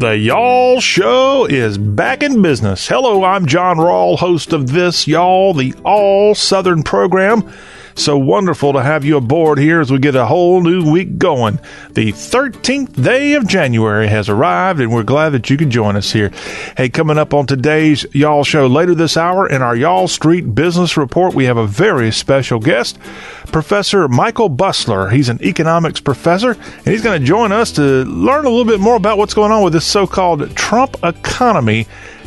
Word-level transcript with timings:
The 0.00 0.16
Y'all 0.16 0.80
Show 0.80 1.44
is 1.44 1.76
back 1.76 2.22
in 2.22 2.40
business. 2.40 2.88
Hello, 2.88 3.22
I'm 3.22 3.44
John 3.44 3.76
Rawl, 3.76 4.18
host 4.18 4.54
of 4.54 4.72
this, 4.72 5.06
Y'all, 5.06 5.52
the 5.52 5.74
All 5.84 6.34
Southern 6.34 6.82
program. 6.82 7.52
So 8.00 8.16
wonderful 8.16 8.72
to 8.72 8.82
have 8.82 9.04
you 9.04 9.18
aboard 9.18 9.58
here 9.58 9.78
as 9.78 9.92
we 9.92 9.98
get 9.98 10.14
a 10.14 10.24
whole 10.24 10.62
new 10.62 10.90
week 10.90 11.18
going. 11.18 11.60
The 11.90 12.12
13th 12.12 13.04
day 13.04 13.34
of 13.34 13.46
January 13.46 14.08
has 14.08 14.30
arrived, 14.30 14.80
and 14.80 14.90
we're 14.90 15.02
glad 15.02 15.30
that 15.30 15.50
you 15.50 15.58
can 15.58 15.70
join 15.70 15.96
us 15.96 16.10
here. 16.10 16.30
Hey, 16.78 16.88
coming 16.88 17.18
up 17.18 17.34
on 17.34 17.44
today's 17.44 18.06
Y'all 18.14 18.42
Show 18.42 18.68
later 18.68 18.94
this 18.94 19.18
hour 19.18 19.46
in 19.46 19.60
our 19.60 19.76
Y'all 19.76 20.08
Street 20.08 20.54
Business 20.54 20.96
Report, 20.96 21.34
we 21.34 21.44
have 21.44 21.58
a 21.58 21.66
very 21.66 22.10
special 22.10 22.58
guest, 22.58 22.98
Professor 23.52 24.08
Michael 24.08 24.48
Busler. 24.48 25.12
He's 25.12 25.28
an 25.28 25.44
economics 25.44 26.00
professor, 26.00 26.52
and 26.52 26.86
he's 26.86 27.02
going 27.02 27.20
to 27.20 27.26
join 27.26 27.52
us 27.52 27.70
to 27.72 27.82
learn 27.82 28.46
a 28.46 28.48
little 28.48 28.64
bit 28.64 28.80
more 28.80 28.96
about 28.96 29.18
what's 29.18 29.34
going 29.34 29.52
on 29.52 29.62
with 29.62 29.74
this 29.74 29.84
so 29.84 30.06
called 30.06 30.56
Trump 30.56 30.96
economy 31.02 31.86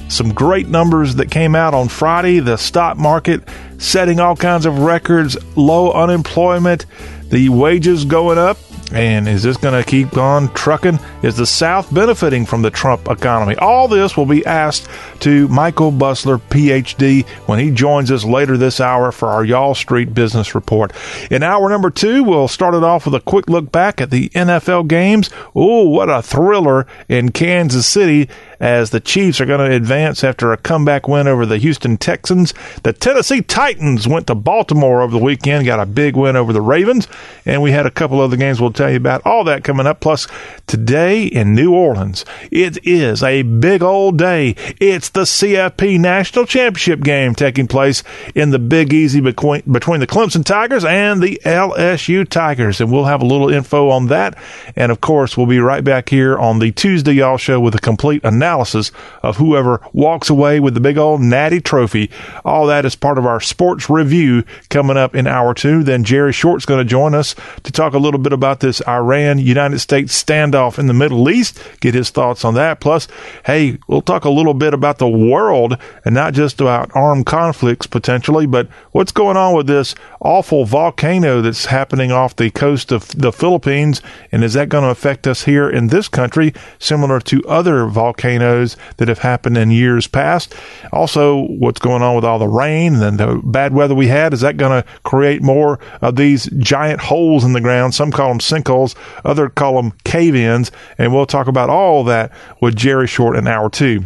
some 0.10 0.32
great 0.32 0.68
numbers 0.68 1.16
that 1.16 1.32
came 1.32 1.56
out 1.56 1.74
on 1.74 1.88
Friday. 1.88 2.40
The 2.40 2.58
stock 2.58 2.98
market 2.98 3.42
setting 3.84 4.20
all 4.20 4.36
kinds 4.36 4.66
of 4.66 4.80
records, 4.80 5.38
low 5.58 5.92
unemployment, 5.92 6.86
the 7.30 7.50
wages 7.50 8.06
going 8.06 8.38
up. 8.38 8.58
And 8.92 9.28
is 9.28 9.42
this 9.42 9.58
going 9.58 9.82
to 9.82 9.90
keep 9.90 10.18
on 10.18 10.54
trucking? 10.54 11.00
Is 11.24 11.36
the 11.36 11.48
South 11.48 11.92
benefiting 11.92 12.46
from 12.46 12.62
the 12.62 12.70
Trump 12.70 13.10
economy? 13.10 13.56
All 13.56 13.88
this 13.88 14.16
will 14.16 14.28
be 14.28 14.46
asked 14.46 14.88
to 15.22 15.48
Michael 15.48 15.92
Busler, 15.92 16.40
PhD, 16.50 17.28
when 17.48 17.58
he 17.58 17.72
joins 17.72 18.12
us 18.12 18.24
later 18.24 18.56
this 18.56 18.80
hour 18.80 19.12
for 19.12 19.30
our 19.30 19.44
Y'all 19.44 19.74
Street 19.74 20.14
Business 20.14 20.54
Report. 20.54 20.94
In 21.32 21.42
hour 21.42 21.70
number 21.70 21.90
two, 21.90 22.24
we'll 22.24 22.48
start 22.48 22.76
it 22.76 22.84
off 22.84 23.06
with 23.06 23.16
a 23.16 23.22
quick 23.22 23.50
look 23.50 23.72
back 23.72 24.00
at 24.00 24.12
the 24.12 24.30
NFL 24.30 24.88
games. 24.88 25.32
Oh, 25.56 25.90
what 25.90 26.10
a 26.10 26.22
thriller 26.22 26.86
in 27.10 27.32
Kansas 27.32 27.88
City 27.88 28.30
as 28.64 28.92
the 28.92 29.02
Chiefs 29.02 29.42
are 29.42 29.46
going 29.46 29.60
to 29.60 29.76
advance 29.76 30.24
after 30.24 30.54
a 30.54 30.58
comeback 30.58 31.06
win 31.06 31.28
over 31.28 31.46
the 31.46 31.58
Houston 31.58 31.98
Texans. 31.98 32.54
The 32.84 32.94
Tennessee 32.94 33.42
Titans 33.42 34.08
went 34.08 34.28
to 34.28 34.36
Baltimore 34.36 35.02
over 35.02 35.12
the 35.12 35.22
weekend, 35.22 35.66
got 35.66 35.82
a 35.82 35.86
big 35.86 36.16
win 36.16 36.38
over 36.38 36.54
the 36.54 36.62
Ravens, 36.62 37.10
and 37.46 37.62
we 37.62 37.72
had 37.72 37.86
a 37.86 37.92
couple 37.92 38.22
other 38.22 38.38
games 38.38 38.62
we'll 38.62 38.72
tell 38.72 38.90
you 38.90 38.96
about. 38.96 39.22
All 39.26 39.44
that 39.44 39.66
coming 39.66 39.86
up. 39.86 40.00
Plus, 40.00 40.30
today 40.66 41.26
in 41.26 41.54
New 41.54 41.74
Orleans, 41.74 42.24
it 42.52 42.78
is 42.88 43.22
a 43.22 43.42
big 43.42 43.84
old 43.84 44.18
day. 44.18 44.56
It's 44.80 45.10
the 45.10 45.24
CFP 45.24 46.00
National 46.00 46.46
Championship 46.46 47.02
game 47.02 47.36
taking 47.36 47.68
place 47.68 48.02
in 48.34 48.52
the 48.52 48.60
Big 48.60 48.94
Easy 48.94 49.20
between, 49.20 49.64
the 49.66 50.08
Clemson 50.08 50.46
Tigers 50.46 50.86
and 50.86 51.22
the 51.22 51.38
LSU 51.44 52.26
Tigers, 52.26 52.80
and 52.80 52.90
we'll 52.90 53.04
have 53.04 53.22
a 53.22 53.26
little 53.26 53.50
info 53.50 53.90
on 53.90 54.08
that. 54.08 54.38
And 54.78 54.90
of 54.90 55.02
course, 55.02 55.36
we'll 55.36 55.48
be 55.48 55.60
right 55.60 55.84
back 55.84 56.08
here 56.08 56.40
on 56.40 56.60
the 56.60 56.72
Tuesday 56.72 57.12
Y'all 57.12 57.36
Show 57.36 57.60
with 57.60 57.76
a 57.76 57.80
complete 57.80 58.24
analysis 58.24 58.53
analysis 58.54 58.92
of 59.24 59.38
whoever 59.38 59.82
walks 59.94 60.30
away 60.30 60.60
with 60.60 60.76
the 60.76 60.80
big 60.80 60.98
old 60.98 61.22
natty 61.22 61.60
trophy. 61.60 62.10
All 62.46 62.68
that 62.68 62.86
is 62.86 62.96
part 62.96 63.18
of 63.18 63.26
our 63.26 63.42
sports 63.42 63.90
review 63.90 64.44
coming 64.70 64.96
up 64.98 65.16
in 65.16 65.26
hour 65.26 65.56
two. 65.56 65.84
Then 65.84 66.04
Jerry 66.04 66.32
Short's 66.32 66.66
going 66.66 66.80
to 66.80 66.90
join 66.90 67.16
us 67.16 67.36
to 67.64 67.72
talk 67.72 67.94
a 67.94 67.98
little 67.98 68.20
bit 68.20 68.32
about 68.32 68.60
this 68.60 68.82
Iran 68.88 69.40
United 69.40 69.80
States 69.80 70.24
standoff 70.24 70.78
in 70.78 70.86
the 70.86 70.94
Middle 70.94 71.30
East, 71.30 71.60
get 71.80 71.96
his 71.96 72.12
thoughts 72.12 72.46
on 72.46 72.54
that. 72.54 72.80
Plus, 72.80 73.08
hey, 73.46 73.80
we'll 73.88 74.02
talk 74.02 74.24
a 74.24 74.30
little 74.30 74.54
bit 74.54 74.74
about 74.74 75.00
the 75.00 75.10
world 75.10 75.78
and 76.06 76.14
not 76.14 76.34
just 76.34 76.62
about 76.62 76.96
armed 76.96 77.26
conflicts 77.26 77.88
potentially, 77.88 78.46
but 78.46 78.68
what's 78.92 79.12
going 79.12 79.38
on 79.38 79.56
with 79.56 79.66
this 79.66 79.96
awful 80.22 80.66
volcano 80.66 81.42
that's 81.42 81.66
happening 81.66 82.12
off 82.12 82.36
the 82.36 82.52
coast 82.52 82.92
of 82.92 83.08
the 83.10 83.32
Philippines. 83.32 84.02
And 84.32 84.44
is 84.44 84.54
that 84.54 84.70
going 84.70 84.84
to 84.84 84.90
affect 84.90 85.26
us 85.26 85.46
here 85.46 85.70
in 85.70 85.88
this 85.88 86.08
country, 86.08 86.54
similar 86.78 87.20
to 87.22 87.44
other 87.48 87.88
volcanoes? 87.88 88.43
Volcanoes 88.44 88.78
that 88.98 89.08
have 89.08 89.20
happened 89.20 89.58
in 89.58 89.72
years 89.72 90.08
past. 90.08 90.56
Also, 90.92 91.46
what's 91.48 91.80
going 91.80 92.02
on 92.02 92.16
with 92.16 92.26
all 92.26 92.40
the 92.40 92.48
rain 92.48 92.96
and 92.96 93.20
the 93.20 93.42
bad 93.44 93.74
weather 93.74 93.96
we 93.96 94.08
had? 94.08 94.34
Is 94.34 94.42
that 94.42 94.58
going 94.58 94.84
to 94.84 94.88
create 95.04 95.42
more 95.42 95.80
of 96.02 96.16
these 96.16 96.46
giant 96.58 97.02
holes 97.02 97.44
in 97.44 97.54
the 97.54 97.62
ground? 97.62 97.94
Some 97.94 98.12
call 98.12 98.30
them 98.30 98.40
sinkholes, 98.40 98.96
others 99.24 99.52
call 99.56 99.82
them 99.82 99.94
cave 100.04 100.36
ins. 100.36 100.72
And 100.98 101.14
we'll 101.14 101.26
talk 101.26 101.48
about 101.48 101.70
all 101.70 102.04
that 102.06 102.32
with 102.62 102.76
Jerry 102.76 103.08
Short 103.08 103.36
in 103.36 103.48
hour 103.48 103.70
two. 103.70 104.06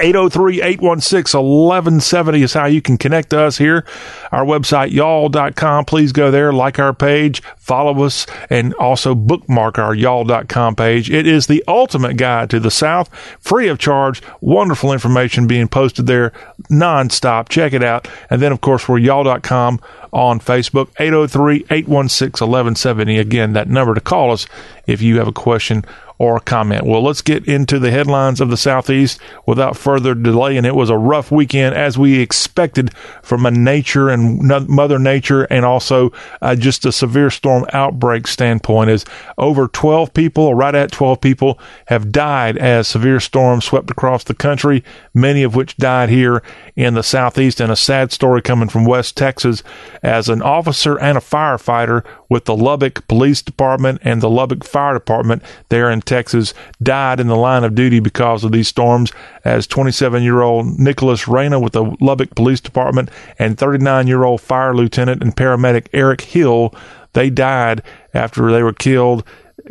803-816-1170 0.00 2.42
is 2.42 2.52
how 2.52 2.66
you 2.66 2.82
can 2.82 2.98
connect 2.98 3.30
to 3.30 3.40
us 3.40 3.58
here. 3.58 3.84
Our 4.30 4.44
website, 4.44 4.92
y'all.com. 4.92 5.84
Please 5.84 6.12
go 6.12 6.30
there, 6.30 6.52
like 6.52 6.78
our 6.78 6.92
page, 6.92 7.42
follow 7.56 8.04
us, 8.04 8.26
and 8.50 8.74
also 8.74 9.14
bookmark 9.14 9.78
our 9.78 9.94
y'all.com 9.94 10.76
page. 10.76 11.10
It 11.10 11.26
is 11.26 11.46
the 11.46 11.64
ultimate 11.66 12.16
guide 12.16 12.50
to 12.50 12.60
the 12.60 12.70
South, 12.70 13.08
free 13.40 13.68
of 13.68 13.78
charge. 13.78 14.22
Wonderful 14.40 14.92
information 14.92 15.46
being 15.46 15.68
posted 15.68 16.06
there 16.06 16.32
nonstop. 16.70 17.48
Check 17.48 17.72
it 17.72 17.82
out. 17.82 18.06
And 18.30 18.42
then, 18.42 18.52
of 18.52 18.60
course, 18.60 18.88
we're 18.88 18.98
y'all.com 18.98 19.80
on 20.12 20.40
Facebook, 20.40 20.88
803-816-1170. 20.94 23.18
Again, 23.18 23.54
that 23.54 23.68
number 23.68 23.94
to 23.94 24.00
call 24.00 24.32
us 24.32 24.46
if 24.86 25.00
you 25.00 25.18
have 25.18 25.28
a 25.28 25.32
question 25.32 25.84
or 26.22 26.38
comment. 26.38 26.86
Well, 26.86 27.02
let's 27.02 27.20
get 27.20 27.48
into 27.48 27.80
the 27.80 27.90
headlines 27.90 28.40
of 28.40 28.48
the 28.48 28.56
Southeast 28.56 29.18
without 29.44 29.76
further 29.76 30.14
delay. 30.14 30.56
And 30.56 30.64
it 30.64 30.76
was 30.76 30.88
a 30.88 30.96
rough 30.96 31.32
weekend 31.32 31.74
as 31.74 31.98
we 31.98 32.20
expected 32.20 32.94
from 33.24 33.44
a 33.44 33.50
nature 33.50 34.08
and 34.08 34.40
Mother 34.68 35.00
Nature 35.00 35.42
and 35.50 35.64
also 35.64 36.12
uh, 36.40 36.54
just 36.54 36.86
a 36.86 36.92
severe 36.92 37.28
storm 37.28 37.66
outbreak 37.72 38.28
standpoint. 38.28 38.88
As 38.88 39.04
over 39.36 39.66
12 39.66 40.14
people, 40.14 40.44
or 40.44 40.54
right 40.54 40.76
at 40.76 40.92
12 40.92 41.20
people, 41.20 41.58
have 41.88 42.12
died 42.12 42.56
as 42.56 42.86
severe 42.86 43.18
storms 43.18 43.64
swept 43.64 43.90
across 43.90 44.22
the 44.22 44.32
country, 44.32 44.84
many 45.12 45.42
of 45.42 45.56
which 45.56 45.76
died 45.76 46.08
here 46.08 46.40
in 46.76 46.94
the 46.94 47.02
Southeast. 47.02 47.60
And 47.60 47.72
a 47.72 47.76
sad 47.76 48.12
story 48.12 48.42
coming 48.42 48.68
from 48.68 48.84
West 48.84 49.16
Texas 49.16 49.64
as 50.04 50.28
an 50.28 50.40
officer 50.40 50.96
and 51.00 51.18
a 51.18 51.20
firefighter 51.20 52.04
with 52.32 52.46
the 52.46 52.56
Lubbock 52.56 53.06
Police 53.08 53.42
Department 53.42 54.00
and 54.02 54.22
the 54.22 54.30
Lubbock 54.30 54.64
Fire 54.64 54.94
Department 54.94 55.42
there 55.68 55.90
in 55.90 56.00
Texas 56.00 56.54
died 56.82 57.20
in 57.20 57.26
the 57.26 57.36
line 57.36 57.62
of 57.62 57.74
duty 57.74 58.00
because 58.00 58.42
of 58.42 58.52
these 58.52 58.68
storms 58.68 59.12
as 59.44 59.66
27 59.66 60.22
year 60.22 60.40
old 60.40 60.78
Nicholas 60.78 61.28
Reyna 61.28 61.60
with 61.60 61.74
the 61.74 61.94
Lubbock 62.00 62.34
Police 62.34 62.60
Department 62.60 63.10
and 63.38 63.58
39 63.58 64.06
year 64.06 64.24
old 64.24 64.40
fire 64.40 64.74
lieutenant 64.74 65.22
and 65.22 65.36
paramedic 65.36 65.88
Eric 65.92 66.22
Hill, 66.22 66.74
they 67.12 67.28
died 67.28 67.82
after 68.14 68.50
they 68.50 68.62
were 68.62 68.72
killed 68.72 69.24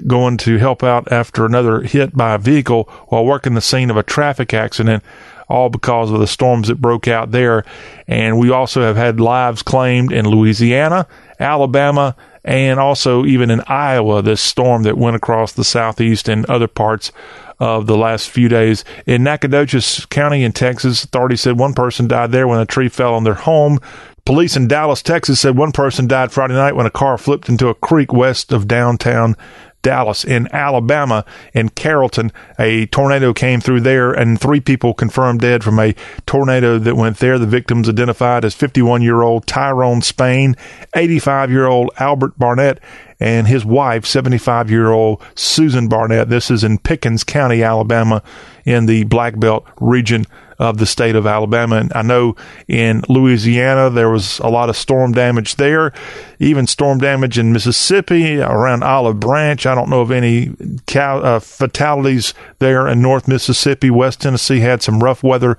going 0.06 0.38
to 0.38 0.58
help 0.58 0.84
out 0.84 1.12
after 1.12 1.46
another 1.46 1.82
hit 1.82 2.16
by 2.16 2.36
a 2.36 2.38
vehicle 2.38 2.84
while 3.08 3.26
working 3.26 3.56
the 3.56 3.62
scene 3.62 3.90
of 3.90 3.98
a 3.98 4.04
traffic 4.04 4.54
accident 4.54 5.04
all 5.50 5.70
because 5.70 6.10
of 6.10 6.20
the 6.20 6.28
storms 6.28 6.70
that 6.70 6.80
broke 6.80 7.08
out 7.08 7.32
there. 7.32 7.66
And 8.08 8.40
we 8.40 8.50
also 8.50 8.82
have 8.82 8.96
had 8.96 9.20
lives 9.20 9.62
claimed 9.62 10.12
in 10.14 10.26
Louisiana, 10.26 11.08
Alabama, 11.40 12.16
and 12.44 12.80
also 12.80 13.26
even 13.26 13.52
in 13.52 13.62
Iowa, 13.68 14.22
this 14.22 14.42
storm 14.42 14.84
that 14.84 14.98
went 14.98 15.16
across 15.16 15.54
the 15.54 15.64
southeast 15.64 16.28
and 16.28 16.46
other 16.48 16.68
parts 16.68 17.12
of 17.60 17.86
the 17.86 17.98
last 17.98 18.30
few 18.30 18.50
days. 18.50 18.84
In 19.06 19.24
Nacogdoches 19.24 20.06
County 20.08 20.44
in 20.44 20.52
Texas, 20.52 21.04
authorities 21.04 21.42
said 21.42 21.60
one 21.60 21.74
person 21.74 22.08
died 22.08 22.32
there 22.32 22.48
when 22.48 22.60
a 22.60 22.66
tree 22.66 22.90
fell 22.90 23.14
on 23.14 23.24
their 23.24 23.36
home. 23.36 23.80
Police 24.26 24.56
in 24.56 24.68
Dallas, 24.68 25.02
Texas 25.02 25.40
said 25.40 25.58
one 25.58 25.72
person 25.72 26.08
died 26.08 26.32
Friday 26.32 26.56
night 26.56 26.76
when 26.76 26.86
a 26.86 26.92
car 26.92 27.18
flipped 27.18 27.50
into 27.50 27.70
a 27.70 27.76
creek 27.76 28.14
west 28.14 28.52
of 28.52 28.68
downtown 28.68 29.36
Dallas. 29.82 30.24
In 30.24 30.48
Alabama, 30.54 31.26
in 31.54 31.70
Carrollton, 31.70 32.32
a 32.60 32.86
tornado 32.88 33.34
came 33.34 33.62
through 33.62 33.82
there, 33.82 34.12
and 34.12 34.40
three 34.40 34.60
people 34.60 34.94
confirmed 34.94 35.42
dead 35.42 35.64
from 35.64 35.80
a 35.80 35.96
tornado 36.26 36.78
that 36.80 36.96
went 36.96 37.18
there. 37.18 37.40
The 37.40 37.46
victims 37.46 37.90
identified 37.90 38.46
as 38.46 38.54
51 38.54 39.02
year 39.02 39.22
old 39.22 39.48
Tyrone 39.48 40.02
Spain, 40.02 40.56
85 40.96 41.52
year 41.52 41.68
old 41.68 41.92
Albert 41.98 42.38
Barnett, 42.38 42.80
and 43.20 43.48
his 43.48 43.64
wife, 43.64 44.06
75 44.06 44.70
year 44.70 44.92
old 44.92 45.22
Susan 45.36 45.88
Barnett. 45.88 46.30
This 46.30 46.50
is 46.50 46.64
in 46.64 46.80
Pickens 46.80 47.24
County, 47.24 47.64
Alabama, 47.64 48.24
in 48.66 48.86
the 48.86 49.04
Black 49.06 49.40
Belt 49.40 49.66
region 49.80 50.26
of 50.62 50.78
the 50.78 50.86
state 50.86 51.16
of 51.16 51.26
Alabama. 51.26 51.78
And 51.78 51.92
I 51.96 52.04
know 52.04 52.36
in 52.68 53.02
Louisiana 53.10 53.90
there 53.90 54.12
was 54.12 54.38
a 54.40 54.48
lot 54.48 54.70
of 54.70 54.78
storm 54.78 55.12
damage 55.12 55.56
there, 55.56 55.92
even 56.38 56.68
storm 56.68 57.00
damage 57.00 57.40
in 57.40 57.52
Mississippi 57.52 58.40
around 58.40 58.84
Olive 58.84 59.20
Branch. 59.20 59.66
I 59.66 59.74
don't 59.74 59.90
know 59.90 60.02
of 60.02 60.12
any 60.12 60.52
uh, 60.96 61.40
fatalities 61.40 62.36
there 62.60 62.88
in 62.88 63.02
North 63.02 63.28
Mississippi. 63.28 63.90
West 63.90 64.22
Tennessee 64.22 64.60
had 64.60 64.84
some 64.84 65.04
rough 65.04 65.24
weather 65.24 65.58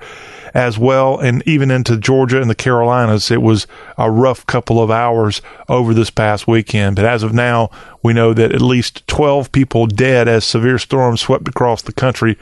as 0.55 0.79
well, 0.79 1.19
and 1.19 1.43
even 1.47 1.73
into 1.73 1.97
Georgia 1.97 2.41
and 2.41 2.49
the 2.49 2.55
Carolinas, 2.55 3.31
it 3.33 3.43
was 3.43 3.67
a 3.99 4.09
rough 4.09 4.47
couple 4.47 4.81
of 4.81 4.91
hours 4.91 5.43
over 5.69 5.93
this 5.95 6.11
past 6.11 6.47
weekend. 6.47 6.95
But 6.95 7.07
as 7.07 7.25
of 7.25 7.33
now, 7.33 7.71
we 8.05 8.13
know 8.13 8.33
that 8.35 8.53
at 8.53 8.61
least 8.61 9.05
12 9.09 9.51
people 9.51 9.87
dead 9.87 10.29
as 10.29 10.45
severe 10.45 10.79
storms 10.79 11.23
swept 11.23 11.49
across 11.49 11.83
the 11.83 11.93
country 11.93 12.39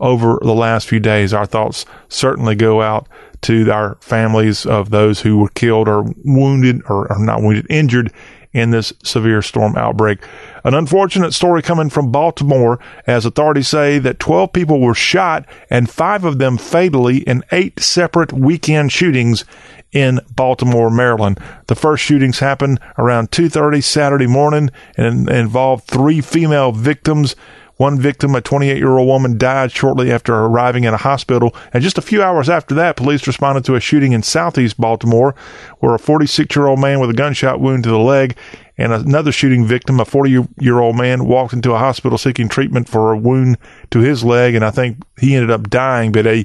over 0.00 0.38
the 0.42 0.54
last 0.54 0.88
few 0.88 1.00
days. 1.00 1.32
Our 1.32 1.46
thoughts 1.46 1.86
certainly 2.08 2.54
go 2.54 2.82
out 2.82 3.08
to 3.42 3.70
our 3.70 3.96
families 4.00 4.66
of 4.66 4.90
those 4.90 5.20
who 5.20 5.38
were 5.38 5.48
killed 5.50 5.88
or 5.88 6.04
wounded 6.24 6.82
or, 6.88 7.10
or 7.10 7.18
not 7.18 7.42
wounded, 7.42 7.66
injured 7.70 8.12
in 8.52 8.70
this 8.70 8.92
severe 9.04 9.42
storm 9.42 9.76
outbreak. 9.76 10.18
An 10.64 10.74
unfortunate 10.74 11.32
story 11.32 11.62
coming 11.62 11.88
from 11.88 12.10
Baltimore 12.10 12.80
as 13.06 13.24
authorities 13.24 13.68
say 13.68 13.98
that 14.00 14.18
12 14.18 14.52
people 14.52 14.80
were 14.80 14.94
shot 14.94 15.46
and 15.70 15.88
five 15.88 16.24
of 16.24 16.38
them 16.38 16.58
fatally 16.58 17.18
in 17.18 17.44
eight 17.52 17.78
separate 17.80 18.32
weekend 18.32 18.90
shootings 18.92 19.44
in 19.92 20.20
Baltimore, 20.34 20.90
Maryland. 20.90 21.38
The 21.66 21.74
first 21.74 22.02
shootings 22.04 22.40
happened 22.40 22.80
around 22.98 23.30
2:30 23.30 23.80
Saturday 23.80 24.26
morning 24.26 24.70
and 24.96 25.28
involved 25.28 25.84
three 25.84 26.20
female 26.20 26.72
victims. 26.72 27.36
One 27.80 27.98
victim, 27.98 28.34
a 28.34 28.42
28 28.42 28.76
year 28.76 28.98
old 28.98 29.08
woman, 29.08 29.38
died 29.38 29.72
shortly 29.72 30.12
after 30.12 30.34
arriving 30.34 30.84
at 30.84 30.92
a 30.92 30.98
hospital. 30.98 31.56
And 31.72 31.82
just 31.82 31.96
a 31.96 32.02
few 32.02 32.22
hours 32.22 32.50
after 32.50 32.74
that, 32.74 32.94
police 32.94 33.26
responded 33.26 33.64
to 33.64 33.74
a 33.74 33.80
shooting 33.80 34.12
in 34.12 34.22
southeast 34.22 34.78
Baltimore 34.78 35.34
where 35.78 35.94
a 35.94 35.98
46 35.98 36.54
year 36.54 36.66
old 36.66 36.78
man 36.78 37.00
with 37.00 37.08
a 37.08 37.14
gunshot 37.14 37.58
wound 37.58 37.84
to 37.84 37.88
the 37.88 37.96
leg 37.96 38.36
and 38.76 38.92
another 38.92 39.32
shooting 39.32 39.64
victim, 39.64 39.98
a 39.98 40.04
40 40.04 40.46
year 40.58 40.78
old 40.78 40.96
man, 40.96 41.24
walked 41.24 41.54
into 41.54 41.72
a 41.72 41.78
hospital 41.78 42.18
seeking 42.18 42.50
treatment 42.50 42.86
for 42.86 43.12
a 43.12 43.16
wound 43.16 43.56
to 43.92 44.00
his 44.00 44.24
leg. 44.24 44.54
And 44.54 44.62
I 44.62 44.70
think 44.70 44.98
he 45.18 45.34
ended 45.34 45.50
up 45.50 45.70
dying. 45.70 46.12
But 46.12 46.26
a 46.26 46.44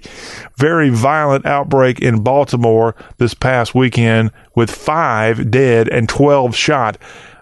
very 0.55 0.87
violent 0.87 1.45
outbreak 1.45 1.99
in 1.99 2.23
Baltimore 2.23 2.95
this 3.17 3.33
past 3.33 3.75
weekend 3.75 4.31
with 4.55 4.71
five 4.71 5.51
dead 5.51 5.89
and 5.89 6.07
12 6.07 6.55
shot. 6.55 6.97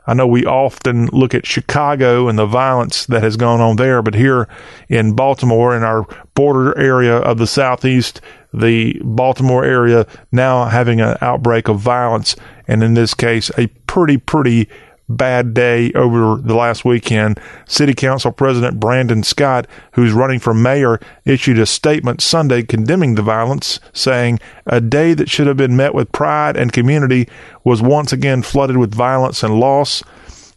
I 0.06 0.14
know 0.14 0.28
we 0.28 0.46
often 0.46 1.08
look 1.08 1.34
at 1.34 1.46
Chicago 1.46 2.28
and 2.28 2.38
the 2.38 2.46
violence 2.46 3.06
that 3.06 3.24
has 3.24 3.38
gone 3.38 3.62
on 3.62 3.78
there, 3.78 4.02
but 4.02 4.16
here 4.16 4.48
in 4.90 5.14
Baltimore, 5.14 5.76
in 5.76 5.84
our 5.84 6.06
border 6.36 6.78
area 6.78 7.18
of 7.18 7.38
the 7.38 7.48
Southeast, 7.48 8.20
the 8.54 9.00
Baltimore 9.04 9.64
area 9.64 10.06
now 10.32 10.66
having 10.66 11.00
an 11.00 11.18
outbreak 11.22 11.70
of 11.70 11.80
violence, 11.80 12.36
and 12.68 12.84
in 12.84 12.96
this 12.96 13.14
case, 13.14 13.50
a 13.58 13.68
pretty, 13.88 14.18
pretty 14.18 14.68
bad 15.10 15.54
day 15.54 15.92
over 15.94 16.42
the 16.42 16.56
last 16.56 16.86
weekend. 16.86 17.40
City 17.68 17.94
Council 17.94 18.32
President 18.32 18.80
Brandon 18.80 19.24
Scott, 19.24 19.68
who's 19.94 20.14
running 20.14 20.40
for 20.40 20.54
mayor, 20.54 21.00
issued 21.26 21.60
a 21.60 21.66
statement 21.66 22.22
Sunday 22.22 22.64
condemning 22.64 23.16
the 23.16 23.22
violence, 23.22 23.80
saying, 23.92 24.40
A 24.66 24.82
day 24.82 25.14
that 25.14 25.30
should 25.30 25.48
have 25.48 25.58
been 25.58 25.76
met 25.76 25.94
with 25.94 26.12
pride 26.12 26.58
and 26.58 26.72
community 26.74 27.28
was 27.64 27.82
once 27.82 28.12
again 28.14 28.42
flooded 28.42 28.78
with 28.78 28.94
violence 28.94 29.44
and 29.44 29.60
loss 29.60 30.04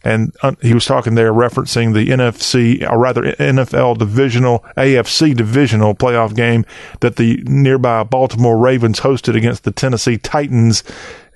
and 0.07 0.33
uh, 0.41 0.53
he 0.61 0.73
was 0.73 0.85
talking 0.85 1.15
there 1.15 1.33
referencing 1.33 1.93
the 1.93 2.07
NFC, 2.07 2.89
or 2.89 2.97
rather 2.97 3.23
NFL 3.23 3.97
divisional, 3.97 4.63
AFC 4.77 5.35
divisional 5.35 5.95
playoff 5.95 6.33
game 6.33 6.65
that 7.01 7.17
the 7.17 7.43
nearby 7.43 8.03
Baltimore 8.03 8.57
Ravens 8.57 9.01
hosted 9.01 9.35
against 9.35 9.65
the 9.65 9.71
Tennessee 9.71 10.17
Titans. 10.17 10.83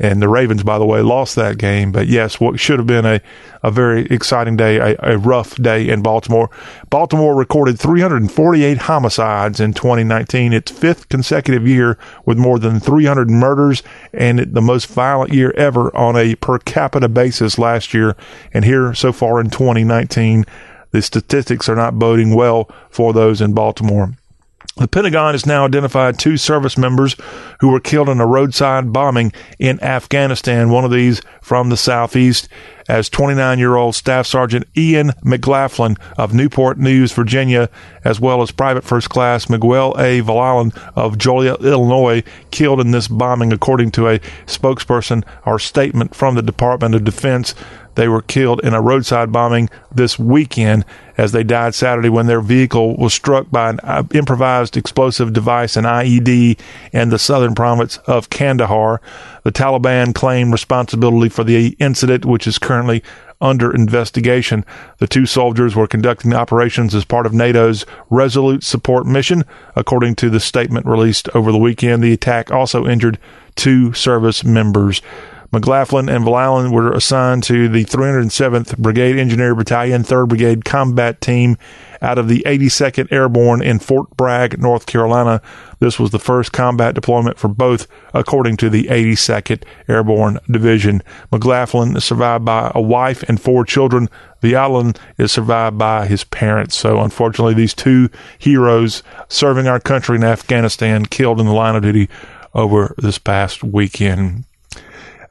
And 0.01 0.19
the 0.19 0.27
Ravens, 0.27 0.63
by 0.63 0.79
the 0.79 0.85
way, 0.85 1.01
lost 1.01 1.35
that 1.35 1.59
game. 1.59 1.91
But 1.91 2.07
yes, 2.07 2.39
what 2.39 2.59
should 2.59 2.79
have 2.79 2.87
been 2.87 3.05
a, 3.05 3.21
a 3.61 3.69
very 3.69 4.07
exciting 4.07 4.57
day, 4.57 4.77
a, 4.77 4.95
a 4.97 5.17
rough 5.19 5.55
day 5.57 5.87
in 5.87 6.01
Baltimore. 6.01 6.49
Baltimore 6.89 7.35
recorded 7.35 7.79
348 7.79 8.79
homicides 8.79 9.59
in 9.59 9.73
2019, 9.73 10.53
its 10.53 10.71
fifth 10.71 11.07
consecutive 11.07 11.67
year 11.67 11.99
with 12.25 12.39
more 12.39 12.57
than 12.57 12.79
300 12.79 13.29
murders 13.29 13.83
and 14.11 14.39
the 14.39 14.61
most 14.61 14.87
violent 14.87 15.33
year 15.33 15.53
ever 15.55 15.95
on 15.95 16.15
a 16.15 16.33
per 16.33 16.57
capita 16.57 17.07
basis 17.07 17.59
last 17.59 17.93
year. 17.93 18.15
And 18.55 18.65
here 18.65 18.95
so 18.95 19.13
far 19.13 19.39
in 19.39 19.51
2019, 19.51 20.45
the 20.89 21.03
statistics 21.03 21.69
are 21.69 21.75
not 21.75 21.99
boding 21.99 22.33
well 22.33 22.67
for 22.89 23.13
those 23.13 23.39
in 23.39 23.53
Baltimore. 23.53 24.15
The 24.81 24.87
Pentagon 24.87 25.35
has 25.35 25.45
now 25.45 25.63
identified 25.63 26.17
two 26.17 26.37
service 26.37 26.75
members 26.75 27.15
who 27.59 27.69
were 27.69 27.79
killed 27.79 28.09
in 28.09 28.19
a 28.19 28.25
roadside 28.25 28.91
bombing 28.91 29.31
in 29.59 29.79
Afghanistan. 29.83 30.71
One 30.71 30.83
of 30.83 30.89
these 30.89 31.21
from 31.39 31.69
the 31.69 31.77
southeast 31.77 32.49
as 32.91 33.07
29 33.07 33.57
year 33.57 33.77
old 33.77 33.95
Staff 33.95 34.27
Sergeant 34.27 34.67
Ian 34.75 35.13
McLaughlin 35.23 35.95
of 36.17 36.33
Newport 36.33 36.77
News, 36.77 37.13
Virginia, 37.13 37.69
as 38.03 38.19
well 38.19 38.41
as 38.41 38.51
Private 38.51 38.83
First 38.83 39.09
Class 39.09 39.49
Miguel 39.49 39.95
A. 39.97 40.19
Villalon 40.21 40.77
of 40.93 41.17
Joliet, 41.17 41.63
Illinois, 41.63 42.21
killed 42.51 42.81
in 42.81 42.91
this 42.91 43.07
bombing, 43.07 43.53
according 43.53 43.91
to 43.91 44.09
a 44.09 44.19
spokesperson 44.45 45.23
or 45.45 45.57
statement 45.57 46.13
from 46.13 46.35
the 46.35 46.41
Department 46.41 46.93
of 46.93 47.05
Defense. 47.05 47.55
They 47.95 48.07
were 48.07 48.21
killed 48.21 48.61
in 48.63 48.73
a 48.73 48.81
roadside 48.81 49.31
bombing 49.31 49.69
this 49.93 50.17
weekend 50.17 50.85
as 51.17 51.33
they 51.33 51.43
died 51.43 51.75
Saturday 51.75 52.09
when 52.09 52.25
their 52.25 52.41
vehicle 52.41 52.95
was 52.97 53.13
struck 53.13 53.51
by 53.51 53.69
an 53.69 53.79
uh, 53.83 54.03
improvised 54.13 54.77
explosive 54.77 55.33
device, 55.33 55.75
an 55.75 55.83
IED, 55.83 56.59
in 56.93 57.09
the 57.09 57.19
southern 57.19 57.53
province 57.53 57.97
of 58.07 58.29
Kandahar. 58.29 59.01
The 59.43 59.51
Taliban 59.51 60.15
claimed 60.15 60.51
responsibility 60.51 61.29
for 61.29 61.43
the 61.43 61.75
incident, 61.79 62.25
which 62.25 62.47
is 62.47 62.57
currently 62.57 62.80
under 63.41 63.73
investigation. 63.73 64.63
The 64.99 65.07
two 65.07 65.25
soldiers 65.25 65.75
were 65.75 65.87
conducting 65.87 66.33
operations 66.33 66.93
as 66.93 67.05
part 67.05 67.25
of 67.25 67.33
NATO's 67.33 67.85
Resolute 68.09 68.63
Support 68.63 69.05
Mission. 69.05 69.43
According 69.75 70.15
to 70.15 70.29
the 70.29 70.39
statement 70.39 70.85
released 70.85 71.27
over 71.35 71.51
the 71.51 71.57
weekend, 71.57 72.03
the 72.03 72.13
attack 72.13 72.51
also 72.51 72.87
injured 72.87 73.17
two 73.55 73.93
service 73.93 74.43
members. 74.43 75.01
McLaughlin 75.51 76.07
and 76.07 76.23
Villalon 76.23 76.71
were 76.71 76.93
assigned 76.93 77.43
to 77.43 77.67
the 77.67 77.83
307th 77.83 78.77
Brigade 78.77 79.17
Engineer 79.17 79.53
Battalion, 79.53 80.01
3rd 80.01 80.29
Brigade 80.29 80.63
Combat 80.63 81.19
Team 81.19 81.57
out 82.01 82.17
of 82.17 82.29
the 82.29 82.41
82nd 82.45 83.11
Airborne 83.11 83.61
in 83.61 83.77
Fort 83.77 84.15
Bragg, 84.15 84.59
North 84.61 84.85
Carolina. 84.85 85.41
This 85.79 85.99
was 85.99 86.11
the 86.11 86.19
first 86.19 86.53
combat 86.53 86.95
deployment 86.95 87.37
for 87.37 87.49
both, 87.49 87.87
according 88.13 88.55
to 88.57 88.69
the 88.69 88.85
82nd 88.85 89.63
Airborne 89.89 90.39
Division. 90.49 91.03
McLaughlin 91.33 91.97
is 91.97 92.05
survived 92.05 92.45
by 92.45 92.71
a 92.73 92.81
wife 92.81 93.21
and 93.23 93.39
four 93.39 93.65
children. 93.65 94.09
Villalon 94.41 94.97
is 95.17 95.33
survived 95.33 95.77
by 95.77 96.07
his 96.07 96.23
parents. 96.23 96.77
So, 96.77 97.01
unfortunately, 97.01 97.55
these 97.55 97.73
two 97.73 98.09
heroes 98.39 99.03
serving 99.27 99.67
our 99.67 99.81
country 99.81 100.15
in 100.15 100.23
Afghanistan 100.23 101.05
killed 101.05 101.41
in 101.41 101.45
the 101.45 101.51
line 101.53 101.75
of 101.75 101.83
duty 101.83 102.09
over 102.53 102.95
this 102.97 103.17
past 103.17 103.63
weekend. 103.63 104.45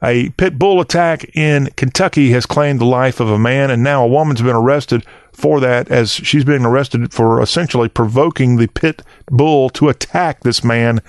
A 0.03 0.29
pit 0.31 0.57
bull 0.57 0.81
attack 0.81 1.35
in 1.35 1.67
Kentucky 1.75 2.31
has 2.31 2.47
claimed 2.47 2.81
the 2.81 2.85
life 2.85 3.19
of 3.19 3.29
a 3.29 3.37
man, 3.37 3.69
and 3.69 3.83
now 3.83 4.03
a 4.03 4.07
woman's 4.07 4.41
been 4.41 4.55
arrested 4.55 5.05
for 5.31 5.59
that 5.59 5.89
as 5.89 6.11
she's 6.11 6.43
being 6.43 6.65
arrested 6.65 7.13
for 7.13 7.39
essentially 7.41 7.87
provoking 7.87 8.57
the 8.57 8.67
pit 8.67 9.03
bull 9.27 9.69
to 9.71 9.89
attack 9.89 10.41
this 10.41 10.63
man 10.63 11.01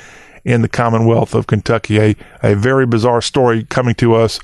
in 0.45 0.61
the 0.61 0.69
Commonwealth 0.69 1.35
of 1.35 1.47
Kentucky. 1.47 1.99
A, 1.99 2.17
a 2.43 2.55
very 2.55 2.85
bizarre 2.85 3.23
story 3.23 3.65
coming 3.65 3.95
to 3.95 4.15
us 4.15 4.39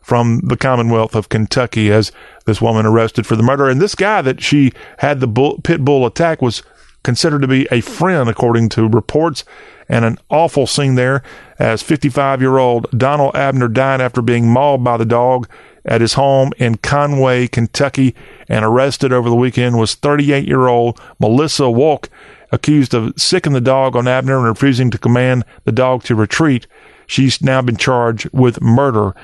from 0.00 0.40
the 0.40 0.56
Commonwealth 0.56 1.14
of 1.14 1.28
Kentucky 1.28 1.92
as 1.92 2.10
this 2.44 2.60
woman 2.60 2.86
arrested 2.86 3.24
for 3.24 3.36
the 3.36 3.42
murder. 3.42 3.68
And 3.68 3.80
this 3.80 3.94
guy 3.94 4.20
that 4.22 4.42
she 4.42 4.72
had 4.98 5.20
the 5.20 5.28
bull, 5.28 5.60
pit 5.62 5.84
bull 5.84 6.04
attack 6.06 6.42
was 6.42 6.64
considered 7.04 7.42
to 7.42 7.48
be 7.48 7.68
a 7.70 7.80
friend, 7.80 8.28
according 8.28 8.68
to 8.70 8.88
reports 8.88 9.44
and 9.92 10.06
an 10.06 10.16
awful 10.30 10.66
scene 10.66 10.94
there 10.94 11.22
as 11.58 11.82
55 11.82 12.40
year 12.40 12.56
old 12.56 12.86
Donald 12.96 13.36
Abner 13.36 13.68
died 13.68 14.00
after 14.00 14.22
being 14.22 14.48
mauled 14.48 14.82
by 14.82 14.96
the 14.96 15.04
dog 15.04 15.46
at 15.84 16.00
his 16.00 16.14
home 16.14 16.50
in 16.56 16.76
Conway, 16.76 17.46
Kentucky, 17.46 18.14
and 18.48 18.64
arrested 18.64 19.12
over 19.12 19.28
the 19.28 19.36
weekend 19.36 19.78
was 19.78 19.94
38 19.94 20.48
year 20.48 20.66
old 20.66 20.98
Melissa 21.20 21.64
Wolk, 21.64 22.08
accused 22.50 22.94
of 22.94 23.12
sicking 23.18 23.52
the 23.52 23.60
dog 23.60 23.94
on 23.94 24.08
Abner 24.08 24.38
and 24.38 24.46
refusing 24.46 24.90
to 24.90 24.98
command 24.98 25.44
the 25.64 25.72
dog 25.72 26.04
to 26.04 26.14
retreat. 26.14 26.66
She's 27.06 27.42
now 27.42 27.60
been 27.60 27.76
charged 27.76 28.30
with 28.32 28.62
murder. 28.62 29.14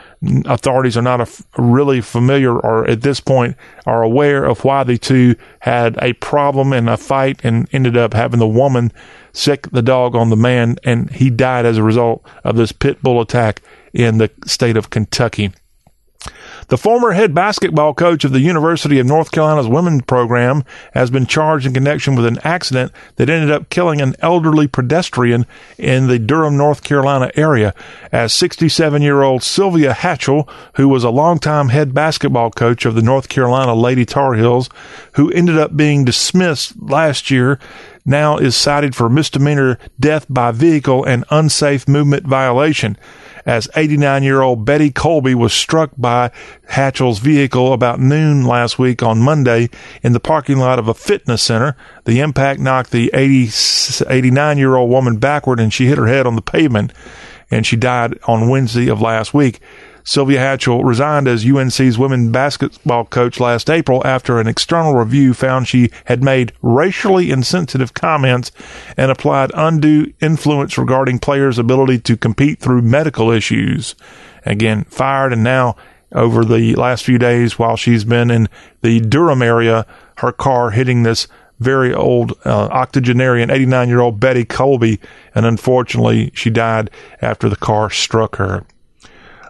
Authorities 0.45 0.99
are 0.99 1.03
not 1.03 1.41
really 1.57 2.03
familiar 2.03 2.55
or 2.55 2.87
at 2.87 3.01
this 3.01 3.21
point 3.21 3.57
are 3.87 4.03
aware 4.03 4.45
of 4.45 4.65
why 4.65 4.85
the 4.85 4.99
two 4.99 5.35
had 5.61 5.97
a 6.03 6.13
problem 6.15 6.75
and 6.75 6.91
a 6.91 6.99
fight 6.99 7.41
and 7.43 7.67
ended 7.73 7.97
up 7.97 8.13
having 8.13 8.41
the 8.41 8.47
woman 8.47 8.93
sick 9.39 9.71
the 9.71 9.83
dog 9.83 10.15
on 10.15 10.31
the 10.31 10.37
man 10.37 10.77
and 10.85 11.11
he 11.11 11.31
died 11.31 11.65
as 11.65 11.79
a 11.79 11.83
result 11.83 12.25
of 12.45 12.57
this 12.57 12.73
pit 12.73 13.01
bull 13.03 13.21
attack 13.21 13.63
in 13.93 14.19
the 14.19 14.31
state 14.47 14.77
of 14.77 14.91
Kentucky. 14.91 15.53
The 16.67 16.77
former 16.77 17.13
head 17.13 17.35
basketball 17.35 17.95
coach 17.95 18.25
of 18.25 18.33
the 18.33 18.41
University 18.41 18.99
of 18.99 19.07
North 19.07 19.31
Carolina's 19.31 19.69
women's 19.69 20.03
program 20.03 20.65
has 20.93 21.11
been 21.11 21.27
charged 21.27 21.65
in 21.65 21.73
connection 21.73 22.15
with 22.15 22.27
an 22.27 22.39
accident 22.45 22.93
that 23.17 23.31
ended 23.31 23.51
up 23.51 23.71
killing 23.71 24.03
an 24.03 24.15
elderly 24.19 24.67
pedestrian 24.67 25.47
in 25.79 26.09
the 26.09 26.19
Durham, 26.19 26.57
North 26.57 26.83
Carolina 26.83 27.31
area. 27.37 27.73
As 28.13 28.35
67 28.35 29.01
year 29.01 29.23
old 29.23 29.43
Sylvia 29.43 29.95
Hatchell, 29.95 30.49
who 30.75 30.89
was 30.89 31.05
a 31.05 31.11
longtime 31.11 31.69
head 31.69 31.95
basketball 31.95 32.51
coach 32.51 32.85
of 32.85 32.95
the 32.95 33.03
North 33.03 33.29
Carolina 33.29 33.75
Lady 33.75 34.05
Tar 34.05 34.35
Heels, 34.35 34.69
who 35.13 35.31
ended 35.31 35.57
up 35.57 35.77
being 35.77 36.05
dismissed 36.05 36.75
last 36.83 37.31
year, 37.31 37.59
now 38.09 38.39
is 38.39 38.57
cited 38.57 38.97
for 38.97 39.09
misdemeanor 39.09 39.79
death 40.01 40.27
by 40.29 40.51
vehicle 40.51 41.05
and 41.05 41.25
unsafe 41.31 41.87
movement 41.87 42.27
violation. 42.27 42.97
as 43.47 43.69
89 43.77 44.23
year 44.23 44.43
old 44.43 44.65
Betty 44.65 44.91
Colby 44.91 45.35
was 45.35 45.53
struck 45.53 45.91
by 45.97 46.31
Hatchell's 46.69 47.19
vehicle 47.19 47.73
about 47.73 48.01
noon 48.01 48.45
last 48.45 48.79
week 48.79 49.03
on 49.03 49.21
Monday 49.21 49.71
in 50.03 50.13
the 50.13 50.21
parking 50.21 50.59
lot 50.59 50.79
of 50.79 50.89
a 50.89 50.95
fitness 50.95 51.43
center. 51.43 51.77
The 52.05 52.21
impact 52.21 52.61
knocked 52.61 52.91
the 52.91 53.11
89 53.15 54.59
year 54.59 54.77
old 54.77 54.91
woman 54.91 55.19
backward 55.19 55.61
and 55.61 55.73
she 55.73 55.87
hit 55.87 55.99
her 55.99 56.09
head 56.09 56.27
on 56.27 56.35
the 56.35 56.43
pavement 56.43 56.93
and 57.51 57.67
she 57.67 57.77
died 57.77 58.19
on 58.25 58.49
Wednesday 58.49 58.89
of 58.89 59.01
last 59.01 59.33
week. 59.33 59.61
Sylvia 60.09 60.41
Hatchell 60.41 60.85
resigned 60.85 61.29
as 61.29 61.45
UNC's 61.45 61.99
women's 61.99 62.31
basketball 62.31 63.05
coach 63.05 63.39
last 63.39 63.69
April 63.69 64.01
after 64.07 64.41
an 64.41 64.47
external 64.47 64.95
review 64.95 65.35
found 65.35 65.69
she 65.69 65.91
had 66.07 66.25
made 66.25 66.55
racially 66.63 67.31
insensitive 67.31 67.93
comments 67.93 68.51
and 68.97 69.11
applied 69.11 69.51
undue 69.53 70.11
influence 70.19 70.79
regarding 70.79 71.19
players' 71.19 71.59
ability 71.59 71.99
to 71.99 72.17
compete 72.17 72.59
through 72.59 72.81
medical 72.81 73.31
issues. 73.31 73.95
Again, 74.47 74.85
fired 74.85 75.35
and 75.35 75.45
now 75.45 75.77
over 76.13 76.43
the 76.43 76.75
last 76.77 77.05
few 77.05 77.19
days 77.19 77.59
while 77.59 77.77
she's 77.77 78.05
been 78.05 78.31
in 78.31 78.49
the 78.81 79.01
Durham 79.01 79.43
area, 79.43 79.85
her 80.17 80.33
car 80.33 80.71
hitting 80.71 81.03
this 81.03 81.29
very 81.61 81.93
old 81.93 82.33
uh, 82.47 82.69
octogenarian, 82.69 83.51
89 83.51 83.89
year 83.91 84.01
old 84.01 84.19
Betty 84.19 84.47
Colby, 84.47 85.01
and 85.35 85.45
unfortunately 85.45 86.31
she 86.35 86.49
died 86.49 86.89
after 87.21 87.51
the 87.51 87.57
car 87.57 87.91
struck 87.91 88.37
her. 88.37 88.65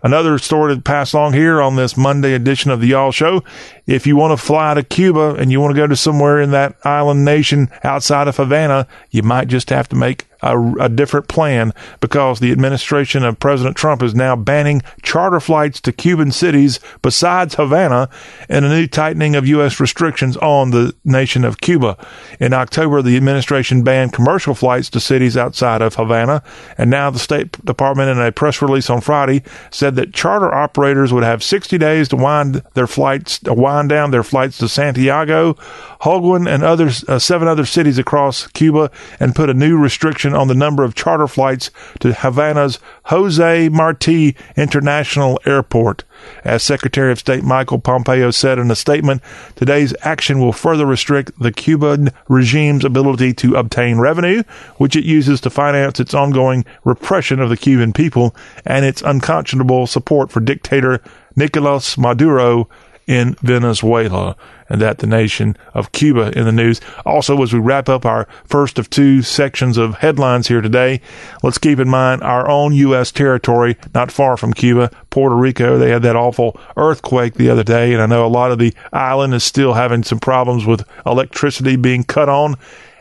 Another 0.03 0.39
story 0.39 0.75
to 0.75 0.81
pass 0.81 1.13
along 1.13 1.33
here 1.33 1.61
on 1.61 1.77
this 1.77 1.97
Monday 1.97 2.35
edition 2.35 2.71
of 2.71 2.81
the 2.81 2.89
Y'all 2.89 3.11
Show. 3.11 3.43
If 3.87 4.07
you 4.07 4.17
want 4.17 4.39
to 4.39 4.45
fly 4.45 4.75
to 4.75 4.83
Cuba 4.83 5.35
and 5.35 5.51
you 5.51 5.61
want 5.61 5.75
to 5.75 5.81
go 5.81 5.87
to 5.87 5.97
somewhere 5.97 6.41
in 6.41 6.53
that 6.53 6.77
island 6.85 7.25
nation 7.25 7.69
outside 7.83 8.29
of 8.29 8.37
Havana, 8.37 8.87
you 9.11 9.23
might 9.23 9.49
just 9.49 9.71
have 9.71 9.89
to 9.89 9.97
make 9.97 10.28
a, 10.43 10.73
a, 10.81 10.89
different 10.89 11.29
plan 11.29 11.73
because 12.01 12.41
the 12.41 12.53
administration 12.53 13.25
of 13.25 13.39
President 13.39 13.77
Trump 13.77 14.03
is 14.03 14.15
now 14.15 14.37
banning 14.37 14.83
charter 15.03 15.41
flights 15.41 15.81
to 15.81 15.93
Cuban 15.93 16.31
cities 16.31 16.81
besides 17.03 17.55
Havana 17.55 18.09
and 18.49 18.65
a 18.65 18.69
new 18.69 18.87
tightening 18.87 19.35
of 19.35 19.47
U.S. 19.47 19.81
restrictions 19.81 20.37
on 20.39 20.71
the 20.71 20.95
nation 21.05 21.45
of 21.45 21.61
Cuba. 21.61 21.97
In 22.41 22.53
October, 22.53 23.03
the 23.03 23.17
administration 23.17 23.83
banned 23.83 24.13
commercial 24.13 24.55
flights 24.55 24.91
to 24.91 25.01
cities 25.01 25.37
outside 25.37 25.83
of 25.83 25.97
Havana, 25.97 26.43
and 26.77 26.91
now 26.91 27.11
the 27.11 27.19
State 27.19 27.65
Department, 27.65 28.11
in 28.11 28.21
a 28.21 28.33
press 28.33 28.63
release 28.63 28.91
on 28.91 29.01
Friday, 29.01 29.43
said 29.71 29.97
that 29.97 30.15
charter 30.15 30.53
operators 30.53 31.13
would 31.13 31.25
have 31.25 31.43
60 31.43 31.79
days 31.79 32.09
to 32.09 32.17
wind 32.17 32.63
their 32.75 32.87
flights, 32.87 33.39
to 33.41 33.55
wind 33.55 33.89
down 33.89 34.11
their 34.11 34.23
flights 34.23 34.59
to 34.59 34.69
Santiago, 34.69 35.57
Holguin, 36.03 36.49
and 36.49 36.63
others, 36.63 37.05
uh, 37.09 37.19
seven 37.19 37.49
other 37.49 37.67
cities 37.67 37.99
across 37.99 38.47
Cuba, 38.49 38.91
and 39.19 39.35
put 39.35 39.51
a 39.51 39.55
new 39.55 39.77
restriction 39.77 40.35
on 40.35 40.49
the 40.49 40.55
number 40.55 40.85
of 40.85 40.95
charter 40.95 41.27
flights 41.27 41.71
to 42.01 42.13
Havana's 42.13 42.79
Jose 43.05 43.69
Marti 43.69 44.37
International 44.57 45.41
Airport. 45.45 46.05
As 46.45 46.63
Secretary 46.63 47.13
of 47.13 47.19
State 47.19 47.45
Michael 47.45 47.79
Pompeo 47.79 48.31
said 48.31 48.59
in 48.59 48.71
a 48.71 48.77
statement, 48.77 49.23
today's 49.57 49.95
action 50.03 50.39
will 50.39 50.53
further 50.53 50.87
restrict 50.87 51.33
the 51.41 51.53
Cuban 51.53 52.11
regime's 52.29 52.85
ability 52.85 53.33
to 53.35 53.57
obtain 53.57 53.99
revenue, 53.99 54.43
which 54.77 54.97
it 54.97 55.05
uses 55.05 55.41
to 55.41 55.51
finance 55.51 56.01
its 56.01 56.15
ongoing 56.15 56.65
repression 56.85 57.41
of 57.41 57.51
the 57.51 57.57
Cuban 57.57 57.93
people 57.93 58.35
and 58.65 58.85
its 58.85 59.03
unconscionable 59.03 59.87
support 59.87 60.31
for 60.31 60.41
dictator 60.41 61.01
Nicolas 61.37 61.97
Maduro 61.97 62.69
in 63.09 63.35
Venezuela 63.41 64.37
and 64.69 64.83
that 64.83 64.99
the 64.99 65.07
nation 65.07 65.57
of 65.73 65.93
Cuba 65.93 66.31
in 66.39 66.45
the 66.45 66.53
news. 66.53 66.81
Also, 67.07 67.43
as 67.43 67.55
we 67.55 67.59
wrap 67.59 67.89
up 67.89 68.05
our 68.05 68.29
first 68.45 68.79
of 68.79 68.91
two 68.91 69.23
sections 69.23 69.79
of 69.79 69.97
headlines 69.97 70.47
here 70.47 70.61
today, 70.61 71.01
let's 71.43 71.57
keep 71.57 71.79
in 71.79 71.89
mind 71.89 72.23
our 72.23 72.49
own 72.49 72.75
U.S. 72.75 73.11
territory, 73.11 73.79
not 73.95 74.13
far 74.13 74.37
from 74.37 74.53
Cuba, 74.53 74.91
Puerto 75.09 75.35
Rico. 75.35 75.79
They 75.79 75.91
had 75.91 76.03
that 76.03 76.17
awful 76.17 76.61
earthquake 76.77 77.35
the 77.35 77.49
other 77.49 77.65
day, 77.65 77.95
and 77.95 78.03
I 78.03 78.07
know 78.07 78.27
a 78.27 78.29
lot 78.29 78.53
of 78.53 78.59
the 78.59 78.75
island 78.93 79.33
is 79.33 79.43
still 79.43 79.73
having 79.73 80.05
some 80.05 80.21
problems 80.21 80.67
with 80.67 80.87
electricity 81.07 81.77
being 81.77 82.05
cut 82.05 82.29
on. 82.29 82.57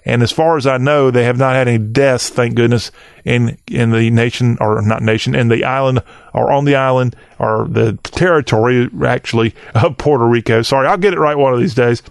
And 0.08 0.24
as 0.24 0.32
far 0.32 0.56
as 0.56 0.66
I 0.66 0.78
know, 0.78 1.12
they 1.12 1.26
have 1.26 1.38
not 1.38 1.56
had 1.56 1.68
any 1.68 1.78
deaths, 1.78 2.30
thank 2.30 2.56
goodness, 2.56 2.92
in 3.26 3.58
in 3.68 3.92
the 3.92 4.10
nation 4.10 4.58
or 4.62 4.82
not 4.82 5.02
nation 5.02 5.36
in 5.36 5.50
the 5.50 5.66
island 5.66 6.02
or 6.34 6.50
on 6.50 6.64
the 6.64 6.76
island 6.76 7.14
or 7.40 7.68
the 7.70 8.00
territory 8.04 8.90
actually 9.06 9.54
of 9.76 9.98
Puerto 9.98 10.26
Rico. 10.26 10.62
Sorry, 10.62 10.88
I'll 10.88 10.98
get 10.98 11.14
it 11.14 11.20
right 11.20 11.38
one 11.38 11.54
of 11.54 11.60
these 11.60 11.76
days. 11.76 12.02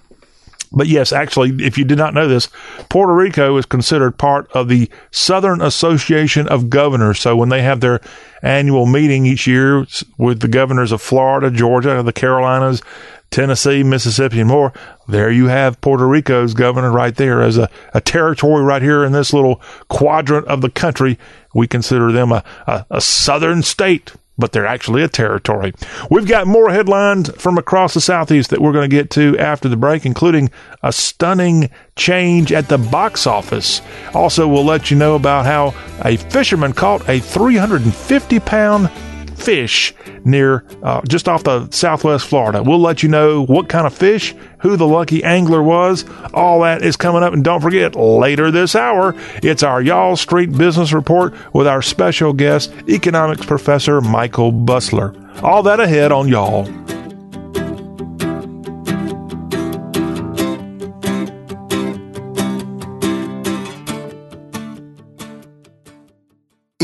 But 0.72 0.88
yes, 0.88 1.10
actually, 1.10 1.64
if 1.64 1.78
you 1.78 1.86
did 1.86 1.96
not 1.96 2.12
know 2.12 2.28
this, 2.28 2.50
Puerto 2.90 3.14
Rico 3.14 3.56
is 3.56 3.64
considered 3.64 4.18
part 4.18 4.50
of 4.52 4.68
the 4.68 4.90
Southern 5.10 5.62
Association 5.62 6.46
of 6.48 6.68
Governors. 6.68 7.18
So 7.18 7.34
when 7.34 7.48
they 7.48 7.62
have 7.62 7.80
their 7.80 8.00
annual 8.42 8.84
meeting 8.84 9.24
each 9.24 9.46
year 9.46 9.86
with 10.18 10.40
the 10.40 10.48
governors 10.48 10.92
of 10.92 11.00
Florida, 11.00 11.50
Georgia, 11.50 12.02
the 12.02 12.12
Carolinas, 12.12 12.82
Tennessee, 13.30 13.83
Mississippi, 13.83 14.40
and 14.40 14.49
more. 14.49 14.73
There 15.09 15.30
you 15.30 15.47
have 15.47 15.80
Puerto 15.80 16.06
Rico's 16.06 16.54
governor 16.54 16.90
right 16.90 17.14
there 17.14 17.42
as 17.42 17.59
a, 17.59 17.68
a 17.95 18.00
territory 18.00 18.62
right 18.64 18.83
here 18.83 19.04
in 19.04 19.12
this 19.12 19.33
little 19.33 19.61
quadrant 19.88 20.47
of 20.47 20.61
the 20.61 20.71
country. 20.71 21.18
We 21.54 21.66
consider 21.66 22.12
them 22.12 22.33
a, 22.33 22.45
a, 22.66 22.87
a 22.90 23.00
southern 23.00 23.62
state 23.62 24.12
but 24.38 24.52
they're 24.52 24.66
actually 24.66 25.02
a 25.02 25.09
territory. 25.09 25.73
We've 26.11 26.26
got 26.26 26.47
more 26.47 26.71
headlines 26.71 27.30
from 27.37 27.59
across 27.59 27.95
the 27.95 28.00
Southeast 28.00 28.50
that 28.50 28.61
we're 28.61 28.73
going 28.73 28.88
to 28.88 28.95
get 28.95 29.11
to 29.11 29.38
after 29.38 29.68
the 29.68 29.76
break, 29.76 30.04
including 30.04 30.50
a 30.83 30.92
stunning 30.92 31.71
change 31.97 32.52
at 32.52 32.68
the 32.68 32.78
box 32.78 33.26
office. 33.26 33.80
Also, 34.14 34.47
we'll 34.47 34.64
let 34.64 34.90
you 34.90 34.97
know 34.97 35.14
about 35.14 35.47
how 35.47 35.75
a 36.04 36.16
fisherman 36.16 36.73
caught 36.73 37.09
a 37.09 37.21
350 37.21 38.40
pound 38.40 38.90
fish 39.37 39.95
near 40.25 40.64
uh, 40.83 41.02
just 41.02 41.28
off 41.28 41.45
the 41.45 41.71
southwest 41.71 42.26
Florida. 42.26 42.62
We'll 42.62 42.81
let 42.81 43.02
you 43.02 43.09
know 43.09 43.45
what 43.45 43.69
kind 43.69 43.87
of 43.87 43.95
fish, 43.95 44.35
who 44.61 44.76
the 44.76 44.87
lucky 44.87 45.23
angler 45.23 45.62
was. 45.62 46.05
All 46.35 46.61
that 46.62 46.83
is 46.83 46.97
coming 46.97 47.23
up. 47.23 47.33
And 47.33 47.45
don't 47.45 47.61
forget, 47.61 47.95
later 47.95 48.50
this 48.50 48.75
hour, 48.75 49.14
it's 49.43 49.62
our 49.62 49.81
Y'all 49.83 50.16
Street 50.16 50.52
Business 50.52 50.93
Report 50.93 51.35
with 51.55 51.66
our 51.66 51.83
special 51.83 52.33
guest, 52.33 52.73
economics 52.88 53.45
professor 53.45 54.00
Michael 54.00 54.52
Busler. 54.52 55.14
All 55.43 55.62
that 55.64 55.81
ahead 55.81 56.12
on 56.12 56.28
Y'all. 56.28 56.64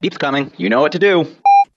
Beep's 0.00 0.18
coming. 0.18 0.52
You 0.58 0.68
know 0.68 0.80
what 0.80 0.92
to 0.92 0.98
do. 0.98 1.26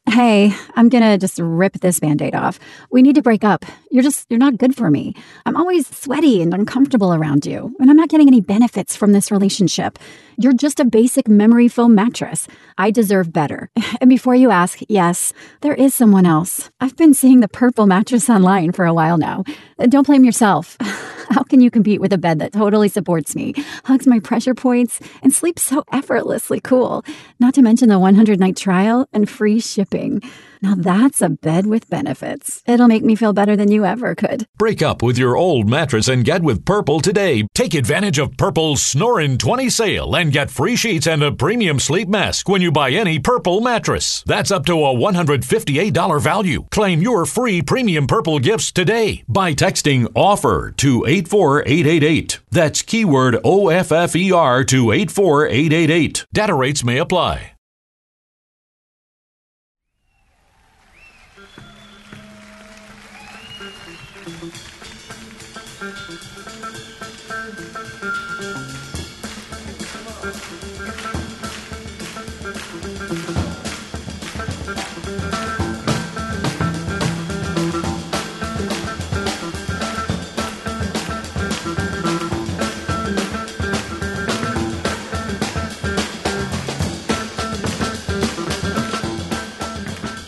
Hey, 0.09 0.53
I'm 0.75 0.89
gonna 0.89 1.17
just 1.17 1.39
rip 1.39 1.73
this 1.79 1.99
band 1.99 2.21
aid 2.21 2.35
off. 2.35 2.59
We 2.91 3.01
need 3.01 3.15
to 3.15 3.21
break 3.21 3.43
up. 3.43 3.63
You're 3.91 4.03
just, 4.03 4.25
you're 4.29 4.39
not 4.39 4.57
good 4.57 4.75
for 4.75 4.89
me. 4.89 5.13
I'm 5.45 5.55
always 5.55 5.87
sweaty 5.87 6.41
and 6.41 6.53
uncomfortable 6.53 7.13
around 7.13 7.45
you, 7.45 7.75
and 7.79 7.89
I'm 7.89 7.95
not 7.95 8.09
getting 8.09 8.27
any 8.27 8.41
benefits 8.41 8.95
from 8.95 9.13
this 9.13 9.31
relationship. 9.31 9.99
You're 10.41 10.53
just 10.53 10.79
a 10.79 10.85
basic 10.85 11.27
memory 11.27 11.67
foam 11.67 11.93
mattress. 11.93 12.47
I 12.77 12.91
deserve 12.91 13.33
better. 13.33 13.69
And 14.01 14.09
before 14.09 14.35
you 14.35 14.49
ask, 14.49 14.79
yes, 14.87 15.33
there 15.59 15.73
is 15.73 15.93
someone 15.93 16.25
else. 16.25 16.69
I've 16.79 16.95
been 16.95 17.13
seeing 17.13 17.41
the 17.41 17.49
purple 17.49 17.85
mattress 17.85 18.29
online 18.29 18.71
for 18.71 18.85
a 18.85 18.93
while 18.93 19.17
now. 19.17 19.43
Don't 19.89 20.07
blame 20.07 20.23
yourself. 20.23 20.77
How 21.29 21.43
can 21.43 21.59
you 21.59 21.69
compete 21.69 21.99
with 21.99 22.13
a 22.13 22.17
bed 22.17 22.39
that 22.39 22.53
totally 22.53 22.87
supports 22.87 23.35
me, 23.35 23.53
hugs 23.83 24.07
my 24.07 24.19
pressure 24.19 24.53
points, 24.53 25.01
and 25.21 25.33
sleeps 25.33 25.63
so 25.63 25.83
effortlessly 25.91 26.61
cool? 26.61 27.03
Not 27.41 27.53
to 27.55 27.61
mention 27.61 27.89
the 27.89 27.99
100 27.99 28.39
night 28.39 28.55
trial 28.55 29.05
and 29.11 29.29
free 29.29 29.59
shipping. 29.59 30.21
Now 30.61 30.75
that's 30.75 31.21
a 31.21 31.29
bed 31.29 31.67
with 31.67 31.89
benefits. 31.89 32.61
It'll 32.65 32.87
make 32.87 33.03
me 33.03 33.15
feel 33.15 33.33
better 33.33 33.55
than 33.55 33.71
you 33.71 33.85
ever 33.85 34.13
could. 34.15 34.45
Break 34.57 34.81
up 34.81 35.01
with 35.01 35.17
your 35.17 35.37
old 35.37 35.69
mattress 35.69 36.07
and 36.07 36.25
get 36.25 36.43
with 36.43 36.65
Purple 36.65 36.99
today. 36.99 37.47
Take 37.53 37.73
advantage 37.73 38.19
of 38.19 38.35
Purple's 38.35 38.81
Snoring 38.81 39.37
20 39.37 39.69
sale 39.69 40.15
and 40.15 40.31
get 40.31 40.49
free 40.49 40.75
sheets 40.75 41.07
and 41.07 41.23
a 41.23 41.31
premium 41.31 41.79
sleep 41.79 42.09
mask 42.09 42.49
when 42.49 42.61
you 42.61 42.71
buy 42.71 42.91
any 42.91 43.19
Purple 43.19 43.61
mattress. 43.61 44.23
That's 44.25 44.51
up 44.51 44.65
to 44.65 44.73
a 44.73 44.93
$158 44.95 46.21
value. 46.21 46.65
Claim 46.71 47.01
your 47.01 47.25
free 47.25 47.61
premium 47.61 48.07
Purple 48.07 48.39
gifts 48.39 48.71
today 48.71 49.23
by 49.27 49.53
texting 49.53 50.07
OFFER 50.15 50.75
to 50.77 51.05
84888. 51.05 52.39
That's 52.51 52.81
keyword 52.81 53.35
OFFER 53.43 54.65
to 54.67 54.91
84888. 54.91 56.25
Data 56.33 56.53
rates 56.53 56.83
may 56.83 56.97
apply. 56.97 57.58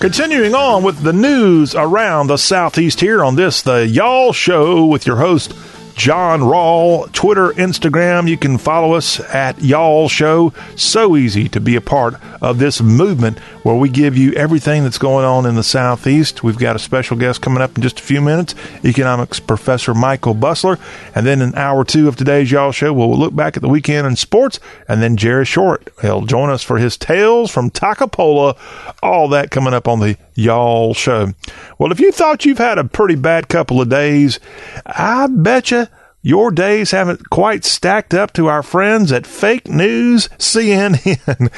Continuing 0.01 0.55
on 0.55 0.81
with 0.81 1.03
the 1.03 1.13
news 1.13 1.75
around 1.75 2.25
the 2.25 2.37
Southeast 2.37 2.99
here 2.99 3.23
on 3.23 3.35
this, 3.35 3.61
the 3.61 3.85
Y'all 3.85 4.33
Show 4.33 4.83
with 4.87 5.05
your 5.05 5.17
host, 5.17 5.53
John 5.95 6.41
Rawl. 6.41 7.11
Twitter, 7.11 7.49
Instagram, 7.49 8.27
you 8.27 8.37
can 8.37 8.57
follow 8.57 8.93
us 8.93 9.19
at 9.33 9.61
Y'all 9.61 10.09
Show. 10.09 10.53
So 10.75 11.15
easy 11.15 11.47
to 11.49 11.59
be 11.59 11.75
a 11.75 11.81
part 11.81 12.15
of 12.41 12.57
this 12.57 12.81
movement 12.81 13.39
where 13.63 13.75
we 13.75 13.89
give 13.89 14.17
you 14.17 14.33
everything 14.33 14.83
that's 14.83 14.97
going 14.97 15.25
on 15.25 15.45
in 15.45 15.55
the 15.55 15.63
Southeast. 15.63 16.43
We've 16.43 16.57
got 16.57 16.75
a 16.75 16.79
special 16.79 17.17
guest 17.17 17.41
coming 17.41 17.61
up 17.61 17.75
in 17.75 17.83
just 17.83 17.99
a 17.99 18.03
few 18.03 18.21
minutes, 18.21 18.55
economics 18.83 19.39
professor 19.39 19.93
Michael 19.93 20.35
Busler. 20.35 20.79
And 21.13 21.25
then 21.25 21.41
in 21.41 21.53
hour 21.55 21.83
two 21.83 22.07
of 22.07 22.15
today's 22.15 22.51
Y'all 22.51 22.71
Show, 22.71 22.93
we'll 22.93 23.17
look 23.17 23.35
back 23.35 23.55
at 23.55 23.61
the 23.61 23.69
weekend 23.69 24.07
in 24.07 24.15
sports. 24.15 24.59
And 24.87 25.01
then 25.01 25.17
Jerry 25.17 25.45
Short, 25.45 25.87
he'll 26.01 26.25
join 26.25 26.49
us 26.49 26.63
for 26.63 26.77
his 26.77 26.97
Tales 26.97 27.51
from 27.51 27.69
Takapola. 27.69 28.57
All 29.03 29.27
that 29.29 29.51
coming 29.51 29.73
up 29.73 29.87
on 29.87 29.99
the 29.99 30.17
Y'all 30.35 30.93
Show. 30.93 31.33
Well, 31.77 31.91
if 31.91 31.99
you 31.99 32.11
thought 32.11 32.45
you've 32.45 32.57
had 32.57 32.77
a 32.77 32.83
pretty 32.83 33.15
bad 33.15 33.47
couple 33.47 33.81
of 33.81 33.89
days, 33.89 34.39
I 34.85 35.27
bet 35.27 35.71
you 35.71 35.87
your 36.23 36.51
days 36.51 36.91
haven't 36.91 37.29
quite 37.31 37.65
stacked 37.65 38.13
up 38.13 38.31
to 38.33 38.47
our 38.47 38.61
friends 38.61 39.11
at 39.11 39.25
Fake 39.25 39.67
News 39.67 40.29
CNN. 40.37 41.49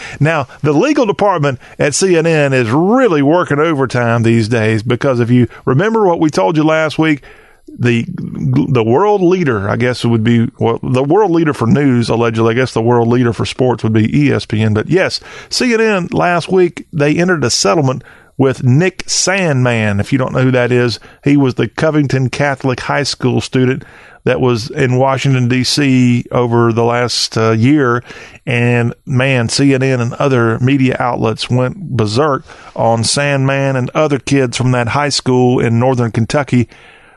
now, 0.20 0.46
the 0.62 0.72
legal 0.72 1.04
department 1.04 1.58
at 1.78 1.92
CNN 1.92 2.52
is 2.52 2.70
really 2.70 3.22
working 3.22 3.58
overtime 3.58 4.22
these 4.22 4.48
days 4.48 4.84
because 4.84 5.18
if 5.18 5.30
you 5.30 5.48
remember 5.64 6.06
what 6.06 6.20
we 6.20 6.30
told 6.30 6.56
you 6.56 6.62
last 6.62 6.96
week, 6.98 7.24
the 7.78 8.04
the 8.08 8.84
world 8.84 9.20
leader, 9.20 9.68
I 9.68 9.76
guess, 9.76 10.04
it 10.04 10.08
would 10.08 10.24
be 10.24 10.48
well, 10.58 10.78
the 10.82 11.02
world 11.02 11.30
leader 11.30 11.54
for 11.54 11.66
news. 11.66 12.08
Allegedly, 12.08 12.52
I 12.52 12.54
guess 12.54 12.72
the 12.72 12.82
world 12.82 13.08
leader 13.08 13.32
for 13.32 13.44
sports 13.44 13.82
would 13.82 13.92
be 13.92 14.06
ESPN. 14.06 14.74
But 14.74 14.88
yes, 14.88 15.20
CNN 15.48 16.12
last 16.12 16.50
week 16.50 16.86
they 16.92 17.16
entered 17.16 17.44
a 17.44 17.50
settlement 17.50 18.04
with 18.36 18.64
Nick 18.64 19.08
Sandman. 19.08 20.00
If 20.00 20.12
you 20.12 20.18
don't 20.18 20.32
know 20.32 20.42
who 20.42 20.50
that 20.52 20.72
is, 20.72 20.98
he 21.22 21.36
was 21.36 21.54
the 21.54 21.68
Covington 21.68 22.30
Catholic 22.30 22.80
High 22.80 23.04
School 23.04 23.40
student 23.40 23.84
that 24.24 24.40
was 24.40 24.70
in 24.70 24.96
Washington 24.96 25.48
D.C. 25.48 26.24
over 26.30 26.72
the 26.72 26.84
last 26.84 27.36
uh, 27.36 27.50
year, 27.50 28.02
and 28.46 28.94
man, 29.04 29.48
CNN 29.48 30.00
and 30.00 30.14
other 30.14 30.58
media 30.60 30.96
outlets 30.98 31.50
went 31.50 31.96
berserk 31.96 32.44
on 32.74 33.04
Sandman 33.04 33.76
and 33.76 33.90
other 33.90 34.18
kids 34.18 34.56
from 34.56 34.72
that 34.72 34.88
high 34.88 35.10
school 35.10 35.60
in 35.60 35.78
northern 35.78 36.10
Kentucky 36.10 36.68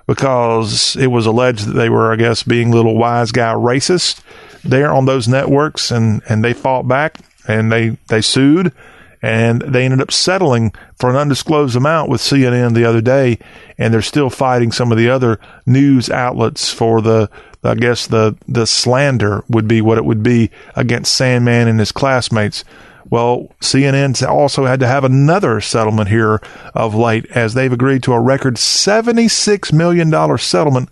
because 0.08 0.96
it 0.96 1.08
was 1.08 1.26
alleged 1.26 1.68
that 1.68 1.74
they 1.74 1.90
were, 1.90 2.12
I 2.12 2.16
guess, 2.16 2.42
being 2.42 2.72
little 2.72 2.98
wise 2.98 3.32
guy 3.32 3.54
racist 3.54 4.22
there 4.64 4.92
on 4.92 5.06
those 5.06 5.28
networks, 5.28 5.92
and 5.92 6.22
and 6.28 6.44
they 6.44 6.54
fought 6.54 6.88
back 6.88 7.20
and 7.48 7.72
they 7.72 7.98
they 8.08 8.22
sued 8.22 8.74
and 9.22 9.62
they 9.62 9.84
ended 9.84 10.02
up 10.02 10.12
settling 10.12 10.72
for 10.96 11.10
an 11.10 11.16
undisclosed 11.16 11.76
amount 11.76 12.10
with 12.10 12.22
CNN 12.22 12.74
the 12.74 12.86
other 12.86 13.02
day, 13.02 13.40
and 13.78 13.94
they're 13.94 14.02
still 14.02 14.30
fighting 14.30 14.72
some 14.72 14.92
of 14.92 14.98
the 14.98 15.10
other 15.10 15.40
news 15.66 16.10
outlets 16.10 16.72
for 16.72 17.02
the, 17.02 17.30
I 17.64 17.76
guess 17.76 18.08
the 18.08 18.38
the 18.48 18.68
slander 18.68 19.44
would 19.50 19.68
be 19.68 19.82
what 19.82 19.98
it 19.98 20.06
would 20.06 20.24
be 20.24 20.52
against 20.76 21.16
Sandman 21.16 21.68
and 21.68 21.80
his 21.80 21.92
classmates. 21.92 22.64
Well, 23.10 23.54
CNN 23.62 24.28
also 24.28 24.66
had 24.66 24.80
to 24.82 24.88
have 24.88 25.04
another 25.04 25.62
settlement 25.62 26.10
here 26.10 26.42
of 26.74 26.94
late 26.94 27.26
as 27.28 27.54
they've 27.54 27.72
agreed 27.72 28.04
to 28.04 28.14
a 28.14 28.20
record 28.20 28.56
$76 28.56 29.72
million 29.72 30.38
settlement 30.38 30.90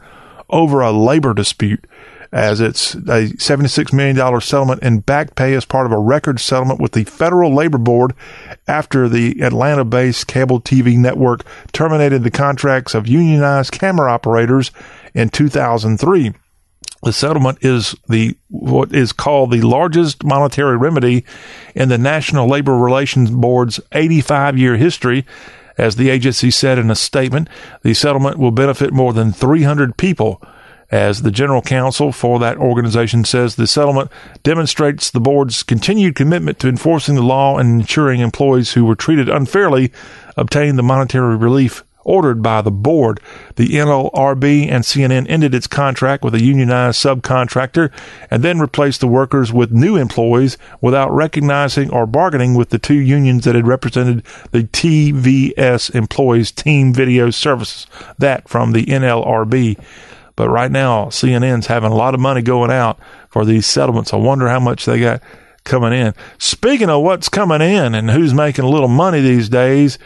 over 0.49 0.81
a 0.81 0.91
labor 0.91 1.33
dispute 1.33 1.85
as 2.31 2.59
it's 2.59 2.95
a 2.95 3.31
$76 3.37 3.93
million 3.93 4.41
settlement 4.41 4.83
in 4.83 4.99
back 4.99 5.35
pay 5.35 5.53
as 5.53 5.63
part 5.63 5.85
of 5.85 5.91
a 5.93 5.97
record 5.97 6.39
settlement 6.39 6.81
with 6.81 6.91
the 6.91 7.05
Federal 7.05 7.53
Labor 7.53 7.77
Board 7.77 8.13
after 8.67 9.07
the 9.07 9.41
Atlanta 9.41 9.85
based 9.85 10.27
cable 10.27 10.59
TV 10.59 10.97
network 10.97 11.45
terminated 11.71 12.23
the 12.23 12.31
contracts 12.31 12.93
of 12.93 13.07
unionized 13.07 13.71
camera 13.71 14.11
operators 14.11 14.71
in 15.13 15.29
2003. 15.29 16.33
The 17.05 17.13
settlement 17.13 17.59
is 17.61 17.95
the 18.09 18.35
what 18.49 18.91
is 18.91 19.13
called 19.13 19.51
the 19.51 19.61
largest 19.61 20.23
monetary 20.23 20.75
remedy 20.75 21.23
in 21.75 21.89
the 21.89 21.99
National 21.99 22.47
Labor 22.47 22.75
Relations 22.75 23.29
Board's 23.29 23.79
85 23.91 24.57
year 24.57 24.75
history. 24.75 25.23
As 25.77 25.97
the 25.97 26.09
agency 26.09 26.49
said 26.49 26.79
in 26.79 26.89
a 26.89 26.95
statement, 26.95 27.47
the 27.83 27.93
settlement 27.93 28.39
will 28.39 28.49
benefit 28.49 28.91
more 28.91 29.13
than 29.13 29.31
300 29.31 29.97
people 29.97 30.41
as 30.89 31.21
the 31.21 31.29
general 31.29 31.61
counsel 31.61 32.11
for 32.11 32.39
that 32.39 32.57
organization 32.57 33.23
says 33.23 33.55
the 33.55 33.67
settlement 33.67 34.09
demonstrates 34.41 35.11
the 35.11 35.19
board's 35.19 35.61
continued 35.61 36.15
commitment 36.15 36.57
to 36.57 36.67
enforcing 36.67 37.13
the 37.13 37.21
law 37.21 37.57
and 37.59 37.81
ensuring 37.81 38.21
employees 38.21 38.73
who 38.73 38.85
were 38.85 38.95
treated 38.95 39.29
unfairly 39.29 39.91
obtain 40.37 40.75
the 40.75 40.83
monetary 40.83 41.35
relief 41.35 41.83
ordered 42.05 42.41
by 42.41 42.61
the 42.61 42.71
board. 42.71 43.19
The 43.55 43.67
NLRB 43.67 44.69
and 44.69 44.85
CNN 44.85 45.25
ended 45.27 45.53
its 45.53 45.67
contract 45.67 46.23
with 46.23 46.33
a 46.33 46.41
unionized 46.41 47.03
subcontractor 47.03 47.91
and 48.31 48.43
then 48.43 48.59
replaced 48.59 49.01
the 49.01 49.07
workers 49.07 49.51
with 49.51 49.71
new 49.71 49.97
employees 49.97 50.57
without 50.79 51.11
recognizing 51.11 51.89
or 51.89 52.05
bargaining 52.05 52.53
with 52.53 52.69
the 52.69 52.79
two 52.79 52.99
unions 52.99 53.43
that 53.43 53.55
had 53.55 53.67
represented 53.67 54.23
the 54.51 54.63
TVS 54.63 55.93
employees 55.93 56.51
team 56.51 56.93
video 56.93 57.29
services. 57.31 57.87
That 58.17 58.47
from 58.47 58.71
the 58.71 58.85
NLRB. 58.85 59.77
But 60.35 60.49
right 60.49 60.71
now, 60.71 61.05
CNN's 61.05 61.67
having 61.67 61.91
a 61.91 61.95
lot 61.95 62.13
of 62.13 62.19
money 62.19 62.41
going 62.41 62.71
out 62.71 62.99
for 63.29 63.45
these 63.45 63.65
settlements. 63.65 64.13
I 64.13 64.17
wonder 64.17 64.47
how 64.47 64.59
much 64.59 64.85
they 64.85 64.99
got 64.99 65.21
coming 65.63 65.93
in. 65.93 66.13
Speaking 66.37 66.89
of 66.89 67.03
what's 67.03 67.29
coming 67.29 67.61
in 67.61 67.95
and 67.95 68.11
who's 68.11 68.33
making 68.33 68.65
a 68.65 68.69
little 68.69 68.87
money 68.87 69.21
these 69.21 69.49
days, 69.49 69.97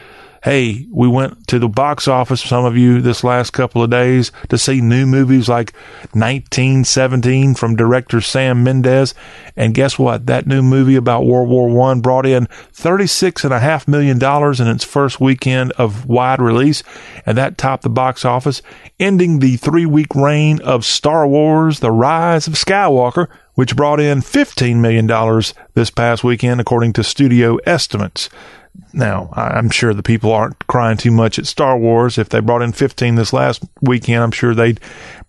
hey, 0.43 0.87
we 0.91 1.07
went 1.07 1.47
to 1.47 1.59
the 1.59 1.67
box 1.67 2.07
office, 2.07 2.41
some 2.41 2.65
of 2.65 2.77
you, 2.77 3.01
this 3.01 3.23
last 3.23 3.51
couple 3.51 3.83
of 3.83 3.89
days 3.89 4.31
to 4.47 4.57
see 4.57 4.79
new 4.79 5.05
movies 5.05 5.49
like 5.49 5.73
1917 6.13 7.55
from 7.55 7.75
director 7.75 8.21
Sam 8.21 8.63
Mendes. 8.63 9.13
And 9.55 9.73
guess 9.73 9.99
what? 9.99 10.27
That 10.27 10.47
new 10.47 10.61
movie 10.61 10.95
about 10.95 11.25
World 11.25 11.49
War 11.49 11.69
One 11.69 11.99
brought 11.99 12.25
in 12.25 12.47
$36.5 12.73 13.87
million 13.87 14.17
in 14.61 14.75
its 14.75 14.83
first 14.83 15.19
weekend 15.19 15.71
of 15.73 16.05
wide 16.05 16.41
release. 16.41 16.83
And 17.25 17.37
that 17.37 17.57
topped 17.57 17.83
the 17.83 17.89
box 17.89 18.23
office, 18.23 18.61
ending 18.99 19.39
the 19.39 19.57
three 19.57 19.85
week 19.85 20.15
reign 20.15 20.61
of 20.61 20.85
Star 20.85 21.27
Wars 21.27 21.79
The 21.79 21.91
Rise 21.91 22.47
of 22.47 22.53
Skywalker, 22.53 23.27
which 23.55 23.75
brought 23.75 23.99
in 23.99 24.19
$15 24.19 24.77
million 24.77 25.05
this 25.73 25.89
past 25.89 26.23
weekend, 26.23 26.61
according 26.61 26.93
to 26.93 27.03
studio 27.03 27.57
estimates. 27.65 28.29
Now, 28.93 29.29
I'm 29.33 29.69
sure 29.69 29.93
the 29.93 30.03
people 30.03 30.31
aren't 30.31 30.67
crying 30.67 30.97
too 30.97 31.11
much 31.11 31.39
at 31.39 31.45
Star 31.45 31.77
Wars. 31.77 32.17
If 32.17 32.29
they 32.29 32.39
brought 32.39 32.61
in 32.61 32.71
15 32.71 33.15
this 33.15 33.33
last 33.33 33.63
weekend, 33.81 34.23
I'm 34.23 34.31
sure 34.31 34.53
they'd 34.55 34.79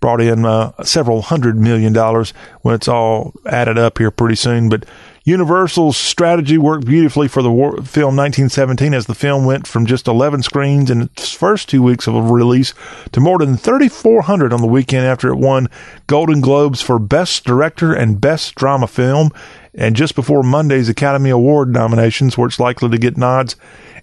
brought 0.00 0.20
in 0.20 0.44
uh, 0.44 0.82
several 0.82 1.22
hundred 1.22 1.58
million 1.58 1.92
dollars 1.92 2.32
when 2.62 2.74
it's 2.74 2.88
all 2.88 3.34
added 3.46 3.78
up 3.78 3.98
here 3.98 4.10
pretty 4.10 4.36
soon. 4.36 4.68
But 4.68 4.86
Universal's 5.24 5.98
strategy 5.98 6.56
worked 6.56 6.86
beautifully 6.86 7.28
for 7.28 7.42
the 7.42 7.50
war- 7.50 7.76
film 7.82 8.16
1917 8.16 8.94
as 8.94 9.06
the 9.06 9.14
film 9.14 9.44
went 9.44 9.66
from 9.66 9.84
just 9.84 10.08
11 10.08 10.42
screens 10.42 10.90
in 10.90 11.02
its 11.02 11.32
first 11.32 11.68
two 11.68 11.82
weeks 11.82 12.06
of 12.06 12.30
release 12.30 12.72
to 13.12 13.20
more 13.20 13.38
than 13.38 13.56
3,400 13.56 14.52
on 14.52 14.62
the 14.62 14.66
weekend 14.66 15.04
after 15.04 15.28
it 15.28 15.36
won 15.36 15.68
Golden 16.06 16.40
Globes 16.40 16.80
for 16.80 16.98
Best 16.98 17.44
Director 17.44 17.92
and 17.92 18.20
Best 18.20 18.54
Drama 18.54 18.86
Film. 18.86 19.30
And 19.74 19.94
just 19.94 20.14
before 20.14 20.42
Monday's 20.42 20.88
Academy 20.88 21.30
Award 21.30 21.72
nominations, 21.72 22.36
where 22.36 22.48
it's 22.48 22.58
likely 22.58 22.88
to 22.90 22.98
get 22.98 23.16
nods 23.16 23.56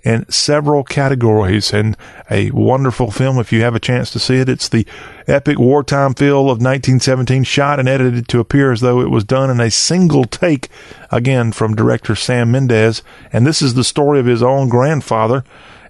in 0.03 0.29
several 0.29 0.83
categories. 0.83 1.73
And 1.73 1.97
a 2.31 2.51
wonderful 2.51 3.11
film 3.11 3.39
if 3.39 3.51
you 3.51 3.61
have 3.61 3.75
a 3.75 3.79
chance 3.79 4.11
to 4.11 4.19
see 4.19 4.35
it. 4.35 4.49
It's 4.49 4.69
the 4.69 4.85
epic 5.27 5.59
wartime 5.59 6.13
feel 6.13 6.41
of 6.41 6.61
1917 6.61 7.43
shot 7.43 7.79
and 7.79 7.89
edited 7.89 8.27
to 8.29 8.39
appear 8.39 8.71
as 8.71 8.81
though 8.81 9.01
it 9.01 9.09
was 9.09 9.23
done 9.23 9.49
in 9.49 9.59
a 9.59 9.71
single 9.71 10.25
take 10.25 10.69
again 11.11 11.51
from 11.51 11.75
director 11.75 12.15
Sam 12.15 12.51
Mendes. 12.51 13.03
And 13.33 13.45
this 13.45 13.61
is 13.61 13.73
the 13.73 13.83
story 13.83 14.19
of 14.19 14.25
his 14.25 14.43
own 14.43 14.69
grandfather. 14.69 15.43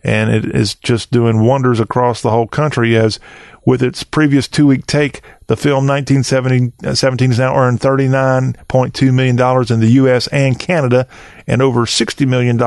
And 0.03 0.29
it 0.29 0.45
is 0.45 0.75
just 0.75 1.11
doing 1.11 1.41
wonders 1.41 1.79
across 1.79 2.21
the 2.21 2.31
whole 2.31 2.47
country 2.47 2.95
as 2.95 3.19
with 3.67 3.83
its 3.83 4.01
previous 4.01 4.47
two 4.47 4.65
week 4.65 4.87
take, 4.87 5.21
the 5.47 5.57
film 5.57 5.85
1917 5.85 7.27
has 7.27 7.37
now 7.37 7.53
earned 7.53 7.81
$39.2 7.81 9.13
million 9.13 9.37
in 9.69 9.79
the 9.81 9.91
U.S. 9.95 10.27
and 10.27 10.57
Canada 10.57 11.05
and 11.45 11.61
over 11.61 11.81
$60 11.81 12.25
million 12.25 12.57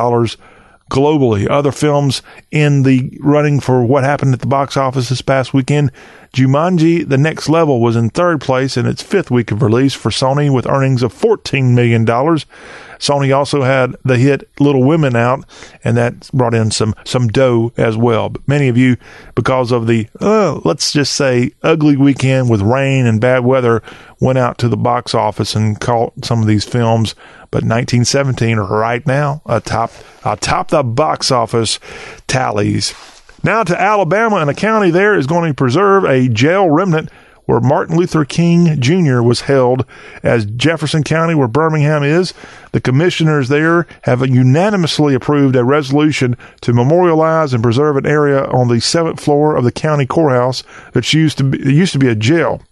globally. 0.91 1.49
Other 1.49 1.73
films 1.73 2.21
in 2.51 2.83
the 2.83 3.17
running 3.21 3.61
for 3.61 3.83
what 3.83 4.05
happened 4.05 4.35
at 4.35 4.41
the 4.41 4.47
box 4.47 4.77
office 4.77 5.09
this 5.09 5.23
past 5.23 5.55
weekend. 5.55 5.91
Jumanji 6.35 7.09
The 7.09 7.19
Next 7.19 7.49
Level 7.49 7.81
was 7.81 7.97
in 7.97 8.11
third 8.11 8.41
place 8.41 8.77
in 8.77 8.87
its 8.87 9.03
fifth 9.03 9.31
week 9.31 9.51
of 9.51 9.63
release 9.63 9.95
for 9.95 10.11
Sony 10.11 10.53
with 10.53 10.67
earnings 10.67 11.03
of 11.03 11.13
$14 11.13 11.75
million. 11.75 12.07
Sony 12.07 13.35
also 13.35 13.63
had 13.63 13.97
the 14.05 14.17
hit 14.17 14.49
Little 14.61 14.85
Women 14.85 15.17
out, 15.17 15.45
and 15.83 15.97
that 15.97 16.31
brought 16.33 16.55
in 16.55 16.71
some, 16.71 16.95
some 17.05 17.29
dough 17.29 17.73
as 17.77 17.97
well. 17.97 18.29
But 18.29 18.47
many 18.47 18.69
of 18.69 18.77
you, 18.77 18.97
because 19.35 19.73
of 19.73 19.87
the, 19.87 20.07
uh, 20.21 20.61
let's 20.65 20.93
just 20.93 21.15
say, 21.15 21.53
ugly 21.63 21.97
weekend 21.97 22.49
with 22.51 22.63
rain 22.63 23.07
and 23.07 23.21
bad 23.21 23.45
weather, 23.45 23.83
went 24.21 24.39
out 24.39 24.59
to 24.59 24.69
the 24.69 24.77
box 24.77 25.15
office 25.15 25.57
and 25.57 25.81
caught 25.81 26.25
some 26.25 26.43
of 26.43 26.47
these 26.47 26.65
films 26.65 27.15
but 27.51 27.65
1917 27.65 28.59
right 28.59 29.07
now 29.07 29.43
atop 29.47 29.93
atop 30.25 30.69
the 30.69 30.83
box 30.83 31.31
office 31.31 31.79
tallies. 32.27 32.95
Now 33.43 33.65
to 33.65 33.81
Alabama, 33.81 34.37
and 34.37 34.51
a 34.51 34.55
county 34.55 34.91
there 34.91 35.15
is 35.15 35.27
going 35.27 35.51
to 35.51 35.55
preserve 35.55 36.05
a 36.05 36.29
jail 36.29 36.69
remnant 36.69 37.11
where 37.51 37.61
Martin 37.61 37.97
Luther 37.97 38.25
King 38.25 38.81
Jr. 38.81 39.23
was 39.23 39.41
held, 39.41 39.85
as 40.23 40.47
Jefferson 40.47 41.03
County, 41.03 41.35
where 41.35 41.49
Birmingham 41.49 42.05
is. 42.05 42.33
The 42.71 42.81
commissioners 42.81 43.49
there 43.49 43.89
have 44.03 44.25
unanimously 44.25 45.15
approved 45.15 45.57
a 45.57 45.65
resolution 45.65 46.37
to 46.61 46.73
memorialize 46.73 47.53
and 47.53 47.61
preserve 47.61 47.97
an 47.97 48.07
area 48.07 48.45
on 48.45 48.69
the 48.69 48.81
seventh 48.81 49.19
floor 49.19 49.57
of 49.57 49.65
the 49.65 49.73
county 49.73 50.07
courthouse 50.07 50.63
that 50.93 51.13
used 51.13 51.39
to 51.39 51.45
be, 51.45 51.59
used 51.75 51.93
to 51.93 51.99
be 51.99 52.07
a 52.07 52.15
jail. 52.15 52.63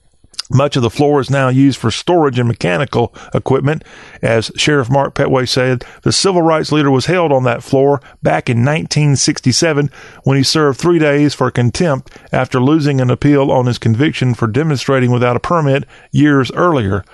Much 0.50 0.76
of 0.76 0.82
the 0.82 0.90
floor 0.90 1.20
is 1.20 1.28
now 1.28 1.48
used 1.48 1.78
for 1.78 1.90
storage 1.90 2.38
and 2.38 2.48
mechanical 2.48 3.14
equipment. 3.34 3.84
As 4.22 4.50
Sheriff 4.56 4.90
Mark 4.90 5.14
Petway 5.14 5.46
said, 5.46 5.84
the 6.02 6.12
civil 6.12 6.42
rights 6.42 6.72
leader 6.72 6.90
was 6.90 7.06
held 7.06 7.32
on 7.32 7.44
that 7.44 7.62
floor 7.62 8.00
back 8.22 8.48
in 8.48 8.58
1967 8.58 9.90
when 10.24 10.36
he 10.36 10.42
served 10.42 10.78
three 10.78 10.98
days 10.98 11.34
for 11.34 11.50
contempt 11.50 12.10
after 12.32 12.60
losing 12.60 13.00
an 13.00 13.10
appeal 13.10 13.50
on 13.50 13.66
his 13.66 13.78
conviction 13.78 14.34
for 14.34 14.46
demonstrating 14.46 15.10
without 15.10 15.36
a 15.36 15.40
permit 15.40 15.84
years 16.12 16.50
earlier. 16.52 17.04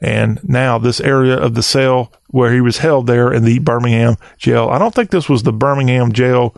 And 0.00 0.40
now 0.42 0.78
this 0.78 1.00
area 1.00 1.36
of 1.36 1.54
the 1.54 1.62
cell 1.62 2.12
where 2.28 2.52
he 2.52 2.60
was 2.60 2.78
held 2.78 3.06
there 3.06 3.32
in 3.32 3.44
the 3.44 3.60
Birmingham 3.60 4.16
jail. 4.36 4.68
I 4.68 4.78
don't 4.78 4.94
think 4.94 5.10
this 5.10 5.28
was 5.28 5.44
the 5.44 5.52
Birmingham 5.52 6.12
jail 6.12 6.54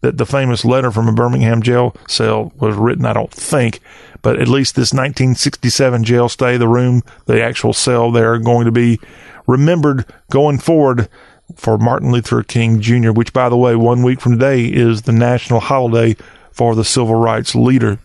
that 0.00 0.16
the 0.16 0.26
famous 0.26 0.64
letter 0.64 0.90
from 0.90 1.08
a 1.08 1.12
Birmingham 1.12 1.62
jail 1.62 1.96
cell 2.06 2.52
was 2.58 2.76
written. 2.76 3.04
I 3.04 3.12
don't 3.12 3.32
think 3.32 3.80
but 4.22 4.40
at 4.40 4.48
least 4.48 4.74
this 4.74 4.92
1967 4.92 6.04
jail 6.04 6.28
stay, 6.28 6.56
the 6.56 6.68
room, 6.68 7.02
the 7.26 7.42
actual 7.42 7.72
cell 7.72 8.10
there, 8.10 8.34
are 8.34 8.38
going 8.38 8.64
to 8.64 8.72
be 8.72 9.00
remembered 9.46 10.04
going 10.30 10.58
forward 10.58 11.08
for 11.54 11.78
Martin 11.78 12.12
Luther 12.12 12.42
King 12.42 12.80
Jr., 12.80 13.12
which, 13.12 13.32
by 13.32 13.48
the 13.48 13.56
way, 13.56 13.74
one 13.74 14.02
week 14.02 14.20
from 14.20 14.32
today 14.32 14.64
is 14.66 15.02
the 15.02 15.12
national 15.12 15.60
holiday 15.60 16.16
for 16.50 16.74
the 16.74 16.84
civil 16.84 17.14
rights 17.14 17.54
leader. 17.54 17.98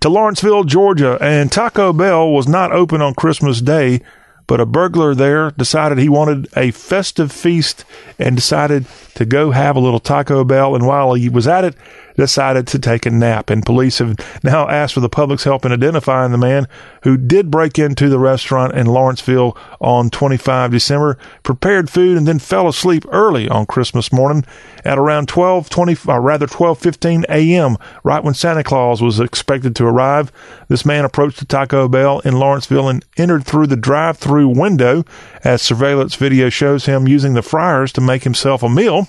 To 0.00 0.08
Lawrenceville, 0.08 0.64
Georgia, 0.64 1.18
and 1.20 1.52
Taco 1.52 1.92
Bell 1.92 2.30
was 2.30 2.48
not 2.48 2.72
open 2.72 3.02
on 3.02 3.14
Christmas 3.14 3.60
Day, 3.60 4.00
but 4.48 4.60
a 4.60 4.66
burglar 4.66 5.14
there 5.14 5.52
decided 5.52 5.98
he 5.98 6.08
wanted 6.08 6.48
a 6.56 6.72
festive 6.72 7.30
feast 7.30 7.84
and 8.18 8.34
decided 8.34 8.86
to 9.14 9.24
go 9.24 9.52
have 9.52 9.76
a 9.76 9.80
little 9.80 10.00
Taco 10.00 10.42
Bell. 10.42 10.74
And 10.74 10.86
while 10.86 11.12
he 11.12 11.28
was 11.28 11.46
at 11.46 11.64
it, 11.64 11.76
decided 12.18 12.66
to 12.66 12.78
take 12.80 13.06
a 13.06 13.10
nap. 13.10 13.48
And 13.48 13.64
police 13.64 13.98
have 13.98 14.16
now 14.42 14.68
asked 14.68 14.94
for 14.94 15.00
the 15.00 15.08
public's 15.08 15.44
help 15.44 15.64
in 15.64 15.72
identifying 15.72 16.32
the 16.32 16.38
man 16.38 16.66
who 17.04 17.16
did 17.16 17.50
break 17.50 17.78
into 17.78 18.08
the 18.08 18.18
restaurant 18.18 18.74
in 18.74 18.86
Lawrenceville 18.86 19.56
on 19.80 20.10
25 20.10 20.72
December, 20.72 21.16
prepared 21.44 21.88
food, 21.88 22.18
and 22.18 22.26
then 22.26 22.40
fell 22.40 22.66
asleep 22.66 23.04
early 23.10 23.48
on 23.48 23.66
Christmas 23.66 24.12
morning 24.12 24.44
at 24.84 24.98
around 24.98 25.28
12:20, 25.28 26.08
or 26.08 26.20
rather 26.20 26.46
12:15 26.46 27.24
a.m. 27.28 27.76
Right 28.02 28.24
when 28.24 28.34
Santa 28.34 28.64
Claus 28.64 29.00
was 29.00 29.20
expected 29.20 29.76
to 29.76 29.86
arrive, 29.86 30.32
this 30.66 30.84
man 30.84 31.04
approached 31.04 31.38
the 31.38 31.44
Taco 31.44 31.86
Bell 31.86 32.18
in 32.20 32.38
Lawrenceville 32.38 32.88
and 32.88 33.04
entered 33.16 33.44
through 33.44 33.68
the 33.68 33.76
drive-through 33.76 34.48
window, 34.48 35.04
as 35.44 35.62
surveillance 35.62 36.16
video 36.16 36.48
shows 36.48 36.86
him 36.86 37.06
using 37.06 37.34
the 37.34 37.42
fryers 37.42 37.92
to 37.92 38.00
make 38.00 38.24
himself 38.24 38.64
a 38.64 38.68
meal. 38.68 39.06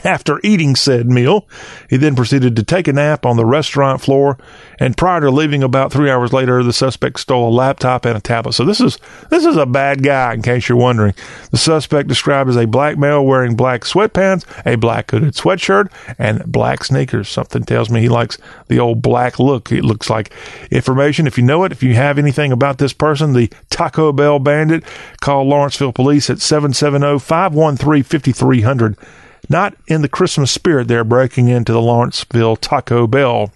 After 0.04 0.40
eating 0.42 0.76
said 0.76 1.06
meal, 1.06 1.46
he 1.88 1.96
then 1.96 2.16
proceeded 2.16 2.56
to 2.56 2.62
take 2.62 2.88
a 2.88 2.92
nap 2.92 3.26
on 3.26 3.36
the 3.36 3.44
restaurant 3.44 4.00
floor. 4.00 4.38
And 4.78 4.96
prior 4.96 5.20
to 5.20 5.30
leaving, 5.30 5.62
about 5.62 5.92
three 5.92 6.10
hours 6.10 6.32
later, 6.32 6.62
the 6.62 6.72
suspect 6.72 7.20
stole 7.20 7.48
a 7.48 7.52
laptop 7.52 8.04
and 8.06 8.16
a 8.16 8.20
tablet. 8.20 8.54
So 8.54 8.64
this 8.64 8.80
is 8.80 8.98
this 9.28 9.44
is 9.44 9.56
a 9.56 9.66
bad 9.66 10.02
guy, 10.02 10.34
in 10.34 10.42
case 10.42 10.68
you're 10.68 10.78
wondering. 10.78 11.14
The 11.50 11.58
suspect 11.58 12.08
described 12.08 12.48
as 12.48 12.56
a 12.56 12.66
black 12.66 12.96
male 12.96 13.24
wearing 13.24 13.56
black 13.56 13.82
sweatpants, 13.82 14.44
a 14.64 14.76
black 14.76 15.10
hooded 15.10 15.34
sweatshirt, 15.34 15.90
and 16.18 16.50
black 16.50 16.84
sneakers. 16.84 17.28
Something 17.28 17.64
tells 17.64 17.90
me 17.90 18.00
he 18.00 18.08
likes 18.08 18.38
the 18.68 18.78
old 18.78 19.02
black 19.02 19.38
look. 19.38 19.70
It 19.70 19.84
looks 19.84 20.08
like 20.08 20.32
information. 20.70 21.26
If 21.26 21.36
you 21.36 21.44
know 21.44 21.64
it, 21.64 21.72
if 21.72 21.82
you 21.82 21.94
have 21.94 22.18
anything 22.18 22.52
about 22.52 22.78
this 22.78 22.92
person, 22.92 23.34
the 23.34 23.52
Taco 23.68 24.12
Bell 24.12 24.38
bandit, 24.38 24.84
call 25.20 25.44
Lawrenceville 25.44 25.92
Police 25.92 26.30
at 26.30 26.40
770 26.40 27.18
513 27.18 28.02
5300 28.02 28.96
not 29.48 29.74
in 29.86 30.02
the 30.02 30.08
Christmas 30.08 30.50
spirit 30.50 30.88
they're 30.88 31.04
breaking 31.04 31.48
into 31.48 31.72
the 31.72 31.80
Lawrenceville 31.80 32.56
Taco 32.56 33.06
Bell. 33.06 33.52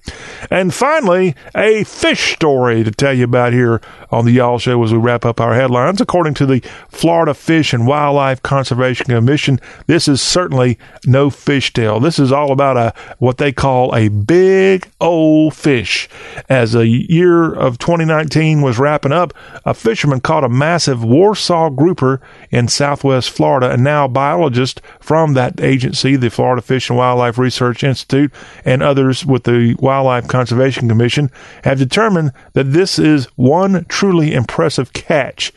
And 0.50 0.72
finally, 0.72 1.34
a 1.54 1.84
fish 1.84 2.34
story 2.34 2.84
to 2.84 2.90
tell 2.90 3.12
you 3.12 3.24
about 3.24 3.52
here 3.52 3.80
on 4.10 4.24
the 4.24 4.32
Y'all 4.32 4.58
Show 4.58 4.82
as 4.82 4.92
we 4.92 4.98
wrap 4.98 5.24
up 5.24 5.40
our 5.40 5.54
headlines. 5.54 6.00
According 6.00 6.34
to 6.34 6.46
the 6.46 6.60
Florida 6.88 7.34
Fish 7.34 7.72
and 7.72 7.86
Wildlife 7.86 8.42
Conservation 8.42 9.06
Commission, 9.06 9.60
this 9.86 10.08
is 10.08 10.20
certainly 10.20 10.78
no 11.04 11.30
fish 11.30 11.72
tale. 11.72 12.00
This 12.00 12.18
is 12.18 12.32
all 12.32 12.52
about 12.52 12.76
a 12.76 12.94
what 13.18 13.38
they 13.38 13.52
call 13.52 13.94
a 13.94 14.08
big 14.08 14.88
old 15.00 15.54
fish. 15.54 16.08
As 16.48 16.72
the 16.72 16.86
year 16.86 17.52
of 17.52 17.78
2019 17.78 18.62
was 18.62 18.78
wrapping 18.78 19.12
up, 19.12 19.32
a 19.64 19.74
fisherman 19.74 20.20
caught 20.20 20.44
a 20.44 20.48
massive 20.48 21.04
Warsaw 21.04 21.70
grouper 21.70 22.20
in 22.50 22.68
southwest 22.68 23.30
Florida, 23.30 23.70
and 23.70 23.82
now 23.82 24.06
biologists 24.06 24.80
from 25.00 25.34
that 25.34 25.60
agency, 25.74 26.16
the 26.16 26.30
Florida 26.30 26.62
Fish 26.62 26.88
and 26.88 26.96
Wildlife 26.96 27.38
Research 27.38 27.82
Institute, 27.82 28.32
and 28.64 28.82
others 28.82 29.26
with 29.26 29.44
the 29.44 29.74
Wildlife 29.78 30.28
Conservation 30.28 30.88
Commission 30.88 31.30
have 31.64 31.78
determined 31.78 32.32
that 32.52 32.72
this 32.72 32.98
is 32.98 33.26
one 33.36 33.84
truly 33.86 34.32
impressive 34.32 34.92
catch 34.92 35.52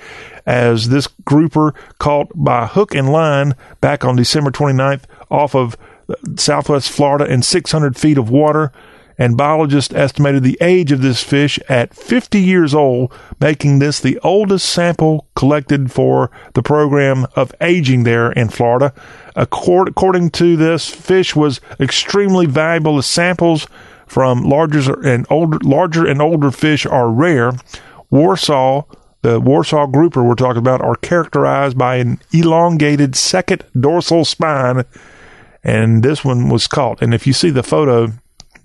as 0.45 0.89
this 0.89 1.07
grouper 1.25 1.73
caught 1.99 2.31
by 2.33 2.65
hook 2.65 2.95
and 2.95 3.11
line 3.11 3.53
back 3.81 4.03
on 4.03 4.15
December 4.15 4.49
29th 4.49 5.03
off 5.29 5.53
of 5.53 5.77
southwest 6.37 6.89
Florida 6.89 7.25
in 7.25 7.41
600 7.41 7.97
feet 7.97 8.17
of 8.17 8.29
water 8.29 8.71
and 9.17 9.35
biologists 9.35 9.93
estimated 9.93 10.43
the 10.43 10.57
age 10.61 10.91
of 10.91 11.01
this 11.01 11.23
fish 11.23 11.59
at 11.67 11.93
50 11.93 12.39
years 12.39 12.73
old, 12.73 13.11
making 13.39 13.79
this 13.79 13.99
the 13.99 14.19
oldest 14.19 14.69
sample 14.69 15.27
collected 15.35 15.91
for 15.91 16.29
the 16.53 16.61
program 16.61 17.25
of 17.35 17.53
aging 17.59 18.03
there 18.03 18.31
in 18.31 18.49
Florida. 18.49 18.93
According 19.37 20.31
to 20.31 20.57
this, 20.57 20.89
fish 20.89 21.35
was 21.35 21.61
extremely 21.79 22.47
valuable 22.47 22.97
as 22.97 23.05
samples 23.05 23.67
from 24.07 24.41
larger 24.43 24.99
and 25.05 25.27
older, 25.29 25.59
larger 25.63 26.07
and 26.07 26.21
older 26.21 26.49
fish 26.49 26.87
are 26.87 27.11
rare. 27.11 27.51
Warsaw, 28.09 28.83
the 29.21 29.39
Warsaw 29.39 29.85
grouper 29.85 30.23
we're 30.23 30.33
talking 30.33 30.57
about, 30.57 30.81
are 30.81 30.95
characterized 30.95 31.77
by 31.77 31.97
an 31.97 32.19
elongated 32.33 33.15
second 33.15 33.63
dorsal 33.79 34.25
spine, 34.25 34.85
and 35.63 36.01
this 36.01 36.25
one 36.25 36.49
was 36.49 36.65
caught. 36.65 37.01
And 37.03 37.13
if 37.13 37.27
you 37.27 37.33
see 37.33 37.51
the 37.51 37.61
photo, 37.61 38.13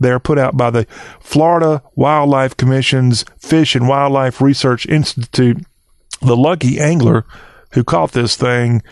they're 0.00 0.18
put 0.18 0.38
out 0.38 0.56
by 0.56 0.70
the 0.70 0.86
Florida 1.20 1.82
Wildlife 1.96 2.56
Commission's 2.56 3.26
Fish 3.38 3.76
and 3.76 3.88
Wildlife 3.88 4.40
Research 4.40 4.86
Institute. 4.86 5.58
The 6.22 6.36
lucky 6.36 6.80
angler 6.80 7.26
who 7.72 7.84
caught 7.84 8.12
this 8.12 8.36
thing 8.36 8.82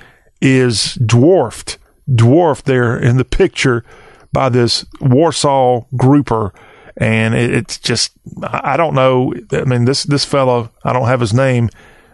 is 0.40 0.94
dwarfed, 0.94 1.78
dwarfed 2.12 2.66
there 2.66 2.98
in 2.98 3.16
the 3.16 3.24
picture 3.24 3.84
by 4.32 4.48
this 4.48 4.84
Warsaw 5.00 5.84
grouper. 5.96 6.52
And 6.96 7.34
it, 7.34 7.54
it's 7.54 7.78
just, 7.78 8.12
I 8.42 8.76
don't 8.76 8.94
know. 8.94 9.34
I 9.52 9.64
mean, 9.64 9.84
this, 9.84 10.04
this 10.04 10.24
fellow, 10.24 10.70
I 10.84 10.92
don't 10.92 11.08
have 11.08 11.20
his 11.20 11.32
name, 11.32 11.70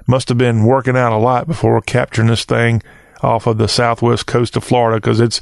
must 0.06 0.28
have 0.28 0.38
been 0.38 0.64
working 0.64 0.96
out 0.96 1.12
a 1.12 1.18
lot 1.18 1.46
before 1.46 1.80
capturing 1.80 2.28
this 2.28 2.44
thing 2.44 2.82
off 3.22 3.46
of 3.46 3.58
the 3.58 3.68
southwest 3.68 4.26
coast 4.26 4.56
of 4.56 4.64
Florida 4.64 4.98
because 4.98 5.20
it's 5.20 5.40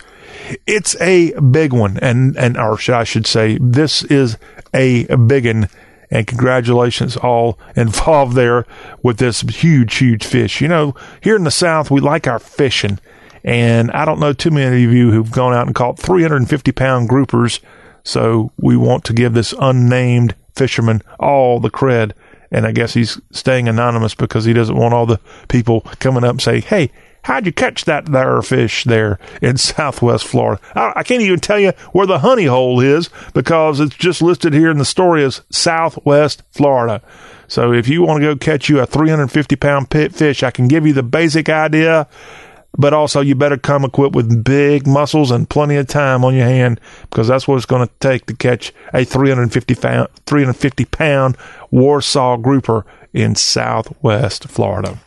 it's 0.66 1.00
a 1.00 1.32
big 1.40 1.72
one, 1.72 1.98
and 1.98 2.36
and 2.36 2.56
or 2.56 2.78
I 2.88 3.04
should 3.04 3.26
say, 3.26 3.58
this 3.60 4.02
is 4.04 4.36
a 4.72 5.04
big 5.16 5.46
one. 5.46 5.68
And 6.14 6.28
congratulations 6.28 7.16
all 7.16 7.58
involved 7.76 8.36
there 8.36 8.64
with 9.02 9.18
this 9.18 9.42
huge, 9.42 9.96
huge 9.96 10.24
fish. 10.24 10.60
You 10.62 10.68
know, 10.68 10.94
here 11.20 11.36
in 11.36 11.44
the 11.44 11.50
South, 11.50 11.90
we 11.90 12.00
like 12.00 12.26
our 12.26 12.38
fishing. 12.38 12.98
And 13.42 13.90
I 13.90 14.06
don't 14.06 14.20
know 14.20 14.32
too 14.32 14.50
many 14.50 14.84
of 14.84 14.92
you 14.92 15.10
who've 15.10 15.30
gone 15.30 15.52
out 15.52 15.66
and 15.66 15.74
caught 15.74 15.98
350 15.98 16.72
pound 16.72 17.10
groupers. 17.10 17.60
So 18.04 18.52
we 18.56 18.76
want 18.76 19.04
to 19.04 19.12
give 19.12 19.34
this 19.34 19.52
unnamed 19.60 20.34
fisherman 20.54 21.02
all 21.18 21.58
the 21.58 21.70
cred. 21.70 22.12
And 22.50 22.64
I 22.64 22.70
guess 22.70 22.94
he's 22.94 23.20
staying 23.32 23.68
anonymous 23.68 24.14
because 24.14 24.44
he 24.44 24.52
doesn't 24.52 24.76
want 24.76 24.94
all 24.94 25.06
the 25.06 25.20
people 25.48 25.80
coming 25.98 26.22
up 26.22 26.30
and 26.30 26.42
say, 26.42 26.60
Hey, 26.60 26.92
How'd 27.24 27.46
you 27.46 27.52
catch 27.52 27.86
that 27.86 28.06
there 28.06 28.42
fish 28.42 28.84
there 28.84 29.18
in 29.40 29.56
Southwest 29.58 30.26
Florida? 30.26 30.60
I, 30.74 30.92
I, 30.96 31.02
can't 31.02 31.22
even 31.22 31.40
tell 31.40 31.58
you 31.58 31.72
where 31.92 32.06
the 32.06 32.18
honey 32.18 32.44
hole 32.44 32.80
is 32.80 33.08
because 33.32 33.80
it's 33.80 33.96
just 33.96 34.20
listed 34.20 34.52
here 34.52 34.70
in 34.70 34.76
the 34.76 34.84
story 34.84 35.24
as 35.24 35.40
Southwest 35.50 36.42
Florida. 36.50 37.00
So 37.48 37.72
if 37.72 37.88
you 37.88 38.02
want 38.02 38.20
to 38.20 38.34
go 38.34 38.36
catch 38.36 38.68
you 38.68 38.78
a 38.80 38.86
350 38.86 39.56
pound 39.56 39.90
pit 39.90 40.14
fish, 40.14 40.42
I 40.42 40.50
can 40.50 40.68
give 40.68 40.86
you 40.86 40.92
the 40.92 41.02
basic 41.02 41.48
idea. 41.48 42.08
But 42.76 42.92
also, 42.92 43.20
you 43.20 43.36
better 43.36 43.56
come 43.56 43.84
equipped 43.84 44.16
with 44.16 44.42
big 44.42 44.84
muscles 44.84 45.30
and 45.30 45.48
plenty 45.48 45.76
of 45.76 45.86
time 45.86 46.24
on 46.24 46.34
your 46.34 46.46
hand 46.46 46.80
because 47.02 47.28
that's 47.28 47.46
what 47.46 47.54
it's 47.56 47.66
going 47.66 47.86
to 47.86 47.94
take 48.00 48.26
to 48.26 48.34
catch 48.34 48.74
a 48.92 49.04
350 49.04 49.76
pound, 49.76 50.08
350 50.26 50.84
pound 50.86 51.36
Warsaw 51.70 52.36
grouper 52.36 52.84
in 53.12 53.36
Southwest 53.36 54.48
Florida. 54.48 54.98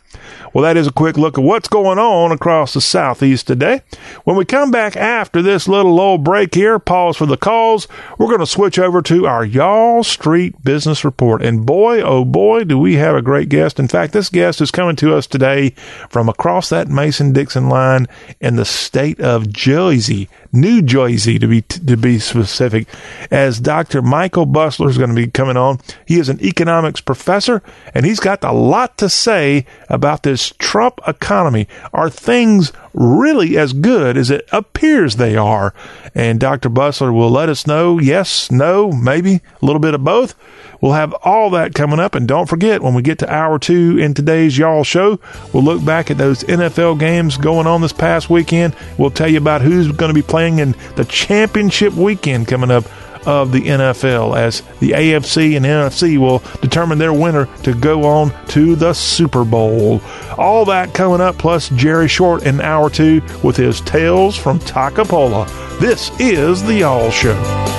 Well, 0.52 0.64
that 0.64 0.76
is 0.76 0.86
a 0.86 0.92
quick 0.92 1.16
look 1.16 1.38
at 1.38 1.44
what's 1.44 1.68
going 1.68 1.98
on 1.98 2.32
across 2.32 2.74
the 2.74 2.80
southeast 2.80 3.46
today. 3.46 3.82
When 4.24 4.36
we 4.36 4.44
come 4.44 4.70
back 4.70 4.96
after 4.96 5.42
this 5.42 5.68
little 5.68 5.94
little 5.94 6.18
break 6.18 6.54
here, 6.54 6.78
pause 6.78 7.16
for 7.16 7.26
the 7.26 7.36
calls, 7.36 7.88
we're 8.18 8.26
going 8.26 8.38
to 8.40 8.46
switch 8.46 8.78
over 8.78 9.02
to 9.02 9.26
our 9.26 9.44
Y'all 9.44 10.02
Street 10.02 10.62
Business 10.64 11.04
Report. 11.04 11.42
And 11.42 11.66
boy, 11.66 12.00
oh 12.00 12.24
boy, 12.24 12.64
do 12.64 12.78
we 12.78 12.94
have 12.94 13.16
a 13.16 13.22
great 13.22 13.48
guest. 13.48 13.78
In 13.78 13.88
fact, 13.88 14.12
this 14.12 14.30
guest 14.30 14.60
is 14.60 14.70
coming 14.70 14.96
to 14.96 15.14
us 15.14 15.26
today 15.26 15.70
from 16.08 16.28
across 16.28 16.68
that 16.70 16.88
Mason 16.88 17.32
Dixon 17.32 17.68
line 17.68 18.06
in 18.40 18.56
the 18.56 18.64
state 18.64 19.20
of 19.20 19.52
Jersey, 19.52 20.28
New 20.52 20.82
Jersey 20.82 21.38
to 21.38 21.46
be 21.46 21.62
to 21.62 21.96
be 21.96 22.18
specific, 22.18 22.88
as 23.30 23.60
Dr. 23.60 24.02
Michael 24.02 24.46
Busler 24.46 24.88
is 24.88 24.98
going 24.98 25.10
to 25.10 25.16
be 25.16 25.26
coming 25.26 25.56
on. 25.56 25.80
He 26.06 26.18
is 26.18 26.28
an 26.28 26.42
economics 26.42 27.00
professor, 27.00 27.62
and 27.94 28.06
he's 28.06 28.20
got 28.20 28.42
a 28.42 28.52
lot 28.52 28.96
to 28.98 29.08
say 29.08 29.66
about 29.88 30.22
this 30.22 30.52
Trump 30.58 31.00
economy. 31.06 31.68
Are 31.92 32.10
things 32.10 32.72
really 32.94 33.58
as 33.58 33.72
good 33.72 34.16
as 34.16 34.30
it 34.30 34.48
appears 34.52 35.16
they 35.16 35.36
are? 35.36 35.74
And 36.14 36.40
Dr. 36.40 36.70
Busler 36.70 37.12
will 37.12 37.30
let 37.30 37.48
us 37.48 37.66
know 37.66 37.98
yes, 37.98 38.50
no, 38.50 38.90
maybe 38.90 39.40
a 39.60 39.66
little 39.66 39.80
bit 39.80 39.94
of 39.94 40.02
both. 40.02 40.34
We'll 40.80 40.92
have 40.92 41.12
all 41.22 41.50
that 41.50 41.74
coming 41.74 41.98
up. 41.98 42.14
And 42.14 42.28
don't 42.28 42.48
forget, 42.48 42.82
when 42.82 42.94
we 42.94 43.02
get 43.02 43.18
to 43.20 43.32
hour 43.32 43.58
two 43.58 43.98
in 43.98 44.14
today's 44.14 44.56
Y'all 44.56 44.84
show, 44.84 45.18
we'll 45.52 45.64
look 45.64 45.84
back 45.84 46.10
at 46.10 46.18
those 46.18 46.44
NFL 46.44 46.98
games 46.98 47.36
going 47.36 47.66
on 47.66 47.80
this 47.80 47.92
past 47.92 48.30
weekend. 48.30 48.76
We'll 48.96 49.10
tell 49.10 49.28
you 49.28 49.38
about 49.38 49.62
who's 49.62 49.90
going 49.92 50.10
to 50.10 50.14
be 50.14 50.22
playing 50.22 50.58
in 50.58 50.74
the 50.96 51.04
championship 51.04 51.94
weekend 51.94 52.48
coming 52.48 52.70
up 52.70 52.84
of 53.26 53.52
the 53.52 53.60
NFL 53.60 54.38
as 54.38 54.62
the 54.80 54.92
AFC 54.92 55.56
and 55.56 55.66
NFC 55.66 56.18
will 56.18 56.42
determine 56.60 56.98
their 56.98 57.12
winner 57.12 57.46
to 57.62 57.74
go 57.74 58.04
on 58.04 58.32
to 58.48 58.74
the 58.74 58.94
Super 58.94 59.44
Bowl. 59.44 60.00
All 60.38 60.64
that 60.66 60.94
coming 60.94 61.20
up, 61.20 61.36
plus 61.36 61.68
Jerry 61.70 62.08
Short 62.08 62.44
in 62.44 62.60
hour 62.60 62.88
two 62.88 63.20
with 63.42 63.56
his 63.56 63.80
Tales 63.82 64.36
from 64.36 64.58
Takapola. 64.60 65.46
This 65.78 66.10
is 66.18 66.62
The 66.62 66.74
Y'all 66.74 67.10
Show. 67.10 67.77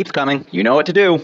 Beep's 0.00 0.12
coming. 0.12 0.46
You 0.50 0.62
know 0.62 0.74
what 0.74 0.86
to 0.86 0.94
do. 0.94 1.20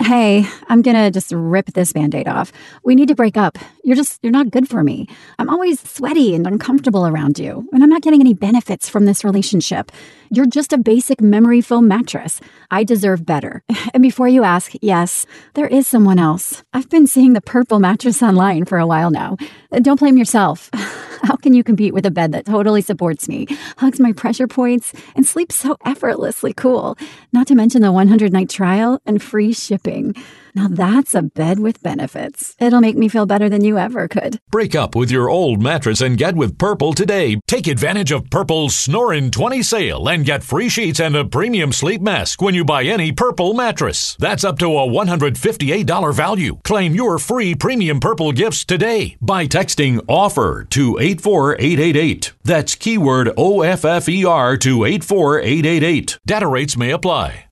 Hey, 0.00 0.46
I'm 0.68 0.80
gonna 0.80 1.10
just 1.10 1.32
rip 1.32 1.66
this 1.72 1.92
band 1.92 2.14
aid 2.14 2.28
off. 2.28 2.52
We 2.84 2.94
need 2.94 3.08
to 3.08 3.16
break 3.16 3.36
up. 3.36 3.58
You're 3.82 3.96
just, 3.96 4.20
you're 4.22 4.30
not 4.30 4.52
good 4.52 4.68
for 4.68 4.84
me. 4.84 5.08
I'm 5.40 5.50
always 5.50 5.80
sweaty 5.80 6.36
and 6.36 6.46
uncomfortable 6.46 7.04
around 7.04 7.40
you, 7.40 7.68
and 7.72 7.82
I'm 7.82 7.90
not 7.90 8.02
getting 8.02 8.20
any 8.20 8.32
benefits 8.32 8.88
from 8.88 9.06
this 9.06 9.24
relationship. 9.24 9.90
You're 10.34 10.46
just 10.46 10.72
a 10.72 10.78
basic 10.78 11.20
memory 11.20 11.60
foam 11.60 11.86
mattress. 11.86 12.40
I 12.70 12.84
deserve 12.84 13.26
better. 13.26 13.62
And 13.94 14.02
before 14.02 14.28
you 14.28 14.42
ask, 14.42 14.72
yes, 14.80 15.26
there 15.52 15.66
is 15.66 15.86
someone 15.86 16.18
else. 16.18 16.62
I've 16.72 16.88
been 16.88 17.06
seeing 17.06 17.34
the 17.34 17.42
purple 17.42 17.78
mattress 17.78 18.22
online 18.22 18.64
for 18.64 18.78
a 18.78 18.86
while 18.86 19.10
now. 19.10 19.36
Don't 19.82 20.00
blame 20.00 20.16
yourself. 20.16 20.70
How 21.22 21.36
can 21.36 21.52
you 21.52 21.62
compete 21.62 21.92
with 21.92 22.06
a 22.06 22.10
bed 22.10 22.32
that 22.32 22.46
totally 22.46 22.80
supports 22.80 23.28
me, 23.28 23.46
hugs 23.76 24.00
my 24.00 24.12
pressure 24.12 24.46
points, 24.46 24.94
and 25.14 25.26
sleeps 25.26 25.56
so 25.56 25.76
effortlessly 25.84 26.54
cool? 26.54 26.96
Not 27.34 27.46
to 27.48 27.54
mention 27.54 27.82
the 27.82 27.92
100 27.92 28.32
night 28.32 28.48
trial 28.48 28.98
and 29.04 29.22
free 29.22 29.52
shipping. 29.52 30.14
Now 30.54 30.68
that's 30.68 31.14
a 31.14 31.22
bed 31.22 31.60
with 31.60 31.82
benefits. 31.82 32.54
It'll 32.58 32.80
make 32.80 32.96
me 32.96 33.08
feel 33.08 33.26
better 33.26 33.48
than 33.48 33.64
you 33.64 33.78
ever 33.78 34.06
could. 34.08 34.38
Break 34.50 34.74
up 34.74 34.94
with 34.94 35.10
your 35.10 35.30
old 35.30 35.62
mattress 35.62 36.00
and 36.00 36.18
get 36.18 36.36
with 36.36 36.58
Purple 36.58 36.92
today. 36.92 37.40
Take 37.46 37.66
advantage 37.66 38.12
of 38.12 38.28
Purple's 38.28 38.76
Snoring 38.76 39.30
20 39.30 39.62
sale 39.62 40.08
and 40.08 40.24
get 40.24 40.42
free 40.42 40.68
sheets 40.68 41.00
and 41.00 41.16
a 41.16 41.24
premium 41.24 41.72
sleep 41.72 42.02
mask 42.02 42.42
when 42.42 42.54
you 42.54 42.64
buy 42.64 42.84
any 42.84 43.12
Purple 43.12 43.54
mattress. 43.54 44.16
That's 44.18 44.44
up 44.44 44.58
to 44.58 44.66
a 44.66 44.86
$158 44.86 46.14
value. 46.14 46.58
Claim 46.64 46.94
your 46.94 47.18
free 47.18 47.54
premium 47.54 48.00
Purple 48.00 48.32
gifts 48.32 48.64
today 48.64 49.16
by 49.20 49.46
texting 49.46 50.00
OFFER 50.06 50.68
to 50.70 50.98
84888. 50.98 52.32
That's 52.44 52.74
keyword 52.74 53.28
OFFER 53.36 54.58
to 54.60 54.84
84888. 54.84 56.18
Data 56.26 56.46
rates 56.46 56.76
may 56.76 56.90
apply. 56.90 57.51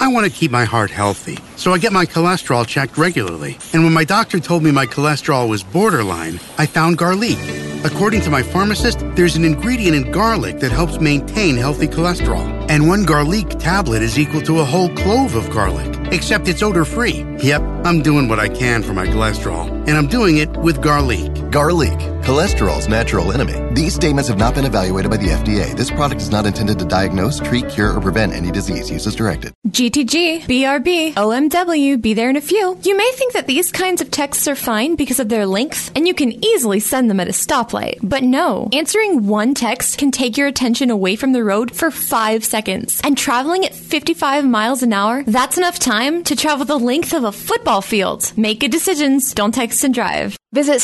I 0.00 0.08
want 0.08 0.24
to 0.24 0.32
keep 0.32 0.50
my 0.50 0.64
heart 0.64 0.90
healthy, 0.90 1.36
so 1.56 1.74
I 1.74 1.78
get 1.78 1.92
my 1.92 2.06
cholesterol 2.06 2.66
checked 2.66 2.96
regularly. 2.96 3.58
And 3.74 3.84
when 3.84 3.92
my 3.92 4.04
doctor 4.04 4.40
told 4.40 4.62
me 4.62 4.70
my 4.70 4.86
cholesterol 4.86 5.46
was 5.46 5.62
borderline, 5.62 6.40
I 6.56 6.64
found 6.64 6.96
garlic. 6.96 7.36
According 7.84 8.22
to 8.22 8.30
my 8.30 8.42
pharmacist, 8.42 9.00
there's 9.14 9.36
an 9.36 9.44
ingredient 9.44 9.94
in 9.94 10.10
garlic 10.10 10.60
that 10.60 10.72
helps 10.72 11.00
maintain 11.00 11.56
healthy 11.56 11.86
cholesterol. 11.86 12.46
And 12.70 12.88
one 12.88 13.04
garlic 13.04 13.50
tablet 13.58 14.00
is 14.00 14.18
equal 14.18 14.40
to 14.42 14.60
a 14.60 14.64
whole 14.64 14.88
clove 14.96 15.34
of 15.34 15.50
garlic, 15.50 15.94
except 16.12 16.48
it's 16.48 16.62
odor 16.62 16.86
free. 16.86 17.26
Yep, 17.42 17.60
I'm 17.84 18.00
doing 18.00 18.26
what 18.26 18.40
I 18.40 18.48
can 18.48 18.82
for 18.82 18.94
my 18.94 19.06
cholesterol, 19.06 19.68
and 19.86 19.98
I'm 19.98 20.06
doing 20.06 20.38
it 20.38 20.48
with 20.56 20.80
garlic. 20.80 21.30
Garlic, 21.50 21.98
cholesterol's 22.22 22.86
natural 22.86 23.32
enemy. 23.32 23.56
These 23.74 23.92
statements 23.92 24.28
have 24.28 24.38
not 24.38 24.54
been 24.54 24.64
evaluated 24.64 25.10
by 25.10 25.16
the 25.16 25.30
FDA. 25.30 25.76
This 25.76 25.90
product 25.90 26.20
is 26.20 26.30
not 26.30 26.46
intended 26.46 26.78
to 26.78 26.84
diagnose, 26.84 27.40
treat, 27.40 27.68
cure, 27.68 27.92
or 27.92 28.00
prevent 28.00 28.32
any 28.34 28.52
disease. 28.52 28.88
Use 28.88 29.04
as 29.08 29.16
directed. 29.16 29.52
GTG, 29.66 30.42
BRB, 30.42 31.14
OMW, 31.14 32.00
be 32.00 32.14
there 32.14 32.30
in 32.30 32.36
a 32.36 32.40
few. 32.40 32.78
You 32.84 32.96
may 32.96 33.10
think 33.14 33.32
that 33.32 33.48
these 33.48 33.72
kinds 33.72 34.00
of 34.00 34.12
texts 34.12 34.46
are 34.46 34.54
fine 34.54 34.94
because 34.94 35.18
of 35.18 35.28
their 35.28 35.44
length, 35.44 35.90
and 35.96 36.06
you 36.06 36.14
can 36.14 36.32
easily 36.44 36.78
send 36.78 37.10
them 37.10 37.18
at 37.18 37.26
a 37.26 37.32
stoplight. 37.32 37.98
But 38.00 38.22
no, 38.22 38.68
answering 38.72 39.26
one 39.26 39.52
text 39.54 39.98
can 39.98 40.12
take 40.12 40.36
your 40.36 40.46
attention 40.46 40.88
away 40.88 41.16
from 41.16 41.32
the 41.32 41.42
road 41.42 41.74
for 41.74 41.90
five 41.90 42.44
seconds. 42.44 43.00
And 43.02 43.18
traveling 43.18 43.64
at 43.64 43.74
55 43.74 44.44
miles 44.44 44.84
an 44.84 44.92
hour, 44.92 45.24
that's 45.24 45.58
enough 45.58 45.80
time 45.80 46.22
to 46.24 46.36
travel 46.36 46.64
the 46.64 46.78
length 46.78 47.12
of 47.12 47.24
a 47.24 47.32
football 47.32 47.82
field. 47.82 48.32
Make 48.36 48.60
good 48.60 48.70
decisions, 48.70 49.34
don't 49.34 49.52
text 49.52 49.82
and 49.82 49.92
drive. 49.92 50.36
Visit 50.52 50.80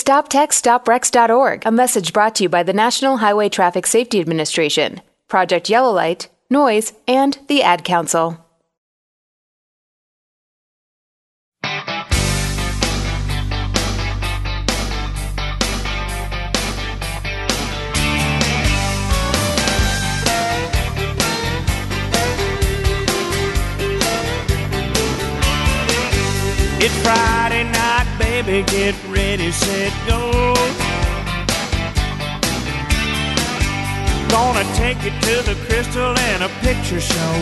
StopTextStopWrecks.org, 0.57 1.67
a 1.67 1.71
message 1.71 2.15
brought 2.15 2.35
to 2.37 2.45
you 2.45 2.49
by 2.49 2.63
the 2.63 2.73
National 2.73 3.19
Highway 3.19 3.51
Traffic 3.51 3.87
Safety 3.87 4.21
Administration, 4.21 5.03
Project 5.29 5.69
Yellow 5.69 5.93
Light, 5.93 6.31
noise, 6.49 6.95
and 7.07 7.39
the 7.47 7.63
Ad 7.63 7.85
Council. 7.85 8.39
It's 26.79 27.03
Friday 27.03 27.65
night, 27.65 28.17
baby, 28.19 28.63
get 28.71 28.95
ready, 29.11 29.51
set. 29.53 29.93
Gonna 34.29 34.65
take 34.75 35.03
you 35.03 35.11
to 35.11 35.35
the 35.49 35.57
crystal 35.67 36.15
and 36.31 36.43
a 36.43 36.49
picture 36.61 37.01
show. 37.01 37.35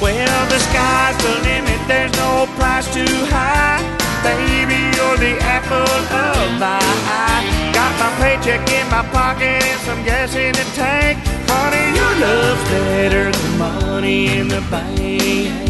Well, 0.00 0.46
the 0.48 0.58
sky's 0.58 1.16
the 1.24 1.34
limit, 1.48 1.80
there's 1.88 2.12
no 2.18 2.46
price 2.56 2.86
too 2.92 3.16
high. 3.26 3.80
Baby, 4.22 4.78
you're 4.96 5.16
the 5.16 5.38
apple 5.40 5.90
of 6.14 6.60
my 6.60 6.78
eye. 6.78 7.72
Got 7.72 7.92
my 7.98 8.10
paycheck 8.20 8.68
in 8.70 8.86
my 8.90 9.02
pocket 9.10 9.62
and 9.64 9.80
some 9.80 10.04
gas 10.04 10.34
in 10.34 10.52
the 10.52 10.66
tank. 10.74 11.18
Honey, 11.48 11.86
your 11.98 12.14
love's 12.26 12.64
better 12.70 13.32
than 13.32 13.58
money 13.58 14.36
in 14.36 14.48
the 14.48 14.60
bank. 14.70 15.66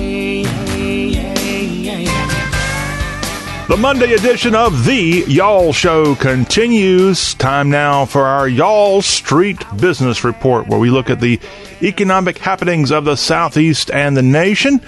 The 3.68 3.76
Monday 3.76 4.12
edition 4.12 4.54
of 4.54 4.84
the 4.84 5.24
Y'all 5.26 5.72
Show 5.72 6.14
continues. 6.14 7.34
Time 7.34 7.68
now 7.68 8.04
for 8.04 8.24
our 8.24 8.46
Y'all 8.46 9.02
Street 9.02 9.58
Business 9.76 10.22
Report, 10.22 10.68
where 10.68 10.78
we 10.78 10.88
look 10.88 11.10
at 11.10 11.20
the 11.20 11.40
economic 11.82 12.38
happenings 12.38 12.92
of 12.92 13.04
the 13.04 13.16
Southeast 13.16 13.90
and 13.90 14.16
the 14.16 14.22
nation. 14.22 14.80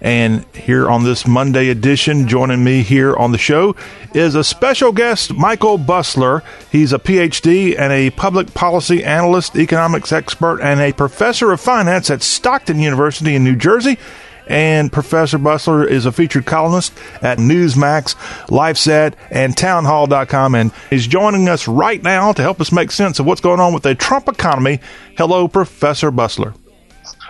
And 0.00 0.44
here 0.52 0.90
on 0.90 1.04
this 1.04 1.28
Monday 1.28 1.68
edition, 1.68 2.26
joining 2.26 2.64
me 2.64 2.82
here 2.82 3.14
on 3.14 3.30
the 3.30 3.38
show 3.38 3.76
is 4.14 4.34
a 4.34 4.42
special 4.42 4.90
guest, 4.90 5.32
Michael 5.32 5.78
Busler. 5.78 6.42
He's 6.72 6.92
a 6.92 6.98
PhD 6.98 7.78
and 7.78 7.92
a 7.92 8.10
public 8.10 8.52
policy 8.52 9.04
analyst, 9.04 9.54
economics 9.54 10.10
expert, 10.10 10.60
and 10.60 10.80
a 10.80 10.92
professor 10.92 11.52
of 11.52 11.60
finance 11.60 12.10
at 12.10 12.20
Stockton 12.20 12.80
University 12.80 13.36
in 13.36 13.44
New 13.44 13.54
Jersey. 13.54 13.96
And 14.46 14.92
Professor 14.92 15.38
Busler 15.38 15.86
is 15.86 16.06
a 16.06 16.12
featured 16.12 16.46
columnist 16.46 16.92
at 17.22 17.38
Newsmax, 17.38 18.14
LifeZette, 18.48 19.14
and 19.30 19.56
Townhall.com. 19.56 20.54
And 20.54 20.72
he's 20.90 21.06
joining 21.06 21.48
us 21.48 21.66
right 21.66 22.02
now 22.02 22.32
to 22.32 22.42
help 22.42 22.60
us 22.60 22.72
make 22.72 22.90
sense 22.90 23.18
of 23.18 23.26
what's 23.26 23.40
going 23.40 23.60
on 23.60 23.72
with 23.72 23.82
the 23.82 23.94
Trump 23.94 24.28
economy. 24.28 24.80
Hello, 25.16 25.48
Professor 25.48 26.10
Busler. 26.10 26.54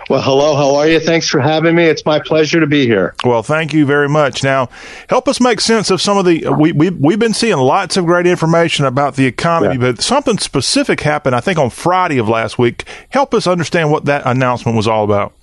Well, 0.07 0.21
hello. 0.21 0.55
How 0.55 0.75
are 0.75 0.87
you? 0.87 0.99
Thanks 0.99 1.27
for 1.27 1.39
having 1.39 1.75
me. 1.75 1.85
It's 1.85 2.05
my 2.05 2.19
pleasure 2.19 2.59
to 2.59 2.67
be 2.67 2.85
here. 2.85 3.15
Well, 3.23 3.41
thank 3.41 3.73
you 3.73 3.87
very 3.87 4.07
much. 4.07 4.43
Now, 4.43 4.69
help 5.09 5.27
us 5.27 5.41
make 5.41 5.59
sense 5.59 5.89
of 5.89 5.99
some 5.99 6.17
of 6.17 6.25
the. 6.25 6.47
We, 6.49 6.73
we, 6.73 6.91
we've 6.91 7.17
been 7.17 7.33
seeing 7.33 7.57
lots 7.57 7.97
of 7.97 8.05
great 8.05 8.27
information 8.27 8.85
about 8.85 9.15
the 9.15 9.25
economy, 9.25 9.75
yeah. 9.75 9.91
but 9.91 10.03
something 10.03 10.37
specific 10.37 11.01
happened, 11.01 11.35
I 11.35 11.39
think, 11.39 11.57
on 11.57 11.71
Friday 11.71 12.19
of 12.19 12.29
last 12.29 12.59
week. 12.59 12.83
Help 13.09 13.33
us 13.33 13.47
understand 13.47 13.89
what 13.89 14.05
that 14.05 14.21
announcement 14.27 14.75
was 14.75 14.87
all 14.87 15.03
about. 15.03 15.33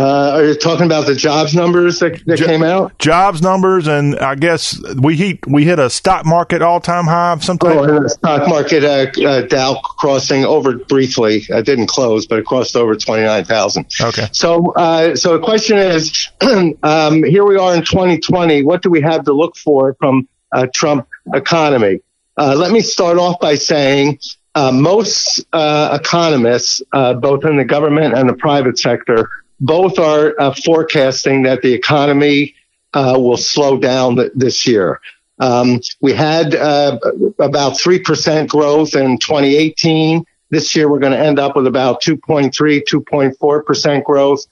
Uh, 0.00 0.30
are 0.32 0.44
you 0.46 0.54
talking 0.54 0.86
about 0.86 1.06
the 1.06 1.14
jobs 1.14 1.54
numbers 1.54 1.98
that, 1.98 2.24
that 2.24 2.38
jo- 2.38 2.46
came 2.46 2.62
out? 2.62 2.98
Jobs 2.98 3.42
numbers, 3.42 3.86
and 3.86 4.18
I 4.18 4.34
guess 4.34 4.80
we 4.94 5.14
hit 5.14 5.46
we 5.46 5.64
hit 5.64 5.78
a 5.78 5.90
stock 5.90 6.24
market 6.24 6.62
all 6.62 6.80
time 6.80 7.04
high. 7.04 7.36
Sometime. 7.40 7.76
Oh, 7.76 8.06
stock 8.06 8.48
market 8.48 8.82
uh, 8.82 9.10
uh, 9.22 9.42
Dow 9.42 9.78
crossing 9.82 10.46
over 10.46 10.78
briefly. 10.78 11.44
It 11.46 11.66
didn't 11.66 11.88
close, 11.88 12.26
but 12.26 12.38
it 12.38 12.46
crossed 12.46 12.76
over 12.76 12.96
twenty 12.96 13.24
nine 13.24 13.44
thousand. 13.44 13.92
Okay. 14.00 14.28
So, 14.32 14.72
uh, 14.72 15.16
so 15.16 15.36
the 15.36 15.44
question 15.44 15.76
is, 15.76 16.30
um, 16.82 17.22
here 17.22 17.44
we 17.44 17.58
are 17.58 17.74
in 17.74 17.84
2020. 17.84 18.62
What 18.62 18.80
do 18.80 18.88
we 18.88 19.02
have 19.02 19.24
to 19.24 19.34
look 19.34 19.54
for 19.54 19.94
from 20.00 20.26
a 20.50 20.66
Trump 20.66 21.08
economy? 21.34 22.00
Uh, 22.38 22.54
let 22.56 22.72
me 22.72 22.80
start 22.80 23.18
off 23.18 23.38
by 23.38 23.56
saying. 23.56 24.18
Uh, 24.52 24.72
most 24.72 25.46
economists, 25.54 26.82
both 26.90 27.44
in 27.44 27.56
the 27.56 27.64
government 27.64 28.14
and 28.14 28.28
the 28.28 28.34
private 28.34 28.76
sector, 28.76 29.28
both 29.60 29.98
are 29.98 30.34
uh, 30.40 30.54
forecasting 30.64 31.42
that 31.42 31.62
the 31.62 31.72
economy 31.72 32.54
uh, 32.94 33.14
will 33.16 33.36
slow 33.36 33.78
down 33.78 34.16
th- 34.16 34.32
this 34.34 34.66
year. 34.66 35.00
Um, 35.38 35.80
we 36.00 36.12
had 36.12 36.54
uh, 36.54 36.98
about 37.38 37.74
3% 37.74 38.48
growth 38.48 38.94
in 38.94 39.18
2018. 39.18 40.24
This 40.50 40.74
year, 40.74 40.90
we're 40.90 40.98
going 40.98 41.12
to 41.12 41.18
end 41.18 41.38
up 41.38 41.56
with 41.56 41.66
about 41.66 42.02
2.3, 42.02 42.50
2.4% 42.52 44.04
growth. 44.04 44.46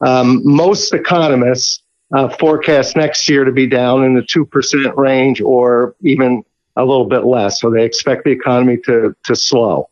Um, 0.00 0.42
most 0.44 0.92
economists 0.92 1.82
uh, 2.14 2.28
forecast 2.28 2.96
next 2.96 3.28
year 3.28 3.44
to 3.44 3.52
be 3.52 3.66
down 3.66 4.04
in 4.04 4.14
the 4.14 4.22
2% 4.22 4.96
range 4.96 5.40
or 5.40 5.94
even 6.02 6.44
a 6.76 6.84
little 6.84 7.06
bit 7.06 7.24
less. 7.24 7.60
So 7.60 7.70
they 7.70 7.84
expect 7.84 8.24
the 8.24 8.30
economy 8.30 8.78
to, 8.84 9.14
to 9.24 9.36
slow. 9.36 9.88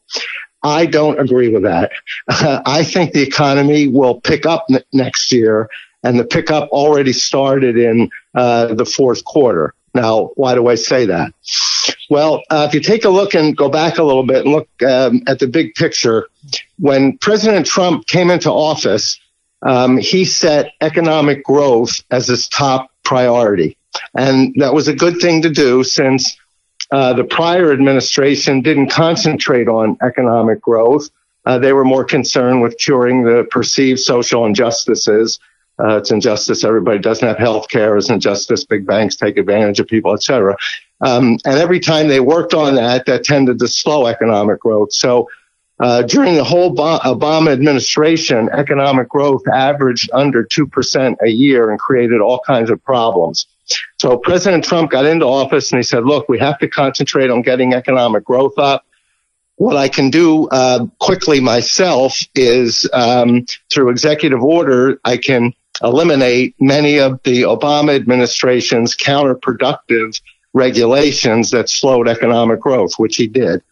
I 0.63 0.87
don't 0.87 1.19
agree 1.19 1.49
with 1.49 1.63
that. 1.65 1.93
I 2.29 2.85
think 2.85 3.13
the 3.13 3.23
economy 3.23 3.89
will 3.89 4.21
pick 4.21 4.47
up 4.47 4.67
n- 4.71 4.83
next 4.93 5.33
year, 5.33 5.69
and 6.03 6.19
the 6.19 6.25
pickup 6.25 6.69
already 6.71 7.13
started 7.13 7.77
in 7.77 8.11
uh, 8.35 8.75
the 8.75 8.85
fourth 8.85 9.25
quarter. 9.25 9.75
Now, 9.95 10.31
why 10.37 10.55
do 10.55 10.69
I 10.69 10.77
say 10.77 11.07
that? 11.07 11.33
Well, 12.09 12.43
uh, 12.51 12.67
if 12.69 12.75
you 12.75 12.81
take 12.81 13.05
a 13.05 13.11
look 13.11 13.35
and 13.35 13.57
go 13.57 13.69
back 13.69 13.99
a 13.99 14.03
little 14.03 14.25
bit 14.25 14.45
and 14.45 14.55
look 14.55 14.69
um, 14.83 15.23
at 15.27 15.39
the 15.39 15.47
big 15.47 15.75
picture, 15.75 16.29
when 16.79 17.19
President 17.19 17.67
Trump 17.67 18.07
came 18.07 18.31
into 18.31 18.51
office, 18.51 19.21
um, 19.63 19.99
he 19.99 20.25
set 20.25 20.73
economic 20.81 21.45
growth 21.45 22.03
as 22.11 22.27
his 22.27 22.49
top 22.49 22.91
priority. 23.05 23.77
And 24.15 24.55
that 24.57 24.75
was 24.75 24.89
a 24.89 24.95
good 24.95 25.19
thing 25.21 25.43
to 25.43 25.51
do 25.51 25.85
since 25.85 26.37
uh, 26.93 27.15
the 27.15 27.25
prior 27.25 27.73
administration 27.73 28.61
didn't 28.61 28.91
concentrate 28.91 29.67
on 29.67 29.97
economic 30.03 30.61
growth. 30.61 31.09
Uh, 31.47 31.59
they 31.59 31.73
were 31.73 31.87
more 31.87 32.05
concerned 32.05 32.61
with 32.61 32.77
curing 32.79 33.25
the 33.25 33.45
perceived 33.51 33.99
social 33.99 34.45
injustices. 34.45 35.41
Uh, 35.83 35.97
it's 35.97 36.11
injustice 36.11 36.65
everybody 36.65 36.99
doesn't 36.99 37.27
have 37.27 37.39
health 37.39 37.69
care. 37.71 37.97
It's 37.97 38.11
injustice 38.11 38.65
big 38.65 38.87
banks 38.87 39.17
take 39.17 39.39
advantage 39.39 39.81
of 39.81 39.89
people, 39.89 40.13
etc. 40.13 40.55
Um, 41.01 41.39
and 41.47 41.59
every 41.59 41.81
time 41.81 42.09
they 42.09 42.21
worked 42.21 42.53
on 42.53 42.75
that, 42.75 43.07
that 43.07 43.25
tended 43.25 43.59
to 43.59 43.69
slow 43.69 44.07
economic 44.07 44.61
growth. 44.61 44.93
So 44.93 45.31
uh, 45.81 46.03
during 46.03 46.35
the 46.35 46.45
whole 46.45 46.77
Obama 46.77 47.51
administration, 47.53 48.51
economic 48.53 49.09
growth 49.09 49.49
averaged 49.49 50.11
under 50.13 50.45
2% 50.45 51.17
a 51.23 51.29
year 51.29 51.71
and 51.71 51.81
created 51.81 52.21
all 52.21 52.41
kinds 52.47 52.71
of 52.71 52.85
problems. 52.85 53.47
So 53.99 54.17
President 54.17 54.65
Trump 54.65 54.91
got 54.91 55.05
into 55.05 55.27
office 55.27 55.73
and 55.73 55.79
he 55.79 55.83
said, 55.83 56.05
look, 56.05 56.29
we 56.29 56.39
have 56.39 56.59
to 56.61 56.69
concentrate 56.69 57.31
on 57.31 57.43
getting 57.43 57.75
economic 57.75 58.25
growth 58.25 58.59
up. 58.59 58.85
What 59.57 59.77
I 59.77 59.89
can 59.89 60.11
do 60.11 60.49
uh, 60.49 60.87
quickly 60.99 61.41
myself 61.41 62.19
is 62.35 62.89
um, 62.93 63.47
through 63.73 63.91
executive 63.91 64.43
order, 64.43 64.99
I 65.05 65.19
can 65.19 65.53
eliminate 65.83 66.55
many 66.61 66.99
of 66.99 67.21
the 67.23 67.43
Obama 67.43 67.95
administration's 67.95 68.97
counterproductive 68.97 70.21
regulations 70.53 71.51
that 71.51 71.69
slowed 71.69 72.09
economic 72.09 72.61
growth, 72.61 72.95
which 72.99 73.17
he 73.17 73.27
did. 73.27 73.63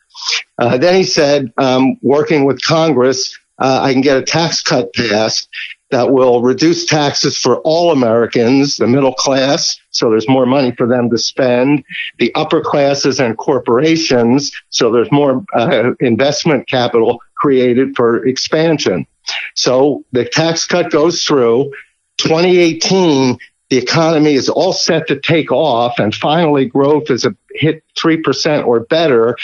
Uh, 0.58 0.78
then 0.78 0.94
he 0.94 1.04
said, 1.04 1.52
um, 1.56 1.96
working 2.02 2.44
with 2.44 2.62
Congress, 2.62 3.38
uh, 3.58 3.80
I 3.82 3.92
can 3.92 4.00
get 4.00 4.16
a 4.16 4.22
tax 4.22 4.62
cut 4.62 4.92
passed 4.94 5.48
that 5.90 6.12
will 6.12 6.40
reduce 6.40 6.86
taxes 6.86 7.36
for 7.36 7.56
all 7.60 7.90
Americans, 7.90 8.76
the 8.76 8.86
middle 8.86 9.14
class, 9.14 9.80
so 9.90 10.08
there's 10.08 10.28
more 10.28 10.46
money 10.46 10.72
for 10.72 10.86
them 10.86 11.10
to 11.10 11.18
spend, 11.18 11.84
the 12.18 12.32
upper 12.34 12.60
classes 12.60 13.20
and 13.20 13.36
corporations, 13.36 14.52
so 14.70 14.90
there's 14.90 15.10
more 15.10 15.44
uh, 15.54 15.92
investment 16.00 16.68
capital 16.68 17.20
created 17.36 17.96
for 17.96 18.24
expansion. 18.24 19.06
So 19.54 20.04
the 20.12 20.24
tax 20.24 20.66
cut 20.66 20.90
goes 20.90 21.24
through. 21.24 21.72
2018, 22.18 23.38
the 23.70 23.78
economy 23.78 24.34
is 24.34 24.48
all 24.48 24.72
set 24.72 25.08
to 25.08 25.18
take 25.18 25.50
off, 25.50 25.98
and 25.98 26.14
finally 26.14 26.66
growth 26.66 27.10
is 27.10 27.24
a 27.24 27.34
hit 27.54 27.82
3% 27.98 28.66
or 28.66 28.80
better. 28.80 29.36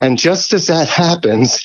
And 0.00 0.18
just 0.18 0.52
as 0.52 0.68
that 0.68 0.88
happens, 0.88 1.64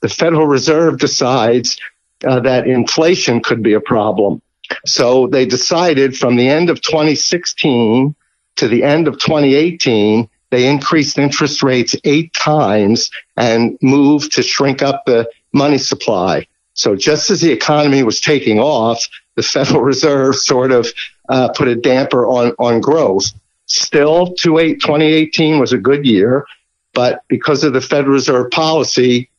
the 0.00 0.08
Federal 0.08 0.46
Reserve 0.46 0.98
decides 0.98 1.78
uh, 2.24 2.40
that 2.40 2.66
inflation 2.66 3.40
could 3.40 3.62
be 3.62 3.74
a 3.74 3.80
problem. 3.80 4.40
So 4.86 5.26
they 5.26 5.46
decided 5.46 6.16
from 6.16 6.36
the 6.36 6.48
end 6.48 6.70
of 6.70 6.80
2016 6.80 8.14
to 8.56 8.68
the 8.68 8.82
end 8.82 9.08
of 9.08 9.18
2018, 9.18 10.28
they 10.50 10.68
increased 10.68 11.18
interest 11.18 11.62
rates 11.62 11.96
eight 12.04 12.32
times 12.32 13.10
and 13.36 13.76
moved 13.82 14.32
to 14.32 14.42
shrink 14.42 14.82
up 14.82 15.04
the 15.04 15.28
money 15.52 15.78
supply. 15.78 16.46
So 16.74 16.96
just 16.96 17.30
as 17.30 17.40
the 17.40 17.52
economy 17.52 18.02
was 18.02 18.20
taking 18.20 18.58
off, 18.58 19.08
the 19.36 19.42
Federal 19.42 19.80
Reserve 19.92 20.36
sort 20.36 20.72
of 20.72 20.88
uh, 21.28 21.48
put 21.50 21.68
a 21.68 21.76
damper 21.76 22.26
on, 22.26 22.52
on 22.58 22.80
growth. 22.80 23.32
Still, 23.66 24.34
2018 24.34 25.58
was 25.58 25.72
a 25.72 25.78
good 25.78 26.04
year, 26.04 26.46
but 26.92 27.22
because 27.28 27.64
of 27.64 27.72
the 27.72 27.80
Federal 27.80 28.14
Reserve 28.14 28.50
policy, 28.50 29.30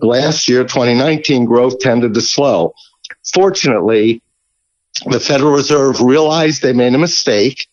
last 0.00 0.48
year, 0.48 0.62
2019, 0.62 1.44
growth 1.44 1.78
tended 1.80 2.14
to 2.14 2.20
slow. 2.20 2.74
Fortunately, 3.34 4.22
the 5.06 5.20
Federal 5.20 5.52
Reserve 5.52 6.00
realized 6.00 6.62
they 6.62 6.72
made 6.72 6.94
a 6.94 6.98
mistake. 6.98 7.68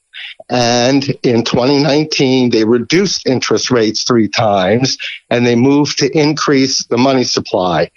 And 0.49 1.07
in 1.24 1.43
2019, 1.43 2.49
they 2.49 2.66
reduced 2.66 3.28
interest 3.28 3.70
rates 3.70 4.03
three 4.03 4.28
times 4.28 4.97
and 5.30 5.45
they 5.45 5.55
moved 5.55 5.99
to 5.99 6.18
increase 6.18 6.86
the 6.86 6.97
money 6.97 7.24
supply. 7.24 7.91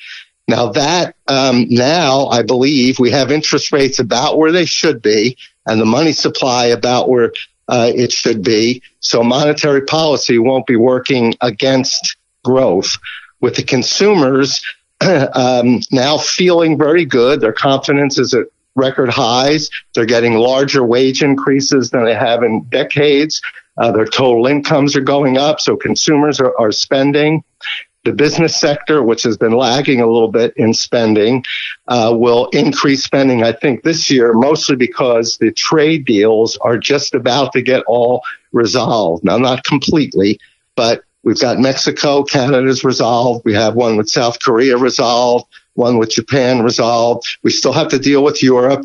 Now 0.49 0.73
that, 0.73 1.17
um, 1.29 1.67
now 1.71 2.27
I 2.27 2.43
believe 2.43 2.99
we 2.99 3.11
have 3.11 3.33
interest 3.33 3.73
rates 3.73 3.99
about 3.99 4.39
where 4.39 4.53
they 4.53 4.67
should 4.67 5.01
be 5.01 5.39
and 5.67 5.81
the 5.81 5.87
money 5.87 6.13
supply 6.13 6.67
about 6.67 7.09
where 7.09 7.33
uh, 7.69 7.91
it 7.95 8.13
should 8.13 8.43
be. 8.43 8.83
So 9.01 9.23
monetary 9.23 9.83
policy 9.83 10.39
won't 10.39 10.67
be 10.67 10.77
working 10.77 11.35
against 11.41 12.17
growth 12.45 12.99
with 13.43 13.57
the 13.57 13.63
consumers 13.63 14.65
um, 15.35 15.81
now 15.91 16.17
feeling 16.17 16.79
very 16.79 17.05
good. 17.05 17.41
Their 17.41 17.53
confidence 17.53 18.19
is 18.19 18.33
at 18.33 18.47
record 18.75 19.11
highs. 19.11 19.69
They're 19.95 20.07
getting 20.07 20.35
larger 20.35 20.83
wage 20.83 21.23
increases 21.23 21.91
than 21.91 22.05
they 22.05 22.15
have 22.15 22.43
in 22.43 22.63
decades. 22.71 23.43
Uh, 23.77 23.93
their 23.93 24.07
total 24.07 24.47
incomes 24.47 24.97
are 24.97 25.03
going 25.03 25.37
up, 25.37 25.61
so 25.61 25.77
consumers 25.77 26.41
are, 26.41 26.57
are 26.59 26.73
spending. 26.73 27.43
The 28.05 28.13
business 28.13 28.57
sector, 28.61 29.03
which 29.03 29.23
has 29.23 29.37
been 29.37 29.53
lagging 29.53 30.01
a 30.01 30.07
little 30.07 30.31
bit 30.31 30.55
in 30.57 30.75
spending, 30.75 31.45
uh, 31.87 32.13
will 32.17 32.49
increase 32.49 33.05
spending, 33.05 33.45
I 33.45 33.53
think, 33.53 33.83
this 33.83 34.11
year, 34.11 34.33
mostly 34.33 34.77
because 34.77 35.39
the 35.39 35.53
trade 35.53 36.05
deals 36.05 36.57
are 36.59 36.79
just 36.79 37.15
about 37.15 37.53
to 37.53 37.63
get 37.63 37.85
all 37.87 38.23
resolved. 38.51 39.23
Now, 39.25 39.39
not 39.39 39.63
completely, 39.65 40.41
but 40.75 41.05
we've 41.23 41.41
got 41.41 41.59
Mexico, 41.59 42.23
Canada's 42.23 42.85
resolved. 42.85 43.45
We 43.45 43.55
have 43.55 43.75
one 43.75 43.97
with 43.97 44.09
South 44.09 44.41
Korea 44.41 44.77
resolved, 44.77 45.47
one 45.75 45.99
with 45.99 46.11
Japan 46.11 46.63
resolved. 46.63 47.27
We 47.43 47.51
still 47.51 47.73
have 47.73 47.89
to 47.89 47.99
deal 47.99 48.23
with 48.23 48.43
Europe. 48.43 48.85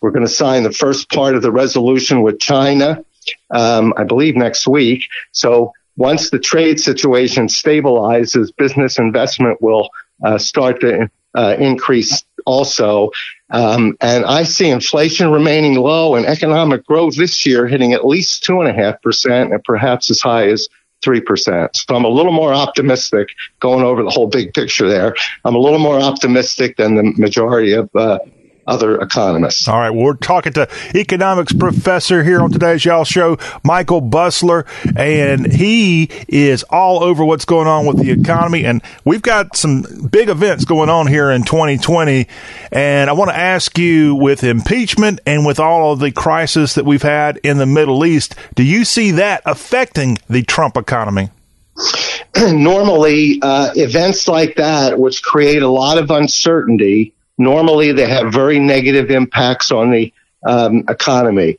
We're 0.00 0.10
going 0.10 0.26
to 0.26 0.32
sign 0.32 0.62
the 0.62 0.72
first 0.72 1.10
part 1.10 1.34
of 1.36 1.42
the 1.42 1.52
resolution 1.52 2.22
with 2.22 2.40
China, 2.40 3.04
um, 3.50 3.94
I 3.96 4.04
believe, 4.04 4.36
next 4.36 4.66
week. 4.66 5.04
So 5.32 5.72
once 5.96 6.30
the 6.30 6.38
trade 6.38 6.80
situation 6.80 7.46
stabilizes, 7.46 8.54
business 8.56 8.98
investment 8.98 9.62
will 9.62 9.90
uh, 10.24 10.38
start 10.38 10.80
to 10.80 11.10
uh, 11.34 11.56
increase 11.58 12.24
also. 12.44 13.10
Um, 13.50 13.96
and 14.00 14.24
I 14.24 14.42
see 14.42 14.68
inflation 14.68 15.30
remaining 15.30 15.74
low 15.74 16.14
and 16.14 16.26
economic 16.26 16.84
growth 16.86 17.16
this 17.16 17.46
year 17.46 17.66
hitting 17.66 17.92
at 17.92 18.06
least 18.06 18.44
two 18.44 18.60
and 18.60 18.68
a 18.68 18.72
half 18.72 19.00
percent 19.02 19.52
and 19.52 19.62
perhaps 19.62 20.10
as 20.10 20.20
high 20.20 20.48
as 20.48 20.68
3%. 21.06 21.76
So 21.76 21.94
I'm 21.94 22.04
a 22.04 22.08
little 22.08 22.32
more 22.32 22.52
optimistic 22.52 23.28
going 23.60 23.84
over 23.84 24.02
the 24.02 24.10
whole 24.10 24.26
big 24.26 24.52
picture 24.52 24.88
there. 24.88 25.14
I'm 25.44 25.54
a 25.54 25.58
little 25.58 25.78
more 25.78 26.00
optimistic 26.00 26.76
than 26.76 26.96
the 26.96 27.04
majority 27.16 27.72
of 27.72 27.94
uh, 27.94 28.18
other 28.66 29.00
economists. 29.00 29.68
All 29.68 29.78
right. 29.78 29.90
Well, 29.90 30.04
we're 30.04 30.14
talking 30.14 30.52
to 30.54 30.68
economics 30.94 31.52
professor 31.52 32.24
here 32.24 32.40
on 32.40 32.50
today's 32.50 32.84
Y'all 32.84 33.04
Show, 33.04 33.38
Michael 33.64 34.02
Busler, 34.02 34.66
and 34.96 35.52
he 35.52 36.10
is 36.28 36.62
all 36.64 37.02
over 37.02 37.24
what's 37.24 37.44
going 37.44 37.68
on 37.68 37.86
with 37.86 37.98
the 37.98 38.10
economy. 38.10 38.64
And 38.64 38.82
we've 39.04 39.22
got 39.22 39.56
some 39.56 40.08
big 40.10 40.28
events 40.28 40.64
going 40.64 40.88
on 40.88 41.06
here 41.06 41.30
in 41.30 41.44
2020. 41.44 42.26
And 42.72 43.10
I 43.10 43.12
want 43.12 43.30
to 43.30 43.36
ask 43.36 43.78
you 43.78 44.14
with 44.14 44.42
impeachment 44.42 45.20
and 45.26 45.46
with 45.46 45.60
all 45.60 45.92
of 45.92 46.00
the 46.00 46.12
crisis 46.12 46.74
that 46.74 46.84
we've 46.84 47.02
had 47.02 47.38
in 47.38 47.58
the 47.58 47.66
Middle 47.66 48.04
East, 48.04 48.34
do 48.54 48.62
you 48.62 48.84
see 48.84 49.12
that 49.12 49.42
affecting 49.44 50.18
the 50.28 50.42
Trump 50.42 50.76
economy? 50.76 51.30
Normally, 52.36 53.38
uh, 53.42 53.70
events 53.76 54.28
like 54.28 54.56
that, 54.56 54.98
which 54.98 55.22
create 55.22 55.62
a 55.62 55.68
lot 55.68 55.98
of 55.98 56.10
uncertainty, 56.10 57.14
Normally, 57.38 57.92
they 57.92 58.08
have 58.08 58.32
very 58.32 58.58
negative 58.58 59.10
impacts 59.10 59.70
on 59.70 59.90
the 59.90 60.12
um, 60.46 60.84
economy. 60.88 61.58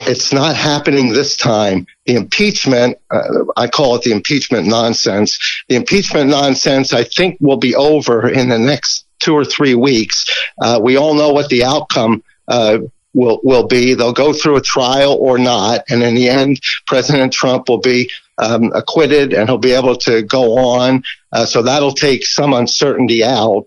It's 0.00 0.32
not 0.32 0.56
happening 0.56 1.12
this 1.12 1.36
time. 1.36 1.86
The 2.06 2.16
impeachment, 2.16 2.98
uh, 3.10 3.44
I 3.56 3.68
call 3.68 3.94
it 3.96 4.02
the 4.02 4.12
impeachment 4.12 4.66
nonsense. 4.66 5.38
The 5.68 5.76
impeachment 5.76 6.28
nonsense, 6.30 6.92
I 6.92 7.04
think, 7.04 7.38
will 7.40 7.58
be 7.58 7.74
over 7.76 8.28
in 8.28 8.48
the 8.48 8.58
next 8.58 9.06
two 9.20 9.34
or 9.34 9.44
three 9.44 9.76
weeks. 9.76 10.26
Uh, 10.60 10.80
we 10.82 10.96
all 10.96 11.14
know 11.14 11.32
what 11.32 11.48
the 11.50 11.64
outcome 11.64 12.22
uh, 12.48 12.78
will 13.14 13.40
will 13.44 13.66
be. 13.68 13.94
They'll 13.94 14.12
go 14.12 14.32
through 14.32 14.56
a 14.56 14.60
trial 14.62 15.14
or 15.14 15.38
not, 15.38 15.84
and 15.88 16.02
in 16.02 16.14
the 16.14 16.28
end, 16.28 16.60
President 16.86 17.32
Trump 17.32 17.68
will 17.68 17.80
be 17.80 18.10
um, 18.38 18.72
acquitted 18.74 19.32
and 19.32 19.48
he'll 19.48 19.58
be 19.58 19.72
able 19.72 19.96
to 19.96 20.22
go 20.22 20.58
on. 20.58 21.04
Uh, 21.32 21.46
so 21.46 21.62
that'll 21.62 21.92
take 21.92 22.26
some 22.26 22.52
uncertainty 22.52 23.22
out. 23.22 23.66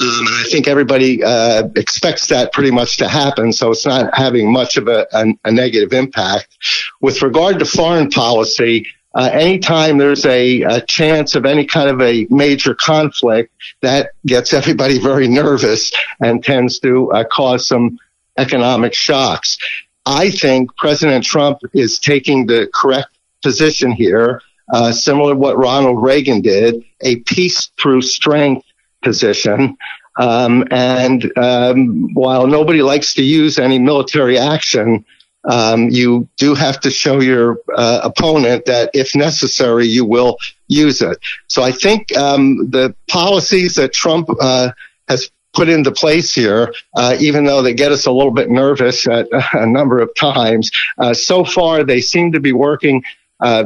Um, 0.00 0.26
and 0.26 0.28
I 0.28 0.44
think 0.50 0.66
everybody 0.66 1.22
uh, 1.22 1.68
expects 1.76 2.28
that 2.28 2.52
pretty 2.52 2.70
much 2.70 2.96
to 2.98 3.08
happen, 3.08 3.52
so 3.52 3.70
it's 3.70 3.84
not 3.84 4.14
having 4.16 4.50
much 4.50 4.78
of 4.78 4.88
a, 4.88 5.06
a, 5.12 5.26
a 5.44 5.52
negative 5.52 5.92
impact. 5.92 6.56
With 7.02 7.20
regard 7.20 7.58
to 7.58 7.66
foreign 7.66 8.10
policy, 8.10 8.86
uh, 9.14 9.28
anytime 9.32 9.98
there's 9.98 10.24
a, 10.24 10.62
a, 10.62 10.80
chance 10.82 11.34
of 11.34 11.44
any 11.44 11.66
kind 11.66 11.90
of 11.90 12.00
a 12.00 12.26
major 12.30 12.74
conflict, 12.74 13.52
that 13.82 14.12
gets 14.24 14.54
everybody 14.54 14.98
very 15.02 15.28
nervous 15.28 15.92
and 16.20 16.42
tends 16.42 16.78
to 16.78 17.12
uh, 17.12 17.24
cause 17.24 17.66
some 17.66 17.98
economic 18.38 18.94
shocks. 18.94 19.58
I 20.06 20.30
think 20.30 20.74
President 20.76 21.24
Trump 21.24 21.58
is 21.74 21.98
taking 21.98 22.46
the 22.46 22.70
correct 22.72 23.18
position 23.42 23.92
here, 23.92 24.40
uh, 24.72 24.92
similar 24.92 25.34
to 25.34 25.38
what 25.38 25.58
Ronald 25.58 26.02
Reagan 26.02 26.40
did, 26.40 26.82
a 27.02 27.16
peace 27.16 27.70
through 27.78 28.02
strength 28.02 28.64
position. 29.02 29.76
Um, 30.18 30.64
and 30.70 31.32
um, 31.38 32.12
while 32.14 32.46
nobody 32.46 32.82
likes 32.82 33.14
to 33.14 33.22
use 33.22 33.58
any 33.58 33.78
military 33.78 34.38
action, 34.38 35.04
um, 35.44 35.88
you 35.88 36.28
do 36.36 36.54
have 36.54 36.80
to 36.80 36.90
show 36.90 37.20
your 37.20 37.58
uh, 37.74 38.00
opponent 38.02 38.66
that 38.66 38.90
if 38.92 39.14
necessary, 39.14 39.86
you 39.86 40.04
will 40.04 40.36
use 40.68 41.00
it. 41.00 41.18
So 41.46 41.62
I 41.62 41.72
think 41.72 42.14
um, 42.16 42.70
the 42.70 42.94
policies 43.08 43.76
that 43.76 43.92
Trump 43.92 44.28
uh, 44.40 44.72
has 45.08 45.30
put 45.52 45.68
into 45.68 45.90
place 45.90 46.34
here, 46.34 46.72
uh, 46.94 47.16
even 47.18 47.44
though 47.44 47.62
they 47.62 47.74
get 47.74 47.90
us 47.90 48.06
a 48.06 48.12
little 48.12 48.30
bit 48.32 48.50
nervous 48.50 49.06
at 49.08 49.28
a 49.52 49.66
number 49.66 50.00
of 50.00 50.14
times, 50.14 50.70
uh, 50.98 51.14
so 51.14 51.44
far 51.44 51.84
they 51.84 52.00
seem 52.00 52.32
to 52.32 52.40
be 52.40 52.52
working 52.52 53.02
uh, 53.40 53.64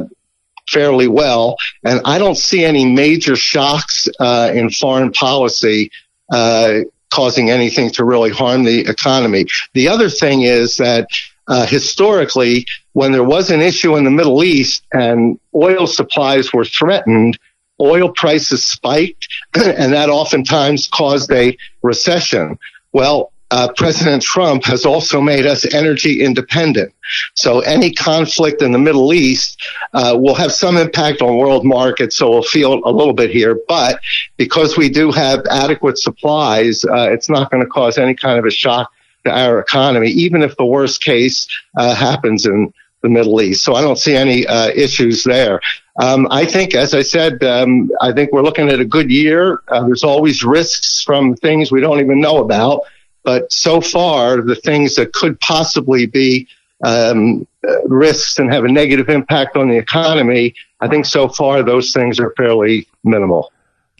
fairly 0.67 1.07
well. 1.07 1.57
And 1.83 2.01
I 2.05 2.17
don't 2.17 2.37
see 2.37 2.63
any 2.63 2.85
major 2.85 3.35
shocks 3.35 4.07
uh, 4.19 4.51
in 4.53 4.69
foreign 4.69 5.11
policy 5.11 5.91
uh, 6.31 6.79
causing 7.11 7.49
anything 7.49 7.91
to 7.91 8.03
really 8.03 8.31
harm 8.31 8.63
the 8.63 8.81
economy. 8.81 9.45
The 9.73 9.87
other 9.87 10.09
thing 10.09 10.41
is 10.41 10.77
that 10.77 11.07
uh, 11.47 11.65
historically, 11.65 12.65
when 12.93 13.11
there 13.11 13.23
was 13.23 13.51
an 13.51 13.61
issue 13.61 13.95
in 13.95 14.03
the 14.03 14.11
Middle 14.11 14.43
East 14.43 14.83
and 14.91 15.39
oil 15.53 15.85
supplies 15.85 16.51
were 16.51 16.65
threatened, 16.65 17.37
oil 17.79 18.09
prices 18.09 18.63
spiked, 18.63 19.27
and 19.53 19.93
that 19.93 20.09
oftentimes 20.09 20.87
caused 20.87 21.31
a 21.31 21.55
recession. 21.83 22.57
Well, 22.91 23.31
uh, 23.55 23.71
President 23.77 24.21
Trump 24.21 24.65
has 24.65 24.85
also 24.85 25.21
made 25.21 25.45
us 25.45 25.73
energy 25.73 26.21
independent. 26.21 26.93
So 27.35 27.61
any 27.61 27.93
conflict 27.93 28.61
in 28.61 28.73
the 28.73 28.79
Middle 28.79 29.13
East 29.13 29.65
uh, 29.93 30.17
will 30.19 30.35
have 30.35 30.51
some 30.51 30.75
impact 30.75 31.21
on 31.21 31.37
world 31.37 31.63
markets. 31.63 32.17
So 32.17 32.29
we'll 32.29 32.43
feel 32.43 32.81
a 32.83 32.91
little 32.91 33.13
bit 33.13 33.29
here, 33.29 33.57
but 33.69 34.01
because 34.35 34.75
we 34.75 34.89
do 34.89 35.09
have 35.11 35.39
adequate 35.49 35.97
supplies, 35.97 36.83
uh, 36.83 37.07
it's 37.09 37.29
not 37.29 37.49
going 37.49 37.63
to 37.63 37.69
cause 37.69 37.97
any 37.97 38.13
kind 38.13 38.37
of 38.37 38.43
a 38.43 38.51
shock 38.51 38.91
to 39.23 39.31
our 39.31 39.59
economy, 39.59 40.09
even 40.09 40.41
if 40.41 40.57
the 40.57 40.65
worst 40.65 41.01
case 41.01 41.47
uh, 41.77 41.95
happens 41.95 42.45
in 42.45 42.73
the 43.03 43.09
Middle 43.09 43.39
East. 43.41 43.63
So 43.63 43.73
I 43.73 43.81
don't 43.81 43.97
see 43.97 44.17
any 44.17 44.45
uh, 44.45 44.67
issues 44.75 45.23
there. 45.23 45.61
Um, 45.97 46.27
I 46.29 46.43
think, 46.43 46.75
as 46.75 46.93
I 46.93 47.03
said, 47.03 47.41
um, 47.41 47.89
I 48.01 48.11
think 48.11 48.33
we're 48.33 48.43
looking 48.43 48.67
at 48.67 48.81
a 48.81 48.85
good 48.85 49.09
year. 49.09 49.61
Uh, 49.69 49.85
there's 49.85 50.03
always 50.03 50.43
risks 50.43 51.01
from 51.01 51.35
things 51.37 51.71
we 51.71 51.79
don't 51.79 52.01
even 52.01 52.19
know 52.19 52.39
about. 52.43 52.81
But 53.25 53.51
so 53.51 53.81
far, 53.81 54.41
the 54.41 54.55
things 54.55 54.95
that 54.95 55.11
could 55.13 55.39
possibly 55.41 56.05
be 56.05 56.47
um, 56.83 57.47
risks 57.85 58.37
and 58.37 58.53
have 58.53 58.63
a 58.63 58.71
negative 58.71 59.09
impact 59.09 59.57
on 59.57 59.67
the 59.67 59.77
economy, 59.77 60.53
I 60.79 60.87
think 60.87 61.05
so 61.05 61.27
far 61.27 61.63
those 61.63 61.91
things 61.91 62.19
are 62.19 62.31
fairly 62.37 62.87
minimal. 63.03 63.51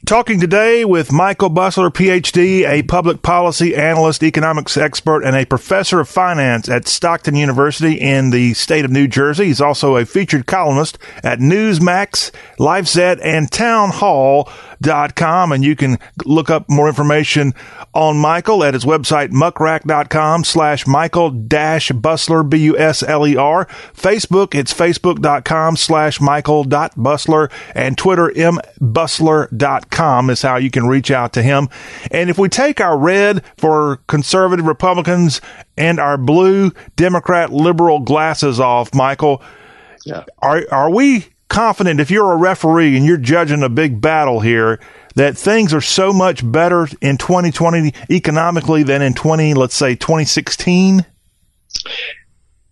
Talking 0.06 0.40
today 0.40 0.86
with 0.86 1.12
Michael 1.12 1.50
Busler, 1.50 1.90
PhD, 1.90 2.70
a 2.70 2.84
public 2.84 3.24
policy 3.24 3.76
analyst, 3.76 4.22
economics 4.22 4.78
expert, 4.78 5.24
and 5.24 5.36
a 5.36 5.48
professor 5.48 6.00
of 6.00 6.08
finance 6.08 6.70
at 6.70 6.88
Stockton 6.88 7.36
University 7.36 7.96
in 7.96 8.30
the 8.30 8.54
state 8.54 8.86
of 8.86 8.92
New 8.92 9.08
Jersey. 9.08 9.46
He's 9.46 9.62
also 9.62 9.96
a 9.96 10.06
featured 10.06 10.46
columnist 10.46 11.00
at 11.24 11.40
Newsmax, 11.40 12.30
LifeZette, 12.60 13.20
and 13.24 13.52
Town 13.52 13.90
Hall. 13.90 14.48
muckrack.com 14.82 15.52
and 15.52 15.64
you 15.64 15.76
can 15.76 15.98
look 16.26 16.50
up 16.50 16.70
more 16.70 16.88
information 16.88 17.54
on 17.94 18.18
Michael 18.18 18.64
at 18.64 18.74
his 18.74 18.86
website, 18.86 19.30
muckrack.com 19.30 20.44
slash 20.44 20.88
Michael 20.88 21.30
dash 21.32 21.90
Busler, 21.92 22.48
B-U-S-L-E-R. 22.48 23.66
Facebook, 23.94 24.56
it's 24.56 24.74
facebook.com 24.74 25.76
slash 25.76 26.20
Michael 26.22 26.64
dot 26.64 26.96
Busler 26.96 27.52
and 27.74 27.98
Twitter, 27.98 28.30
mbusler.com 28.36 30.30
is 30.30 30.42
how 30.42 30.58
you 30.58 30.72
can 30.72 30.88
reach 30.88 31.12
out 31.12 31.34
to 31.34 31.42
him. 31.42 31.70
And 32.12 32.30
if 32.30 32.38
we 32.38 32.50
take 32.50 32.82
our 32.82 32.98
red 32.98 33.44
for 33.58 33.98
conservative 34.08 34.66
Republicans 34.66 35.42
and 35.78 36.00
our 36.00 36.18
blue 36.18 36.72
Democrat 36.96 37.52
liberal 37.52 38.00
glasses 38.00 38.60
off, 38.60 38.94
Michael, 38.94 39.42
yeah. 40.06 40.24
are, 40.40 40.64
are 40.72 40.90
we 40.90 41.28
confident 41.48 42.00
if 42.00 42.12
you're 42.12 42.32
a 42.32 42.38
referee 42.38 42.98
and 42.98 43.06
you're 43.06 43.18
judging 43.18 43.64
a 43.64 43.70
big 43.70 44.02
battle 44.02 44.40
here 44.40 44.80
that 45.16 45.38
things 45.38 45.74
are 45.74 45.82
so 45.82 46.12
much 46.12 46.50
better 46.50 46.88
in 47.02 47.18
2020 47.18 47.94
economically 48.10 48.84
than 48.84 49.02
in 49.02 49.14
20, 49.14 49.54
let's 49.54 49.76
say 49.76 49.96
2016? 49.96 51.06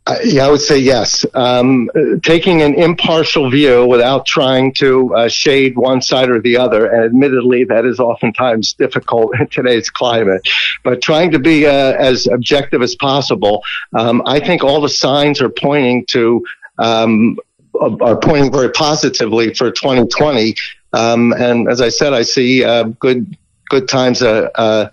Uh, 0.06 0.18
yeah, 0.26 0.46
I 0.46 0.52
would 0.52 0.60
say 0.60 0.78
yes. 0.78 1.26
Um, 1.34 1.90
taking 2.24 2.62
an 2.62 2.74
impartial 2.76 3.50
view 3.50 3.86
without 3.86 4.26
trying 4.26 4.74
to 4.74 5.16
uh, 5.16 5.30
shade 5.30 5.78
one 5.78 6.02
side 6.02 6.30
or 6.30 6.42
the 6.42 6.58
other, 6.58 6.86
and 6.88 7.06
admittedly, 7.06 7.64
that 7.66 7.86
is 7.86 8.02
oftentimes 8.02 8.74
difficult 8.74 9.40
in 9.40 9.48
today's 9.48 9.90
climate. 9.90 10.46
But 10.84 11.02
trying 11.02 11.32
to 11.32 11.40
be 11.40 11.66
uh, 11.66 11.94
as 11.94 12.28
objective 12.28 12.82
as 12.82 12.96
possible, 12.96 13.64
um, 13.94 14.22
I 14.26 14.42
think 14.42 14.62
all 14.62 14.82
the 14.82 14.90
signs 14.90 15.42
are 15.42 15.50
pointing 15.50 16.06
to 16.08 16.44
um, 16.78 17.38
are 17.80 18.18
pointing 18.18 18.52
very 18.52 18.72
positively 18.72 19.54
for 19.54 19.72
2020. 19.72 20.56
Um, 20.94 21.34
and 21.34 21.68
as 21.68 21.82
I 21.82 21.90
said, 21.90 22.14
I 22.14 22.22
see 22.22 22.64
uh, 22.64 22.84
good 22.84 23.38
good 23.70 23.88
times 23.88 24.22
uh, 24.22 24.50
uh, 24.56 24.90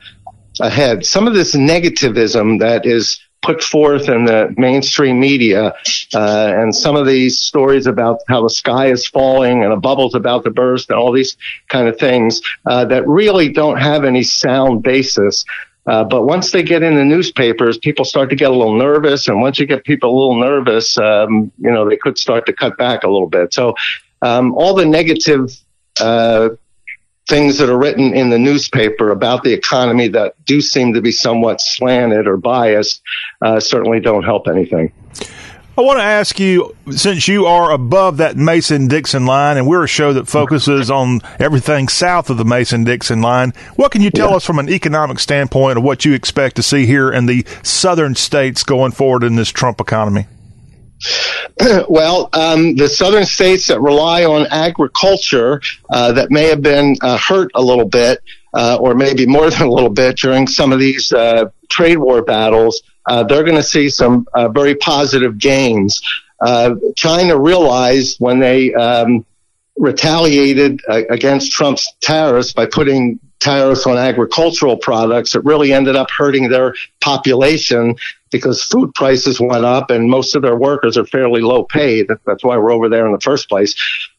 ahead. 0.61 1.05
Some 1.05 1.27
of 1.27 1.35
this 1.35 1.55
negativism 1.55 2.61
that 2.61 2.87
is 2.87 3.21
put 3.43 3.63
forth 3.63 4.09
in 4.09 4.27
the 4.27 4.55
mainstream 4.57 5.19
media, 5.19 5.75
uh, 6.15 6.53
and 6.57 6.75
some 6.75 6.95
of 6.95 7.07
these 7.07 7.39
stories 7.39 7.87
about 7.87 8.21
how 8.29 8.43
the 8.43 8.51
sky 8.51 8.91
is 8.91 9.07
falling 9.07 9.65
and 9.65 9.73
a 9.73 9.77
bubble's 9.77 10.15
about 10.15 10.45
to 10.45 10.51
burst 10.51 10.91
and 10.91 10.99
all 10.99 11.11
these 11.11 11.37
kind 11.69 11.89
of 11.89 11.99
things 11.99 12.43
uh, 12.67 12.85
that 12.85 13.07
really 13.07 13.49
don't 13.49 13.79
have 13.79 14.05
any 14.05 14.23
sound 14.23 14.83
basis. 14.83 15.45
Uh, 15.87 16.05
but 16.05 16.25
once 16.25 16.51
they 16.51 16.63
get 16.63 16.83
in 16.83 16.95
the 16.95 17.05
newspapers, 17.05 17.79
people 17.79 18.05
start 18.05 18.31
to 18.31 18.37
get 18.37 18.51
a 18.51 18.55
little 18.55 18.77
nervous, 18.77 19.29
and 19.29 19.41
once 19.41 19.59
you 19.59 19.67
get 19.67 19.85
people 19.85 20.11
a 20.11 20.17
little 20.17 20.39
nervous, 20.39 20.99
um, 20.99 21.51
you 21.59 21.71
know 21.71 21.89
they 21.89 21.97
could 21.97 22.19
start 22.19 22.47
to 22.47 22.53
cut 22.53 22.77
back 22.77 23.03
a 23.03 23.09
little 23.09 23.29
bit. 23.29 23.53
So 23.55 23.75
um, 24.23 24.55
all 24.55 24.75
the 24.75 24.85
negative 24.85 25.51
uh, 25.99 26.51
things 27.29 27.59
that 27.59 27.71
are 27.71 27.79
written 27.79 28.13
in 28.13 28.29
the 28.29 28.39
newspaper 28.39 29.11
about 29.11 29.45
the 29.45 29.53
economy 29.53 30.09
that 30.09 30.35
do 30.45 30.61
seem 30.61 30.93
to 30.95 31.01
be 31.01 31.13
somewhat 31.13 31.61
slanted 31.61 32.27
or 32.27 32.37
biased 32.37 33.01
uh, 33.41 33.61
certainly 33.61 34.01
don't 34.01 34.25
help 34.25 34.49
anything. 34.49 34.93
I 35.79 35.83
want 35.83 35.99
to 36.01 36.05
ask 36.05 36.41
you, 36.41 36.77
since 36.91 37.29
you 37.29 37.47
are 37.47 37.71
above 37.71 38.17
that 38.17 38.37
Mason 38.37 38.89
Dixon 38.89 39.25
line, 39.25 39.57
and 39.57 39.67
we're 39.67 39.85
a 39.85 39.89
show 39.89 40.13
that 40.13 40.27
focuses 40.27 40.91
on 40.91 41.21
everything 41.39 41.89
south 41.89 42.29
of 42.29 42.39
the 42.39 42.45
Mason 42.45 42.83
Dixon 42.83 43.23
line, 43.23 43.53
what 43.77 43.93
can 43.93 44.03
you 44.03 44.11
tell 44.11 44.31
yeah. 44.31 44.37
us 44.37 44.45
from 44.45 44.59
an 44.59 44.69
economic 44.69 45.21
standpoint 45.21 45.79
of 45.79 45.85
what 45.85 46.05
you 46.05 46.13
expect 46.13 46.57
to 46.57 46.63
see 46.63 46.87
here 46.87 47.11
in 47.11 47.27
the 47.27 47.47
southern 47.63 48.17
states 48.17 48.65
going 48.65 48.93
forward 48.93 49.23
in 49.23 49.37
this 49.37 49.49
Trump 49.49 49.81
economy? 49.81 50.27
well, 51.89 52.29
um, 52.33 52.75
the 52.77 52.89
southern 52.89 53.25
states 53.25 53.69
that 53.69 53.81
rely 53.81 54.25
on 54.25 54.47
agriculture 54.51 55.63
uh, 55.89 56.13
that 56.13 56.31
may 56.31 56.49
have 56.49 56.63
been 56.63 56.97
uh, 57.01 57.17
hurt 57.17 57.51
a 57.55 57.63
little 57.63 57.89
bit, 57.89 58.21
uh, 58.55 58.77
or 58.81 58.95
maybe 58.95 59.25
more 59.25 59.49
than 59.51 59.63
a 59.63 59.71
little 59.71 59.89
bit 59.91 60.19
during 60.19 60.47
some 60.47 60.73
of 60.73 60.79
these 60.79 61.13
uh, 61.13 61.49
trade 61.69 61.99
war 61.99 62.23
battles, 62.23 62.83
uh, 63.07 63.25
they're 63.25 63.45
going 63.45 63.57
to 63.57 63.63
see 63.63 63.89
some 63.89 64.27
uh, 64.35 64.49
very 64.49 64.75
positive 64.75 65.39
gains. 65.39 66.01
China 66.97 67.39
realized 67.39 68.17
when 68.19 68.39
they 68.39 68.73
um, 68.75 69.27
retaliated 69.77 70.81
against 70.89 71.53
Trump's 71.53 71.93
tariffs 72.01 72.53
by 72.53 72.67
putting 72.67 73.21
tariffs 73.41 73.87
on 73.87 73.97
agricultural 73.97 74.77
products, 74.77 75.35
it 75.35 75.45
really 75.45 75.73
ended 75.73 75.97
up 75.97 76.11
hurting 76.11 76.49
their 76.49 76.75
population 77.01 77.97
because 78.31 78.63
food 78.63 78.95
prices 78.95 79.41
went 79.41 79.65
up 79.65 79.91
and 79.91 80.09
most 80.09 80.37
of 80.37 80.43
their 80.43 80.57
workers 80.57 80.97
are 80.97 81.07
fairly 81.07 81.41
low 81.41 81.65
paid. 81.65 82.09
That's 82.25 82.45
why 82.45 82.57
we're 82.57 82.73
over 82.73 82.89
there 82.89 83.07
in 83.07 83.13
the 83.13 83.21
first 83.21 83.49
place. 83.49 83.75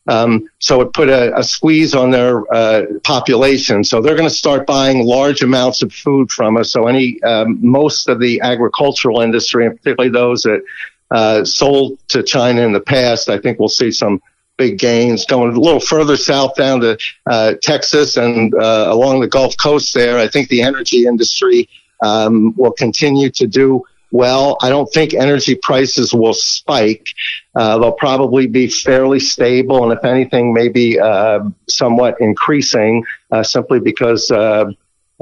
Um, 0.08 0.50
so 0.60 0.82
it 0.82 0.94
put 0.94 1.10
a, 1.10 1.38
a 1.38 1.44
squeeze 1.44 1.96
on 1.96 2.12
their 2.12 2.42
uh, 2.54 2.84
population. 3.04 3.84
So 3.84 4.02
they're 4.02 4.16
going 4.16 4.28
to 4.28 4.36
start 4.36 4.68
buying 4.68 5.06
large 5.06 5.42
amounts 5.42 5.82
of 5.82 5.94
food 5.94 6.32
from 6.32 6.58
us. 6.58 6.72
So 6.72 6.88
any 6.88 7.22
um, 7.24 7.60
most 7.62 8.10
of 8.10 8.20
the 8.20 8.42
agricultural 8.42 9.22
industry, 9.22 9.66
and 9.66 9.78
particularly 9.78 10.12
those 10.12 10.42
that 10.44 10.64
uh, 11.12 11.46
sold 11.46 12.00
to 12.10 12.24
China 12.24 12.62
in 12.62 12.74
the 12.74 12.82
past, 12.82 13.30
I 13.30 13.38
think 13.38 13.60
we'll 13.60 13.70
see 13.70 13.92
some 13.92 14.22
big 14.58 14.78
gains 14.78 15.26
going 15.26 15.56
a 15.56 15.60
little 15.60 15.80
further 15.80 16.18
south 16.18 16.56
down 16.56 16.82
to 16.82 16.98
uh, 17.26 17.54
Texas 17.62 18.18
and 18.18 18.54
uh, 18.54 18.88
along 18.90 19.20
the 19.20 19.28
Gulf 19.28 19.56
Coast. 19.58 19.94
There, 19.94 20.20
I 20.20 20.28
think 20.28 20.50
the 20.50 20.62
energy 20.62 21.06
industry 21.06 21.70
um, 22.02 22.54
will 22.56 22.72
continue 22.72 23.30
to 23.32 23.48
do 23.48 23.84
well. 24.12 24.58
I 24.62 24.70
don't 24.70 24.92
think 24.92 25.14
energy 25.14 25.56
prices 25.56 26.14
will 26.14 26.34
spike. 26.34 27.08
Uh, 27.56 27.80
they'll 27.80 27.92
probably 27.94 28.48
be 28.48 28.68
fairly 28.68 29.20
stable, 29.20 29.84
and 29.84 29.98
if 29.98 30.04
anything, 30.06 30.54
maybe 30.54 31.00
uh, 31.00 31.40
somewhat 31.68 32.18
increasing, 32.20 33.06
uh, 33.32 33.44
simply 33.44 33.80
because 33.80 34.30
uh, 34.30 34.66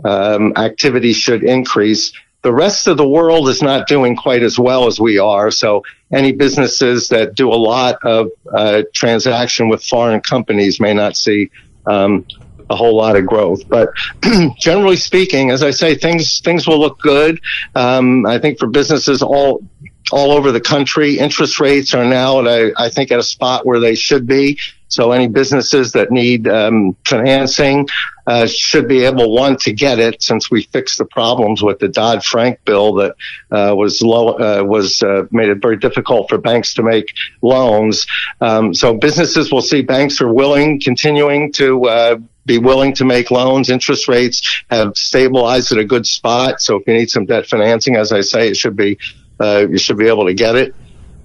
um, 0.04 0.54
activity 0.58 1.14
should 1.14 1.44
increase. 1.44 2.12
The 2.42 2.54
rest 2.54 2.88
of 2.88 2.98
the 2.98 3.08
world 3.08 3.50
is 3.50 3.62
not 3.62 3.88
doing 3.88 4.16
quite 4.16 4.44
as 4.44 4.58
well 4.58 4.88
as 4.88 5.00
we 5.00 5.20
are. 5.20 5.52
So 5.52 5.84
any 6.12 6.32
businesses 6.32 7.10
that 7.10 7.36
do 7.36 7.52
a 7.52 7.56
lot 7.56 7.98
of 8.04 8.30
uh, 8.52 8.84
transaction 8.94 9.68
with 9.68 9.84
foreign 9.84 10.22
companies 10.22 10.80
may 10.80 10.94
not 10.94 11.18
see 11.18 11.52
um, 11.86 12.26
a 12.70 12.76
whole 12.76 12.96
lot 12.96 13.16
of 13.16 13.26
growth. 13.26 13.68
But 13.68 13.90
generally 14.58 14.96
speaking, 14.96 15.52
as 15.52 15.64
I 15.64 15.72
say, 15.72 15.96
things 15.96 16.40
things 16.40 16.68
will 16.68 16.80
look 16.80 17.00
good. 17.00 17.42
Um, 17.76 18.26
I 18.26 18.40
think 18.40 18.60
for 18.60 18.68
businesses 18.68 19.22
all 19.22 19.64
all 20.12 20.32
over 20.32 20.52
the 20.52 20.62
country, 20.62 21.20
interest 21.20 21.60
rates 21.60 21.94
are 21.94 22.06
now 22.06 22.40
at 22.40 22.48
a, 22.48 22.74
I 22.78 22.90
think 22.90 23.12
at 23.12 23.20
a 23.20 23.24
spot 23.24 23.66
where 23.66 23.80
they 23.80 23.96
should 23.96 24.26
be. 24.26 24.58
So 24.88 25.12
any 25.12 25.28
businesses 25.28 25.92
that 25.92 26.12
need 26.12 26.48
um, 26.48 26.96
financing 27.06 27.88
uh, 28.30 28.46
should 28.46 28.88
be 28.88 29.06
able 29.06 29.34
one 29.34 29.58
to 29.58 29.74
get 29.74 29.98
it 29.98 30.22
since 30.22 30.52
we 30.52 30.62
fixed 30.62 31.00
the 31.00 31.06
problems 31.06 31.64
with 31.64 31.80
the 31.80 31.88
Dodd 31.88 32.24
Frank 32.24 32.64
bill 32.64 32.94
that 32.94 33.16
uh, 33.50 33.74
was 33.76 34.04
low 34.04 34.28
uh, 34.38 34.64
was 34.64 35.02
uh, 35.02 35.24
made 35.32 35.50
it 35.50 35.64
very 35.64 35.78
difficult 35.78 36.30
for 36.30 36.38
banks 36.38 36.76
to 36.76 36.84
make 36.84 37.12
loans. 37.42 38.06
Um, 38.40 38.76
so 38.76 38.94
businesses 38.94 39.52
will 39.52 39.64
see 39.64 39.82
banks 39.82 40.22
are 40.22 40.32
willing, 40.32 40.80
continuing 40.80 41.52
to 41.54 41.86
uh, 41.86 42.18
be 42.46 42.60
willing 42.60 42.94
to 42.94 43.06
make 43.06 43.32
loans. 43.32 43.72
Interest 43.72 44.08
rates 44.08 44.64
have 44.70 44.96
stabilized 44.96 45.72
at 45.72 45.80
a 45.80 45.86
good 45.86 46.06
spot. 46.06 46.62
So 46.62 46.76
if 46.76 46.86
you 46.86 46.94
need 46.94 47.10
some 47.10 47.26
debt 47.26 47.48
financing, 47.48 47.96
as 47.96 48.12
I 48.12 48.22
say, 48.22 48.50
it 48.50 48.58
should 48.58 48.76
be 48.76 49.00
uh, 49.40 49.66
you 49.68 49.80
should 49.80 49.98
be 49.98 50.08
able 50.08 50.28
to 50.28 50.36
get 50.36 50.56
it. 50.56 50.76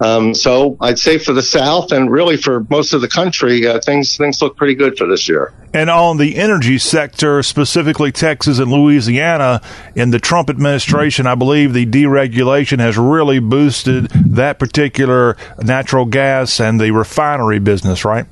Um, 0.01 0.35
so 0.35 0.77
I'd 0.81 0.99
say 0.99 1.19
for 1.19 1.33
the 1.33 1.43
South 1.43 1.93
and 1.93 2.11
really 2.11 2.37
for 2.37 2.67
most 2.69 2.93
of 2.93 3.01
the 3.01 3.09
country, 3.09 3.67
uh, 3.67 3.81
things 3.81 4.17
things 4.17 4.43
look 4.43 4.57
pretty 4.57 4.75
good 4.75 4.99
for 4.99 5.07
this 5.07 5.29
year. 5.29 5.53
And 5.73 5.89
on 5.89 6.17
the 6.17 6.37
energy 6.37 6.79
sector, 6.79 7.43
specifically 7.43 8.11
Texas 8.11 8.59
and 8.59 8.71
Louisiana, 8.71 9.63
in 9.95 10.11
the 10.11 10.19
Trump 10.19 10.51
administration, 10.51 11.27
I 11.27 11.37
believe 11.37 11.73
the 11.73 11.87
deregulation 11.87 12.81
has 12.81 12.99
really 12.99 13.39
boosted 13.39 14.07
that 14.11 14.59
particular 14.59 15.37
natural 15.59 16.07
gas 16.07 16.61
and 16.61 16.81
the 16.81 16.91
refinery 16.91 17.61
business, 17.61 18.05
right? 18.05 18.27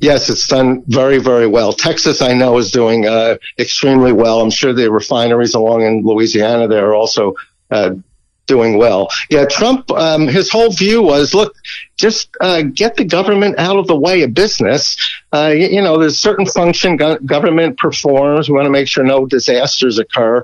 Yes, 0.00 0.28
it's 0.28 0.48
done 0.48 0.82
very, 0.88 1.18
very 1.18 1.46
well. 1.46 1.72
Texas, 1.72 2.22
I 2.22 2.32
know, 2.32 2.58
is 2.58 2.72
doing 2.72 3.06
uh, 3.06 3.36
extremely 3.56 4.12
well. 4.12 4.40
I'm 4.40 4.50
sure 4.50 4.72
the 4.72 4.90
refineries 4.90 5.54
along 5.54 5.82
in 5.82 6.02
Louisiana 6.02 6.66
there 6.66 6.88
are 6.88 6.94
also 6.94 7.34
uh, 7.70 7.92
doing 8.46 8.76
well. 8.78 9.08
Yeah, 9.30 9.44
Trump, 9.46 9.90
um, 9.92 10.26
his 10.26 10.50
whole 10.50 10.70
view 10.72 11.02
was, 11.02 11.34
look, 11.34 11.54
just 11.96 12.28
uh, 12.40 12.62
get 12.62 12.96
the 12.96 13.04
government 13.04 13.58
out 13.58 13.76
of 13.76 13.86
the 13.86 13.96
way 13.96 14.22
of 14.22 14.34
business. 14.34 14.96
Uh, 15.32 15.52
you, 15.54 15.68
you, 15.68 15.82
know, 15.82 15.98
there's 15.98 16.18
certain 16.18 16.46
function 16.46 16.96
go- 16.96 17.18
government 17.18 17.78
performs. 17.78 18.48
We 18.48 18.54
want 18.54 18.66
to 18.66 18.70
make 18.70 18.88
sure 18.88 19.04
no 19.04 19.26
disasters 19.26 19.98
occur. 19.98 20.42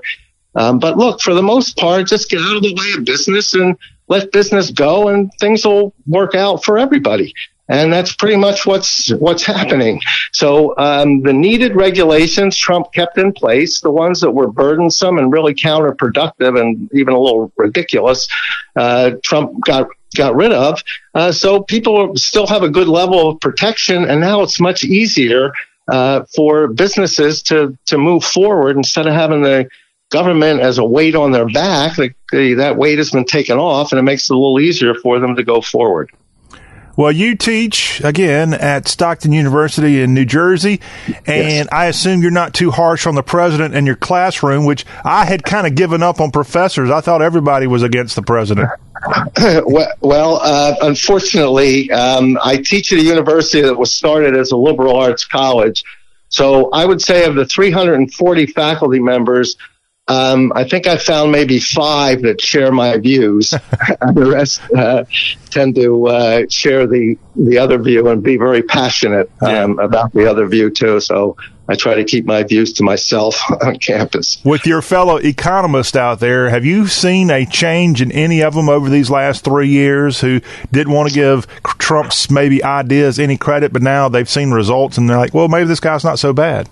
Um, 0.55 0.79
but 0.79 0.97
look, 0.97 1.21
for 1.21 1.33
the 1.33 1.43
most 1.43 1.77
part, 1.77 2.07
just 2.07 2.29
get 2.29 2.41
out 2.41 2.55
of 2.55 2.63
the 2.63 2.73
way 2.73 2.93
of 2.97 3.05
business 3.05 3.53
and 3.53 3.77
let 4.07 4.31
business 4.31 4.71
go, 4.71 5.09
and 5.09 5.31
things 5.39 5.65
will 5.65 5.93
work 6.07 6.33
out 6.33 6.63
for 6.63 6.79
everybody 6.79 7.33
and 7.69 7.93
that's 7.93 8.13
pretty 8.15 8.35
much 8.35 8.65
what's 8.65 9.09
what's 9.13 9.45
happening. 9.45 10.01
So 10.33 10.75
um, 10.77 11.21
the 11.21 11.33
needed 11.33 11.75
regulations 11.75 12.57
Trump 12.57 12.91
kept 12.91 13.17
in 13.17 13.31
place, 13.31 13.81
the 13.81 13.91
ones 13.91 14.19
that 14.21 14.31
were 14.31 14.51
burdensome 14.51 15.17
and 15.17 15.31
really 15.31 15.53
counterproductive 15.53 16.59
and 16.59 16.89
even 16.93 17.13
a 17.13 17.19
little 17.19 17.51
ridiculous, 17.55 18.27
uh, 18.75 19.11
Trump 19.23 19.63
got 19.63 19.87
got 20.17 20.35
rid 20.35 20.51
of. 20.51 20.83
Uh, 21.13 21.31
so 21.31 21.61
people 21.61 22.15
still 22.17 22.47
have 22.47 22.63
a 22.63 22.69
good 22.69 22.87
level 22.87 23.29
of 23.29 23.39
protection, 23.39 24.03
and 24.09 24.19
now 24.19 24.41
it's 24.41 24.59
much 24.59 24.83
easier. 24.83 25.53
uh, 25.89 26.23
for 26.35 26.67
businesses 26.67 27.41
to 27.43 27.77
to 27.87 27.97
move 27.97 28.23
forward 28.23 28.77
instead 28.77 29.07
of 29.07 29.13
having 29.13 29.41
the 29.41 29.67
government 30.11 30.59
as 30.59 30.77
a 30.77 30.83
weight 30.85 31.15
on 31.15 31.31
their 31.31 31.47
back. 31.47 31.95
The, 31.95 32.13
the, 32.31 32.53
that 32.55 32.77
weight 32.77 32.97
has 32.97 33.11
been 33.11 33.25
taken 33.25 33.57
off, 33.57 33.91
and 33.91 33.99
it 33.99 34.03
makes 34.03 34.29
it 34.29 34.33
a 34.33 34.37
little 34.37 34.59
easier 34.59 34.93
for 34.95 35.19
them 35.19 35.35
to 35.35 35.43
go 35.43 35.61
forward. 35.61 36.11
Well, 36.99 37.13
you 37.13 37.37
teach 37.37 38.01
again 38.03 38.53
at 38.53 38.89
Stockton 38.89 39.31
University 39.31 40.01
in 40.01 40.13
New 40.13 40.25
Jersey, 40.25 40.81
and 41.25 41.65
yes. 41.65 41.67
I 41.71 41.85
assume 41.85 42.21
you're 42.21 42.29
not 42.29 42.53
too 42.53 42.71
harsh 42.71 43.07
on 43.07 43.15
the 43.15 43.23
president 43.23 43.73
in 43.73 43.85
your 43.85 43.95
classroom, 43.95 44.65
which 44.65 44.85
I 45.05 45.23
had 45.23 45.45
kind 45.45 45.65
of 45.65 45.75
given 45.75 46.03
up 46.03 46.19
on 46.19 46.31
professors. 46.31 46.89
I 46.89 46.99
thought 46.99 47.21
everybody 47.21 47.67
was 47.67 47.83
against 47.83 48.17
the 48.17 48.21
president. 48.21 48.67
well, 50.01 50.41
uh, 50.43 50.75
unfortunately, 50.81 51.89
um, 51.89 52.37
I 52.43 52.57
teach 52.57 52.91
at 52.91 52.99
a 52.99 53.01
university 53.01 53.61
that 53.61 53.77
was 53.77 53.93
started 53.93 54.35
as 54.35 54.51
a 54.51 54.57
liberal 54.57 54.97
arts 54.97 55.23
college. 55.23 55.85
So 56.27 56.69
I 56.71 56.83
would 56.83 57.01
say 57.01 57.23
of 57.23 57.35
the 57.35 57.45
340 57.45 58.45
faculty 58.47 58.99
members, 58.99 59.55
um, 60.09 60.51
I 60.55 60.63
think 60.63 60.87
I 60.87 60.97
found 60.97 61.31
maybe 61.31 61.59
five 61.59 62.23
that 62.23 62.41
share 62.41 62.71
my 62.71 62.97
views. 62.97 63.51
the 64.13 64.31
rest 64.31 64.61
uh, 64.75 65.05
tend 65.49 65.75
to 65.75 66.07
uh, 66.07 66.43
share 66.49 66.87
the 66.87 67.17
the 67.35 67.57
other 67.57 67.77
view 67.77 68.07
and 68.09 68.21
be 68.21 68.37
very 68.37 68.61
passionate 68.61 69.31
um, 69.41 69.79
about 69.79 70.11
the 70.13 70.29
other 70.29 70.47
view 70.47 70.69
too. 70.69 70.99
So 70.99 71.37
I 71.67 71.75
try 71.75 71.93
to 71.95 72.03
keep 72.03 72.25
my 72.25 72.41
views 72.43 72.73
to 72.73 72.83
myself 72.83 73.39
on 73.63 73.77
campus. 73.77 74.41
With 74.43 74.65
your 74.65 74.81
fellow 74.81 75.17
economists 75.17 75.95
out 75.95 76.19
there, 76.19 76.49
have 76.49 76.65
you 76.65 76.87
seen 76.87 77.29
a 77.29 77.45
change 77.45 78.01
in 78.01 78.11
any 78.11 78.41
of 78.41 78.55
them 78.55 78.67
over 78.67 78.89
these 78.89 79.11
last 79.11 79.43
three 79.43 79.69
years 79.69 80.21
who 80.21 80.41
didn't 80.71 80.93
want 80.93 81.09
to 81.09 81.15
give 81.15 81.47
Trump's 81.77 82.31
maybe 82.31 82.63
ideas 82.63 83.19
any 83.19 83.37
credit, 83.37 83.71
but 83.71 83.83
now 83.83 84.09
they've 84.09 84.29
seen 84.29 84.51
results 84.51 84.97
and 84.97 85.07
they're 85.07 85.17
like, 85.17 85.33
well, 85.33 85.47
maybe 85.47 85.67
this 85.67 85.79
guy's 85.79 86.03
not 86.03 86.17
so 86.17 86.33
bad? 86.33 86.67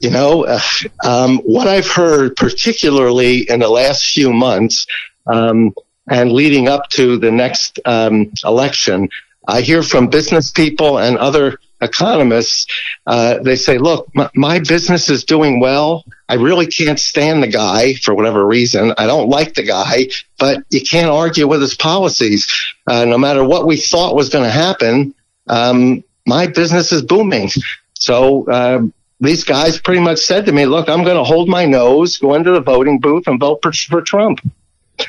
You 0.00 0.10
know, 0.10 0.44
uh, 0.44 0.60
um, 1.04 1.38
what 1.38 1.66
I've 1.66 1.88
heard, 1.88 2.36
particularly 2.36 3.48
in 3.48 3.60
the 3.60 3.68
last 3.68 4.12
few 4.12 4.32
months 4.32 4.86
um, 5.26 5.74
and 6.08 6.32
leading 6.32 6.68
up 6.68 6.88
to 6.90 7.18
the 7.18 7.30
next 7.30 7.78
um, 7.84 8.32
election, 8.44 9.08
I 9.46 9.62
hear 9.62 9.82
from 9.82 10.08
business 10.08 10.50
people 10.50 10.98
and 10.98 11.18
other 11.18 11.58
economists. 11.80 12.66
Uh, 13.06 13.38
they 13.38 13.56
say, 13.56 13.78
look, 13.78 14.08
my, 14.14 14.30
my 14.34 14.58
business 14.58 15.08
is 15.08 15.24
doing 15.24 15.60
well. 15.60 16.04
I 16.28 16.34
really 16.34 16.66
can't 16.66 17.00
stand 17.00 17.42
the 17.42 17.48
guy 17.48 17.94
for 17.94 18.14
whatever 18.14 18.46
reason. 18.46 18.92
I 18.96 19.06
don't 19.06 19.28
like 19.28 19.54
the 19.54 19.62
guy, 19.62 20.08
but 20.38 20.62
you 20.70 20.82
can't 20.82 21.10
argue 21.10 21.48
with 21.48 21.60
his 21.60 21.74
policies. 21.74 22.46
Uh, 22.86 23.04
no 23.04 23.18
matter 23.18 23.44
what 23.44 23.66
we 23.66 23.76
thought 23.76 24.14
was 24.14 24.28
going 24.28 24.44
to 24.44 24.50
happen, 24.50 25.14
um, 25.48 26.04
my 26.26 26.46
business 26.46 26.92
is 26.92 27.02
booming. 27.02 27.50
So, 27.94 28.48
uh, 28.48 28.82
these 29.20 29.44
guys 29.44 29.78
pretty 29.78 30.00
much 30.00 30.18
said 30.18 30.46
to 30.46 30.52
me, 30.52 30.66
look, 30.66 30.88
I'm 30.88 31.04
going 31.04 31.16
to 31.16 31.24
hold 31.24 31.48
my 31.48 31.66
nose, 31.66 32.18
go 32.18 32.34
into 32.34 32.52
the 32.52 32.60
voting 32.60 32.98
booth 32.98 33.26
and 33.26 33.38
vote 33.38 33.60
for, 33.62 33.72
for 33.72 34.00
Trump. 34.00 34.40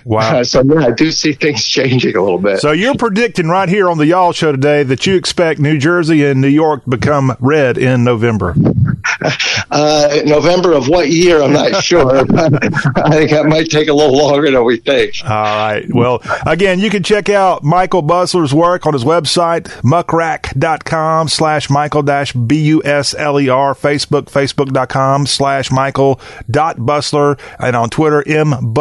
Wow. 0.06 0.42
So 0.52 0.64
yeah, 0.64 0.88
I 0.88 0.92
do 0.92 1.12
see 1.12 1.34
things 1.34 1.66
changing 1.66 2.16
a 2.16 2.22
little 2.22 2.39
bit. 2.39 2.60
So 2.60 2.72
you're 2.72 2.96
predicting 2.96 3.48
right 3.48 3.70
here 3.70 3.89
on 3.89 3.98
the 3.98 4.08
Y'all 4.08 4.34
Show 4.34 4.52
today 4.52 4.84
that 4.84 5.06
you 5.08 5.16
expect 5.16 5.60
New 5.60 5.78
Jersey 5.78 6.26
and 6.26 6.42
New 6.42 6.48
York 6.48 6.84
to 6.84 6.89
become 6.89 7.36
red 7.39 7.78
in 7.78 8.04
November. 8.04 8.56
Uh, 9.72 10.22
November 10.26 10.74
of 10.74 10.89
what 10.89 11.10
year? 11.10 11.42
I'm 11.42 11.54
not 11.54 11.82
sure. 11.84 12.18
I 12.20 13.10
think 13.12 13.30
that 13.32 13.46
might 13.48 13.70
take 13.70 13.88
a 13.88 13.94
little 13.94 14.18
longer 14.18 14.52
than 14.52 14.66
we 14.66 14.78
think. 14.78 15.14
All 15.24 15.30
right. 15.30 15.86
Well, 15.94 16.22
again, 16.46 16.80
you 16.80 16.89
can 16.89 17.04
check 17.04 17.30
out 17.30 17.64
Michael 17.64 18.04
Busler's 18.04 18.54
work 18.54 18.86
on 18.86 18.94
his 18.94 19.06
website, 19.06 19.68
muckrack.com 19.82 21.30
slash 21.30 21.70
Michael 21.70 22.02
dash 22.02 22.34
B-U-S-L-E-R, 22.34 23.76
Facebook, 23.76 24.24
facebook.com 24.24 25.26
slash 25.26 25.72
Michael 25.72 26.20
dot 26.50 26.78
Busler, 26.78 27.39
and 27.60 27.76
on 27.76 27.89
Twitter, 27.89 28.28
M 28.28 28.74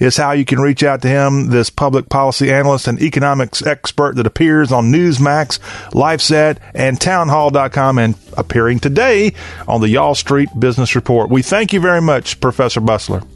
is 0.00 0.16
how 0.16 0.29
you 0.32 0.44
can 0.44 0.60
reach 0.60 0.82
out 0.82 1.02
to 1.02 1.08
him, 1.08 1.48
this 1.50 1.70
public 1.70 2.08
policy 2.08 2.52
analyst 2.52 2.88
and 2.88 3.00
economics 3.00 3.64
expert 3.64 4.16
that 4.16 4.26
appears 4.26 4.72
on 4.72 4.92
Newsmax, 4.92 5.58
LifeZette, 5.90 6.58
and 6.74 7.00
townhall.com 7.00 7.98
and 7.98 8.14
appearing 8.36 8.78
today 8.78 9.32
on 9.66 9.80
the 9.80 9.88
Y'all 9.88 10.14
Street 10.14 10.48
Business 10.58 10.94
Report. 10.94 11.30
We 11.30 11.42
thank 11.42 11.72
you 11.72 11.80
very 11.80 12.00
much, 12.00 12.40
Professor 12.40 12.80
Busler. 12.80 13.26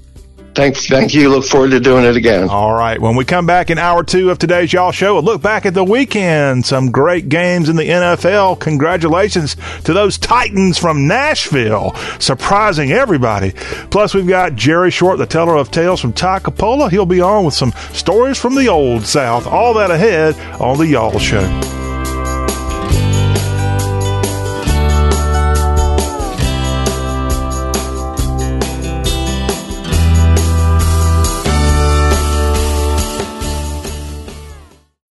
Thanks. 0.55 0.87
Thank 0.87 1.15
you. 1.15 1.29
Look 1.29 1.45
forward 1.45 1.71
to 1.73 1.81
doing 1.81 2.05
it 2.05 2.17
again. 2.17 2.49
All 2.49 2.73
right. 2.73 3.01
When 3.01 3.17
we 3.17 3.25
come 3.25 3.45
back 3.45 3.71
in 3.71 3.79
hour 3.79 4.05
two 4.05 4.31
of 4.31 4.39
today's 4.39 4.73
Y'all 4.73 4.93
Show, 4.93 5.19
a 5.19 5.21
look 5.21 5.43
back 5.43 5.67
at 5.67 5.75
the 5.75 5.83
weekend. 5.85 6.65
Some 6.65 6.93
great 6.93 7.29
games 7.29 7.69
in 7.69 7.77
the 7.77 7.89
NFL. 7.89 8.61
Congratulations 8.61 9.57
to 9.85 9.93
those 9.93 10.17
Titans 10.17 10.79
from 10.79 11.09
Nashville, 11.09 11.95
surprising 12.21 12.93
everybody. 12.93 13.53
Plus, 13.91 14.15
we've 14.15 14.29
got 14.29 14.55
Jerry 14.55 14.91
Short, 14.91 15.19
the 15.19 15.27
teller 15.27 15.57
of 15.57 15.71
tales 15.71 16.01
from 16.01 16.13
Toccopola. 16.13 16.91
He'll 16.91 17.07
be 17.07 17.21
on 17.21 17.45
with 17.45 17.55
some 17.55 17.73
stories 17.93 18.39
from 18.39 18.55
the 18.55 18.69
old 18.69 19.05
South. 19.05 19.47
All 19.47 19.75
that 19.75 19.91
ahead 19.91 20.37
on 20.61 20.79
the 20.79 20.87
Y'all 20.87 21.19
Show. 21.19 21.84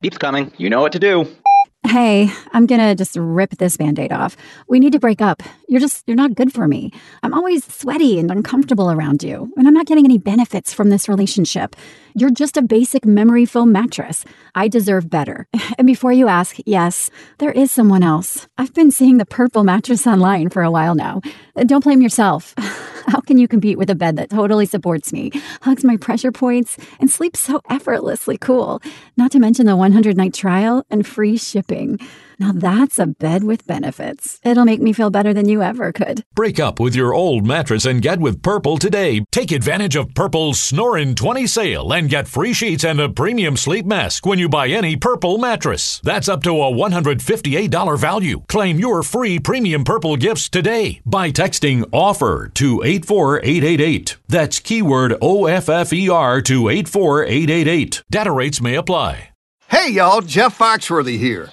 Beep's 0.00 0.18
coming. 0.18 0.50
You 0.56 0.70
know 0.70 0.80
what 0.80 0.92
to 0.92 0.98
do. 0.98 1.26
Hey, 1.86 2.30
I'm 2.52 2.66
gonna 2.66 2.94
just 2.94 3.16
rip 3.16 3.50
this 3.58 3.76
band 3.76 3.98
aid 3.98 4.12
off. 4.12 4.36
We 4.68 4.80
need 4.80 4.92
to 4.92 4.98
break 4.98 5.20
up. 5.20 5.42
You're 5.68 5.80
just, 5.80 6.04
you're 6.06 6.16
not 6.16 6.34
good 6.34 6.52
for 6.52 6.68
me. 6.68 6.92
I'm 7.22 7.34
always 7.34 7.64
sweaty 7.64 8.18
and 8.18 8.30
uncomfortable 8.30 8.90
around 8.90 9.22
you, 9.22 9.52
and 9.56 9.66
I'm 9.66 9.74
not 9.74 9.86
getting 9.86 10.04
any 10.04 10.18
benefits 10.18 10.72
from 10.72 10.90
this 10.90 11.08
relationship. 11.08 11.74
You're 12.14 12.30
just 12.30 12.56
a 12.56 12.62
basic 12.62 13.04
memory 13.04 13.44
foam 13.44 13.72
mattress. 13.72 14.24
I 14.54 14.68
deserve 14.68 15.10
better. 15.10 15.46
And 15.78 15.86
before 15.86 16.12
you 16.12 16.28
ask, 16.28 16.56
yes, 16.66 17.08
there 17.38 17.52
is 17.52 17.72
someone 17.72 18.02
else. 18.02 18.46
I've 18.58 18.74
been 18.74 18.90
seeing 18.90 19.16
the 19.16 19.24
purple 19.24 19.64
mattress 19.64 20.06
online 20.06 20.50
for 20.50 20.62
a 20.62 20.70
while 20.70 20.94
now. 20.94 21.22
Don't 21.64 21.82
blame 21.82 22.02
yourself. 22.02 22.54
How 23.10 23.18
can 23.18 23.38
you 23.38 23.48
compete 23.48 23.76
with 23.76 23.90
a 23.90 23.96
bed 23.96 24.14
that 24.18 24.30
totally 24.30 24.66
supports 24.66 25.12
me, 25.12 25.32
hugs 25.62 25.82
my 25.82 25.96
pressure 25.96 26.30
points, 26.30 26.76
and 27.00 27.10
sleeps 27.10 27.40
so 27.40 27.60
effortlessly 27.68 28.38
cool? 28.38 28.80
Not 29.16 29.32
to 29.32 29.40
mention 29.40 29.66
the 29.66 29.74
100 29.74 30.16
night 30.16 30.32
trial 30.32 30.86
and 30.90 31.04
free 31.04 31.36
shipping. 31.36 31.98
Now 32.40 32.52
that's 32.52 32.98
a 32.98 33.06
bed 33.06 33.44
with 33.44 33.66
benefits. 33.66 34.40
It'll 34.42 34.64
make 34.64 34.80
me 34.80 34.94
feel 34.94 35.10
better 35.10 35.34
than 35.34 35.46
you 35.46 35.60
ever 35.60 35.92
could. 35.92 36.24
Break 36.34 36.58
up 36.58 36.80
with 36.80 36.94
your 36.94 37.12
old 37.12 37.46
mattress 37.46 37.84
and 37.84 38.00
get 38.00 38.18
with 38.18 38.42
Purple 38.42 38.78
today. 38.78 39.26
Take 39.30 39.52
advantage 39.52 39.94
of 39.94 40.14
Purple's 40.14 40.58
Snorin' 40.58 41.14
20 41.14 41.46
sale 41.46 41.92
and 41.92 42.08
get 42.08 42.26
free 42.26 42.54
sheets 42.54 42.82
and 42.82 42.98
a 42.98 43.10
premium 43.10 43.58
sleep 43.58 43.84
mask 43.84 44.24
when 44.24 44.38
you 44.38 44.48
buy 44.48 44.68
any 44.68 44.96
Purple 44.96 45.36
mattress. 45.36 46.00
That's 46.02 46.30
up 46.30 46.42
to 46.44 46.62
a 46.62 46.72
$158 46.72 47.98
value. 47.98 48.42
Claim 48.48 48.78
your 48.78 49.02
free 49.02 49.38
premium 49.38 49.84
Purple 49.84 50.16
gifts 50.16 50.48
today 50.48 51.02
by 51.04 51.30
texting 51.30 51.82
OFFER 51.92 52.54
to 52.54 52.82
84888. 52.82 54.16
That's 54.28 54.60
keyword 54.60 55.12
OFFER 55.20 56.42
to 56.44 56.68
84888. 56.70 58.02
Data 58.10 58.32
rates 58.32 58.62
may 58.62 58.76
apply. 58.76 59.28
Hey 59.68 59.90
y'all, 59.90 60.22
Jeff 60.22 60.58
Foxworthy 60.58 61.18
here. 61.18 61.52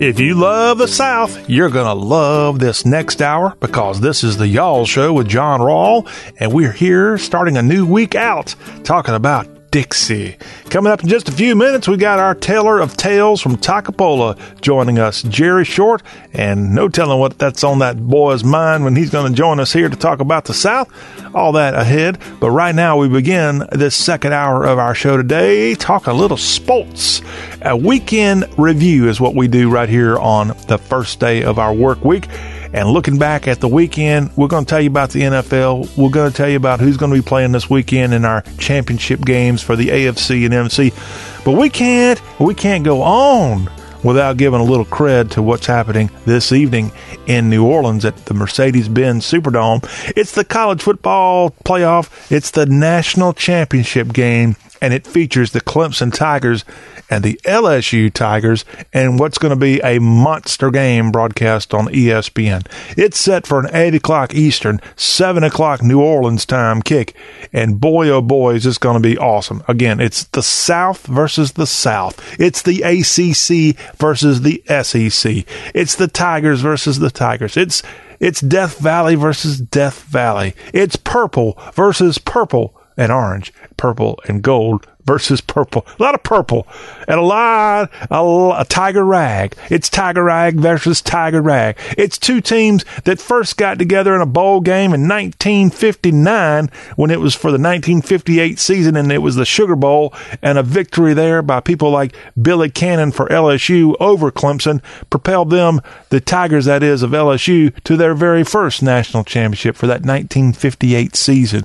If 0.00 0.18
you 0.18 0.34
love 0.34 0.78
the 0.78 0.88
South, 0.88 1.50
you're 1.50 1.68
going 1.68 1.84
to 1.84 1.92
love 1.92 2.58
this 2.58 2.86
next 2.86 3.20
hour 3.20 3.54
because 3.60 4.00
this 4.00 4.24
is 4.24 4.38
the 4.38 4.48
Y'all 4.48 4.86
Show 4.86 5.12
with 5.12 5.28
John 5.28 5.60
Rawl, 5.60 6.08
and 6.38 6.54
we're 6.54 6.72
here 6.72 7.18
starting 7.18 7.58
a 7.58 7.62
new 7.62 7.84
week 7.84 8.14
out 8.14 8.54
talking 8.82 9.12
about 9.14 9.59
Dixie. 9.70 10.36
Coming 10.68 10.92
up 10.92 11.02
in 11.02 11.08
just 11.08 11.28
a 11.28 11.32
few 11.32 11.54
minutes, 11.54 11.86
we 11.86 11.96
got 11.96 12.18
our 12.18 12.34
teller 12.34 12.80
of 12.80 12.96
tales 12.96 13.40
from 13.40 13.56
Toccopola 13.56 14.36
joining 14.60 14.98
us, 14.98 15.22
Jerry 15.22 15.64
Short, 15.64 16.02
and 16.32 16.74
no 16.74 16.88
telling 16.88 17.20
what 17.20 17.38
that's 17.38 17.62
on 17.62 17.78
that 17.78 18.08
boy's 18.08 18.42
mind 18.42 18.84
when 18.84 18.96
he's 18.96 19.10
going 19.10 19.30
to 19.30 19.36
join 19.36 19.60
us 19.60 19.72
here 19.72 19.88
to 19.88 19.96
talk 19.96 20.20
about 20.20 20.46
the 20.46 20.54
South. 20.54 20.90
All 21.34 21.52
that 21.52 21.74
ahead, 21.74 22.18
but 22.40 22.50
right 22.50 22.74
now 22.74 22.96
we 22.96 23.08
begin 23.08 23.66
this 23.70 23.94
second 23.94 24.32
hour 24.32 24.64
of 24.64 24.78
our 24.78 24.94
show 24.94 25.16
today 25.16 25.74
talking 25.74 26.12
a 26.12 26.16
little 26.16 26.36
sports. 26.36 27.22
A 27.62 27.76
weekend 27.76 28.46
review 28.58 29.08
is 29.08 29.20
what 29.20 29.34
we 29.34 29.46
do 29.46 29.70
right 29.70 29.88
here 29.88 30.18
on 30.18 30.48
the 30.66 30.78
first 30.78 31.20
day 31.20 31.44
of 31.44 31.58
our 31.58 31.72
work 31.72 32.04
week. 32.04 32.26
And 32.72 32.88
looking 32.88 33.18
back 33.18 33.48
at 33.48 33.60
the 33.60 33.68
weekend, 33.68 34.30
we're 34.36 34.48
going 34.48 34.64
to 34.64 34.70
tell 34.70 34.80
you 34.80 34.90
about 34.90 35.10
the 35.10 35.22
NFL. 35.22 35.96
We're 35.96 36.10
going 36.10 36.30
to 36.30 36.36
tell 36.36 36.48
you 36.48 36.56
about 36.56 36.78
who's 36.80 36.96
going 36.96 37.12
to 37.12 37.18
be 37.18 37.26
playing 37.26 37.52
this 37.52 37.68
weekend 37.68 38.14
in 38.14 38.24
our 38.24 38.42
championship 38.58 39.20
games 39.22 39.60
for 39.60 39.74
the 39.74 39.88
AFC 39.88 40.44
and 40.44 40.54
NFC. 40.54 41.44
But 41.44 41.52
we 41.52 41.68
can't, 41.68 42.20
we 42.38 42.54
can't 42.54 42.84
go 42.84 43.02
on 43.02 43.68
without 44.04 44.36
giving 44.36 44.60
a 44.60 44.64
little 44.64 44.84
cred 44.84 45.30
to 45.32 45.42
what's 45.42 45.66
happening 45.66 46.10
this 46.24 46.52
evening 46.52 46.92
in 47.26 47.50
New 47.50 47.66
Orleans 47.66 48.04
at 48.04 48.16
the 48.26 48.34
Mercedes-Benz 48.34 49.24
Superdome. 49.24 49.84
It's 50.16 50.32
the 50.32 50.44
college 50.44 50.80
football 50.80 51.50
playoff. 51.64 52.30
It's 52.30 52.52
the 52.52 52.66
national 52.66 53.32
championship 53.34 54.12
game 54.12 54.56
and 54.80 54.94
it 54.94 55.06
features 55.06 55.52
the 55.52 55.60
Clemson 55.60 56.14
Tigers 56.14 56.64
and 57.10 57.24
the 57.24 57.38
LSU 57.44 58.10
Tigers 58.12 58.64
and 58.92 59.18
what's 59.18 59.36
going 59.36 59.50
to 59.50 59.56
be 59.56 59.80
a 59.80 59.98
monster 59.98 60.70
game 60.70 61.10
broadcast 61.10 61.74
on 61.74 61.86
ESPN. 61.86 62.66
It's 62.96 63.18
set 63.18 63.46
for 63.46 63.60
an 63.60 63.74
8 63.74 63.96
o'clock 63.96 64.32
Eastern, 64.32 64.80
7 64.96 65.42
o'clock 65.42 65.82
New 65.82 66.00
Orleans 66.00 66.46
time 66.46 66.80
kick. 66.80 67.14
And 67.52 67.80
boy, 67.80 68.08
oh 68.08 68.22
boy, 68.22 68.54
is 68.54 68.64
this 68.64 68.78
going 68.78 69.02
to 69.02 69.06
be 69.06 69.18
awesome. 69.18 69.62
Again, 69.66 70.00
it's 70.00 70.24
the 70.24 70.42
South 70.42 71.06
versus 71.06 71.52
the 71.52 71.66
South. 71.66 72.40
It's 72.40 72.62
the 72.62 72.82
ACC 72.82 73.76
versus 73.96 74.42
the 74.42 74.62
SEC. 74.82 75.44
It's 75.74 75.96
the 75.96 76.08
Tigers 76.08 76.60
versus 76.60 77.00
the 77.00 77.10
Tigers. 77.10 77.56
It's 77.56 77.82
it's 78.20 78.42
Death 78.42 78.78
Valley 78.78 79.14
versus 79.14 79.58
Death 79.58 80.02
Valley. 80.02 80.54
It's 80.74 80.96
purple 80.96 81.58
versus 81.72 82.18
purple 82.18 82.78
and 82.96 83.10
orange, 83.10 83.50
purple 83.78 84.20
and 84.28 84.42
gold 84.42 84.86
versus 85.10 85.40
purple. 85.40 85.84
A 85.98 86.02
lot 86.04 86.14
of 86.14 86.22
purple 86.22 86.68
and 87.08 87.18
a 87.18 87.22
lot, 87.22 87.90
a, 88.12 88.60
a, 88.60 88.64
tiger 88.64 89.04
rag. 89.04 89.56
It's 89.68 89.88
tiger 89.88 90.22
rag 90.22 90.54
versus 90.54 91.02
tiger 91.02 91.42
rag. 91.42 91.76
It's 91.98 92.16
two 92.16 92.40
teams 92.40 92.84
that 93.02 93.20
first 93.20 93.56
got 93.56 93.80
together 93.80 94.14
in 94.14 94.20
a 94.20 94.26
bowl 94.26 94.60
game 94.60 94.94
in 94.94 95.08
1959 95.08 96.70
when 96.94 97.10
it 97.10 97.18
was 97.18 97.34
for 97.34 97.48
the 97.48 97.58
1958 97.58 98.60
season 98.60 98.94
and 98.94 99.10
it 99.10 99.18
was 99.18 99.34
the 99.34 99.44
Sugar 99.44 99.74
Bowl 99.74 100.14
and 100.42 100.56
a 100.56 100.62
victory 100.62 101.12
there 101.12 101.42
by 101.42 101.58
people 101.58 101.90
like 101.90 102.14
Billy 102.40 102.70
Cannon 102.70 103.10
for 103.10 103.26
LSU 103.26 103.96
over 103.98 104.30
Clemson 104.30 104.80
propelled 105.10 105.50
them, 105.50 105.80
the 106.10 106.20
Tigers 106.20 106.66
that 106.66 106.84
is 106.84 107.02
of 107.02 107.10
LSU, 107.10 107.74
to 107.82 107.96
their 107.96 108.14
very 108.14 108.44
first 108.44 108.80
national 108.80 109.24
championship 109.24 109.74
for 109.74 109.88
that 109.88 110.02
1958 110.02 111.16
season. 111.16 111.64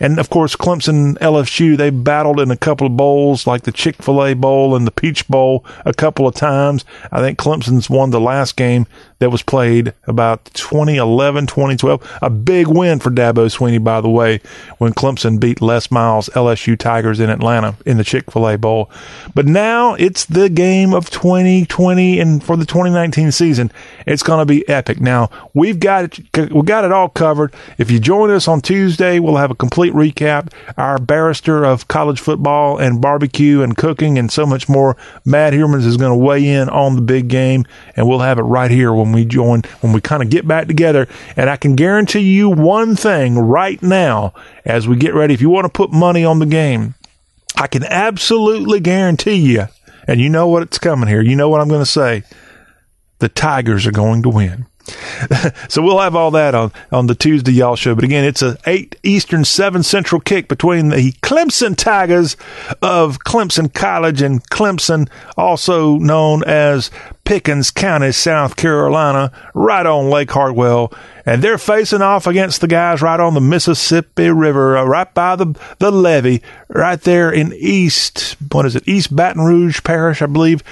And 0.00 0.18
of 0.18 0.30
course, 0.30 0.56
Clemson, 0.56 0.88
and 0.88 1.18
LSU, 1.18 1.76
they 1.76 1.90
battled 1.90 2.40
in 2.40 2.50
a 2.50 2.56
couple 2.56 2.85
of 2.86 2.96
bowls 2.96 3.46
like 3.46 3.62
the 3.62 3.72
Chick 3.72 4.02
fil 4.02 4.24
A 4.24 4.34
Bowl 4.34 4.74
and 4.74 4.86
the 4.86 4.90
Peach 4.90 5.28
Bowl 5.28 5.64
a 5.84 5.92
couple 5.92 6.26
of 6.26 6.34
times. 6.34 6.84
I 7.12 7.20
think 7.20 7.38
Clemson's 7.38 7.90
won 7.90 8.10
the 8.10 8.20
last 8.20 8.56
game 8.56 8.86
that 9.18 9.30
was 9.30 9.42
played 9.42 9.94
about 10.04 10.44
2011, 10.54 11.46
2012. 11.46 12.18
A 12.20 12.30
big 12.30 12.66
win 12.66 12.98
for 12.98 13.10
Dabo 13.10 13.46
Swinney, 13.46 13.82
by 13.82 14.00
the 14.00 14.10
way, 14.10 14.40
when 14.78 14.92
Clemson 14.92 15.40
beat 15.40 15.62
Les 15.62 15.90
Miles 15.90 16.28
LSU 16.30 16.78
Tigers 16.78 17.18
in 17.20 17.30
Atlanta 17.30 17.76
in 17.86 17.96
the 17.96 18.04
Chick 18.04 18.30
fil 18.30 18.48
A 18.48 18.58
Bowl. 18.58 18.90
But 19.34 19.46
now 19.46 19.94
it's 19.94 20.26
the 20.26 20.48
game 20.48 20.92
of 20.92 21.10
2020 21.10 22.20
and 22.20 22.44
for 22.44 22.56
the 22.56 22.66
2019 22.66 23.32
season, 23.32 23.72
it's 24.06 24.22
going 24.22 24.40
to 24.40 24.46
be 24.46 24.68
epic. 24.68 25.00
Now 25.00 25.30
we've 25.54 25.80
got 25.80 26.18
it, 26.18 26.52
we 26.52 26.62
got 26.62 26.84
it 26.84 26.92
all 26.92 27.08
covered. 27.08 27.54
If 27.78 27.90
you 27.90 27.98
join 27.98 28.30
us 28.30 28.48
on 28.48 28.60
Tuesday, 28.60 29.18
we'll 29.18 29.36
have 29.36 29.50
a 29.50 29.54
complete 29.54 29.94
recap. 29.94 30.52
Our 30.76 30.98
barrister 30.98 31.64
of 31.64 31.88
college 31.88 32.20
football 32.20 32.78
and 32.78 33.00
barbecue 33.00 33.62
and 33.62 33.76
cooking 33.76 34.18
and 34.18 34.30
so 34.30 34.44
much 34.44 34.68
more, 34.68 34.96
Matt 35.24 35.54
Hermans 35.54 35.86
is 35.86 35.96
going 35.96 36.12
to 36.12 36.24
weigh 36.24 36.46
in 36.46 36.68
on 36.68 36.96
the 36.96 37.02
big 37.02 37.28
game 37.28 37.64
and 37.96 38.06
we'll 38.06 38.18
have 38.18 38.38
it 38.38 38.42
right 38.42 38.70
here 38.70 38.92
when 38.92 39.05
we 39.12 39.24
join, 39.24 39.62
when 39.80 39.92
we 39.92 40.00
kind 40.00 40.22
of 40.22 40.30
get 40.30 40.46
back 40.46 40.66
together. 40.66 41.08
And 41.36 41.50
I 41.50 41.56
can 41.56 41.76
guarantee 41.76 42.20
you 42.20 42.48
one 42.48 42.96
thing 42.96 43.38
right 43.38 43.82
now 43.82 44.34
as 44.64 44.88
we 44.88 44.96
get 44.96 45.14
ready. 45.14 45.34
If 45.34 45.40
you 45.40 45.50
want 45.50 45.64
to 45.64 45.70
put 45.70 45.92
money 45.92 46.24
on 46.24 46.38
the 46.38 46.46
game, 46.46 46.94
I 47.56 47.66
can 47.66 47.84
absolutely 47.84 48.80
guarantee 48.80 49.36
you, 49.36 49.66
and 50.06 50.20
you 50.20 50.28
know 50.28 50.46
what 50.46 50.62
it's 50.62 50.78
coming 50.78 51.08
here. 51.08 51.22
You 51.22 51.36
know 51.36 51.48
what 51.48 51.60
I'm 51.60 51.68
going 51.68 51.80
to 51.80 51.86
say. 51.86 52.22
The 53.18 53.30
Tigers 53.30 53.86
are 53.86 53.92
going 53.92 54.22
to 54.24 54.28
win. 54.28 54.66
so 55.68 55.82
we'll 55.82 55.98
have 55.98 56.14
all 56.14 56.30
that 56.32 56.54
on, 56.54 56.72
on 56.92 57.06
the 57.06 57.14
Tuesday 57.14 57.52
y'all 57.52 57.76
show. 57.76 57.94
But 57.94 58.04
again, 58.04 58.24
it's 58.24 58.42
a 58.42 58.56
eight 58.66 58.96
Eastern, 59.02 59.44
seven 59.44 59.82
Central 59.82 60.20
kick 60.20 60.48
between 60.48 60.90
the 60.90 61.12
Clemson 61.22 61.76
Tigers 61.76 62.36
of 62.82 63.18
Clemson 63.20 63.72
College 63.72 64.22
and 64.22 64.48
Clemson, 64.50 65.08
also 65.36 65.96
known 65.96 66.44
as 66.44 66.90
Pickens 67.26 67.70
County, 67.70 68.12
South 68.12 68.56
Carolina, 68.56 69.32
right 69.52 69.84
on 69.84 70.08
Lake 70.08 70.30
Hartwell. 70.30 70.92
And 71.26 71.42
they're 71.42 71.58
facing 71.58 72.00
off 72.00 72.26
against 72.26 72.60
the 72.60 72.68
guys 72.68 73.02
right 73.02 73.20
on 73.20 73.34
the 73.34 73.40
Mississippi 73.40 74.30
River, 74.30 74.78
uh, 74.78 74.84
right 74.84 75.12
by 75.12 75.36
the, 75.36 75.58
the 75.78 75.90
levee, 75.90 76.40
right 76.68 77.00
there 77.00 77.30
in 77.30 77.52
East, 77.54 78.36
what 78.52 78.64
is 78.64 78.76
it, 78.76 78.86
East 78.86 79.14
Baton 79.14 79.42
Rouge 79.44 79.82
Parish, 79.82 80.22
I 80.22 80.26
believe 80.26 80.62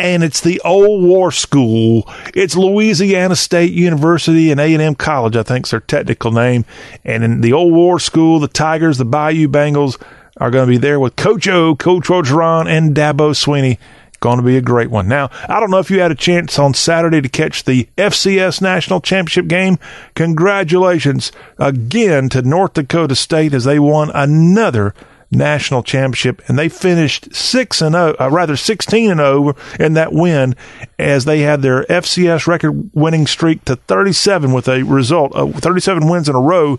and 0.00 0.24
it's 0.24 0.40
the 0.40 0.60
old 0.64 1.04
war 1.04 1.30
school. 1.30 2.08
It's 2.34 2.56
Louisiana 2.56 3.36
State 3.36 3.72
University 3.72 4.50
and 4.50 4.58
A&M 4.58 4.94
College, 4.94 5.36
I 5.36 5.42
think 5.42 5.66
is 5.66 5.72
their 5.72 5.80
technical 5.80 6.32
name. 6.32 6.64
And 7.04 7.22
in 7.22 7.42
the 7.42 7.52
old 7.52 7.74
war 7.74 8.00
school, 8.00 8.40
the 8.40 8.48
Tigers, 8.48 8.96
the 8.96 9.04
Bayou 9.04 9.46
Bengals 9.46 10.02
are 10.38 10.50
going 10.50 10.66
to 10.66 10.70
be 10.70 10.78
there 10.78 10.98
with 10.98 11.16
Coach 11.16 11.46
O, 11.48 11.76
Coach 11.76 12.06
Orgeron, 12.06 12.66
and 12.66 12.96
Dabo 12.96 13.32
Swinney. 13.32 13.76
Going 14.20 14.36
to 14.36 14.44
be 14.44 14.58
a 14.58 14.62
great 14.62 14.90
one. 14.90 15.08
Now, 15.08 15.30
I 15.48 15.58
don't 15.60 15.70
know 15.70 15.78
if 15.78 15.90
you 15.90 16.00
had 16.00 16.10
a 16.10 16.14
chance 16.14 16.58
on 16.58 16.74
Saturday 16.74 17.22
to 17.22 17.28
catch 17.28 17.64
the 17.64 17.88
FCS 17.96 18.60
National 18.60 19.00
Championship 19.00 19.46
game. 19.48 19.78
Congratulations 20.14 21.32
again 21.58 22.28
to 22.28 22.42
North 22.42 22.74
Dakota 22.74 23.14
State 23.14 23.54
as 23.54 23.64
they 23.64 23.78
won 23.78 24.10
another 24.14 24.94
national 25.30 25.82
championship, 25.82 26.42
and 26.48 26.58
they 26.58 26.68
finished 26.68 27.34
six 27.34 27.80
and 27.80 27.94
zero, 27.94 28.14
uh, 28.20 28.28
rather 28.30 28.56
sixteen 28.56 29.10
and 29.10 29.20
zero 29.20 29.56
in 29.78 29.94
that 29.94 30.12
win, 30.12 30.54
as 30.98 31.24
they 31.24 31.40
had 31.40 31.62
their 31.62 31.84
FCS 31.84 32.46
record 32.46 32.90
winning 32.92 33.26
streak 33.26 33.64
to 33.64 33.76
thirty 33.76 34.12
seven 34.12 34.52
with 34.52 34.68
a 34.68 34.82
result 34.82 35.32
of 35.34 35.54
thirty 35.54 35.80
seven 35.80 36.08
wins 36.08 36.28
in 36.28 36.34
a 36.34 36.40
row. 36.40 36.78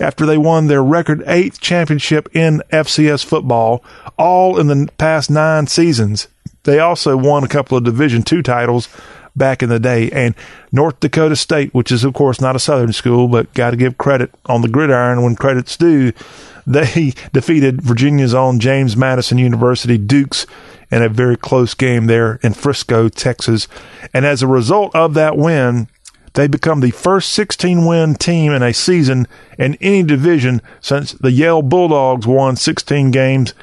after 0.00 0.24
they 0.24 0.38
won 0.38 0.66
their 0.66 0.82
record 0.82 1.22
eighth 1.26 1.60
championship 1.60 2.26
in 2.34 2.62
FCS 2.72 3.22
football, 3.22 3.84
all 4.18 4.58
in 4.58 4.66
the 4.68 4.88
past 4.96 5.30
nine 5.30 5.66
seasons. 5.66 6.26
They 6.64 6.78
also 6.78 7.16
won 7.16 7.44
a 7.44 7.48
couple 7.48 7.78
of 7.78 7.84
Division 7.84 8.22
two 8.22 8.42
titles 8.42 8.88
back 9.36 9.62
in 9.62 9.68
the 9.68 9.80
day. 9.80 10.10
And 10.10 10.34
North 10.72 11.00
Dakota 11.00 11.36
State, 11.36 11.72
which 11.74 11.92
is 11.92 12.04
of 12.04 12.14
course 12.14 12.40
not 12.40 12.56
a 12.56 12.60
Southern 12.60 12.92
school, 12.92 13.28
but 13.28 13.52
got 13.54 13.70
to 13.70 13.76
give 13.76 13.98
credit 13.98 14.30
on 14.46 14.62
the 14.62 14.68
gridiron 14.68 15.22
when 15.22 15.36
credit's 15.36 15.76
due. 15.76 16.12
They 16.66 17.14
defeated 17.32 17.82
Virginia's 17.82 18.34
own 18.34 18.60
James 18.60 18.96
Madison 18.96 19.38
University 19.38 19.98
Dukes 19.98 20.46
in 20.90 21.02
a 21.02 21.08
very 21.08 21.36
close 21.36 21.74
game 21.74 22.06
there 22.06 22.38
in 22.42 22.52
Frisco, 22.52 23.08
Texas. 23.08 23.66
And 24.12 24.24
as 24.26 24.42
a 24.42 24.46
result 24.46 24.94
of 24.94 25.14
that 25.14 25.36
win, 25.36 25.88
they 26.34 26.46
become 26.46 26.80
the 26.80 26.92
first 26.92 27.32
16 27.32 27.86
win 27.86 28.14
team 28.14 28.52
in 28.52 28.62
a 28.62 28.72
season 28.72 29.26
in 29.58 29.76
any 29.80 30.02
division 30.02 30.62
since 30.80 31.12
the 31.12 31.32
Yale 31.32 31.62
Bulldogs 31.62 32.26
won 32.26 32.56
16 32.56 33.10
games 33.10 33.54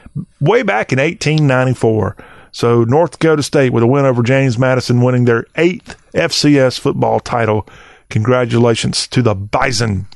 way 0.42 0.64
back 0.64 0.92
in 0.92 1.00
1894. 1.00 2.18
So 2.52 2.84
North 2.84 3.12
Dakota 3.12 3.44
State 3.44 3.74
with 3.74 3.84
a 3.84 3.88
win 3.88 4.06
over 4.06 4.24
James 4.24 4.58
Madison, 4.58 5.02
winning 5.02 5.26
their 5.26 5.46
eighth 5.56 5.96
FCS 6.14 6.80
football 6.80 7.20
title. 7.20 7.68
Congratulations 8.10 9.08
to 9.08 9.22
the 9.22 9.36
Bison. 9.36 10.08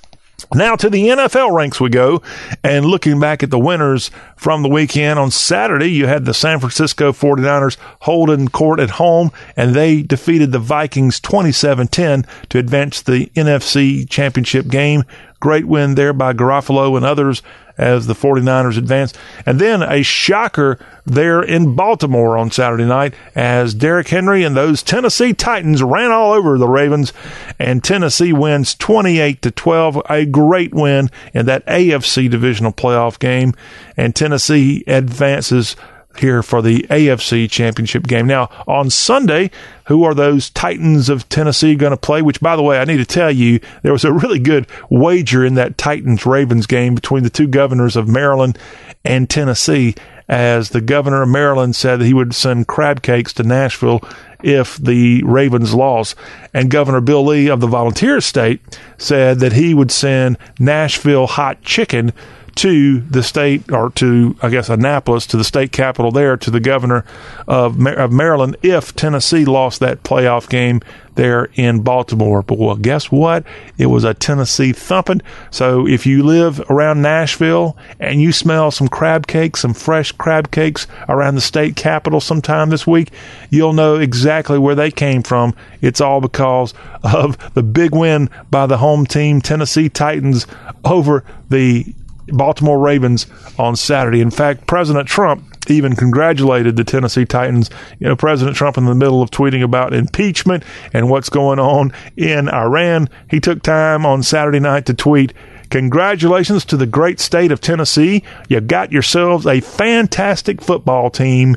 Now 0.53 0.75
to 0.75 0.89
the 0.89 1.07
NFL 1.07 1.55
ranks 1.55 1.79
we 1.79 1.89
go, 1.89 2.21
and 2.63 2.85
looking 2.85 3.19
back 3.19 3.43
at 3.43 3.51
the 3.51 3.59
winners 3.59 4.11
from 4.35 4.63
the 4.63 4.69
weekend 4.69 5.17
on 5.17 5.31
Saturday, 5.31 5.91
you 5.91 6.07
had 6.07 6.25
the 6.25 6.33
San 6.33 6.59
Francisco 6.59 7.11
49ers 7.11 7.77
holding 8.01 8.47
court 8.47 8.79
at 8.79 8.91
home, 8.91 9.31
and 9.55 9.73
they 9.73 10.01
defeated 10.01 10.51
the 10.51 10.59
Vikings 10.59 11.21
27-10 11.21 12.25
to 12.49 12.57
advance 12.57 13.01
the 13.01 13.27
NFC 13.27 14.09
Championship 14.09 14.67
game. 14.67 15.03
Great 15.39 15.65
win 15.65 15.95
there 15.95 16.13
by 16.13 16.33
Garoppolo 16.33 16.97
and 16.97 17.05
others 17.05 17.41
as 17.77 18.07
the 18.07 18.13
49ers 18.13 18.77
advanced. 18.77 19.17
And 19.45 19.59
then 19.59 19.81
a 19.81 20.03
shocker 20.03 20.77
there 21.05 21.41
in 21.41 21.75
Baltimore 21.75 22.37
on 22.37 22.51
Saturday 22.51 22.85
night 22.85 23.13
as 23.35 23.73
Derrick 23.73 24.07
Henry 24.09 24.43
and 24.43 24.55
those 24.55 24.83
Tennessee 24.83 25.33
Titans 25.33 25.81
ran 25.81 26.11
all 26.11 26.33
over 26.33 26.57
the 26.57 26.67
Ravens 26.67 27.13
and 27.59 27.83
Tennessee 27.83 28.33
wins 28.33 28.75
28 28.75 29.41
to 29.41 29.51
12, 29.51 30.01
a 30.09 30.25
great 30.25 30.73
win 30.73 31.09
in 31.33 31.45
that 31.47 31.65
AFC 31.65 32.29
divisional 32.29 32.71
playoff 32.71 33.19
game 33.19 33.53
and 33.97 34.15
Tennessee 34.15 34.83
advances 34.87 35.75
here 36.21 36.41
for 36.41 36.61
the 36.61 36.83
AFC 36.89 37.49
championship 37.49 38.07
game. 38.07 38.27
Now, 38.27 38.49
on 38.67 38.89
Sunday, 38.89 39.51
who 39.87 40.03
are 40.03 40.13
those 40.13 40.49
Titans 40.49 41.09
of 41.09 41.27
Tennessee 41.27 41.75
going 41.75 41.91
to 41.91 41.97
play? 41.97 42.21
Which, 42.21 42.39
by 42.39 42.55
the 42.55 42.63
way, 42.63 42.79
I 42.79 42.85
need 42.85 42.97
to 42.97 43.05
tell 43.05 43.31
you, 43.31 43.59
there 43.81 43.91
was 43.91 44.05
a 44.05 44.13
really 44.13 44.39
good 44.39 44.67
wager 44.89 45.45
in 45.45 45.55
that 45.55 45.77
Titans 45.77 46.25
Ravens 46.25 46.67
game 46.67 46.95
between 46.95 47.23
the 47.23 47.29
two 47.29 47.47
governors 47.47 47.95
of 47.95 48.07
Maryland 48.07 48.57
and 49.03 49.29
Tennessee, 49.29 49.95
as 50.29 50.69
the 50.69 50.81
governor 50.81 51.23
of 51.23 51.29
Maryland 51.29 51.75
said 51.75 51.99
that 51.99 52.05
he 52.05 52.13
would 52.13 52.33
send 52.33 52.67
crab 52.67 53.01
cakes 53.01 53.33
to 53.33 53.43
Nashville 53.43 54.01
if 54.43 54.77
the 54.77 55.23
Ravens 55.23 55.73
lost. 55.73 56.15
And 56.53 56.71
Governor 56.71 57.01
Bill 57.01 57.25
Lee 57.25 57.49
of 57.49 57.59
the 57.59 57.67
Volunteer 57.67 58.21
State 58.21 58.61
said 58.97 59.39
that 59.39 59.53
he 59.53 59.73
would 59.73 59.91
send 59.91 60.37
Nashville 60.59 61.27
hot 61.27 61.61
chicken 61.63 62.13
to 62.61 62.99
the 62.99 63.23
state 63.23 63.71
or 63.71 63.89
to 63.89 64.35
I 64.39 64.49
guess 64.51 64.69
Annapolis 64.69 65.25
to 65.27 65.37
the 65.37 65.43
state 65.43 65.71
capital 65.71 66.11
there 66.11 66.37
to 66.37 66.51
the 66.51 66.59
governor 66.59 67.03
of, 67.47 67.83
of 67.87 68.11
Maryland 68.11 68.55
if 68.61 68.95
Tennessee 68.95 69.45
lost 69.45 69.79
that 69.79 70.03
playoff 70.03 70.47
game 70.47 70.79
there 71.15 71.49
in 71.55 71.81
Baltimore. 71.81 72.43
But 72.43 72.59
well, 72.59 72.75
guess 72.75 73.11
what? 73.11 73.45
It 73.79 73.87
was 73.87 74.03
a 74.03 74.13
Tennessee 74.13 74.73
thumping. 74.73 75.23
So 75.49 75.87
if 75.87 76.05
you 76.05 76.21
live 76.21 76.59
around 76.69 77.01
Nashville 77.01 77.75
and 77.99 78.21
you 78.21 78.31
smell 78.31 78.69
some 78.69 78.87
crab 78.87 79.25
cakes, 79.25 79.61
some 79.61 79.73
fresh 79.73 80.11
crab 80.11 80.51
cakes 80.51 80.85
around 81.09 81.33
the 81.33 81.41
state 81.41 81.75
capital 81.75 82.21
sometime 82.21 82.69
this 82.69 82.85
week, 82.85 83.09
you'll 83.49 83.73
know 83.73 83.95
exactly 83.95 84.59
where 84.59 84.75
they 84.75 84.91
came 84.91 85.23
from. 85.23 85.55
It's 85.81 85.99
all 85.99 86.21
because 86.21 86.75
of 87.01 87.55
the 87.55 87.63
big 87.63 87.95
win 87.95 88.29
by 88.51 88.67
the 88.67 88.77
home 88.77 89.07
team, 89.07 89.41
Tennessee 89.41 89.89
Titans, 89.89 90.45
over 90.85 91.23
the 91.49 91.95
Baltimore 92.27 92.79
Ravens 92.79 93.27
on 93.57 93.75
Saturday. 93.75 94.21
In 94.21 94.31
fact, 94.31 94.67
President 94.67 95.07
Trump 95.07 95.43
even 95.67 95.95
congratulated 95.95 96.75
the 96.75 96.83
Tennessee 96.83 97.25
Titans. 97.25 97.69
You 97.99 98.07
know, 98.07 98.15
President 98.15 98.57
Trump 98.57 98.77
in 98.77 98.85
the 98.85 98.95
middle 98.95 99.21
of 99.21 99.31
tweeting 99.31 99.63
about 99.63 99.93
impeachment 99.93 100.63
and 100.93 101.09
what's 101.09 101.29
going 101.29 101.59
on 101.59 101.93
in 102.17 102.49
Iran, 102.49 103.09
he 103.29 103.39
took 103.39 103.61
time 103.61 104.05
on 104.05 104.23
Saturday 104.23 104.59
night 104.59 104.85
to 104.87 104.93
tweet, 104.93 105.33
Congratulations 105.71 106.65
to 106.65 106.75
the 106.75 106.85
great 106.85 107.17
state 107.21 107.49
of 107.49 107.61
Tennessee. 107.61 108.23
You 108.49 108.59
got 108.59 108.91
yourselves 108.91 109.47
a 109.47 109.61
fantastic 109.61 110.61
football 110.61 111.09
team. 111.09 111.55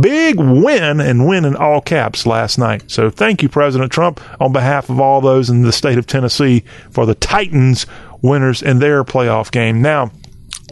Big 0.00 0.38
win 0.38 1.00
and 1.00 1.26
win 1.26 1.46
in 1.46 1.56
all 1.56 1.80
caps 1.80 2.26
last 2.26 2.58
night. 2.58 2.90
So 2.90 3.08
thank 3.08 3.42
you, 3.42 3.48
President 3.48 3.90
Trump, 3.90 4.20
on 4.38 4.52
behalf 4.52 4.90
of 4.90 5.00
all 5.00 5.22
those 5.22 5.48
in 5.48 5.62
the 5.62 5.72
state 5.72 5.96
of 5.96 6.06
Tennessee 6.06 6.62
for 6.90 7.06
the 7.06 7.14
Titans 7.14 7.86
winners 8.24 8.62
in 8.62 8.78
their 8.78 9.04
playoff 9.04 9.52
game. 9.52 9.82
Now, 9.82 10.10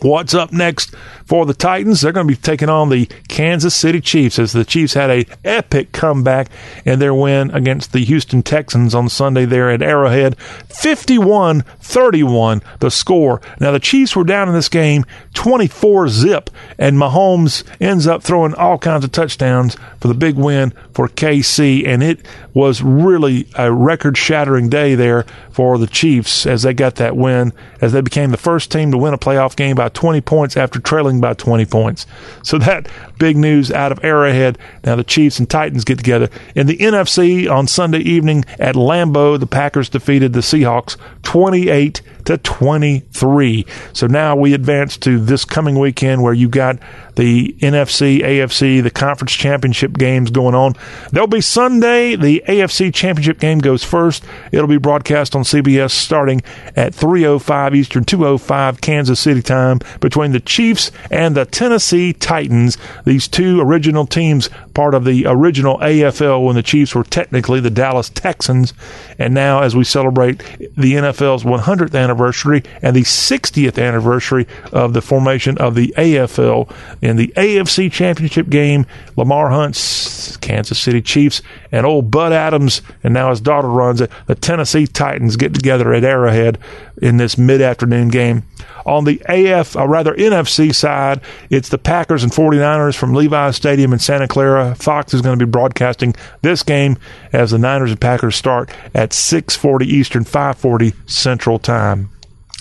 What's 0.02 0.34
up 0.34 0.52
next 0.52 0.96
for 1.32 1.46
the 1.46 1.54
Titans? 1.54 2.02
They're 2.02 2.12
going 2.12 2.28
to 2.28 2.34
be 2.34 2.36
taking 2.38 2.68
on 2.68 2.90
the 2.90 3.06
Kansas 3.26 3.74
City 3.74 4.02
Chiefs 4.02 4.38
as 4.38 4.52
the 4.52 4.66
Chiefs 4.66 4.92
had 4.92 5.08
a 5.08 5.24
epic 5.46 5.90
comeback 5.92 6.48
in 6.84 6.98
their 6.98 7.14
win 7.14 7.50
against 7.52 7.94
the 7.94 8.00
Houston 8.00 8.42
Texans 8.42 8.94
on 8.94 9.08
Sunday 9.08 9.46
there 9.46 9.70
at 9.70 9.80
Arrowhead. 9.80 10.36
51-31 10.68 12.62
the 12.80 12.90
score. 12.90 13.40
Now 13.58 13.70
the 13.70 13.80
Chiefs 13.80 14.14
were 14.14 14.24
down 14.24 14.50
in 14.50 14.54
this 14.54 14.68
game 14.68 15.06
24 15.32 16.08
zip 16.08 16.50
and 16.76 16.98
Mahomes 16.98 17.64
ends 17.80 18.06
up 18.06 18.22
throwing 18.22 18.52
all 18.52 18.76
kinds 18.76 19.02
of 19.02 19.12
touchdowns 19.12 19.78
for 20.00 20.08
the 20.08 20.14
big 20.14 20.36
win 20.36 20.74
for 20.92 21.08
KC 21.08 21.86
and 21.86 22.02
it 22.02 22.20
was 22.52 22.82
really 22.82 23.48
a 23.54 23.72
record-shattering 23.72 24.68
day 24.68 24.94
there 24.94 25.24
for 25.50 25.78
the 25.78 25.86
Chiefs 25.86 26.44
as 26.44 26.62
they 26.62 26.74
got 26.74 26.96
that 26.96 27.16
win 27.16 27.54
as 27.80 27.92
they 27.92 28.02
became 28.02 28.32
the 28.32 28.36
first 28.36 28.70
team 28.70 28.90
to 28.90 28.98
win 28.98 29.14
a 29.14 29.18
playoff 29.18 29.56
game 29.56 29.76
by 29.76 29.88
20 29.88 30.20
points 30.20 30.58
after 30.58 30.78
trailing 30.78 31.21
by 31.22 31.32
20 31.32 31.64
points. 31.64 32.06
So 32.42 32.58
that 32.58 32.88
big 33.18 33.38
news 33.38 33.72
out 33.72 33.92
of 33.92 34.04
Arrowhead. 34.04 34.58
Now 34.84 34.96
the 34.96 35.04
Chiefs 35.04 35.38
and 35.38 35.48
Titans 35.48 35.84
get 35.84 35.96
together. 35.96 36.28
In 36.54 36.66
the 36.66 36.76
NFC 36.76 37.50
on 37.50 37.66
Sunday 37.66 38.00
evening 38.00 38.44
at 38.58 38.74
Lambeau, 38.74 39.40
the 39.40 39.46
Packers 39.46 39.88
defeated 39.88 40.34
the 40.34 40.40
Seahawks 40.40 40.98
28 41.22 42.02
to 42.26 42.36
23. 42.36 43.66
So 43.94 44.06
now 44.06 44.36
we 44.36 44.52
advance 44.52 44.98
to 44.98 45.18
this 45.18 45.46
coming 45.46 45.78
weekend 45.78 46.22
where 46.22 46.34
you 46.34 46.48
got 46.48 46.78
the 47.16 47.54
NFC, 47.60 48.22
AFC, 48.22 48.82
the 48.82 48.90
conference 48.90 49.32
championship 49.32 49.94
games 49.94 50.30
going 50.30 50.54
on. 50.54 50.74
There'll 51.10 51.26
be 51.26 51.40
Sunday. 51.40 52.16
The 52.16 52.42
AFC 52.46 52.92
championship 52.92 53.38
game 53.38 53.58
goes 53.58 53.84
first. 53.84 54.24
It'll 54.50 54.66
be 54.66 54.78
broadcast 54.78 55.34
on 55.36 55.42
CBS 55.42 55.90
starting 55.90 56.42
at 56.76 56.94
3:05 56.94 57.74
Eastern, 57.74 58.04
2:05 58.04 58.80
Kansas 58.80 59.20
City 59.20 59.42
time 59.42 59.80
between 60.00 60.32
the 60.32 60.40
Chiefs 60.40 60.90
and 61.10 61.34
the 61.34 61.44
Tennessee 61.44 62.12
Titans. 62.12 62.78
These 63.04 63.28
two 63.28 63.60
original 63.60 64.06
teams, 64.06 64.48
part 64.74 64.94
of 64.94 65.04
the 65.04 65.26
original 65.26 65.78
AFL 65.82 66.44
when 66.44 66.56
the 66.56 66.62
Chiefs 66.62 66.94
were 66.94 67.04
technically 67.04 67.60
the 67.60 67.70
Dallas 67.70 68.08
Texans, 68.08 68.72
and 69.18 69.34
now 69.34 69.60
as 69.60 69.76
we 69.76 69.84
celebrate 69.84 70.38
the 70.76 70.94
NFL's 70.94 71.44
100th 71.44 71.94
anniversary 71.94 72.62
and 72.80 72.96
the 72.96 73.02
60th 73.02 73.82
anniversary 73.82 74.46
of 74.72 74.92
the 74.92 75.02
formation 75.02 75.58
of 75.58 75.74
the 75.74 75.94
AFL 75.96 76.70
in 77.02 77.16
the 77.16 77.32
AFC 77.36 77.90
Championship 77.90 78.48
game, 78.48 78.86
Lamar 79.16 79.50
Hunt's 79.50 80.36
Kansas 80.38 80.78
City 80.78 81.02
Chiefs 81.02 81.42
and 81.72 81.84
old 81.84 82.10
Bud 82.10 82.32
Adams, 82.32 82.80
and 83.02 83.12
now 83.12 83.30
his 83.30 83.40
daughter 83.40 83.68
runs 83.68 84.00
it. 84.00 84.10
The 84.26 84.36
Tennessee 84.36 84.86
Titans 84.86 85.36
get 85.36 85.52
together 85.52 85.92
at 85.92 86.04
Arrowhead 86.04 86.58
in 87.02 87.16
this 87.16 87.36
mid-afternoon 87.36 88.08
game. 88.08 88.44
On 88.86 89.04
the 89.04 89.20
AF, 89.28 89.76
or 89.76 89.88
rather 89.88 90.14
NFC 90.14 90.74
side, 90.74 91.20
it's 91.50 91.68
the 91.68 91.78
Packers 91.78 92.22
and 92.22 92.32
49ers 92.32 92.96
from 92.96 93.14
Levi's 93.14 93.56
Stadium 93.56 93.92
in 93.92 93.98
Santa 93.98 94.28
Clara. 94.28 94.74
Fox 94.76 95.12
is 95.12 95.22
going 95.22 95.38
to 95.38 95.46
be 95.46 95.50
broadcasting 95.50 96.14
this 96.42 96.62
game 96.62 96.96
as 97.32 97.50
the 97.50 97.58
Niners 97.58 97.90
and 97.90 98.00
Packers 98.00 98.36
start 98.36 98.70
at 98.94 99.10
6:40 99.10 99.86
Eastern, 99.86 100.24
5:40 100.24 100.94
Central 101.06 101.58
Time. 101.58 102.11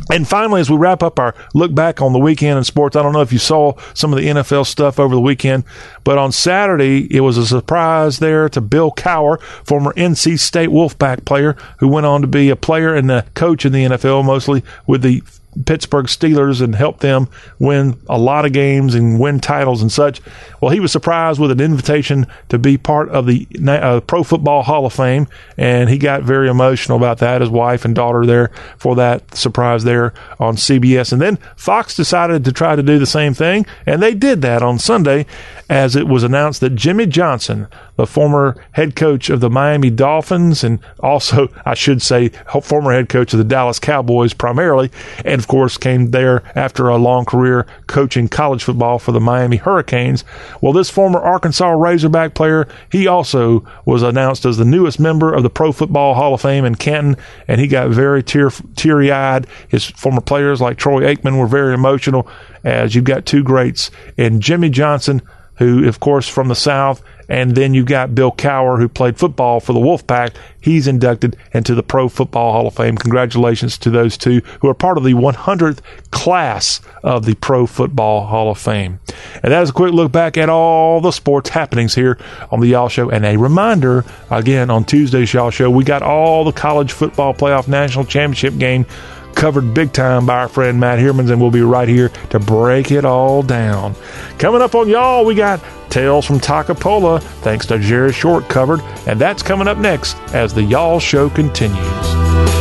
And 0.10 0.28
finally, 0.28 0.62
as 0.62 0.70
we 0.70 0.78
wrap 0.78 1.04
up 1.04 1.20
our 1.20 1.36
look 1.54 1.74
back 1.74 2.02
on 2.02 2.14
the 2.14 2.20
weekend 2.20 2.58
in 2.58 2.64
sports, 2.64 2.96
I 2.96 3.04
don't 3.04 3.14
know 3.14 3.22
if 3.22 3.32
you 3.32 3.40
saw 3.40 3.74
some 3.94 4.12
of 4.12 4.20
the 4.20 4.28
NFL 4.28 4.66
stuff 4.66 5.00
over 5.00 5.14
the 5.14 5.22
weekend, 5.22 5.64
but 6.04 6.18
on 6.18 6.32
Saturday, 6.32 7.08
it 7.16 7.22
was 7.22 7.38
a 7.38 7.46
surprise 7.46 8.20
there 8.20 8.50
to 8.50 8.62
Bill 8.62 8.92
Cowher, 8.92 9.42
former 9.42 9.94
NC 9.94 10.40
State 10.40 10.70
Wolfpack 10.70 11.26
player, 11.26 11.56
who 11.80 11.88
went 11.88 12.06
on 12.06 12.22
to 12.22 12.28
be 12.28 12.50
a 12.50 12.56
player 12.56 12.96
and 12.96 13.12
a 13.12 13.24
coach 13.36 13.66
in 13.66 13.72
the 13.72 13.86
NFL, 13.86 14.26
mostly 14.26 14.64
with 14.88 15.02
the 15.02 15.22
Pittsburgh 15.66 16.06
Steelers 16.06 16.62
and 16.62 16.76
helped 16.76 17.02
them 17.02 17.28
win 17.60 18.00
a 18.08 18.18
lot 18.18 18.46
of 18.46 18.54
games 18.54 18.96
and 18.96 19.20
win 19.20 19.40
titles 19.40 19.82
and 19.82 19.92
such. 19.92 20.22
Well, 20.62 20.72
he 20.72 20.80
was 20.80 20.92
surprised 20.92 21.40
with 21.40 21.52
an 21.52 21.60
invitation 21.60 22.28
to 22.50 22.58
be 22.58 22.78
part 22.78 23.10
of 23.10 23.26
the 23.26 23.48
uh, 23.68 24.00
Pro 24.02 24.24
Football 24.24 24.64
Hall 24.64 24.86
of 24.86 24.94
Fame, 24.94 25.28
and 25.58 25.90
he 25.90 25.98
got 25.98 26.24
very 26.24 26.50
emotional 26.50 26.98
about 26.98 27.18
that. 27.20 27.42
His 27.42 27.50
wife 27.50 27.86
and 27.86 27.94
daughter 27.94 28.26
there 28.26 28.52
for 28.78 28.96
that 28.96 29.36
surprise 29.36 29.84
there 29.84 30.14
on 30.40 30.56
CBS. 30.56 31.12
And 31.12 31.22
then 31.22 31.38
Fox 31.56 31.96
decided 31.96 32.46
to 32.46 32.52
try 32.52 32.76
to 32.76 32.84
do 32.84 33.00
the 33.00 33.06
same 33.06 33.34
thing, 33.34 33.66
and 33.86 34.02
they 34.02 34.14
did 34.14 34.42
that 34.44 34.62
on 34.62 34.80
Sunday 34.80 35.26
as 35.72 35.96
it 35.96 36.06
was 36.06 36.22
announced 36.22 36.60
that 36.60 36.76
Jimmy 36.76 37.06
Johnson, 37.06 37.66
the 37.96 38.06
former 38.06 38.62
head 38.74 38.94
coach 38.94 39.30
of 39.30 39.40
the 39.40 39.50
Miami 39.50 39.90
Dolphins, 39.90 40.66
and 40.66 40.80
also, 41.00 41.48
I 41.66 41.76
should 41.76 42.02
say, 42.02 42.28
former 42.62 42.92
head 42.92 43.08
coach 43.08 43.32
of 43.32 43.38
the 43.38 43.46
Dallas 43.46 43.80
Cowboys 43.80 44.34
primarily, 44.34 44.92
and 45.24 45.40
of 45.40 45.48
course 45.48 45.78
came 45.78 46.12
there 46.12 46.44
after 46.58 46.90
a 46.90 46.98
long 46.98 47.24
career 47.24 47.66
coaching 47.88 48.28
college 48.28 48.66
football 48.66 49.00
for 49.00 49.14
the 49.14 49.22
Miami 49.22 49.56
Hurricanes. 49.56 50.26
Well, 50.60 50.74
this 50.74 50.90
former 50.90 51.22
Arkansas 51.22 51.72
Razorback 51.72 52.34
player, 52.34 52.68
he 52.92 53.08
also 53.08 53.66
was 53.86 54.04
announced 54.04 54.44
as 54.44 54.58
the 54.58 54.66
newest 54.66 55.00
member 55.00 55.34
of 55.34 55.42
the 55.42 55.50
Pro 55.50 55.72
Football 55.72 56.16
Hall 56.16 56.34
of 56.34 56.42
Fame 56.42 56.66
in 56.66 56.76
Canton, 56.76 57.16
and 57.48 57.62
he 57.62 57.68
got 57.68 57.92
very 57.92 58.22
tear, 58.22 58.50
teary 58.76 59.10
eyed. 59.10 59.48
His 59.70 59.86
former 59.86 60.20
players 60.20 60.60
like 60.60 60.76
Troy 60.76 61.04
Aikman 61.04 61.40
were 61.40 61.48
very 61.48 61.74
emotional 61.74 62.28
as 62.66 62.94
you've 62.94 63.06
got 63.06 63.26
two 63.26 63.42
greats 63.42 63.90
in 64.18 64.42
Jimmy 64.42 64.70
Johnson 64.70 65.22
who, 65.62 65.88
of 65.88 66.00
course, 66.00 66.28
from 66.28 66.48
the 66.48 66.56
South, 66.56 67.04
and 67.30 67.54
then 67.54 67.76
you 67.76 67.86
got 67.86 68.16
Bill 68.16 68.32
Cowher, 68.32 68.80
who 68.80 68.90
played 68.90 69.16
football 69.16 69.60
for 69.60 69.74
the 69.74 69.80
Wolfpack. 69.80 70.34
He's 70.60 70.88
inducted 70.88 71.38
into 71.54 71.76
the 71.76 71.84
Pro 71.84 72.10
Football 72.10 72.52
Hall 72.52 72.66
of 72.66 72.74
Fame. 72.74 72.98
Congratulations 72.98 73.78
to 73.78 73.92
those 73.92 74.18
two 74.18 74.42
who 74.62 74.68
are 74.70 74.74
part 74.74 74.98
of 74.98 75.04
the 75.04 75.14
100th 75.14 75.82
class 76.10 76.82
of 77.04 77.26
the 77.26 77.36
Pro 77.36 77.68
Football 77.68 78.26
Hall 78.26 78.50
of 78.50 78.58
Fame. 78.58 79.00
And 79.44 79.54
that 79.54 79.62
is 79.62 79.70
a 79.70 79.74
quick 79.74 79.94
look 79.94 80.12
back 80.12 80.36
at 80.36 80.50
all 80.50 81.00
the 81.00 81.12
sports 81.12 81.52
happenings 81.52 81.94
here 81.94 82.18
on 82.50 82.60
the 82.60 82.68
Y'all 82.68 82.90
Show. 82.90 83.12
And 83.12 83.24
a 83.24 83.38
reminder, 83.38 84.04
again, 84.32 84.72
on 84.72 84.84
Tuesday's 84.84 85.32
Y'all 85.32 85.52
Show, 85.52 85.70
we 85.70 85.84
got 85.84 86.02
all 86.02 86.44
the 86.44 86.52
college 86.52 86.92
football 86.92 87.36
playoff 87.36 87.68
national 87.68 88.06
championship 88.06 88.58
game 88.58 88.88
covered 89.36 89.74
big 89.74 89.94
time 89.94 90.26
by 90.26 90.40
our 90.40 90.48
friend 90.48 90.80
Matt 90.80 91.00
Hermans, 91.00 91.32
and 91.32 91.42
we'll 91.42 91.52
be 91.52 91.62
right 91.62 91.88
here 91.88 92.10
to 92.30 92.40
break 92.40 92.92
it 92.92 93.06
all 93.06 93.44
down. 93.44 93.96
Coming 94.38 94.62
up 94.62 94.76
on 94.76 94.88
y'all, 94.90 95.26
we 95.26 95.36
got 95.36 95.64
Tales 95.90 96.26
from 96.26 96.40
Toccopola, 96.40 97.22
thanks 97.42 97.66
to 97.68 97.80
Jerry 97.80 98.14
Short 98.14 98.48
covered, 98.48 98.82
and 99.08 99.20
that's 99.20 99.44
coming 99.44 99.68
up 99.68 99.78
next 99.78 100.16
as 100.34 100.54
the 100.54 100.64
Y'all 100.64 101.00
Show 101.00 101.30
continues. 101.30 102.61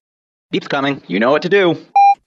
Beep's 0.51 0.67
coming. 0.67 1.01
You 1.07 1.19
know 1.19 1.31
what 1.31 1.41
to 1.43 1.49
do. 1.49 1.77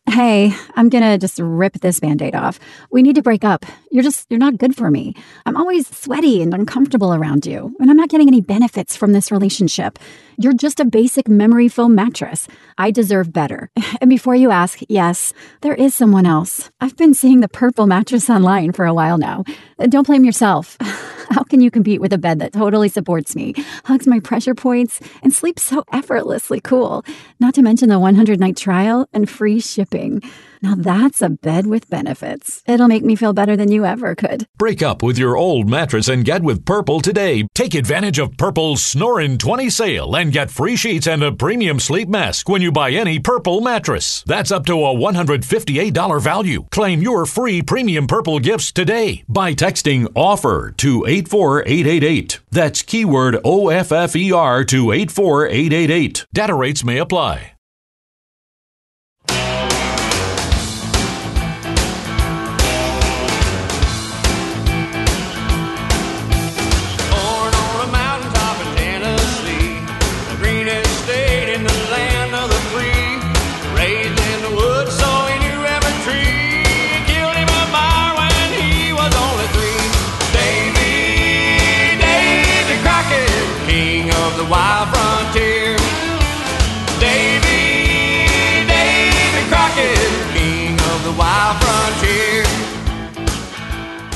Hey, 0.07 0.55
I'm 0.77 0.91
gonna 0.91 1.17
just 1.19 1.39
rip 1.41 1.75
this 1.81 1.99
band 1.99 2.21
aid 2.21 2.35
off. 2.35 2.61
We 2.91 3.03
need 3.03 3.17
to 3.17 3.23
break 3.23 3.43
up. 3.43 3.65
You're 3.91 4.03
just, 4.03 4.27
you're 4.31 4.39
not 4.39 4.59
good 4.59 4.77
for 4.77 4.91
me. 4.91 5.15
I'm 5.47 5.57
always 5.57 5.89
sweaty 5.89 6.43
and 6.43 6.53
uncomfortable 6.53 7.15
around 7.15 7.47
you, 7.47 7.75
and 7.81 7.91
I'm 7.91 7.97
not 7.97 8.11
getting 8.11 8.29
any 8.29 8.43
benefits 8.43 8.97
from 8.97 9.13
this 9.13 9.33
relationship. 9.33 9.99
You're 10.37 10.53
just 10.53 10.79
a 10.79 10.85
basic 10.85 11.27
memory 11.27 11.69
foam 11.69 11.95
mattress. 11.95 12.47
I 12.77 12.91
deserve 12.91 13.33
better. 13.33 13.71
And 14.01 14.11
before 14.11 14.35
you 14.35 14.51
ask, 14.51 14.81
yes, 14.89 15.33
there 15.63 15.75
is 15.75 15.95
someone 15.95 16.27
else. 16.27 16.71
I've 16.81 16.97
been 16.97 17.15
seeing 17.15 17.41
the 17.41 17.49
purple 17.49 17.87
mattress 17.87 18.29
online 18.29 18.73
for 18.73 18.85
a 18.85 18.93
while 18.93 19.17
now. 19.17 19.45
Uh, 19.79 19.87
don't 19.87 20.07
blame 20.07 20.25
yourself. 20.25 20.77
How 21.35 21.43
can 21.43 21.61
you 21.61 21.69
compete 21.69 22.01
with 22.01 22.13
a 22.13 22.19
bed 22.19 22.39
that 22.39 22.53
totally 22.53 22.89
supports 22.89 23.35
me, 23.35 23.55
hugs 23.87 24.07
my 24.07 24.21
pressure 24.21 24.55
points, 24.55 25.01
and 25.21 25.33
sleeps 25.33 25.65
so 25.65 25.83
effortlessly 25.93 26.61
cool? 26.61 27.05
Not 27.41 27.55
to 27.55 27.63
mention 27.63 27.89
the 27.89 27.99
100 27.99 28.39
night 28.39 28.57
trial 28.57 29.09
and 29.13 29.29
free 29.29 29.59
shipping. 29.59 30.23
Now 30.65 30.77
that's 30.77 31.21
a 31.21 31.29
bed 31.29 31.67
with 31.67 31.91
benefits. 31.91 32.63
It'll 32.67 32.89
make 32.89 33.05
me 33.05 33.17
feel 33.17 33.35
better 33.35 33.55
than 33.55 33.71
you 33.71 33.85
ever 33.85 34.15
could. 34.15 34.47
Break 34.57 34.83
up 34.83 35.03
with 35.03 35.19
your 35.19 35.37
old 35.37 35.69
mattress 35.69 36.09
and 36.09 36.25
get 36.25 36.43
with 36.43 36.65
Purple 36.65 37.03
today. 37.03 37.47
Take 37.55 37.75
advantage 37.75 38.19
of 38.19 38.39
Purple's 38.39 38.83
Snorin' 38.83 39.37
20 39.37 39.69
sale 39.69 40.17
and 40.17 40.33
get 40.33 40.51
free 40.51 40.75
sheets 40.75 41.07
and 41.07 41.23
a 41.23 41.33
premium 41.33 41.79
sleep 41.79 42.09
mask 42.09 42.49
when 42.49 42.63
you 42.63 42.73
buy 42.73 42.93
any 42.93 43.19
Purple 43.19 43.61
mattress. 43.61 44.25
That's 44.27 44.51
up 44.51 44.65
to 44.65 44.73
a 44.73 44.95
$158 44.95 46.23
value. 46.23 46.65
Claim 46.71 47.03
your 47.03 47.27
free 47.27 47.61
premium 47.61 48.07
Purple 48.07 48.39
gifts 48.39 48.73
today 48.73 49.23
by 49.29 49.53
texting 49.53 50.07
OFFER 50.15 50.75
to 50.79 51.05
84888. 51.07 52.41
That's 52.51 52.81
keyword 52.81 53.35
OFFER 53.45 54.67
to 54.69 54.93
84888. 54.93 56.25
Data 56.33 56.55
rates 56.55 56.83
may 56.83 56.97
apply. 56.97 57.54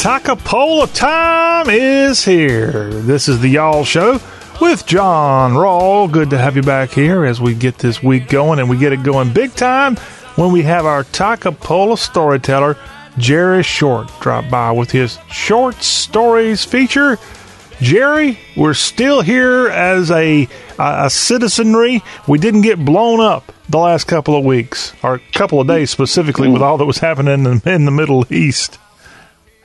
Toccopola 0.09 0.91
time 0.95 1.69
is 1.69 2.25
here. 2.25 2.89
This 2.89 3.29
is 3.29 3.41
the 3.41 3.49
Y'all 3.51 3.85
Show 3.85 4.19
with 4.59 4.87
John 4.87 5.53
Rawl. 5.53 6.11
Good 6.11 6.31
to 6.31 6.39
have 6.39 6.57
you 6.57 6.63
back 6.63 6.89
here 6.93 7.27
as 7.27 7.43
we 7.43 7.53
get 7.53 7.77
this 7.77 8.03
week 8.03 8.27
going, 8.27 8.59
and 8.59 8.71
we 8.71 8.79
get 8.79 8.95
it 8.95 9.03
going 9.03 9.35
big 9.35 9.55
time 9.55 9.97
when 10.37 10.51
we 10.51 10.63
have 10.63 10.87
our 10.87 11.05
Toccopola 11.05 11.99
storyteller, 11.99 12.79
Jerry 13.19 13.63
Short, 13.63 14.11
drop 14.23 14.49
by 14.49 14.73
with 14.73 14.91
his 14.91 15.19
short 15.31 15.83
stories 15.83 16.65
feature. 16.65 17.19
Jerry, 17.83 18.39
we're 18.57 18.73
still 18.73 19.21
here 19.21 19.69
as 19.69 20.11
a, 20.11 20.49
a 20.79 21.11
citizenry. 21.11 22.03
We 22.27 22.39
didn't 22.39 22.63
get 22.63 22.83
blown 22.83 23.21
up 23.21 23.53
the 23.69 23.77
last 23.77 24.05
couple 24.05 24.39
of 24.39 24.43
weeks, 24.43 24.95
or 25.03 25.17
a 25.17 25.21
couple 25.35 25.61
of 25.61 25.67
days 25.67 25.91
specifically, 25.91 26.49
with 26.49 26.63
all 26.63 26.79
that 26.79 26.87
was 26.87 27.01
happening 27.01 27.45
in, 27.45 27.61
in 27.69 27.85
the 27.85 27.91
Middle 27.91 28.25
East. 28.33 28.79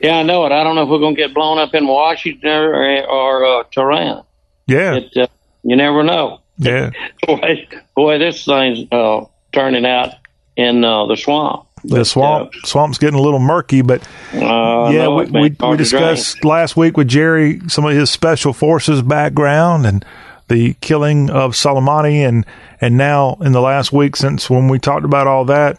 Yeah, 0.04 0.18
I 0.18 0.22
know 0.22 0.44
it. 0.44 0.52
I 0.52 0.62
don't 0.62 0.74
know 0.76 0.82
if 0.82 0.90
we're 0.90 0.98
going 0.98 1.16
to 1.16 1.20
get 1.22 1.32
blown 1.32 1.58
up 1.58 1.74
in 1.74 1.86
Washington 1.86 2.50
or, 2.50 3.06
or 3.06 3.44
uh, 3.44 3.64
Tehran. 3.72 4.22
Yeah. 4.66 4.96
It, 4.96 5.16
uh, 5.16 5.26
you 5.62 5.76
never 5.76 6.02
know. 6.02 6.40
Yeah. 6.58 6.90
boy, 7.26 7.66
boy, 7.96 8.18
this 8.18 8.44
thing's 8.44 8.86
uh, 8.92 9.24
turning 9.52 9.86
out 9.86 10.10
in 10.56 10.84
uh, 10.84 11.06
the 11.06 11.16
swamp. 11.16 11.66
the 11.84 12.04
swamp 12.04 12.52
swamp's 12.64 12.98
getting 12.98 13.18
a 13.18 13.22
little 13.22 13.38
murky, 13.40 13.80
but 13.80 14.06
Uh, 14.34 14.90
yeah, 14.92 15.08
we, 15.08 15.24
we, 15.24 15.56
we 15.68 15.76
discussed 15.78 16.44
last 16.44 16.76
week 16.76 16.98
with 16.98 17.08
Jerry 17.08 17.60
some 17.68 17.86
of 17.86 17.92
his 17.92 18.10
special 18.10 18.52
forces 18.52 19.00
background 19.00 19.86
and 19.86 20.04
the 20.48 20.74
killing 20.82 21.30
of 21.30 21.52
Soleimani, 21.52 22.28
and 22.28 22.44
and 22.78 22.98
now 22.98 23.38
in 23.40 23.52
the 23.52 23.62
last 23.62 23.90
week 23.92 24.16
since 24.16 24.50
when 24.50 24.68
we 24.68 24.78
talked 24.78 25.06
about 25.06 25.26
all 25.26 25.46
that, 25.46 25.78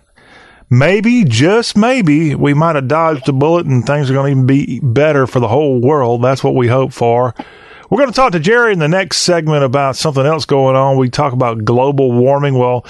maybe 0.70 1.24
just 1.24 1.78
maybe 1.78 2.36
we 2.36 2.54
might 2.54 2.76
have 2.76 2.88
dodged 2.88 3.28
a 3.30 3.34
bullet 3.34 3.66
and 3.66 3.86
things 3.86 4.10
are 4.10 4.14
going 4.14 4.26
to 4.26 4.40
even 4.40 4.48
be 4.48 4.80
better 4.82 5.28
for 5.28 5.40
the 5.40 5.48
whole 5.48 5.80
world. 5.80 6.24
That's 6.24 6.44
what 6.44 6.56
we 6.56 6.68
hope 6.68 6.94
for. 6.94 7.34
We're 7.90 8.00
going 8.00 8.10
to 8.10 8.16
talk 8.16 8.32
to 8.32 8.40
Jerry 8.40 8.74
in 8.74 8.80
the 8.80 8.88
next 8.88 9.18
segment 9.18 9.64
about 9.64 9.96
something 9.96 10.26
else 10.26 10.46
going 10.46 10.76
on. 10.76 10.98
We 10.98 11.10
talk 11.10 11.34
about 11.34 11.64
global 11.64 12.12
warming. 12.12 12.58
Well, 12.58 12.84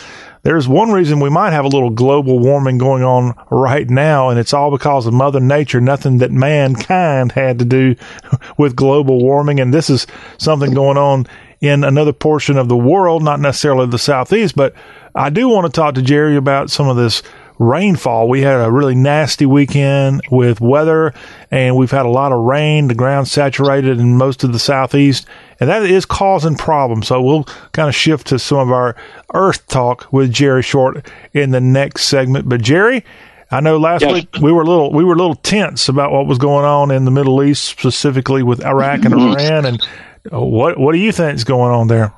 there's 0.43 0.69
one 0.69 0.91
reason 0.91 1.19
we 1.19 1.29
might 1.29 1.51
have 1.51 1.65
a 1.65 1.69
little 1.69 1.89
global 1.89 2.39
warming 2.39 2.77
going 2.77 3.03
on 3.03 3.33
right 3.49 3.89
now, 3.89 4.29
and 4.29 4.39
it's 4.39 4.53
all 4.53 4.71
because 4.71 5.05
of 5.05 5.13
Mother 5.13 5.41
Nature, 5.41 5.81
nothing 5.81 6.19
that 6.19 6.31
mankind 6.31 7.33
had 7.33 7.59
to 7.59 7.65
do 7.65 7.95
with 8.57 8.75
global 8.75 9.19
warming. 9.19 9.59
And 9.59 9.73
this 9.73 9.89
is 9.89 10.07
something 10.37 10.73
going 10.73 10.97
on 10.97 11.27
in 11.59 11.83
another 11.83 12.13
portion 12.13 12.57
of 12.57 12.69
the 12.69 12.77
world, 12.77 13.21
not 13.21 13.39
necessarily 13.39 13.87
the 13.87 13.97
Southeast, 13.97 14.55
but 14.55 14.73
I 15.13 15.29
do 15.29 15.49
want 15.49 15.65
to 15.65 15.71
talk 15.71 15.95
to 15.95 16.01
Jerry 16.01 16.35
about 16.35 16.69
some 16.69 16.87
of 16.87 16.95
this 16.95 17.23
rainfall. 17.59 18.27
We 18.27 18.41
had 18.41 18.59
a 18.59 18.71
really 18.71 18.95
nasty 18.95 19.45
weekend 19.45 20.21
with 20.31 20.59
weather 20.61 21.13
and 21.51 21.75
we've 21.75 21.91
had 21.91 22.05
a 22.05 22.09
lot 22.09 22.31
of 22.31 22.39
rain. 22.39 22.87
The 22.87 22.95
ground 22.95 23.27
saturated 23.27 23.99
in 23.99 24.17
most 24.17 24.43
of 24.43 24.51
the 24.53 24.59
southeast 24.59 25.25
and 25.59 25.69
that 25.69 25.83
is 25.83 26.05
causing 26.05 26.55
problems. 26.55 27.07
So 27.07 27.21
we'll 27.21 27.45
kind 27.71 27.87
of 27.89 27.95
shift 27.95 28.27
to 28.27 28.39
some 28.39 28.57
of 28.59 28.71
our 28.71 28.95
earth 29.33 29.65
talk 29.67 30.11
with 30.11 30.31
Jerry 30.31 30.63
Short 30.63 31.05
in 31.33 31.51
the 31.51 31.61
next 31.61 32.05
segment. 32.05 32.49
But 32.49 32.61
Jerry, 32.61 33.05
I 33.51 33.59
know 33.61 33.77
last 33.77 34.01
Yes. 34.01 34.13
week 34.13 34.29
we 34.41 34.51
were 34.51 34.63
a 34.63 34.65
little 34.65 34.91
we 34.91 35.03
were 35.03 35.13
a 35.13 35.17
little 35.17 35.35
tense 35.35 35.87
about 35.87 36.11
what 36.11 36.27
was 36.27 36.37
going 36.39 36.65
on 36.65 36.91
in 36.91 37.05
the 37.05 37.11
Middle 37.11 37.41
East, 37.43 37.63
specifically 37.65 38.43
with 38.43 38.65
Iraq 38.65 39.05
and 39.05 39.13
Iran. 39.13 39.65
And 39.65 39.87
uh, 40.33 40.41
what 40.41 40.79
what 40.79 40.91
do 40.93 40.97
you 40.97 41.11
think 41.11 41.35
is 41.35 41.43
going 41.43 41.71
on 41.71 41.87
there? 41.87 42.11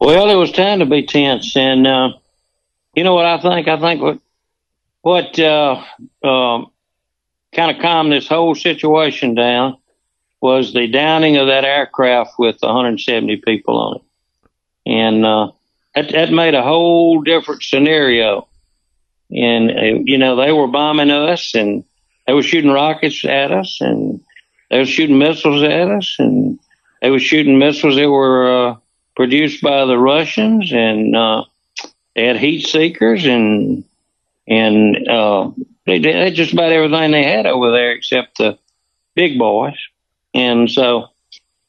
Well, 0.00 0.30
it 0.30 0.36
was 0.36 0.52
time 0.52 0.78
to 0.78 0.86
be 0.86 1.04
tense, 1.04 1.56
and 1.56 1.84
uh, 1.84 2.10
you 2.94 3.02
know 3.02 3.14
what 3.14 3.26
I 3.26 3.38
think? 3.40 3.66
I 3.66 3.78
think 3.80 4.00
what 4.00 4.20
what 5.08 5.38
uh, 5.38 5.82
um, 6.22 6.70
kind 7.54 7.74
of 7.74 7.80
calmed 7.80 8.12
this 8.12 8.28
whole 8.28 8.54
situation 8.54 9.34
down 9.34 9.78
was 10.42 10.74
the 10.74 10.86
downing 10.86 11.38
of 11.38 11.46
that 11.46 11.64
aircraft 11.64 12.32
with 12.38 12.58
170 12.60 13.36
people 13.38 13.78
on 13.78 13.96
it, 13.96 14.02
and 14.84 15.24
uh, 15.24 15.50
that 15.94 16.12
that 16.12 16.30
made 16.30 16.54
a 16.54 16.62
whole 16.62 17.22
different 17.22 17.62
scenario. 17.62 18.48
And 19.30 19.70
uh, 19.70 20.02
you 20.04 20.18
know 20.18 20.36
they 20.36 20.52
were 20.52 20.68
bombing 20.68 21.10
us, 21.10 21.54
and 21.54 21.84
they 22.26 22.34
were 22.34 22.42
shooting 22.42 22.70
rockets 22.70 23.24
at 23.24 23.50
us, 23.50 23.78
and 23.80 24.20
they 24.70 24.78
were 24.78 24.84
shooting 24.84 25.18
missiles 25.18 25.62
at 25.62 25.88
us, 25.88 26.16
and 26.18 26.58
they 27.00 27.10
were 27.10 27.18
shooting 27.18 27.58
missiles 27.58 27.96
that 27.96 28.10
were 28.10 28.68
uh, 28.72 28.76
produced 29.16 29.62
by 29.62 29.86
the 29.86 29.96
Russians, 29.96 30.70
and 30.70 31.16
uh, 31.16 31.44
they 32.14 32.26
had 32.26 32.36
heat 32.36 32.66
seekers, 32.66 33.24
and 33.24 33.84
and 34.48 35.08
uh, 35.08 35.50
they 35.86 35.98
they 35.98 36.30
just 36.30 36.52
about 36.52 36.72
everything 36.72 37.10
they 37.10 37.24
had 37.24 37.46
over 37.46 37.70
there 37.70 37.92
except 37.92 38.38
the 38.38 38.58
big 39.14 39.38
boys. 39.38 39.76
And 40.34 40.70
so 40.70 41.08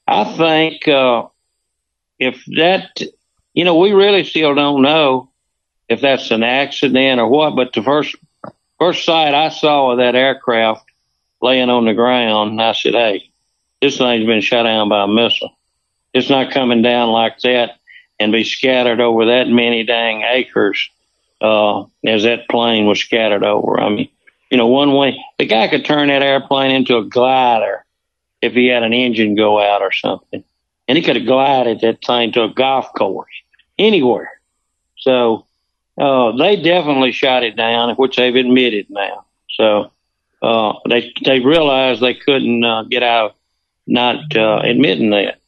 I 0.07 0.23
think 0.35 0.87
uh, 0.87 1.27
if 2.17 2.43
that, 2.57 3.01
you 3.53 3.65
know, 3.65 3.77
we 3.77 3.91
really 3.91 4.23
still 4.23 4.55
don't 4.55 4.81
know 4.81 5.29
if 5.89 6.01
that's 6.01 6.31
an 6.31 6.43
accident 6.43 7.19
or 7.19 7.27
what. 7.27 7.55
But 7.55 7.73
the 7.73 7.83
first 7.83 8.15
first 8.79 9.05
sight 9.05 9.33
I 9.33 9.49
saw 9.49 9.91
of 9.91 9.97
that 9.97 10.15
aircraft 10.15 10.85
laying 11.41 11.69
on 11.69 11.85
the 11.85 11.93
ground, 11.93 12.61
I 12.61 12.73
said, 12.73 12.93
"Hey, 12.93 13.29
this 13.81 13.97
thing's 13.97 14.25
been 14.25 14.41
shot 14.41 14.63
down 14.63 14.87
by 14.87 15.03
a 15.03 15.07
missile. 15.07 15.51
It's 16.13 16.29
not 16.29 16.51
coming 16.51 16.81
down 16.81 17.09
like 17.09 17.39
that 17.39 17.79
and 18.19 18.31
be 18.31 18.43
scattered 18.43 18.99
over 18.99 19.25
that 19.25 19.47
many 19.47 19.83
dang 19.83 20.23
acres 20.23 20.89
uh, 21.41 21.83
as 22.05 22.23
that 22.23 22.49
plane 22.49 22.85
was 22.85 22.99
scattered 22.99 23.43
over. 23.43 23.79
I 23.79 23.89
mean, 23.89 24.09
you 24.51 24.57
know, 24.57 24.67
one 24.67 24.93
way 24.93 25.23
the 25.37 25.45
guy 25.45 25.67
could 25.67 25.85
turn 25.85 26.07
that 26.07 26.23
airplane 26.23 26.71
into 26.71 26.97
a 26.97 27.05
glider 27.05 27.85
if 28.41 28.53
he 28.53 28.67
had 28.67 28.83
an 28.83 28.93
engine 28.93 29.35
go 29.35 29.59
out 29.59 29.81
or 29.81 29.91
something, 29.91 30.43
and 30.87 30.97
he 30.97 31.03
could 31.03 31.15
have 31.15 31.25
glided 31.25 31.81
that 31.81 32.03
thing 32.03 32.31
to 32.33 32.43
a 32.43 32.53
golf 32.53 32.91
course 32.93 33.29
anywhere. 33.77 34.31
So 34.97 35.45
uh, 35.97 36.35
they 36.37 36.55
definitely 36.61 37.11
shot 37.11 37.43
it 37.43 37.55
down, 37.55 37.93
which 37.95 38.15
they've 38.15 38.35
admitted 38.35 38.87
now. 38.89 39.25
So 39.49 39.91
uh, 40.41 40.73
they 40.87 41.13
they 41.25 41.39
realized 41.39 42.01
they 42.01 42.15
couldn't 42.15 42.63
uh, 42.63 42.83
get 42.83 43.03
out 43.03 43.35
not 43.89 44.35
uh, 44.35 44.61
admitting 44.63 45.09
that. 45.09 45.39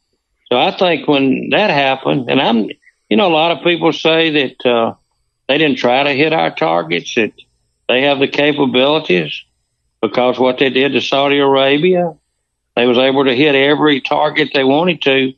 So 0.46 0.58
I 0.58 0.76
think 0.76 1.08
when 1.08 1.50
that 1.50 1.70
happened, 1.70 2.28
and 2.28 2.40
I'm, 2.40 2.68
you 3.08 3.16
know, 3.16 3.28
a 3.28 3.32
lot 3.32 3.56
of 3.56 3.64
people 3.64 3.92
say 3.92 4.30
that 4.30 4.66
uh, 4.66 4.94
they 5.48 5.58
didn't 5.58 5.78
try 5.78 6.02
to 6.02 6.12
hit 6.12 6.32
our 6.32 6.54
targets, 6.54 7.14
that 7.14 7.32
they 7.88 8.02
have 8.02 8.18
the 8.18 8.28
capabilities 8.28 9.44
because 10.00 10.38
what 10.38 10.58
they 10.58 10.70
did 10.70 10.92
to 10.92 11.00
Saudi 11.00 11.38
Arabia, 11.38 12.14
they 12.74 12.86
was 12.86 12.98
able 12.98 13.24
to 13.24 13.34
hit 13.34 13.54
every 13.54 14.00
target 14.00 14.50
they 14.52 14.64
wanted 14.64 15.02
to 15.02 15.32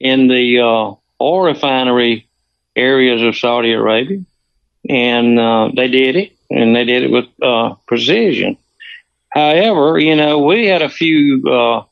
in 0.00 0.28
the 0.28 0.60
uh, 0.60 0.94
oil 1.20 1.40
refinery 1.42 2.28
areas 2.74 3.22
of 3.22 3.36
Saudi 3.36 3.72
Arabia, 3.72 4.20
and 4.88 5.38
uh, 5.38 5.70
they 5.74 5.88
did 5.88 6.16
it, 6.16 6.32
and 6.50 6.74
they 6.74 6.84
did 6.84 7.02
it 7.02 7.10
with 7.10 7.26
uh, 7.42 7.74
precision. 7.86 8.56
However, 9.28 9.98
you 9.98 10.16
know, 10.16 10.38
we 10.40 10.66
had 10.66 10.82
a 10.82 10.88
few. 10.88 11.42
Uh, 11.46 11.84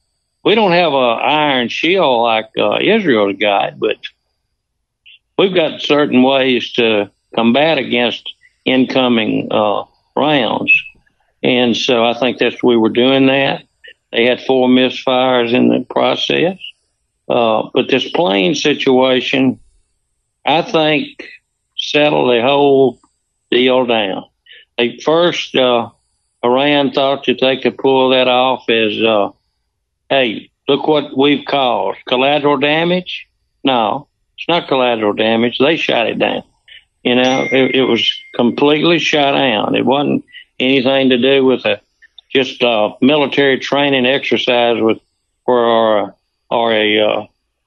we 0.45 0.55
don't 0.55 0.73
have 0.73 0.93
a 0.93 0.97
iron 0.97 1.69
shield 1.69 2.23
like 2.23 2.51
uh, 2.57 2.79
Israel's 2.81 3.37
got, 3.37 3.79
but 3.79 3.97
we've 5.37 5.55
got 5.55 5.83
certain 5.83 6.23
ways 6.23 6.73
to 6.75 7.11
combat 7.37 7.78
against 7.78 8.32
incoming 8.64 9.49
uh, 9.53 9.84
rounds, 10.16 10.72
and 11.43 11.76
so 11.76 12.05
I 12.05 12.18
think 12.18 12.39
that's 12.39 12.62
we 12.62 12.76
were 12.76 12.89
doing 12.89 13.26
that. 13.26 13.62
They 14.12 14.24
had 14.24 14.43
four 14.43 14.68
misfires 14.68 15.53
in 15.53 15.68
the 15.68 15.84
process, 15.89 16.59
uh, 17.28 17.68
but 17.74 17.89
this 17.89 18.11
plane 18.11 18.55
situation, 18.55 19.61
I 20.45 20.62
think, 20.62 21.28
settled 21.76 22.30
the 22.32 22.43
whole 22.43 22.99
deal 23.51 23.84
down. 23.87 24.24
They 24.78 24.99
first, 24.99 25.55
uh, 25.55 25.91
Iran 26.45 26.93
thought 26.93 27.26
that 27.26 27.41
they 27.41 27.57
could 27.59 27.78
pull 27.78 28.11
that 28.11 28.28
off 28.28 28.68
as, 28.68 29.01
uh, 29.03 29.30
hey, 30.09 30.51
look 30.68 30.87
what 30.87 31.16
we've 31.16 31.45
caused. 31.47 31.99
Collateral 32.07 32.59
damage? 32.59 33.26
No, 33.64 34.09
it's 34.37 34.49
not 34.49 34.68
collateral 34.68 35.12
damage. 35.12 35.59
They 35.59 35.76
shot 35.76 36.09
it 36.09 36.18
down. 36.18 36.43
You 37.07 37.15
know, 37.15 37.47
it, 37.53 37.77
it 37.77 37.85
was 37.85 38.05
completely 38.35 38.99
shot 38.99 39.31
down. 39.31 39.77
It 39.77 39.87
wasn't 39.87 40.25
anything 40.59 41.11
to 41.11 41.17
do 41.17 41.45
with 41.45 41.65
a 41.65 41.81
just 42.31 42.61
a 42.65 42.95
military 43.01 43.61
training 43.61 44.07
exercise 44.07 44.83
with 44.83 44.99
or 45.45 46.17
or 46.51 46.73
a 46.73 46.99
uh, 46.99 47.27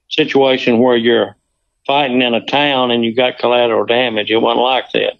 situation 0.09 0.79
where 0.79 0.97
you're 0.97 1.37
fighting 1.87 2.21
in 2.21 2.33
a 2.33 2.45
town 2.45 2.91
and 2.91 3.05
you 3.05 3.15
got 3.15 3.39
collateral 3.39 3.85
damage. 3.85 4.29
It 4.29 4.41
wasn't 4.41 4.63
like 4.63 4.91
that. 4.91 5.13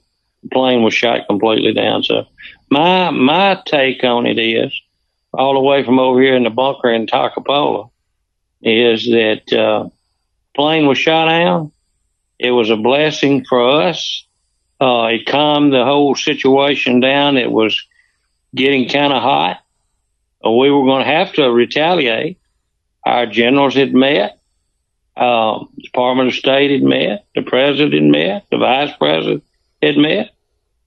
The 0.43 0.49
plane 0.49 0.83
was 0.83 0.93
shot 0.93 1.25
completely 1.25 1.71
down. 1.71 2.03
So 2.03 2.27
my 2.69 3.11
my 3.11 3.61
take 3.65 4.03
on 4.03 4.25
it 4.25 4.37
is, 4.37 4.77
all 5.31 5.53
the 5.53 5.61
way 5.61 5.85
from 5.85 5.97
over 5.97 6.21
here 6.21 6.35
in 6.35 6.43
the 6.43 6.49
bunker 6.49 6.91
in 6.91 7.07
Toccopola, 7.07 7.89
is 8.61 9.05
that 9.05 9.53
uh, 9.53 9.87
plane 10.53 10.87
was 10.87 10.97
shot 10.97 11.27
down. 11.27 11.71
It 12.39 12.51
was 12.51 12.69
a 12.69 12.77
blessing 12.77 13.45
for 13.45 13.81
us. 13.81 14.25
Uh, 14.79 15.09
it 15.11 15.25
calmed 15.25 15.73
the 15.73 15.83
whole 15.83 16.15
situation 16.15 17.01
down. 17.01 17.35
It 17.35 17.51
was 17.51 17.85
getting 18.55 18.87
kind 18.87 19.11
of 19.11 19.21
hot. 19.21 19.61
Uh, 20.45 20.51
we 20.51 20.71
were 20.71 20.85
going 20.85 21.03
to 21.03 21.11
have 21.11 21.33
to 21.33 21.51
retaliate. 21.51 22.39
Our 23.05 23.25
generals 23.25 23.75
had 23.75 23.93
met. 23.93 24.39
Um, 25.17 25.69
Department 25.77 26.29
of 26.29 26.35
State 26.35 26.71
had 26.71 26.83
met. 26.83 27.25
The 27.35 27.41
president 27.41 27.93
had 27.93 28.03
met. 28.03 28.45
The 28.49 28.57
vice 28.57 28.95
president 28.97 29.43
had 29.81 29.97
met. 29.97 30.33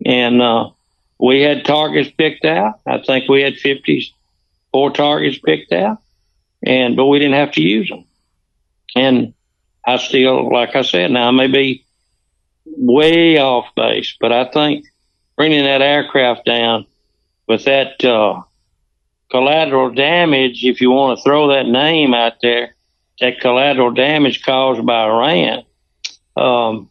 And 0.06 0.40
uh, 0.40 0.70
we 1.20 1.42
had 1.42 1.66
targets 1.66 2.10
picked 2.10 2.46
out. 2.46 2.80
I 2.86 2.98
think 2.98 3.28
we 3.28 3.42
had 3.42 3.56
54 3.56 4.90
targets 4.92 5.38
picked 5.38 5.72
out. 5.72 5.98
And 6.64 6.96
but 6.96 7.06
we 7.06 7.18
didn't 7.18 7.34
have 7.34 7.52
to 7.52 7.62
use 7.62 7.88
them. 7.88 8.04
And 8.96 9.34
I 9.86 9.96
still, 9.96 10.50
like 10.52 10.76
I 10.76 10.82
said, 10.82 11.10
now 11.10 11.28
I 11.28 11.30
may 11.30 11.48
be 11.48 11.84
way 12.64 13.38
off 13.38 13.66
base, 13.74 14.16
but 14.20 14.32
I 14.32 14.44
think 14.44 14.84
bringing 15.36 15.64
that 15.64 15.82
aircraft 15.82 16.44
down 16.44 16.86
with 17.48 17.64
that 17.64 18.04
uh, 18.04 18.42
collateral 19.30 19.90
damage, 19.90 20.64
if 20.64 20.80
you 20.80 20.90
want 20.90 21.18
to 21.18 21.22
throw 21.22 21.48
that 21.48 21.66
name 21.66 22.14
out 22.14 22.34
there, 22.42 22.74
that 23.20 23.40
collateral 23.40 23.90
damage 23.90 24.42
caused 24.42 24.84
by 24.86 25.04
Iran, 25.04 25.64
um, 26.36 26.90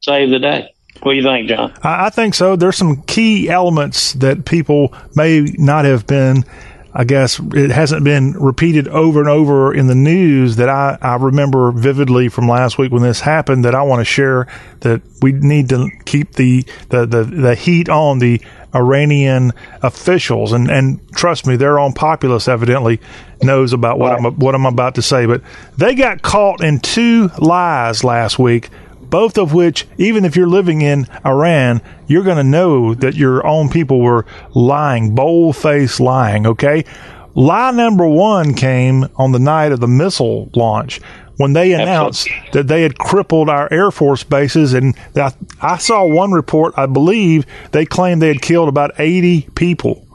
save 0.00 0.30
the 0.30 0.38
day. 0.38 0.72
What 1.02 1.12
do 1.12 1.16
you 1.16 1.22
think, 1.22 1.48
John? 1.48 1.72
I, 1.82 2.06
I 2.06 2.10
think 2.10 2.34
so. 2.34 2.54
There's 2.54 2.76
some 2.76 3.02
key 3.02 3.48
elements 3.48 4.12
that 4.14 4.44
people 4.46 4.94
may 5.16 5.40
not 5.58 5.84
have 5.84 6.06
been. 6.06 6.44
I 6.94 7.04
guess 7.04 7.40
it 7.54 7.70
hasn't 7.70 8.04
been 8.04 8.32
repeated 8.32 8.86
over 8.88 9.20
and 9.20 9.28
over 9.28 9.72
in 9.72 9.86
the 9.86 9.94
news 9.94 10.56
that 10.56 10.68
I, 10.68 10.98
I 11.00 11.16
remember 11.16 11.72
vividly 11.72 12.28
from 12.28 12.48
last 12.48 12.76
week 12.76 12.92
when 12.92 13.02
this 13.02 13.20
happened 13.20 13.64
that 13.64 13.74
I 13.74 13.82
want 13.82 14.00
to 14.00 14.04
share 14.04 14.46
that 14.80 15.00
we 15.22 15.32
need 15.32 15.70
to 15.70 15.88
keep 16.04 16.32
the, 16.32 16.66
the, 16.90 17.06
the, 17.06 17.24
the 17.24 17.54
heat 17.54 17.88
on 17.88 18.18
the 18.18 18.42
Iranian 18.74 19.52
officials 19.82 20.52
and, 20.52 20.70
and 20.70 21.00
trust 21.12 21.46
me, 21.46 21.56
their 21.56 21.78
own 21.78 21.94
populace 21.94 22.46
evidently 22.46 23.00
knows 23.42 23.72
about 23.72 23.98
what 23.98 24.12
I'm 24.12 24.24
what 24.38 24.54
I'm 24.54 24.66
about 24.66 24.94
to 24.96 25.02
say. 25.02 25.26
But 25.26 25.42
they 25.76 25.94
got 25.94 26.22
caught 26.22 26.62
in 26.62 26.80
two 26.80 27.30
lies 27.38 28.04
last 28.04 28.38
week 28.38 28.70
both 29.12 29.36
of 29.36 29.52
which, 29.52 29.86
even 29.98 30.24
if 30.24 30.34
you're 30.34 30.48
living 30.48 30.80
in 30.80 31.06
Iran, 31.24 31.82
you're 32.06 32.24
going 32.24 32.38
to 32.38 32.42
know 32.42 32.94
that 32.94 33.14
your 33.14 33.46
own 33.46 33.68
people 33.68 34.00
were 34.00 34.24
lying, 34.54 35.14
bold 35.14 35.54
faced 35.54 36.00
lying, 36.00 36.46
okay? 36.46 36.86
Lie 37.34 37.72
number 37.72 38.08
one 38.08 38.54
came 38.54 39.06
on 39.16 39.32
the 39.32 39.38
night 39.38 39.70
of 39.70 39.80
the 39.80 39.86
missile 39.86 40.50
launch 40.54 40.98
when 41.36 41.52
they 41.52 41.74
announced 41.74 42.26
Absolutely. 42.26 42.50
that 42.52 42.68
they 42.68 42.82
had 42.82 42.98
crippled 42.98 43.50
our 43.50 43.70
Air 43.70 43.90
Force 43.90 44.24
bases. 44.24 44.72
And 44.72 44.96
I, 45.14 45.34
I 45.60 45.76
saw 45.76 46.06
one 46.06 46.32
report, 46.32 46.72
I 46.78 46.86
believe 46.86 47.44
they 47.72 47.84
claimed 47.84 48.22
they 48.22 48.28
had 48.28 48.40
killed 48.40 48.70
about 48.70 48.92
80 48.98 49.42
people. 49.54 50.06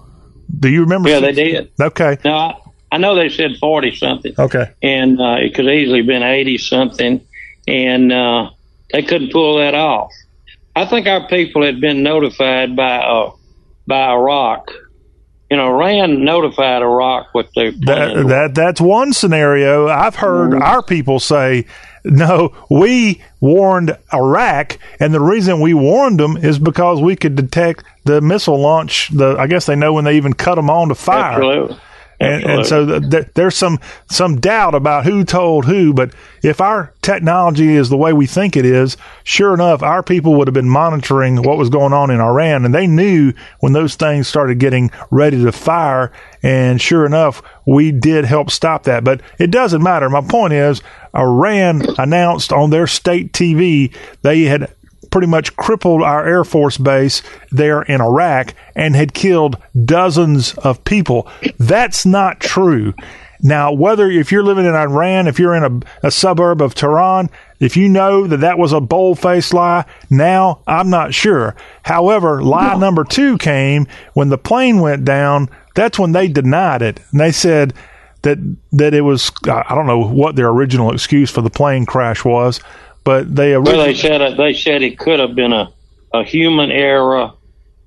Do 0.59 0.69
you 0.69 0.81
remember? 0.81 1.09
Yeah, 1.09 1.19
they 1.19 1.33
did. 1.33 1.71
Okay. 1.79 2.17
Now, 2.25 2.73
I 2.91 2.97
know 2.97 3.13
they 3.13 3.29
said 3.29 3.57
40 3.59 3.95
something. 3.95 4.33
Okay. 4.39 4.71
And 4.81 5.21
uh, 5.21 5.35
it 5.39 5.53
could 5.53 5.67
easily 5.67 5.99
have 5.99 6.07
been 6.07 6.23
80 6.23 6.57
something. 6.57 7.27
And 7.67 8.11
uh, 8.11 8.51
they 8.91 9.03
couldn't 9.03 9.31
pull 9.31 9.57
that 9.57 9.75
off. 9.75 10.11
I 10.75 10.85
think 10.85 11.07
our 11.07 11.27
people 11.27 11.63
had 11.63 11.81
been 11.81 12.03
notified 12.03 12.75
by 12.75 12.97
uh, 12.97 13.31
by 13.87 14.11
Iraq. 14.11 14.71
You 15.49 15.57
know, 15.57 15.67
Iran 15.73 16.23
notified 16.23 16.81
Iraq 16.81 17.33
what 17.33 17.47
they 17.55 17.71
that, 17.71 18.25
that 18.27 18.55
that's 18.55 18.81
one 18.81 19.13
scenario. 19.13 19.87
I've 19.87 20.15
heard 20.15 20.51
mm-hmm. 20.51 20.61
our 20.61 20.83
people 20.83 21.19
say, 21.19 21.65
"No, 22.03 22.53
we 22.69 23.23
warned 23.39 23.97
Iraq, 24.13 24.77
and 24.99 25.13
the 25.13 25.21
reason 25.21 25.61
we 25.61 25.73
warned 25.73 26.19
them 26.19 26.37
is 26.37 26.59
because 26.59 27.01
we 27.01 27.15
could 27.15 27.35
detect 27.35 27.83
the 28.03 28.21
missile 28.21 28.59
launch. 28.59 29.09
The 29.09 29.35
I 29.39 29.47
guess 29.47 29.65
they 29.65 29.75
know 29.75 29.93
when 29.93 30.03
they 30.03 30.17
even 30.17 30.33
cut 30.33 30.55
them 30.55 30.69
on 30.69 30.89
to 30.89 30.95
fire." 30.95 31.33
Absolutely. 31.33 31.79
And, 32.19 32.43
and, 32.43 32.65
so 32.65 32.85
th- 32.85 33.11
th- 33.11 33.27
there's 33.35 33.55
some 33.55 33.79
some 34.09 34.39
doubt 34.39 34.73
about 34.73 35.05
who 35.05 35.23
told 35.23 35.65
who. 35.65 35.93
But 35.93 36.13
if 36.41 36.59
our 36.59 36.91
technology 37.03 37.75
is 37.75 37.89
the 37.89 37.97
way 37.97 38.11
we 38.11 38.25
think 38.25 38.57
it 38.57 38.65
is, 38.65 38.97
sure 39.23 39.53
enough, 39.53 39.83
our 39.83 40.01
people 40.01 40.33
would 40.35 40.47
have 40.47 40.53
been 40.53 40.69
monitoring 40.69 41.43
what 41.43 41.57
was 41.57 41.69
going 41.69 41.93
on 41.93 42.09
in 42.09 42.19
Iran, 42.19 42.65
and 42.65 42.73
they 42.73 42.87
knew 42.87 43.33
when 43.59 43.73
those 43.73 43.95
things 43.95 44.27
started 44.27 44.57
getting 44.57 44.89
ready 45.11 45.43
to 45.43 45.51
fire. 45.51 46.11
And 46.41 46.81
sure 46.81 47.05
enough, 47.05 47.41
we 47.67 47.91
did 47.91 48.25
help 48.25 48.49
stop 48.49 48.83
that. 48.83 49.03
But 49.03 49.21
it 49.37 49.51
doesn't 49.51 49.83
matter. 49.83 50.09
My 50.09 50.21
point 50.21 50.53
is, 50.53 50.81
Iran 51.15 51.83
announced 51.99 52.51
on 52.51 52.71
their 52.71 52.87
state 52.87 53.31
TV 53.31 53.95
they 54.23 54.43
had 54.43 54.73
pretty 55.09 55.27
much 55.27 55.55
crippled 55.55 56.01
our 56.01 56.27
Air 56.27 56.43
Force 56.43 56.77
base 56.77 57.21
there 57.51 57.81
in 57.83 58.01
Iraq 58.01 58.53
and 58.75 58.95
had 58.95 59.13
killed 59.13 59.57
dozens 59.85 60.53
of 60.55 60.83
people. 60.83 61.29
That's 61.57 62.05
not 62.05 62.39
true. 62.39 62.93
Now, 63.41 63.71
whether 63.71 64.09
if 64.09 64.31
you're 64.31 64.43
living 64.43 64.65
in 64.65 64.73
Iran, 64.73 65.27
if 65.27 65.39
you're 65.39 65.55
in 65.55 65.63
a, 66.03 66.07
a 66.07 66.11
suburb 66.11 66.61
of 66.61 66.73
Tehran, 66.73 67.29
if 67.59 67.77
you 67.77 67.87
know 67.87 68.27
that 68.27 68.37
that 68.37 68.57
was 68.57 68.73
a 68.73 68.81
bold 68.81 69.19
faced 69.19 69.53
lie, 69.53 69.85
now 70.09 70.61
I'm 70.65 70.89
not 70.89 71.13
sure. 71.13 71.55
However, 71.83 72.41
lie 72.41 72.73
no. 72.73 72.79
number 72.79 73.03
two 73.03 73.37
came 73.37 73.87
when 74.13 74.29
the 74.29 74.37
plane 74.37 74.79
went 74.79 75.05
down. 75.05 75.49
That's 75.75 75.99
when 75.99 76.11
they 76.11 76.27
denied 76.27 76.81
it. 76.81 76.99
And 77.11 77.19
they 77.19 77.31
said 77.31 77.73
that, 78.23 78.37
that 78.71 78.93
it 78.93 79.01
was, 79.01 79.31
I 79.45 79.75
don't 79.75 79.87
know 79.87 80.07
what 80.07 80.35
their 80.35 80.49
original 80.49 80.91
excuse 80.91 81.29
for 81.29 81.41
the 81.41 81.49
plane 81.51 81.85
crash 81.85 82.25
was, 82.25 82.59
but 83.07 83.33
they 83.33 83.53
originally, 83.53 83.77
well, 83.77 83.85
they 83.85 83.93
said 83.93 84.19
it, 84.19 84.35
they 84.35 84.53
said 84.53 84.83
it 84.83 84.99
could 84.99 85.21
have 85.21 85.33
been 85.33 85.53
a, 85.53 85.71
a 86.13 86.25
human 86.25 86.71
error 86.71 87.31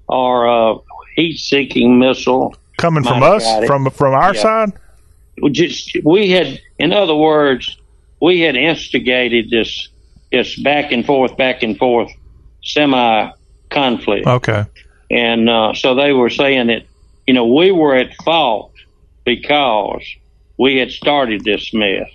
or 0.08 0.46
a 0.46 0.78
heat-seeking 1.14 1.98
missile 1.98 2.54
coming 2.78 3.04
from 3.04 3.22
us 3.22 3.44
from 3.66 3.90
from 3.90 4.14
our 4.14 4.34
yeah. 4.34 4.40
side. 4.40 4.72
We 5.42 5.50
just 5.50 5.94
we 6.04 6.30
had, 6.30 6.58
in 6.78 6.94
other 6.94 7.14
words, 7.14 7.76
we 8.22 8.40
had 8.40 8.56
instigated 8.56 9.50
this 9.50 9.90
this 10.32 10.58
back 10.58 10.90
and 10.90 11.04
forth, 11.04 11.36
back 11.36 11.62
and 11.62 11.76
forth 11.76 12.10
semi 12.64 13.30
conflict. 13.68 14.26
Okay, 14.26 14.64
and 15.10 15.50
uh, 15.50 15.74
so 15.74 15.96
they 15.96 16.14
were 16.14 16.30
saying 16.30 16.68
that 16.68 16.84
you 17.26 17.34
know 17.34 17.44
we 17.44 17.72
were 17.72 17.94
at 17.94 18.14
fault 18.24 18.72
because 19.26 20.02
we 20.56 20.78
had 20.78 20.90
started 20.90 21.44
this 21.44 21.74
mess 21.74 22.08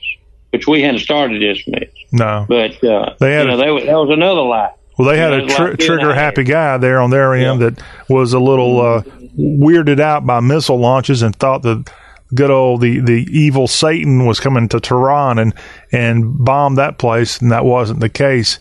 which 0.56 0.68
we 0.68 0.82
hadn't 0.82 1.02
started 1.02 1.42
this 1.42 1.62
mess. 1.68 1.90
No, 2.16 2.46
but 2.48 2.84
uh, 2.84 3.16
they 3.20 3.34
had 3.34 3.48
you 3.48 3.52
know, 3.52 3.76
a, 3.76 3.80
they, 3.80 3.86
that 3.88 3.96
was 3.96 4.10
another 4.10 4.42
lie. 4.42 4.74
Well, 4.98 5.10
they 5.10 5.18
had 5.18 5.34
a 5.34 5.48
tr- 5.48 5.76
trigger 5.76 6.14
happy 6.14 6.44
guy 6.46 6.78
there 6.78 7.02
on 7.02 7.10
their 7.10 7.34
end 7.34 7.60
yeah. 7.60 7.70
that 7.70 7.84
was 8.10 8.32
a 8.32 8.40
little 8.40 8.80
uh, 8.80 9.02
weirded 9.38 10.00
out 10.00 10.26
by 10.26 10.40
missile 10.40 10.80
launches 10.80 11.22
and 11.22 11.36
thought 11.36 11.64
that 11.64 11.92
good 12.34 12.50
old 12.50 12.82
the, 12.82 13.00
the 13.02 13.28
evil 13.30 13.68
Satan 13.68 14.26
was 14.26 14.40
coming 14.40 14.70
to 14.70 14.80
Tehran 14.80 15.38
and 15.38 15.54
and 15.92 16.44
bomb 16.44 16.76
that 16.76 16.98
place, 16.98 17.40
and 17.40 17.52
that 17.52 17.66
wasn't 17.66 18.00
the 18.00 18.10
case. 18.10 18.60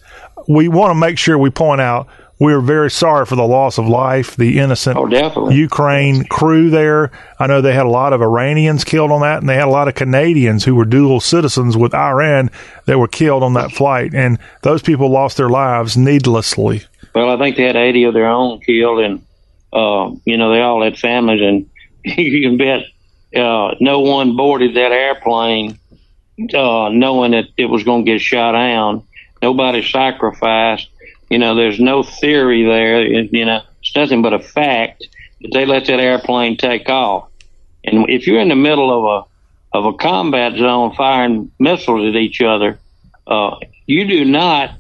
We 0.49 0.69
want 0.69 0.91
to 0.91 0.95
make 0.97 1.19
sure 1.19 1.39
we 1.39 1.51
point 1.51 1.81
out 1.81 2.09
we 2.39 2.53
are 2.53 2.61
very 2.61 2.91
sorry 2.91 3.27
for 3.27 3.37
the 3.37 3.47
loss 3.47 3.79
of 3.79 3.87
life, 3.87 4.37
the 4.37 4.59
innocent 4.59 4.97
oh, 4.99 5.51
Ukraine 5.51 6.25
crew 6.25 6.69
there. 6.69 7.13
I 7.39 7.47
know 7.47 7.61
they 7.61 7.75
had 7.75 7.87
a 7.87 7.91
lot 7.91 8.13
of 8.13 8.23
Iranians 8.23 8.85
killed 8.85 9.13
on 9.13 9.21
that, 9.21 9.39
and 9.39 9.49
they 9.49 9.55
had 9.55 9.69
a 9.69 9.71
lot 9.71 9.89
of 9.89 9.95
Canadians 9.95 10.65
who 10.65 10.75
were 10.75 10.85
dual 10.85 11.21
citizens 11.21 11.77
with 11.77 11.95
Iran 11.95 12.51
that 12.87 12.99
were 12.99 13.09
killed 13.09 13.43
on 13.43 13.55
that 13.55 13.73
flight, 13.73 14.15
and 14.15 14.39
those 14.63 14.83
people 14.83 15.11
lost 15.11 15.37
their 15.37 15.49
lives 15.49 15.97
needlessly. 15.97 16.83
Well, 17.15 17.31
I 17.31 17.39
think 17.39 17.57
they 17.57 17.65
had 17.65 17.77
80 17.77 18.05
of 18.05 18.15
their 18.15 18.29
own 18.29 18.61
killed, 18.61 19.01
and 19.01 19.25
uh, 19.73 20.11
you 20.25 20.37
know 20.37 20.53
they 20.53 20.61
all 20.61 20.83
had 20.83 20.99
families, 20.99 21.41
and 21.41 21.71
you 22.19 22.49
can 22.49 22.57
bet 22.57 22.87
uh, 23.41 23.77
no 23.81 24.01
one 24.01 24.37
boarded 24.37 24.75
that 24.75 24.93
airplane 24.93 25.79
uh, 26.53 26.89
knowing 26.89 27.31
that 27.31 27.47
it 27.57 27.67
was 27.67 27.85
going 27.85 28.05
to 28.05 28.13
get 28.13 28.21
shot 28.21 28.53
down. 28.53 29.05
Nobody 29.41 29.83
sacrificed 29.83 30.89
you 31.31 31.39
know, 31.39 31.55
there's 31.55 31.81
no 31.81 32.03
theory 32.03 32.65
there. 32.65 33.03
You 33.03 33.45
know, 33.45 33.63
it's 33.81 33.97
nothing 33.97 34.23
but 34.23 34.33
a 34.33 34.39
fact 34.39 35.07
that 35.41 35.51
they 35.53 35.67
let 35.67 35.87
that 35.87 36.01
airplane 36.01 36.57
take 36.57 36.89
off. 36.89 37.29
And 37.85 38.09
if 38.09 38.27
you're 38.27 38.41
in 38.41 38.49
the 38.49 38.57
middle 38.57 38.91
of 38.91 39.25
a 39.25 39.79
of 39.79 39.87
a 39.87 39.95
combat 39.95 40.57
zone 40.57 40.95
firing 40.95 41.51
missiles 41.59 42.09
at 42.09 42.17
each 42.17 42.41
other, 42.41 42.79
uh, 43.27 43.57
you 43.87 44.07
do 44.07 44.25
not 44.25 44.71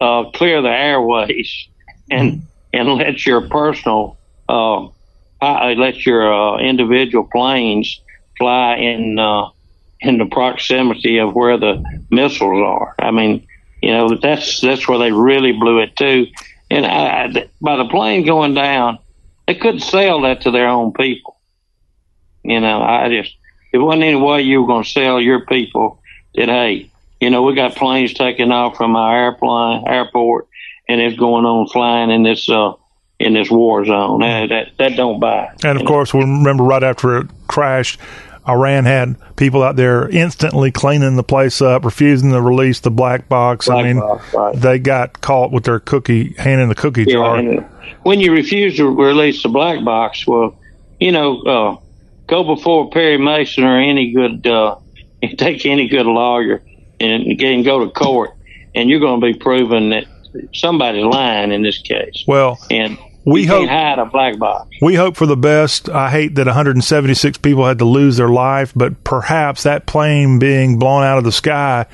uh, 0.00 0.30
clear 0.30 0.62
the 0.62 0.70
airways 0.70 1.68
and 2.10 2.42
and 2.72 2.88
let 2.94 3.26
your 3.26 3.48
personal 3.48 4.16
uh, 4.48 4.86
let 5.42 6.06
your 6.06 6.32
uh, 6.32 6.58
individual 6.58 7.24
planes 7.30 8.00
fly 8.38 8.76
in 8.76 9.18
uh, 9.18 9.48
in 10.00 10.18
the 10.18 10.26
proximity 10.26 11.18
of 11.18 11.34
where 11.34 11.58
the 11.58 11.82
missiles 12.10 12.62
are. 12.62 12.94
I 12.98 13.10
mean, 13.10 13.46
you 13.90 13.96
know, 13.96 14.14
that's 14.14 14.60
that's 14.60 14.86
where 14.86 14.98
they 14.98 15.10
really 15.10 15.50
blew 15.50 15.80
it 15.80 15.96
too. 15.96 16.28
And 16.70 16.86
I, 16.86 17.48
by 17.60 17.76
the 17.76 17.86
plane 17.86 18.24
going 18.24 18.54
down, 18.54 19.00
they 19.48 19.56
couldn't 19.56 19.80
sell 19.80 20.20
that 20.20 20.42
to 20.42 20.52
their 20.52 20.68
own 20.68 20.92
people. 20.92 21.40
You 22.44 22.60
know, 22.60 22.80
I 22.82 23.08
just 23.08 23.36
it 23.72 23.78
wasn't 23.78 24.04
any 24.04 24.14
way 24.14 24.42
you 24.42 24.60
were 24.60 24.68
going 24.68 24.84
to 24.84 24.88
sell 24.88 25.20
your 25.20 25.44
people 25.44 26.00
that 26.36 26.48
hey, 26.48 26.88
you 27.20 27.30
know, 27.30 27.42
we 27.42 27.56
got 27.56 27.74
planes 27.74 28.14
taking 28.14 28.52
off 28.52 28.76
from 28.76 28.94
our 28.94 29.24
airplane 29.24 29.88
airport, 29.88 30.46
and 30.88 31.00
it's 31.00 31.18
going 31.18 31.44
on 31.44 31.66
flying 31.66 32.10
in 32.12 32.22
this 32.22 32.48
uh 32.48 32.74
in 33.18 33.34
this 33.34 33.50
war 33.50 33.84
zone. 33.84 34.20
That 34.20 34.50
that, 34.50 34.66
that 34.78 34.96
don't 34.96 35.18
buy. 35.18 35.52
And 35.64 35.80
of 35.80 35.84
course, 35.84 36.14
we 36.14 36.20
remember 36.20 36.62
right 36.62 36.84
after 36.84 37.18
it 37.18 37.26
crashed, 37.48 37.98
Iran 38.48 38.84
had 38.84 39.16
people 39.36 39.62
out 39.62 39.76
there 39.76 40.08
instantly 40.08 40.70
cleaning 40.70 41.16
the 41.16 41.22
place 41.22 41.60
up, 41.60 41.84
refusing 41.84 42.30
to 42.32 42.40
release 42.40 42.80
the 42.80 42.90
black 42.90 43.28
box. 43.28 43.66
Black 43.66 43.78
I 43.78 43.82
mean, 43.82 44.00
box, 44.00 44.34
right. 44.34 44.56
they 44.56 44.78
got 44.78 45.20
caught 45.20 45.52
with 45.52 45.64
their 45.64 45.80
cookie 45.80 46.34
hand 46.34 46.60
in 46.60 46.68
the 46.68 46.74
cookie 46.74 47.04
yeah, 47.04 47.12
jar. 47.12 47.42
When 48.02 48.20
you 48.20 48.32
refuse 48.32 48.76
to 48.76 48.88
release 48.90 49.42
the 49.42 49.48
black 49.48 49.84
box, 49.84 50.26
well, 50.26 50.58
you 50.98 51.12
know, 51.12 51.42
uh, 51.42 51.76
go 52.26 52.44
before 52.44 52.90
Perry 52.90 53.18
Mason 53.18 53.64
or 53.64 53.78
any 53.78 54.12
good, 54.12 54.46
uh, 54.46 54.76
take 55.36 55.66
any 55.66 55.88
good 55.88 56.06
lawyer 56.06 56.62
and, 56.98 57.40
and 57.40 57.64
go 57.64 57.84
to 57.84 57.90
court, 57.90 58.30
and 58.74 58.88
you're 58.88 59.00
going 59.00 59.20
to 59.20 59.26
be 59.26 59.38
proven 59.38 59.90
that 59.90 60.04
somebody's 60.54 61.04
lying 61.04 61.52
in 61.52 61.62
this 61.62 61.78
case. 61.78 62.24
Well, 62.26 62.58
and 62.70 62.98
we 63.24 63.46
hope 63.46 63.68
hide 63.68 63.98
a 63.98 64.06
black 64.06 64.38
box. 64.38 64.68
We 64.80 64.94
hope 64.94 65.16
for 65.16 65.26
the 65.26 65.36
best. 65.36 65.88
I 65.88 66.10
hate 66.10 66.34
that 66.36 66.46
176 66.46 67.38
people 67.38 67.66
had 67.66 67.78
to 67.78 67.84
lose 67.84 68.16
their 68.16 68.28
life, 68.28 68.72
but 68.74 69.04
perhaps 69.04 69.64
that 69.64 69.86
plane 69.86 70.38
being 70.38 70.78
blown 70.78 71.02
out 71.04 71.18
of 71.18 71.24
the 71.24 71.32
sky 71.32 71.86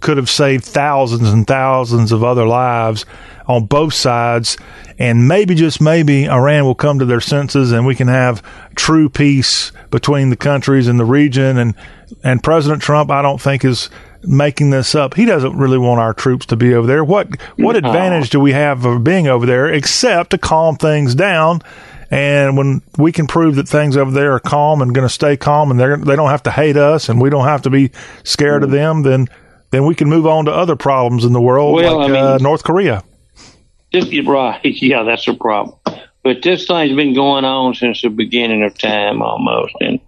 could 0.00 0.18
have 0.18 0.28
saved 0.28 0.64
thousands 0.64 1.32
and 1.32 1.46
thousands 1.46 2.12
of 2.12 2.22
other 2.22 2.46
lives 2.46 3.06
on 3.46 3.64
both 3.64 3.94
sides. 3.94 4.58
And 4.98 5.26
maybe, 5.26 5.54
just 5.54 5.80
maybe, 5.80 6.28
Iran 6.28 6.64
will 6.64 6.74
come 6.74 6.98
to 6.98 7.06
their 7.06 7.22
senses 7.22 7.72
and 7.72 7.86
we 7.86 7.94
can 7.94 8.08
have 8.08 8.42
true 8.76 9.08
peace 9.08 9.72
between 9.90 10.28
the 10.28 10.36
countries 10.36 10.88
in 10.88 10.98
the 10.98 11.04
region. 11.04 11.56
And, 11.56 11.74
and 12.22 12.42
President 12.42 12.82
Trump, 12.82 13.10
I 13.10 13.22
don't 13.22 13.40
think 13.40 13.64
is 13.64 13.88
making 14.26 14.70
this 14.70 14.94
up. 14.94 15.14
He 15.14 15.24
doesn't 15.24 15.56
really 15.56 15.78
want 15.78 16.00
our 16.00 16.14
troops 16.14 16.46
to 16.46 16.56
be 16.56 16.74
over 16.74 16.86
there. 16.86 17.04
What, 17.04 17.28
what 17.56 17.72
No. 17.72 17.88
advantage 17.88 18.30
do 18.30 18.40
we 18.40 18.52
have 18.52 18.84
of 18.84 19.04
being 19.04 19.26
over 19.28 19.46
there 19.46 19.66
except 19.72 20.30
to 20.30 20.38
calm 20.38 20.76
things 20.76 21.14
down? 21.14 21.60
And 22.10 22.56
when 22.56 22.82
we 22.98 23.12
can 23.12 23.26
prove 23.26 23.56
that 23.56 23.68
things 23.68 23.96
over 23.96 24.10
there 24.10 24.34
are 24.34 24.40
calm 24.40 24.82
and 24.82 24.94
going 24.94 25.06
to 25.08 25.12
stay 25.12 25.36
calm, 25.36 25.70
and 25.70 25.80
they 25.80 25.96
they 26.10 26.14
don't 26.16 26.30
have 26.30 26.42
to 26.44 26.50
hate 26.50 26.76
us, 26.76 27.08
and 27.08 27.20
we 27.20 27.28
don't 27.30 27.46
have 27.46 27.62
to 27.62 27.70
be 27.70 27.90
scared 28.22 28.62
of 28.62 28.70
them, 28.70 29.02
then 29.02 29.26
then 29.70 29.84
we 29.84 29.94
can 29.96 30.08
move 30.08 30.26
on 30.26 30.44
to 30.44 30.52
other 30.52 30.76
problems 30.76 31.24
in 31.24 31.32
the 31.32 31.40
world, 31.40 31.74
Well, 31.74 31.98
like 31.98 32.10
I 32.10 32.12
mean- 32.12 32.22
uh, 32.22 32.38
North 32.38 32.62
Korea. 32.62 33.02
This 33.92 34.04
right, 34.26 34.60
yeah, 34.64 35.02
that's 35.02 35.26
a 35.28 35.34
problem. 35.34 35.76
But 36.22 36.42
this 36.42 36.66
thing's 36.66 36.94
been 36.94 37.14
going 37.14 37.44
on 37.44 37.74
since 37.74 38.02
the 38.02 38.08
beginning 38.10 38.62
of 38.62 38.76
time 38.78 39.20
almost, 39.22 39.74
and 39.80 39.98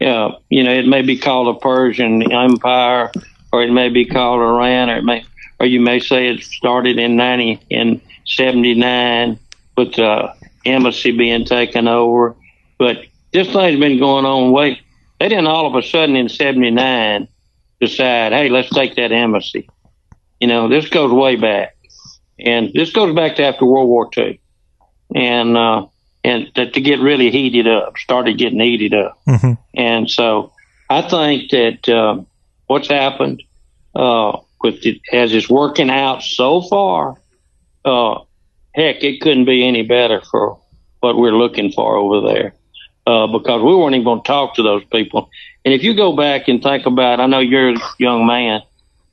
uh, 0.00 0.36
you 0.48 0.62
know, 0.64 0.72
it 0.72 0.86
may 0.86 1.02
be 1.02 1.18
called 1.18 1.54
a 1.54 1.58
Persian 1.58 2.32
Empire, 2.32 3.10
or 3.52 3.62
it 3.62 3.72
may 3.72 3.88
be 3.88 4.04
called 4.04 4.40
Iran, 4.40 4.90
or 4.90 4.96
it 4.98 5.04
may, 5.04 5.24
or 5.58 5.66
you 5.66 5.80
may 5.80 6.00
say 6.00 6.28
it 6.28 6.42
started 6.42 6.98
in 6.98 7.16
ninety 7.16 7.60
in 7.70 8.00
seventy 8.26 8.74
nine 8.74 9.38
with 9.76 9.94
the 9.94 10.32
embassy 10.64 11.10
being 11.16 11.44
taken 11.44 11.88
over. 11.88 12.36
But 12.78 13.04
this 13.32 13.52
thing's 13.52 13.80
been 13.80 13.98
going 13.98 14.24
on 14.24 14.52
way. 14.52 14.80
They 15.18 15.28
didn't 15.28 15.46
all 15.46 15.66
of 15.66 15.74
a 15.74 15.86
sudden 15.86 16.16
in 16.16 16.28
seventy 16.28 16.70
nine 16.70 17.28
decide, 17.80 18.32
hey, 18.32 18.48
let's 18.48 18.70
take 18.70 18.96
that 18.96 19.12
embassy. 19.12 19.68
You 20.40 20.48
know, 20.48 20.68
this 20.68 20.88
goes 20.88 21.12
way 21.12 21.36
back 21.36 21.76
and 22.38 22.72
this 22.74 22.90
goes 22.92 23.14
back 23.14 23.36
to 23.36 23.44
after 23.44 23.64
World 23.66 23.88
War 23.88 24.08
II, 24.16 24.40
and 25.14 25.56
uh, 25.56 25.86
and 26.24 26.54
to, 26.54 26.70
to 26.70 26.80
get 26.80 27.00
really 27.00 27.30
heated 27.30 27.66
up, 27.66 27.96
started 27.98 28.38
getting 28.38 28.60
heated 28.60 28.94
up, 28.94 29.18
Mm-hmm. 29.28 29.52
and 29.74 30.10
so 30.10 30.52
I 30.88 31.02
think 31.02 31.50
that 31.50 31.88
uh, 31.88 32.22
what's 32.70 32.88
happened 32.88 33.42
uh, 33.94 34.38
with 34.62 34.86
it, 34.86 35.00
as 35.12 35.32
it's 35.32 35.50
working 35.50 35.90
out 35.90 36.22
so 36.22 36.62
far, 36.62 37.16
uh, 37.84 38.20
heck, 38.74 39.02
it 39.02 39.20
couldn't 39.20 39.46
be 39.46 39.66
any 39.66 39.82
better 39.82 40.20
for 40.30 40.60
what 41.00 41.16
we're 41.16 41.36
looking 41.36 41.72
for 41.72 41.96
over 41.96 42.28
there, 42.32 42.54
uh, 43.06 43.26
because 43.26 43.62
we 43.62 43.74
weren't 43.74 43.94
even 43.94 44.04
going 44.04 44.22
to 44.22 44.26
talk 44.26 44.54
to 44.54 44.62
those 44.62 44.84
people. 44.84 45.28
And 45.64 45.74
if 45.74 45.82
you 45.82 45.94
go 45.94 46.14
back 46.14 46.48
and 46.48 46.62
think 46.62 46.86
about, 46.86 47.18
I 47.20 47.26
know 47.26 47.40
you're 47.40 47.74
a 47.74 47.80
young 47.98 48.26
man. 48.26 48.62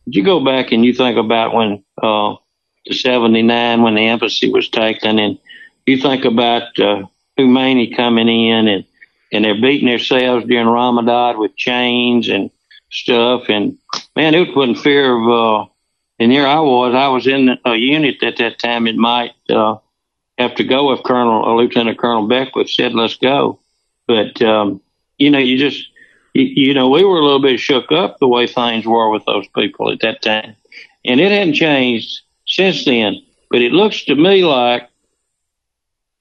If 0.06 0.16
you 0.16 0.24
go 0.24 0.44
back 0.44 0.72
and 0.72 0.86
you 0.86 0.94
think 0.94 1.18
about 1.18 1.54
when 1.54 1.84
uh, 2.02 2.36
to 2.88 2.94
79 2.94 3.82
when 3.82 3.96
the 3.96 4.08
embassy 4.08 4.52
was 4.52 4.70
taken. 4.70 5.20
And 5.20 5.38
you 5.86 5.98
think 5.98 6.26
about 6.26 6.78
uh, 6.80 7.04
Khomeini 7.38 7.96
coming 7.96 8.28
in 8.28 8.68
and, 8.68 8.86
and 9.32 9.46
they're 9.46 9.62
beating 9.62 9.90
themselves 9.90 10.46
during 10.46 10.68
Ramadan 10.68 11.40
with 11.40 11.56
chains 11.56 12.30
and 12.30 12.50
stuff. 12.92 13.44
And 13.50 13.78
man, 14.16 14.34
it 14.34 14.40
was 14.40 14.50
putting 14.54 14.76
fear 14.76 15.16
of, 15.16 15.30
uh, 15.30 15.70
and 16.20 16.32
here 16.32 16.48
I 16.48 16.60
was, 16.60 16.96
I 16.96 17.08
was 17.10 17.28
in 17.28 17.58
a 17.66 17.76
unit 17.76 18.24
at 18.24 18.38
that 18.38 18.60
time. 18.60 18.88
It 18.88 18.96
might, 18.96 19.34
uh, 19.50 19.78
have 20.38 20.56
to 20.56 20.64
go 20.64 20.92
if 20.92 21.04
Colonel, 21.04 21.46
uh, 21.46 21.54
Lieutenant 21.56 21.98
Colonel 21.98 22.28
Beckwith 22.28 22.70
said, 22.70 22.94
let's 22.94 23.18
go. 23.18 23.60
But, 24.08 24.42
um, 24.42 24.82
you 25.18 25.30
know, 25.30 25.40
you 25.40 25.58
just, 25.58 25.90
you, 26.34 26.44
you 26.44 26.74
know, 26.74 26.90
we 26.90 27.04
were 27.04 27.20
a 27.20 27.24
little 27.24 27.42
bit 27.42 27.60
shook 27.60 27.92
up 27.92 28.20
the 28.20 28.28
way 28.28 28.48
things 28.48 28.86
were 28.86 29.10
with 29.10 29.26
those 29.26 29.48
people 29.56 29.92
at 29.92 30.00
that 30.02 30.22
time. 30.22 30.56
And 31.04 31.20
it 31.20 31.32
hadn't 31.32 31.54
changed 31.54 32.22
since 32.46 32.86
then. 32.86 33.22
But 33.50 33.62
it 33.62 33.72
looks 33.72 34.06
to 34.06 34.16
me 34.16 34.46
like 34.46 34.90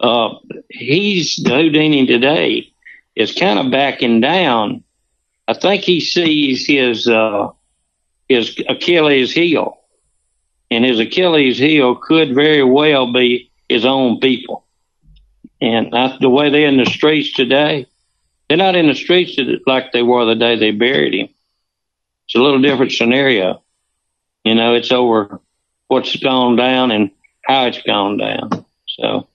uh, 0.00 0.34
he's 0.68 1.36
the 1.36 1.50
Khamenei 1.50 2.06
today 2.06 2.72
is 3.14 3.34
kind 3.34 3.58
of 3.58 3.70
backing 3.70 4.20
down. 4.20 4.84
I 5.48 5.54
think 5.54 5.82
he 5.82 6.00
sees 6.00 6.66
his 6.66 7.08
uh, 7.08 7.50
his 8.28 8.60
Achilles 8.68 9.32
heel, 9.32 9.78
and 10.70 10.84
his 10.84 10.98
Achilles 10.98 11.58
heel 11.58 11.94
could 11.94 12.34
very 12.34 12.64
well 12.64 13.12
be 13.12 13.50
his 13.68 13.84
own 13.84 14.20
people. 14.20 14.64
And 15.60 15.92
that's 15.92 16.18
the 16.20 16.28
way 16.28 16.50
they're 16.50 16.68
in 16.68 16.76
the 16.76 16.86
streets 16.86 17.32
today. 17.32 17.86
They're 18.48 18.58
not 18.58 18.76
in 18.76 18.88
the 18.88 18.94
streets 18.94 19.38
like 19.66 19.92
they 19.92 20.02
were 20.02 20.24
the 20.24 20.34
day 20.34 20.56
they 20.56 20.70
buried 20.70 21.14
him. 21.14 21.28
It's 22.26 22.34
a 22.34 22.38
little 22.38 22.60
different 22.60 22.92
scenario. 22.92 23.62
You 24.44 24.54
know, 24.54 24.74
it's 24.74 24.92
over 24.92 25.40
what's 25.88 26.14
gone 26.16 26.56
down 26.56 26.90
and 26.90 27.10
how 27.44 27.66
it's 27.66 27.82
gone 27.82 28.18
down. 28.18 28.64
So 28.86 29.28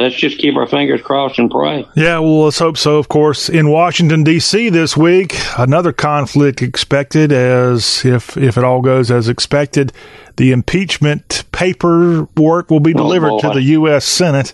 let's 0.00 0.14
just 0.16 0.38
keep 0.38 0.56
our 0.56 0.66
fingers 0.66 1.00
crossed 1.02 1.38
and 1.38 1.50
pray. 1.50 1.86
Yeah, 1.94 2.18
well, 2.18 2.44
let's 2.44 2.58
hope 2.58 2.76
so. 2.76 2.98
Of 2.98 3.08
course, 3.08 3.48
in 3.48 3.70
Washington 3.70 4.24
D.C. 4.24 4.68
this 4.70 4.96
week, 4.96 5.36
another 5.58 5.92
conflict 5.92 6.62
expected. 6.62 7.32
As 7.32 8.04
if 8.04 8.36
if 8.36 8.56
it 8.58 8.64
all 8.64 8.80
goes 8.82 9.10
as 9.10 9.28
expected, 9.28 9.92
the 10.36 10.52
impeachment 10.52 11.44
paperwork 11.52 12.70
will 12.70 12.80
be 12.80 12.92
delivered 12.94 13.40
to 13.40 13.50
the 13.50 13.62
U.S. 13.62 14.04
Senate. 14.04 14.52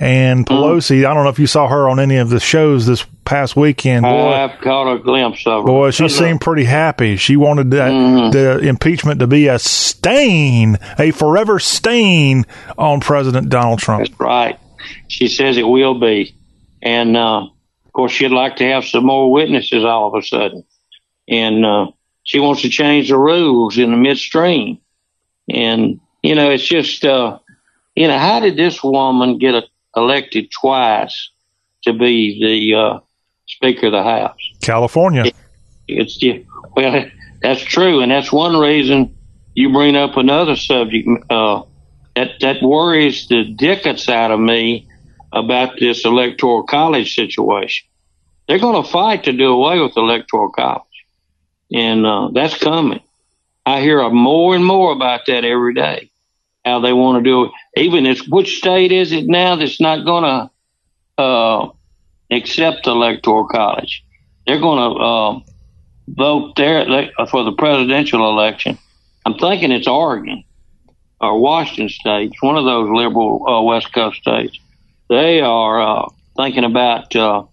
And 0.00 0.44
Pelosi, 0.44 1.06
I 1.06 1.14
don't 1.14 1.22
know 1.22 1.30
if 1.30 1.38
you 1.38 1.46
saw 1.46 1.68
her 1.68 1.88
on 1.88 2.00
any 2.00 2.16
of 2.16 2.28
the 2.28 2.40
shows 2.40 2.84
this 2.84 3.06
past 3.24 3.54
weekend. 3.54 4.02
Boy, 4.02 4.32
I've 4.34 4.60
caught 4.60 4.92
a 4.92 4.98
glimpse 4.98 5.46
of 5.46 5.62
her. 5.62 5.66
Boy, 5.66 5.90
she 5.92 6.08
seemed 6.08 6.40
pretty 6.40 6.64
happy. 6.64 7.16
She 7.16 7.36
wanted 7.36 7.70
that, 7.70 7.92
Mm-hmm. 7.92 8.30
the 8.32 8.58
impeachment 8.68 9.20
to 9.20 9.28
be 9.28 9.46
a 9.46 9.58
stain, 9.60 10.78
a 10.98 11.12
forever 11.12 11.60
stain 11.60 12.44
on 12.76 13.00
President 13.00 13.48
Donald 13.48 13.78
Trump. 13.78 14.04
That's 14.08 14.18
right. 14.20 14.58
She 15.08 15.28
says 15.28 15.56
it 15.56 15.66
will 15.66 15.98
be. 15.98 16.34
And, 16.82 17.16
uh, 17.16 17.46
of 17.86 17.92
course, 17.92 18.12
she'd 18.12 18.28
like 18.28 18.56
to 18.56 18.66
have 18.66 18.84
some 18.84 19.06
more 19.06 19.30
witnesses 19.30 19.84
all 19.84 20.08
of 20.08 20.14
a 20.14 20.26
sudden. 20.26 20.64
And, 21.28 21.64
uh, 21.64 21.86
she 22.22 22.40
wants 22.40 22.62
to 22.62 22.68
change 22.68 23.08
the 23.08 23.18
rules 23.18 23.76
in 23.78 23.90
the 23.90 23.96
midstream. 23.96 24.78
And, 25.48 26.00
you 26.22 26.34
know, 26.34 26.50
it's 26.50 26.66
just, 26.66 27.04
uh, 27.04 27.38
you 27.94 28.08
know, 28.08 28.18
how 28.18 28.40
did 28.40 28.56
this 28.56 28.82
woman 28.82 29.38
get 29.38 29.54
a, 29.54 29.62
elected 29.96 30.50
twice 30.50 31.30
to 31.84 31.92
be 31.92 32.42
the, 32.42 32.74
uh, 32.74 33.00
Speaker 33.46 33.86
of 33.86 33.92
the 33.92 34.02
House? 34.02 34.38
California. 34.62 35.24
It's 35.86 36.20
yeah, 36.22 36.38
well, 36.74 37.04
that's 37.42 37.60
true, 37.60 38.00
and 38.00 38.10
that's 38.10 38.32
one 38.32 38.56
reason 38.56 39.14
you 39.54 39.70
bring 39.70 39.96
up 39.96 40.16
another 40.16 40.56
subject 40.56 41.06
uh, 41.30 41.62
that 42.16 42.40
that 42.40 42.62
worries 42.62 43.26
the 43.28 43.44
dickens 43.44 44.08
out 44.08 44.30
of 44.30 44.40
me 44.40 44.88
about 45.32 45.78
this 45.78 46.04
electoral 46.04 46.62
college 46.62 47.14
situation. 47.14 47.86
They're 48.46 48.58
going 48.58 48.82
to 48.82 48.88
fight 48.88 49.24
to 49.24 49.32
do 49.32 49.52
away 49.52 49.80
with 49.80 49.96
electoral 49.96 50.50
college, 50.50 51.06
and 51.72 52.06
uh, 52.06 52.28
that's 52.32 52.58
coming. 52.58 53.00
I 53.66 53.80
hear 53.80 54.08
more 54.10 54.54
and 54.54 54.64
more 54.64 54.92
about 54.92 55.26
that 55.26 55.44
every 55.44 55.74
day. 55.74 56.10
How 56.64 56.80
they 56.80 56.92
want 56.92 57.22
to 57.22 57.30
do 57.30 57.44
it. 57.44 57.50
Even 57.76 58.06
if 58.06 58.20
which 58.28 58.58
state 58.58 58.92
is 58.92 59.12
it 59.12 59.26
now 59.26 59.56
that's 59.56 59.80
not 59.80 60.04
going 60.04 60.24
to 60.24 61.22
uh, 61.22 61.70
accept 62.30 62.84
the 62.84 62.90
electoral 62.90 63.46
college? 63.46 64.04
They're 64.46 64.60
going 64.60 64.78
to 64.78 65.00
uh, 65.00 65.40
vote 66.08 66.56
there 66.56 67.10
for 67.30 67.44
the 67.44 67.52
presidential 67.52 68.28
election. 68.30 68.78
I'm 69.26 69.34
thinking 69.34 69.72
it's 69.72 69.88
Oregon 69.88 70.44
or 71.20 71.40
Washington 71.40 71.88
State, 71.88 72.32
one 72.40 72.56
of 72.56 72.64
those 72.64 72.90
liberal 72.90 73.46
uh, 73.48 73.62
West 73.62 73.92
Coast 73.92 74.20
states. 74.20 74.58
They 75.08 75.40
are 75.40 75.80
uh, 75.80 76.08
thinking 76.36 76.64
about 76.64 77.14
uh, 77.14 77.44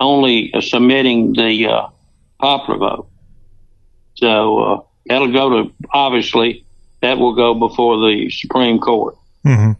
only 0.00 0.52
uh, 0.52 0.60
submitting 0.60 1.32
the 1.32 1.66
uh, 1.66 1.88
popular 2.38 2.78
vote. 2.78 3.08
So 4.16 4.58
uh, 4.58 4.80
that'll 5.06 5.32
go 5.32 5.62
to 5.62 5.72
obviously 5.92 6.64
that 7.02 7.18
will 7.18 7.34
go 7.34 7.54
before 7.54 7.96
the 8.08 8.30
Supreme 8.30 8.78
Court. 8.78 9.16
hmm 9.44 9.72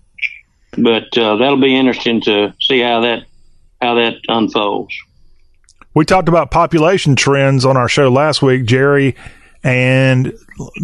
But 0.73 1.17
uh, 1.17 1.37
that'll 1.37 1.61
be 1.61 1.75
interesting 1.77 2.21
to 2.23 2.55
see 2.61 2.81
how 2.81 3.01
that 3.01 3.25
how 3.81 3.95
that 3.95 4.17
unfolds. 4.29 4.95
We 5.95 6.05
talked 6.05 6.29
about 6.29 6.51
population 6.51 7.17
trends 7.17 7.65
on 7.65 7.77
our 7.77 7.89
show 7.89 8.11
last 8.11 8.43
week, 8.43 8.67
Jerry, 8.67 9.17
and 9.67 10.33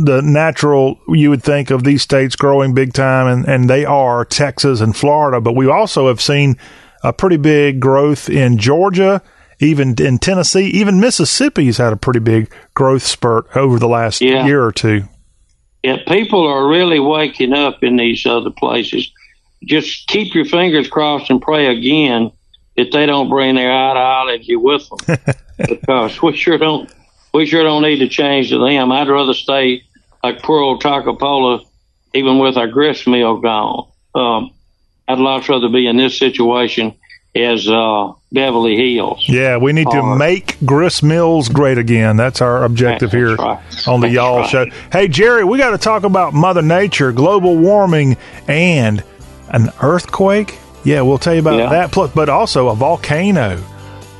the 0.04 0.20
natural 0.22 0.98
you 1.08 1.30
would 1.30 1.42
think 1.44 1.70
of 1.70 1.84
these 1.84 2.02
states 2.02 2.34
growing 2.34 2.74
big 2.74 2.92
time, 2.92 3.28
and, 3.28 3.48
and 3.48 3.70
they 3.70 3.84
are 3.84 4.24
Texas 4.24 4.80
and 4.80 4.96
Florida. 4.96 5.40
But 5.40 5.54
we 5.54 5.68
also 5.68 6.08
have 6.08 6.20
seen 6.20 6.56
a 7.04 7.12
pretty 7.12 7.36
big 7.36 7.78
growth 7.78 8.28
in 8.28 8.58
Georgia, 8.58 9.22
even 9.60 9.94
in 10.00 10.18
Tennessee, 10.18 10.66
even 10.70 10.98
Mississippi's 10.98 11.78
had 11.78 11.92
a 11.92 11.96
pretty 11.96 12.18
big 12.18 12.52
growth 12.74 13.04
spurt 13.04 13.46
over 13.56 13.78
the 13.78 13.86
last 13.86 14.20
Yeah. 14.20 14.44
year 14.46 14.64
or 14.64 14.72
two. 14.72 15.04
Yeah, 15.84 15.98
people 16.08 16.44
are 16.46 16.68
really 16.68 16.98
waking 16.98 17.52
up 17.52 17.84
in 17.84 17.96
these 17.96 18.26
other 18.26 18.50
places. 18.50 19.12
Just 19.64 20.08
keep 20.08 20.34
your 20.34 20.44
fingers 20.44 20.88
crossed 20.88 21.30
and 21.30 21.40
pray 21.40 21.66
again 21.66 22.32
that 22.76 22.90
they 22.90 23.06
don't 23.06 23.28
bring 23.30 23.54
their 23.54 23.70
ideology 23.70 24.56
with 24.56 24.88
them, 24.88 25.18
because 25.68 26.20
we 26.20 26.36
sure 26.36 26.58
don't. 26.58 26.92
We 27.34 27.46
sure 27.46 27.62
don't 27.62 27.82
need 27.82 27.98
to 27.98 28.08
change 28.08 28.50
to 28.50 28.58
them. 28.58 28.92
I'd 28.92 29.08
rather 29.08 29.34
stay 29.34 29.82
like 30.22 30.42
poor 30.42 30.60
old 30.60 30.82
Toccopola, 30.82 31.64
even 32.14 32.38
with 32.38 32.56
our 32.56 32.68
grist 32.68 33.06
mill 33.06 33.38
gone. 33.40 33.88
Um, 34.14 34.50
I'd 35.08 35.18
lot 35.18 35.48
rather 35.48 35.68
be 35.68 35.86
in 35.86 35.96
this 35.96 36.18
situation 36.18 36.94
as 37.34 37.66
uh, 37.66 38.12
Beverly 38.30 38.76
Hills. 38.94 39.24
Yeah, 39.26 39.56
we 39.56 39.72
need 39.72 39.88
to 39.90 40.16
make 40.16 40.58
grist 40.66 41.02
mills 41.02 41.48
great 41.48 41.78
again. 41.78 42.16
That's 42.18 42.42
our 42.42 42.64
objective 42.64 43.10
That's 43.10 43.14
here 43.14 43.36
right. 43.36 43.88
on 43.88 44.00
the 44.00 44.08
That's 44.08 44.14
Y'all 44.14 44.38
right. 44.40 44.48
Show. 44.50 44.66
Hey, 44.92 45.08
Jerry, 45.08 45.42
we 45.42 45.56
got 45.56 45.70
to 45.70 45.78
talk 45.78 46.02
about 46.04 46.34
Mother 46.34 46.60
Nature, 46.62 47.10
global 47.12 47.56
warming, 47.56 48.18
and 48.48 49.02
an 49.48 49.70
earthquake. 49.82 50.58
Yeah, 50.84 51.00
we'll 51.02 51.18
tell 51.18 51.32
you 51.34 51.40
about 51.40 51.58
Yeah. 51.58 51.70
that. 51.70 51.92
Plus, 51.92 52.12
but 52.12 52.28
also 52.28 52.68
a 52.68 52.74
volcano. 52.74 53.62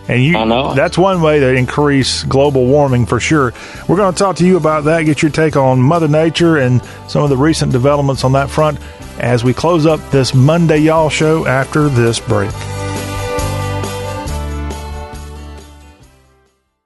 And 0.09 0.23
you, 0.23 0.37
I 0.37 0.45
know. 0.45 0.75
that's 0.75 0.99
one 0.99 1.23
way 1.23 1.39
to 1.39 1.55
increase 1.55 2.25
global 2.25 2.67
warming 2.67 3.07
for 3.07 3.21
sure. 3.21 3.53
We're 3.89 3.97
going 3.97 4.13
to 4.13 4.19
talk 4.19 4.37
to 4.37 4.47
you 4.47 4.57
about 4.57 4.85
that, 4.85 5.03
get 5.03 5.23
your 5.23 5.31
take 5.31 5.57
on 5.57 5.81
Mother 5.81 6.09
Nature 6.09 6.59
and 6.59 6.83
some 7.09 7.23
of 7.23 7.31
the 7.31 7.37
recent 7.37 7.71
developments 7.71 8.25
on 8.25 8.33
that 8.33 8.51
front 8.51 8.79
as 9.21 9.45
we 9.45 9.55
close 9.55 9.87
up 9.87 10.01
this 10.11 10.35
Monday 10.35 10.79
Y'all 10.79 11.09
Show 11.09 11.47
after 11.47 11.89
this 11.89 12.19
break. 12.19 12.51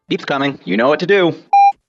Beep's 0.08 0.24
coming. 0.24 0.60
You 0.64 0.76
know 0.76 0.88
what 0.88 1.00
to 1.00 1.06
do. 1.06 1.34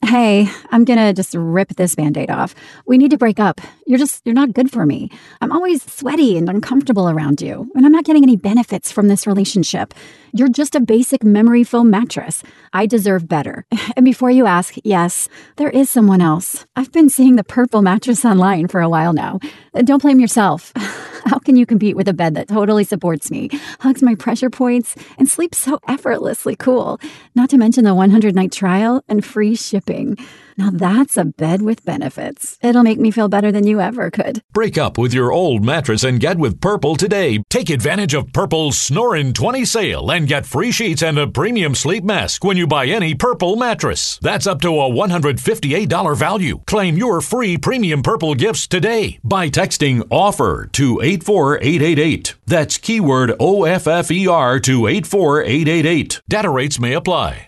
Hey, 0.03 0.49
I'm 0.71 0.85
gonna 0.85 1.13
just 1.13 1.35
rip 1.35 1.69
this 1.75 1.95
band 1.95 2.17
aid 2.17 2.31
off. 2.31 2.55
We 2.85 2.97
need 2.97 3.11
to 3.11 3.17
break 3.17 3.39
up. 3.39 3.61
You're 3.88 3.99
just, 3.99 4.22
you're 4.26 4.35
not 4.35 4.51
good 4.53 4.69
for 4.69 4.85
me. 4.85 5.09
I'm 5.39 5.53
always 5.53 5.81
sweaty 5.81 6.38
and 6.38 6.49
uncomfortable 6.49 7.09
around 7.09 7.41
you, 7.41 7.72
and 7.73 7.85
I'm 7.85 7.91
not 7.93 8.03
getting 8.03 8.22
any 8.22 8.35
benefits 8.35 8.91
from 8.91 9.07
this 9.07 9.26
relationship. 9.26 9.93
You're 10.34 10.49
just 10.49 10.76
a 10.76 10.81
basic 10.81 11.23
memory 11.23 11.64
foam 11.64 11.89
mattress. 11.89 12.43
I 12.73 12.85
deserve 12.85 13.27
better. 13.27 13.65
And 13.95 14.03
before 14.03 14.30
you 14.30 14.45
ask, 14.45 14.76
yes, 14.84 15.27
there 15.55 15.72
is 15.72 15.89
someone 15.89 16.22
else. 16.22 16.68
I've 16.76 16.91
been 16.91 17.09
seeing 17.09 17.35
the 17.35 17.43
purple 17.43 17.81
mattress 17.81 18.23
online 18.26 18.68
for 18.68 18.80
a 18.80 18.89
while 18.89 19.11
now. 19.11 19.39
Don't 19.85 20.03
blame 20.03 20.19
yourself. 20.19 20.72
How 21.26 21.39
can 21.39 21.55
you 21.55 21.65
compete 21.65 21.95
with 21.95 22.07
a 22.07 22.14
bed 22.14 22.35
that 22.35 22.47
totally 22.47 22.84
supports 22.84 23.31
me, 23.31 23.49
hugs 23.80 24.03
my 24.03 24.14
pressure 24.14 24.51
points, 24.51 24.95
and 25.18 25.27
sleeps 25.27 25.57
so 25.57 25.80
effortlessly 25.88 26.55
cool? 26.55 26.99
Not 27.34 27.49
to 27.49 27.57
mention 27.57 27.85
the 27.85 27.95
100 27.95 28.35
night 28.35 28.51
trial 28.51 29.03
and 29.07 29.26
free 29.26 29.55
shipping. 29.55 30.18
Now 30.57 30.71
that's 30.71 31.17
a 31.17 31.25
bed 31.25 31.61
with 31.61 31.85
benefits. 31.85 32.57
It'll 32.63 32.81
make 32.84 32.99
me 32.99 33.11
feel 33.11 33.29
better 33.29 33.51
than 33.51 33.67
you 33.67 33.79
ever 33.79 34.09
could. 34.09 34.41
Break 34.53 34.77
up 34.77 34.97
with 34.97 35.13
your 35.13 35.31
old 35.31 35.63
mattress 35.63 36.03
and 36.03 36.19
get 36.19 36.39
with 36.39 36.59
Purple 36.59 36.95
today. 36.95 37.43
Take 37.49 37.69
advantage 37.69 38.15
of 38.15 38.34
Purple's 38.34 38.77
Snorin' 38.77 39.34
20 39.34 39.65
sale 39.65 40.09
and 40.09 40.27
get 40.27 40.47
free 40.47 40.71
sheets 40.71 41.03
and 41.03 41.19
a 41.19 41.27
premium 41.27 41.75
sleep 41.75 42.03
mask 42.03 42.43
when 42.43 42.57
you 42.57 42.65
buy 42.65 42.88
any 42.88 43.13
Purple 43.13 43.55
mattress. 43.55 44.17
That's 44.21 44.47
up 44.47 44.61
to 44.61 44.69
a 44.69 44.89
$158 44.89 46.17
value. 46.17 46.61
Claim 46.65 46.97
your 46.97 47.21
free 47.21 47.57
premium 47.57 48.01
Purple 48.01 48.34
gifts 48.34 48.67
today 48.67 49.19
by 49.23 49.49
texting 49.49 50.01
OFFER 50.09 50.71
to 50.71 51.01
84888. 51.01 52.35
That's 52.47 52.77
keyword 52.79 53.31
OFFER 53.39 54.61
to 54.63 54.88
84888. 54.88 56.21
Data 56.27 56.49
rates 56.49 56.79
may 56.79 56.93
apply. 56.93 57.47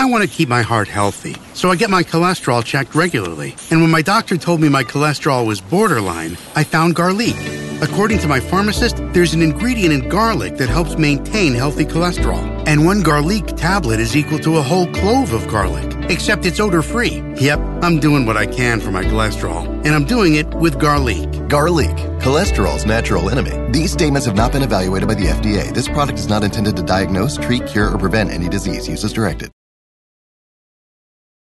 I 0.00 0.06
want 0.06 0.24
to 0.24 0.34
keep 0.34 0.48
my 0.48 0.62
heart 0.62 0.88
healthy, 0.88 1.36
so 1.52 1.70
I 1.70 1.76
get 1.76 1.90
my 1.90 2.02
cholesterol 2.02 2.64
checked 2.64 2.94
regularly. 2.94 3.54
And 3.70 3.82
when 3.82 3.90
my 3.90 4.00
doctor 4.00 4.38
told 4.38 4.58
me 4.58 4.70
my 4.70 4.82
cholesterol 4.82 5.46
was 5.46 5.60
borderline, 5.60 6.38
I 6.56 6.64
found 6.64 6.96
Garlique. 6.96 7.82
According 7.82 8.16
to 8.20 8.26
my 8.26 8.40
pharmacist, 8.40 8.96
there's 9.12 9.34
an 9.34 9.42
ingredient 9.42 9.92
in 9.92 10.08
garlic 10.08 10.56
that 10.56 10.70
helps 10.70 10.96
maintain 10.96 11.52
healthy 11.52 11.84
cholesterol. 11.84 12.40
And 12.66 12.86
one 12.86 13.02
Garlique 13.02 13.54
tablet 13.58 14.00
is 14.00 14.16
equal 14.16 14.38
to 14.38 14.56
a 14.56 14.62
whole 14.62 14.86
clove 14.86 15.34
of 15.34 15.46
garlic, 15.48 15.94
except 16.08 16.46
it's 16.46 16.60
odor 16.60 16.80
free. 16.80 17.22
Yep, 17.36 17.58
I'm 17.82 18.00
doing 18.00 18.24
what 18.24 18.38
I 18.38 18.46
can 18.46 18.80
for 18.80 18.90
my 18.90 19.04
cholesterol, 19.04 19.66
and 19.84 19.94
I'm 19.94 20.06
doing 20.06 20.36
it 20.36 20.48
with 20.54 20.80
Garlique. 20.80 21.46
Garlique, 21.50 22.20
cholesterol's 22.22 22.86
natural 22.86 23.28
enemy. 23.28 23.70
These 23.70 23.92
statements 23.92 24.24
have 24.24 24.34
not 24.34 24.52
been 24.52 24.62
evaluated 24.62 25.08
by 25.08 25.14
the 25.14 25.26
FDA. 25.26 25.74
This 25.74 25.88
product 25.88 26.18
is 26.18 26.26
not 26.26 26.42
intended 26.42 26.74
to 26.78 26.82
diagnose, 26.82 27.36
treat, 27.36 27.66
cure, 27.66 27.94
or 27.94 27.98
prevent 27.98 28.30
any 28.30 28.48
disease. 28.48 28.88
Use 28.88 29.04
as 29.04 29.12
directed. 29.12 29.50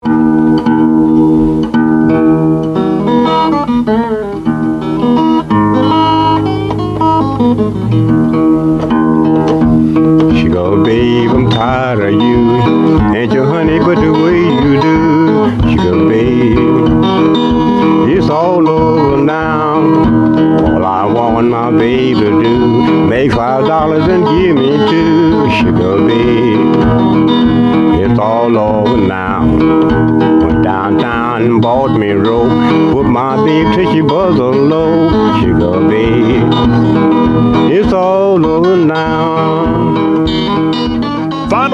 She 0.04 0.77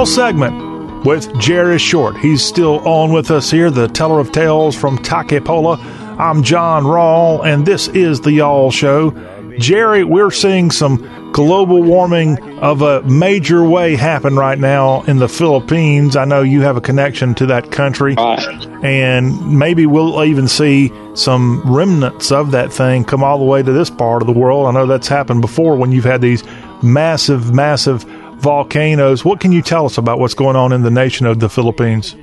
Segment 0.07 1.05
with 1.05 1.39
Jerry 1.39 1.79
Short. 1.79 2.17
He's 2.19 2.43
still 2.43 2.87
on 2.87 3.13
with 3.13 3.31
us 3.31 3.51
here, 3.51 3.71
the 3.71 3.89
teller 3.89 4.21
of 4.21 4.33
tales 4.33 4.75
from 4.75 4.99
Toccopola. 4.99 5.79
I'm 6.19 6.43
John 6.43 6.85
Rawl, 6.85 7.45
and 7.45 7.67
this 7.67 7.89
is 7.89 8.21
the 8.21 8.33
Y'all 8.33 8.71
Show. 8.71 9.11
Jerry, 9.59 10.05
we're 10.05 10.31
seeing 10.31 10.71
some 10.71 11.33
global 11.33 11.83
warming 11.83 12.39
of 12.59 12.83
a 12.83 13.03
major 13.03 13.65
way 13.65 13.97
happen 13.97 14.37
right 14.37 14.59
now 14.59 15.03
in 15.03 15.19
the 15.19 15.29
Philippines. 15.29 16.17
I 16.17 16.25
know 16.25 16.43
you 16.43 16.63
have 16.63 16.77
a 16.77 16.81
connection 16.81 17.35
to 17.37 17.47
that 17.47 17.71
country, 17.71 18.15
and 18.19 19.59
maybe 19.59 19.87
we'll 19.87 20.25
even 20.25 20.49
see 20.49 20.93
some 21.15 21.63
remnants 21.63 22.33
of 22.33 22.51
that 22.51 22.73
thing 22.73 23.05
come 23.05 23.23
all 23.23 23.39
the 23.39 23.45
way 23.45 23.63
to 23.63 23.73
this 23.73 23.91
part 23.91 24.23
of 24.23 24.27
the 24.27 24.33
world. 24.33 24.67
I 24.67 24.73
know 24.73 24.87
that's 24.87 25.09
happened 25.09 25.41
before 25.41 25.77
when 25.77 25.93
you've 25.93 26.05
had 26.05 26.21
these 26.21 26.43
massive, 26.83 27.55
massive 27.55 28.05
volcanoes. 28.45 29.25
What 29.25 29.41
can 29.41 29.53
you 29.53 29.63
tell 29.63 29.87
us 29.87 29.97
about 29.97 30.19
what's 30.19 30.35
going 30.35 30.55
on 30.55 30.73
in 30.73 30.83
the 30.83 30.91
nation 30.91 31.27
of 31.27 31.41
the 31.41 31.49
Philippines? 31.49 32.15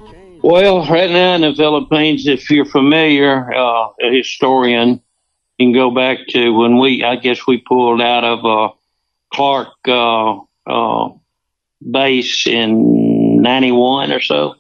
Well, 0.44 0.86
right 0.88 1.10
now 1.10 1.36
in 1.36 1.42
the 1.42 1.54
Philippines, 1.56 2.28
if 2.28 2.50
you're 2.50 2.66
familiar, 2.66 3.52
uh, 3.52 3.90
a 4.02 4.16
historian, 4.16 5.02
you 5.58 5.66
can 5.66 5.74
go 5.74 5.90
back 5.92 6.20
to 6.30 6.52
when 6.54 6.78
we, 6.78 7.04
I 7.04 7.16
guess 7.16 7.48
we 7.48 7.58
pulled 7.58 8.02
out 8.02 8.24
of 8.24 8.46
uh, 8.46 8.74
Clark 9.34 9.70
uh, 9.88 10.38
uh, 10.68 11.10
base 11.90 12.46
in 12.46 13.42
91 13.42 14.12
or 14.12 14.20
so, 14.20 14.56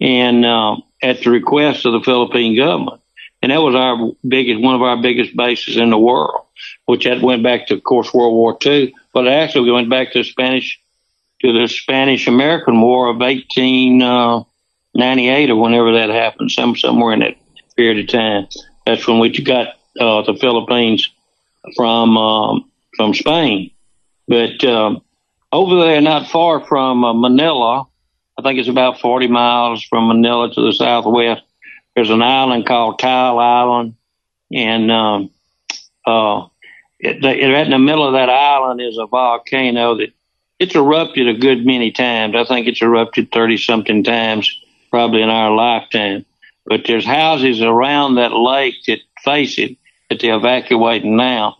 and 0.00 0.46
uh, 0.46 0.76
at 1.02 1.22
the 1.22 1.30
request 1.30 1.84
of 1.84 1.92
the 1.92 2.00
Philippine 2.00 2.56
government. 2.56 3.02
And 3.42 3.50
that 3.52 3.60
was 3.60 3.74
our 3.74 4.12
biggest, 4.26 4.62
one 4.62 4.74
of 4.74 4.82
our 4.82 4.96
biggest 4.96 5.36
bases 5.36 5.76
in 5.76 5.90
the 5.90 5.98
world, 5.98 6.46
which 6.86 7.04
that 7.04 7.20
went 7.20 7.42
back 7.42 7.66
to, 7.66 7.74
of 7.74 7.84
course, 7.84 8.14
World 8.14 8.34
War 8.34 8.56
II, 8.64 8.94
but 9.12 9.28
actually 9.28 9.70
went 9.70 9.90
back 9.90 10.12
to 10.12 10.20
the 10.20 10.24
Spanish, 10.24 10.80
to 11.42 11.52
the 11.52 11.68
Spanish 11.68 12.26
American 12.26 12.80
War 12.80 13.08
of 13.08 13.18
1898 13.18 15.50
or 15.50 15.56
whenever 15.56 15.92
that 15.92 16.08
happened, 16.10 16.50
some, 16.50 16.74
somewhere 16.76 17.12
in 17.12 17.20
that 17.20 17.36
period 17.76 17.98
of 17.98 18.08
time. 18.08 18.46
That's 18.86 19.06
when 19.06 19.18
we 19.18 19.30
got 19.42 19.74
uh, 20.00 20.22
the 20.22 20.38
Philippines 20.40 21.10
from 21.76 22.16
um, 22.16 22.70
from 22.96 23.12
Spain. 23.14 23.70
But 24.28 24.64
um, 24.64 25.02
over 25.50 25.76
there, 25.76 26.00
not 26.00 26.28
far 26.28 26.64
from 26.64 27.04
uh, 27.04 27.12
Manila, 27.12 27.86
I 28.38 28.42
think 28.42 28.58
it's 28.58 28.68
about 28.68 29.00
40 29.00 29.28
miles 29.28 29.84
from 29.84 30.08
Manila 30.08 30.52
to 30.54 30.60
the 30.60 30.72
southwest. 30.72 31.42
There's 31.94 32.10
an 32.10 32.22
island 32.22 32.66
called 32.66 32.98
Taal 32.98 33.38
Island, 33.38 33.94
and 34.52 34.90
um, 34.90 35.30
uh, 36.06 36.46
it, 36.98 37.22
right 37.22 37.66
in 37.66 37.70
the 37.70 37.78
middle 37.78 38.06
of 38.06 38.14
that 38.14 38.30
island 38.30 38.80
is 38.80 38.96
a 38.96 39.06
volcano 39.06 39.96
that 39.96 40.12
it's 40.62 40.74
erupted 40.76 41.28
a 41.28 41.34
good 41.34 41.66
many 41.66 41.90
times. 41.90 42.34
I 42.36 42.44
think 42.44 42.66
it's 42.66 42.82
erupted 42.82 43.32
30 43.32 43.58
something 43.58 44.04
times, 44.04 44.50
probably 44.90 45.22
in 45.22 45.28
our 45.28 45.54
lifetime. 45.54 46.24
but 46.64 46.82
there's 46.86 47.04
houses 47.04 47.60
around 47.60 48.14
that 48.14 48.32
lake 48.32 48.76
that 48.86 49.00
face 49.24 49.58
it 49.58 49.76
that 50.08 50.20
they're 50.20 50.36
evacuating 50.36 51.16
now. 51.16 51.56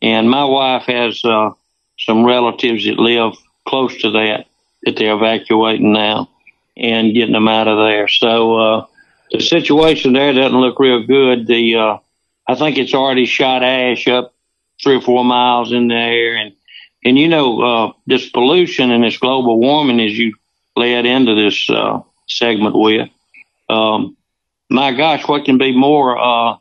And 0.00 0.30
my 0.30 0.44
wife 0.44 0.84
has 0.84 1.24
uh, 1.24 1.50
some 1.98 2.24
relatives 2.24 2.84
that 2.84 2.98
live 2.98 3.34
close 3.66 4.00
to 4.02 4.10
that 4.12 4.46
that 4.84 4.96
they're 4.96 5.14
evacuating 5.14 5.92
now 5.92 6.28
and 6.76 7.14
getting 7.14 7.32
them 7.32 7.48
out 7.48 7.68
of 7.68 7.78
there. 7.78 8.06
So 8.06 8.56
uh, 8.56 8.86
the 9.32 9.40
situation 9.40 10.12
there 10.12 10.32
doesn't 10.32 10.60
look 10.60 10.78
real 10.78 11.06
good. 11.06 11.46
The 11.46 11.76
uh, 11.76 11.98
I 12.46 12.54
think 12.54 12.78
it's 12.78 12.94
already 12.94 13.26
shot 13.26 13.62
ash 13.62 14.06
up 14.06 14.34
three 14.82 14.96
or 14.96 15.00
four 15.00 15.24
miles 15.24 15.72
in 15.72 15.88
the 15.88 15.94
air, 15.94 16.36
and 16.36 16.54
and 17.04 17.18
you 17.18 17.28
know 17.28 17.60
uh, 17.60 17.92
this 18.06 18.28
pollution 18.30 18.90
and 18.90 19.04
this 19.04 19.18
global 19.18 19.60
warming, 19.60 20.00
as 20.00 20.16
you 20.16 20.34
led 20.76 21.06
into 21.06 21.34
this 21.34 21.68
uh, 21.68 22.00
segment 22.26 22.74
with, 22.74 23.08
um, 23.68 24.16
my 24.70 24.92
gosh, 24.92 25.26
what 25.28 25.44
can 25.44 25.58
be 25.58 25.76
more 25.76 26.18
uh, 26.18 26.56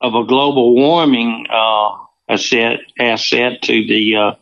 of 0.00 0.14
a 0.14 0.24
global 0.24 0.74
warming 0.74 1.46
uh, 1.50 1.96
asset 2.28 2.80
asset 2.98 3.62
to 3.62 3.86
the 3.86 4.16
uh, 4.16 4.34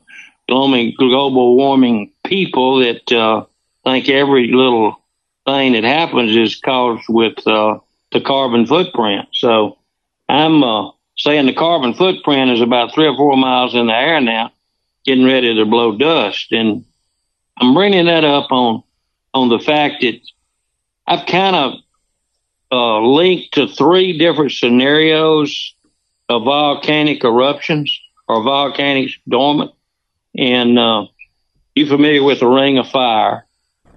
global 0.48 1.56
warming 1.56 2.12
people 2.24 2.78
that 2.78 3.10
uh, 3.12 3.44
think 3.84 4.09
every 4.09 4.52
little 4.52 5.01
thing 5.47 5.72
that 5.72 5.84
happens 5.84 6.36
is 6.36 6.56
caused 6.56 7.05
with 7.09 7.47
uh, 7.47 7.78
the 8.12 8.20
carbon 8.20 8.66
footprint. 8.66 9.28
So 9.32 9.78
I'm 10.28 10.93
saying 11.16 11.47
the 11.47 11.55
carbon 11.55 11.94
footprint 11.94 12.51
is 12.51 12.60
about 12.60 12.93
three 12.93 13.06
or 13.06 13.16
four 13.16 13.36
miles 13.36 13.74
in 13.74 13.86
the 13.86 13.94
air 13.94 14.20
now, 14.20 14.52
getting 15.06 15.24
ready 15.24 15.54
to 15.54 15.64
blow 15.64 15.96
dust. 15.96 16.52
And 16.52 16.84
I'm 17.58 17.74
bringing 17.74 18.06
that 18.06 18.24
up 18.24 18.50
on 18.50 18.82
on 19.32 19.48
the 19.48 19.58
fact 19.58 20.00
that 20.00 20.20
I've 21.06 21.26
kind 21.26 21.56
of 21.56 21.74
uh, 22.72 23.00
linked 23.00 23.54
to 23.54 23.68
three 23.68 24.18
different 24.18 24.52
scenarios 24.52 25.74
of 26.28 26.44
volcanic 26.44 27.22
eruptions 27.22 27.98
or 28.28 28.42
volcanic 28.42 29.10
dormant. 29.28 29.72
And 30.36 30.78
uh, 30.78 31.06
you 31.74 31.86
familiar 31.86 32.22
with 32.22 32.40
the 32.40 32.46
Ring 32.46 32.78
of 32.78 32.88
Fire? 32.88 33.46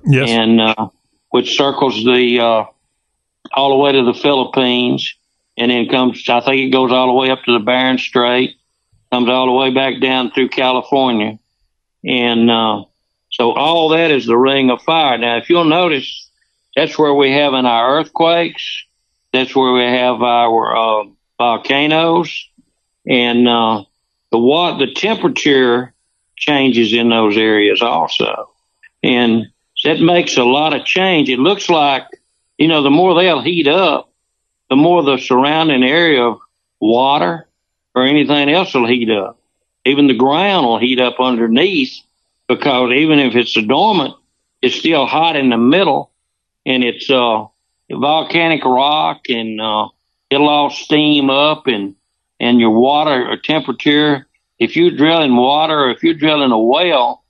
Yes. 0.05 0.29
And 0.29 0.61
uh, 0.61 0.89
which 1.29 1.57
circles 1.57 2.03
the 2.03 2.39
uh, 2.39 2.65
all 3.53 3.69
the 3.69 3.77
way 3.77 3.91
to 3.93 4.03
the 4.03 4.13
Philippines, 4.13 5.15
and 5.57 5.71
then 5.71 5.89
comes. 5.89 6.27
I 6.29 6.39
think 6.41 6.67
it 6.67 6.69
goes 6.69 6.91
all 6.91 7.07
the 7.07 7.13
way 7.13 7.31
up 7.31 7.43
to 7.43 7.53
the 7.53 7.59
Bering 7.59 7.97
Strait, 7.97 8.57
comes 9.11 9.29
all 9.29 9.47
the 9.47 9.51
way 9.51 9.73
back 9.73 10.01
down 10.01 10.31
through 10.31 10.49
California, 10.49 11.39
and 12.03 12.49
uh, 12.49 12.83
so 13.31 13.51
all 13.53 13.89
that 13.89 14.11
is 14.11 14.25
the 14.25 14.37
Ring 14.37 14.69
of 14.69 14.81
Fire. 14.81 15.17
Now, 15.17 15.37
if 15.37 15.49
you'll 15.49 15.65
notice, 15.65 16.29
that's 16.75 16.97
where 16.97 17.13
we 17.13 17.31
have 17.31 17.53
in 17.53 17.65
our 17.65 17.99
earthquakes. 17.99 18.85
That's 19.33 19.55
where 19.55 19.73
we 19.73 19.83
have 19.83 20.21
our 20.21 20.75
uh, 20.75 21.03
volcanoes, 21.37 22.49
and 23.07 23.47
uh, 23.47 23.83
the 24.31 24.37
what 24.37 24.77
the 24.77 24.93
temperature 24.93 25.93
changes 26.35 26.93
in 26.93 27.09
those 27.09 27.37
areas 27.37 27.81
also, 27.81 28.51
and 29.03 29.47
that 29.83 29.99
makes 29.99 30.37
a 30.37 30.43
lot 30.43 30.73
of 30.73 30.85
change. 30.85 31.29
It 31.29 31.39
looks 31.39 31.69
like 31.69 32.05
you 32.57 32.67
know 32.67 32.81
the 32.81 32.89
more 32.89 33.13
they'll 33.15 33.41
heat 33.41 33.67
up, 33.67 34.11
the 34.69 34.75
more 34.75 35.03
the 35.03 35.17
surrounding 35.17 35.83
area 35.83 36.23
of 36.23 36.39
water 36.79 37.48
or 37.95 38.05
anything 38.05 38.49
else 38.49 38.73
will 38.73 38.87
heat 38.87 39.09
up. 39.09 39.39
Even 39.85 40.07
the 40.07 40.15
ground 40.15 40.65
will 40.65 40.77
heat 40.77 40.99
up 40.99 41.19
underneath 41.19 41.99
because 42.47 42.91
even 42.91 43.19
if 43.19 43.35
it's 43.35 43.53
dormant, 43.53 44.15
it's 44.61 44.75
still 44.75 45.05
hot 45.05 45.35
in 45.35 45.49
the 45.49 45.57
middle, 45.57 46.11
and 46.65 46.83
it's 46.83 47.09
uh, 47.09 47.45
volcanic 47.89 48.63
rock 48.65 49.29
and 49.29 49.61
uh, 49.61 49.87
it'll 50.29 50.49
all 50.49 50.69
steam 50.69 51.29
up 51.29 51.67
and 51.67 51.95
and 52.39 52.59
your 52.59 52.71
water 52.71 53.29
or 53.29 53.37
temperature. 53.37 54.27
If 54.59 54.75
you're 54.75 54.91
drilling 54.91 55.35
water, 55.35 55.85
or 55.85 55.89
if 55.91 56.03
you're 56.03 56.13
drilling 56.13 56.51
a 56.51 56.59
well, 56.59 57.23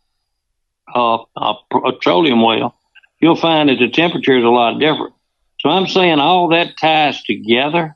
uh, 0.94 1.20
a 1.36 1.54
petroleum 1.70 2.42
well, 2.42 2.76
you'll 3.20 3.36
find 3.36 3.70
that 3.70 3.78
the 3.78 3.90
temperature 3.90 4.38
is 4.38 4.44
a 4.44 4.50
lot 4.50 4.80
different. 4.80 5.14
So 5.60 5.70
I'm 5.70 5.88
saying 5.88 6.20
all 6.20 6.48
that 6.50 6.78
ties 6.78 7.22
together 7.24 7.96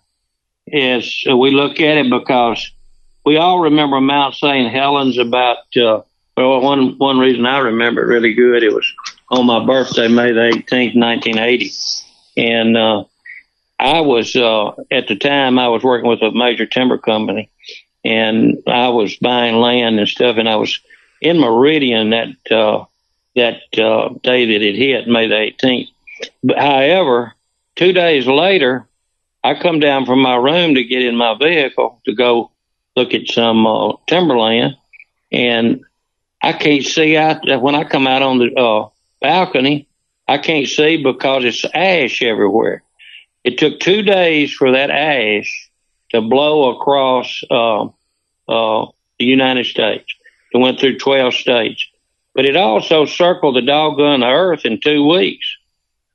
as 0.74 1.24
we 1.26 1.52
look 1.52 1.80
at 1.80 1.98
it 1.98 2.10
because 2.10 2.72
we 3.26 3.38
all 3.38 3.60
remember 3.60 4.02
Mount 4.02 4.36
St. 4.36 4.72
Helens 4.72 5.18
about, 5.18 5.58
uh, 5.78 6.02
well, 6.36 6.62
one, 6.62 6.98
one 6.98 7.20
reason 7.20 7.46
I 7.46 7.60
remember 7.60 8.02
it 8.02 8.14
really 8.14 8.34
good, 8.34 8.64
it 8.64 8.74
was 8.74 8.92
on 9.30 9.46
my 9.46 9.64
birthday, 9.64 10.08
May 10.08 10.32
the 10.32 10.42
18th, 10.42 10.96
1980. 10.96 11.72
And, 12.36 12.76
uh, 12.76 13.04
I 13.80 14.02
was, 14.02 14.36
uh, 14.36 14.72
at 14.92 15.08
the 15.08 15.16
time 15.16 15.60
I 15.60 15.68
was 15.68 15.84
working 15.84 16.10
with 16.10 16.22
a 16.22 16.32
major 16.32 16.66
timber 16.66 16.98
company 16.98 17.50
and 18.04 18.62
I 18.68 18.90
was 18.90 19.16
buying 19.18 19.56
land 19.56 20.00
and 20.00 20.08
stuff 20.08 20.38
and 20.38 20.50
I 20.50 20.56
was 20.56 20.80
in 21.22 21.40
Meridian 21.40 22.10
that, 22.10 22.52
uh, 22.52 22.86
that, 23.36 23.62
uh, 23.78 24.10
day 24.24 24.46
that 24.46 24.62
it 24.62 24.76
hit, 24.76 25.08
May 25.08 25.28
the 25.28 25.36
18th. 25.36 25.90
But 26.44 26.58
however, 26.58 27.34
two 27.76 27.94
days 27.94 28.28
later, 28.28 28.88
I 29.44 29.56
come 29.56 29.80
down 29.80 30.06
from 30.06 30.22
my 30.22 30.36
room 30.36 30.76
to 30.76 30.84
get 30.84 31.04
in 31.04 31.16
my 31.16 31.36
vehicle 31.38 32.02
to 32.06 32.14
go 32.14 32.52
look 32.96 33.14
at 33.14 33.28
some, 33.28 33.66
uh, 33.66 33.94
timberland 34.08 34.78
and 35.32 35.82
I 36.42 36.54
can't 36.54 36.84
see 36.84 37.18
out 37.18 37.40
when 37.62 37.76
I 37.76 37.84
come 37.84 38.08
out 38.08 38.22
on 38.22 38.40
the, 38.40 38.54
uh, 38.54 38.90
balcony. 39.22 39.88
I 40.28 40.38
can't 40.38 40.68
see 40.68 41.02
because 41.02 41.44
it's 41.46 41.66
ash 41.74 42.22
everywhere. 42.22 42.84
It 43.44 43.58
took 43.58 43.80
two 43.80 44.04
days 44.04 44.54
for 44.54 44.72
that 44.72 44.90
ash 44.90 45.70
to 46.12 46.22
blow 46.22 46.76
across 46.76 47.42
uh, 47.50 47.86
uh, 48.48 48.86
the 49.20 49.26
United 49.26 49.66
States. 49.66 50.06
It 50.54 50.58
went 50.58 50.80
through 50.80 51.00
12 51.00 51.34
states. 51.34 51.86
But 52.36 52.46
it 52.46 52.56
also 52.56 53.06
circled 53.06 53.56
the 53.56 53.62
doggone 53.62 54.24
earth 54.24 54.66
in 54.66 54.80
two 54.80 55.08
weeks. 55.08 55.46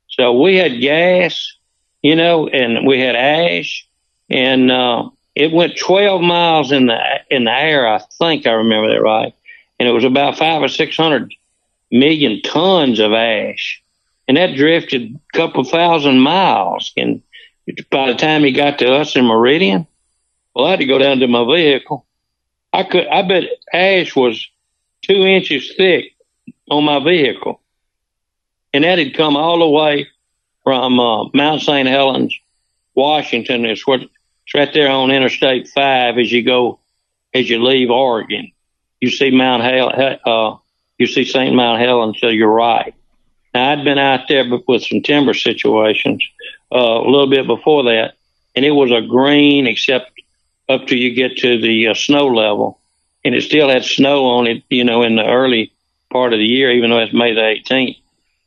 So 0.09 0.33
we 0.33 0.55
had 0.55 0.81
gas, 0.81 1.53
you 2.01 2.15
know, 2.15 2.47
and 2.47 2.85
we 2.87 2.99
had 2.99 3.15
ash, 3.15 3.87
and 4.29 4.71
uh, 4.71 5.09
it 5.35 5.51
went 5.51 5.77
12 5.77 6.21
miles 6.21 6.71
in 6.71 6.87
the 6.87 6.99
in 7.29 7.45
the 7.45 7.51
air. 7.51 7.87
I 7.87 7.99
think 8.17 8.47
I 8.47 8.51
remember 8.51 8.89
that 8.93 9.01
right, 9.01 9.33
and 9.79 9.87
it 9.87 9.91
was 9.91 10.03
about 10.03 10.37
five 10.37 10.61
or 10.61 10.67
six 10.67 10.95
hundred 10.95 11.33
million 11.91 12.41
tons 12.41 12.99
of 12.99 13.13
ash 13.13 13.81
and 14.29 14.37
that 14.37 14.55
drifted 14.55 15.15
a 15.15 15.37
couple 15.37 15.63
thousand 15.63 16.19
miles. 16.19 16.93
And 16.95 17.23
by 17.89 18.11
the 18.11 18.17
time 18.17 18.43
he 18.43 18.51
got 18.51 18.77
to 18.77 18.93
us 18.93 19.15
in 19.15 19.25
Meridian, 19.25 19.87
well, 20.53 20.67
I 20.67 20.69
had 20.69 20.79
to 20.79 20.85
go 20.85 20.99
down 20.99 21.17
to 21.19 21.27
my 21.27 21.43
vehicle. 21.43 22.05
I 22.71 22.83
could, 22.83 23.07
I 23.07 23.23
bet 23.23 23.45
ash 23.73 24.15
was 24.15 24.47
two 25.01 25.25
inches 25.25 25.73
thick 25.75 26.13
on 26.69 26.83
my 26.83 27.03
vehicle, 27.03 27.59
and 28.71 28.83
that 28.83 28.99
had 28.99 29.15
come 29.15 29.35
all 29.35 29.57
the 29.57 29.67
way 29.67 30.07
from 30.63 30.99
uh, 30.99 31.25
Mount 31.33 31.61
St. 31.61 31.87
Helens, 31.87 32.37
Washington. 32.95 33.65
It's 33.65 33.85
what 33.87 34.01
it's 34.01 34.53
right 34.53 34.71
there 34.73 34.89
on 34.89 35.11
Interstate 35.11 35.67
Five 35.67 36.17
as 36.17 36.31
you 36.31 36.43
go 36.43 36.79
as 37.33 37.49
you 37.49 37.63
leave 37.63 37.89
Oregon. 37.89 38.51
You 38.99 39.09
see 39.09 39.31
Mount 39.31 39.63
Hel, 39.63 40.19
uh, 40.25 40.57
you 40.97 41.07
see 41.07 41.25
St. 41.25 41.55
Mount 41.55 41.79
Helens 41.79 42.19
to 42.19 42.33
your 42.33 42.51
right 42.51 42.93
now, 43.53 43.71
I'd 43.71 43.83
been 43.83 43.97
out 43.97 44.27
there 44.27 44.45
with 44.67 44.83
some 44.83 45.01
timber 45.01 45.33
situations 45.33 46.23
uh, 46.71 46.77
a 46.77 47.09
little 47.09 47.29
bit 47.29 47.47
before 47.47 47.83
that, 47.83 48.13
and 48.55 48.63
it 48.63 48.71
was 48.71 48.91
a 48.91 49.01
green 49.01 49.67
except 49.67 50.11
up 50.67 50.85
till 50.85 50.97
you 50.97 51.13
get 51.13 51.37
to 51.37 51.59
the 51.59 51.87
uh, 51.87 51.93
snow 51.93 52.27
level, 52.27 52.79
and 53.25 53.33
it 53.33 53.41
still 53.41 53.69
had 53.69 53.83
snow 53.83 54.25
on 54.25 54.47
it. 54.47 54.63
You 54.69 54.83
know, 54.83 55.01
in 55.01 55.15
the 55.15 55.25
early 55.25 55.71
part 56.11 56.33
of 56.33 56.39
the 56.39 56.45
year, 56.45 56.71
even 56.71 56.91
though 56.91 56.99
it's 56.99 57.13
May 57.13 57.33
the 57.33 57.41
18th, 57.41 57.97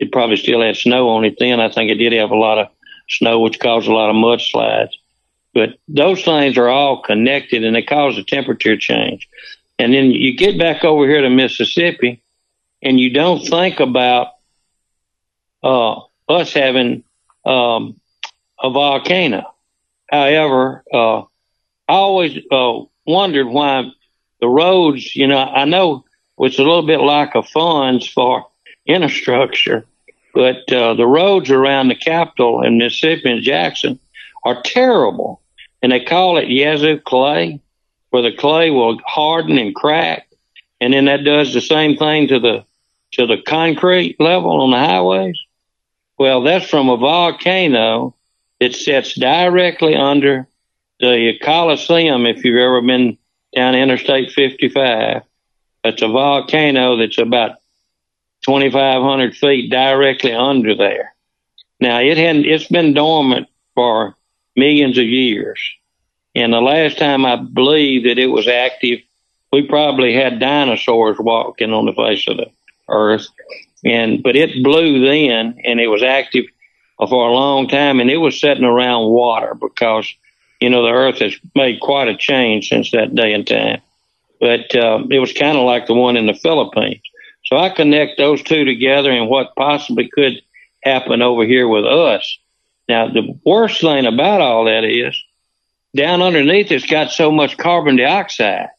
it 0.02 0.10
probably 0.10 0.36
still 0.36 0.60
had 0.60 0.76
snow 0.76 1.10
on 1.10 1.24
it 1.24 1.36
then. 1.38 1.60
I 1.60 1.70
think 1.70 1.88
it 1.88 1.94
did 1.94 2.12
have 2.12 2.32
a 2.32 2.36
lot 2.36 2.58
of 2.58 2.68
snow, 3.08 3.38
which 3.38 3.60
caused 3.60 3.86
a 3.86 3.92
lot 3.92 4.10
of 4.10 4.16
mudslides. 4.16 4.94
But 5.54 5.78
those 5.86 6.24
things 6.24 6.58
are 6.58 6.68
all 6.68 7.02
connected, 7.02 7.62
and 7.62 7.76
they 7.76 7.82
cause 7.82 8.18
a 8.18 8.24
temperature 8.24 8.76
change. 8.76 9.28
And 9.78 9.94
then 9.94 10.10
you 10.10 10.36
get 10.36 10.58
back 10.58 10.82
over 10.82 11.06
here 11.06 11.20
to 11.20 11.30
Mississippi, 11.30 12.20
and 12.82 12.98
you 12.98 13.12
don't 13.12 13.46
think 13.46 13.78
about 13.78 14.28
uh, 15.62 16.00
us 16.28 16.52
having 16.52 17.04
um, 17.44 18.00
a 18.60 18.70
volcano. 18.70 19.54
However, 20.10 20.82
uh, 20.92 21.20
I 21.20 21.24
always 21.88 22.36
uh, 22.50 22.80
wondered 23.06 23.46
why 23.46 23.88
the 24.40 24.48
roads, 24.48 25.14
you 25.14 25.28
know, 25.28 25.38
I 25.38 25.64
know 25.64 26.04
it's 26.38 26.58
a 26.58 26.64
little 26.64 26.86
bit 26.86 27.00
like 27.00 27.36
a 27.36 27.42
funds 27.44 28.08
for 28.08 28.46
infrastructure, 28.86 29.86
but 30.34 30.72
uh, 30.72 30.94
the 30.94 31.06
roads 31.06 31.50
around 31.50 31.88
the 31.88 31.94
capital 31.94 32.62
in 32.62 32.78
Mississippi 32.78 33.30
and 33.30 33.42
Jackson 33.42 33.98
are 34.44 34.62
terrible. 34.62 35.40
And 35.82 35.92
they 35.92 36.00
call 36.00 36.38
it 36.38 36.48
Yazoo 36.48 37.00
clay, 37.00 37.60
where 38.10 38.22
the 38.22 38.32
clay 38.32 38.70
will 38.70 38.98
harden 39.04 39.58
and 39.58 39.74
crack. 39.74 40.28
And 40.80 40.92
then 40.92 41.06
that 41.06 41.24
does 41.24 41.52
the 41.52 41.60
same 41.60 41.96
thing 41.96 42.28
to 42.28 42.40
the 42.40 42.64
to 43.12 43.26
the 43.26 43.42
concrete 43.42 44.18
level 44.18 44.62
on 44.62 44.70
the 44.70 44.78
highways. 44.78 45.38
Well, 46.18 46.42
that's 46.42 46.68
from 46.68 46.88
a 46.88 46.96
volcano 46.96 48.14
that 48.58 48.74
sits 48.74 49.14
directly 49.14 49.94
under 49.94 50.48
the 50.98 51.38
Coliseum. 51.42 52.26
If 52.26 52.44
you've 52.44 52.56
ever 52.56 52.80
been 52.80 53.18
down 53.54 53.74
Interstate 53.74 54.32
55, 54.32 55.22
it's 55.84 56.00
a 56.00 56.08
volcano 56.08 56.96
that's 56.96 57.18
about 57.18 57.56
2,500 58.42 59.36
feet 59.36 59.70
directly 59.70 60.32
under 60.32 60.74
there. 60.74 61.14
Now 61.80 62.00
it 62.00 62.16
hadn't, 62.16 62.46
it's 62.46 62.68
been 62.68 62.94
dormant 62.94 63.48
for 63.74 64.16
millions 64.56 64.98
of 64.98 65.04
years. 65.04 65.60
And 66.34 66.52
the 66.52 66.60
last 66.60 66.98
time 66.98 67.26
I 67.26 67.36
believe 67.36 68.04
that 68.04 68.18
it 68.18 68.26
was 68.26 68.48
active, 68.48 69.00
we 69.52 69.66
probably 69.66 70.14
had 70.14 70.40
dinosaurs 70.40 71.18
walking 71.18 71.72
on 71.72 71.86
the 71.86 71.92
face 71.92 72.26
of 72.26 72.38
the 72.38 72.50
earth. 72.88 73.26
And, 73.84 74.22
but 74.22 74.36
it 74.36 74.62
blew 74.62 75.04
then 75.04 75.60
and 75.64 75.80
it 75.80 75.88
was 75.88 76.02
active 76.02 76.46
for 76.98 77.28
a 77.28 77.32
long 77.32 77.68
time 77.68 78.00
and 78.00 78.10
it 78.10 78.18
was 78.18 78.40
sitting 78.40 78.64
around 78.64 79.10
water 79.10 79.54
because, 79.54 80.08
you 80.60 80.70
know, 80.70 80.82
the 80.82 80.92
earth 80.92 81.18
has 81.18 81.34
made 81.54 81.80
quite 81.80 82.08
a 82.08 82.16
change 82.16 82.68
since 82.68 82.90
that 82.92 83.14
day 83.14 83.32
and 83.34 83.46
time. 83.46 83.80
But, 84.40 84.74
uh, 84.74 85.04
it 85.10 85.18
was 85.18 85.32
kind 85.32 85.58
of 85.58 85.64
like 85.64 85.86
the 85.86 85.94
one 85.94 86.16
in 86.16 86.26
the 86.26 86.34
Philippines. 86.34 87.02
So 87.44 87.56
I 87.56 87.70
connect 87.70 88.18
those 88.18 88.42
two 88.42 88.64
together 88.64 89.10
and 89.10 89.28
what 89.28 89.56
possibly 89.56 90.08
could 90.08 90.42
happen 90.82 91.22
over 91.22 91.44
here 91.44 91.68
with 91.68 91.84
us. 91.84 92.38
Now, 92.88 93.08
the 93.08 93.38
worst 93.44 93.80
thing 93.80 94.06
about 94.06 94.40
all 94.40 94.64
that 94.64 94.84
is 94.84 95.20
down 95.94 96.22
underneath 96.22 96.72
it's 96.72 96.86
got 96.86 97.10
so 97.10 97.30
much 97.30 97.56
carbon 97.56 97.96
dioxide. 97.96 98.70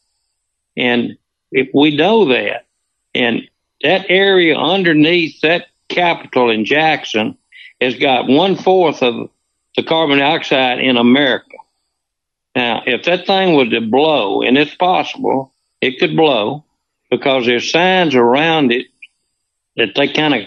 And 0.76 1.16
if 1.52 1.68
we 1.72 1.96
know 1.96 2.26
that, 2.26 2.66
and 3.14 3.48
that 3.82 4.06
area 4.08 4.56
underneath 4.56 5.40
that 5.42 5.66
capital 5.88 6.50
in 6.50 6.64
Jackson 6.64 7.36
has 7.80 7.96
got 7.96 8.28
one 8.28 8.56
fourth 8.56 9.02
of 9.02 9.30
the 9.76 9.82
carbon 9.82 10.18
dioxide 10.18 10.80
in 10.80 10.96
America. 10.96 11.56
Now, 12.56 12.82
if 12.86 13.04
that 13.04 13.26
thing 13.26 13.54
was 13.54 13.68
to 13.70 13.80
blow, 13.80 14.42
and 14.42 14.56
it's 14.56 14.74
possible, 14.74 15.52
it 15.80 15.98
could 15.98 16.16
blow 16.16 16.63
because 17.16 17.46
there's 17.46 17.70
signs 17.70 18.14
around 18.14 18.72
it 18.72 18.86
that 19.76 19.94
they 19.94 20.08
kind 20.08 20.34
of 20.34 20.42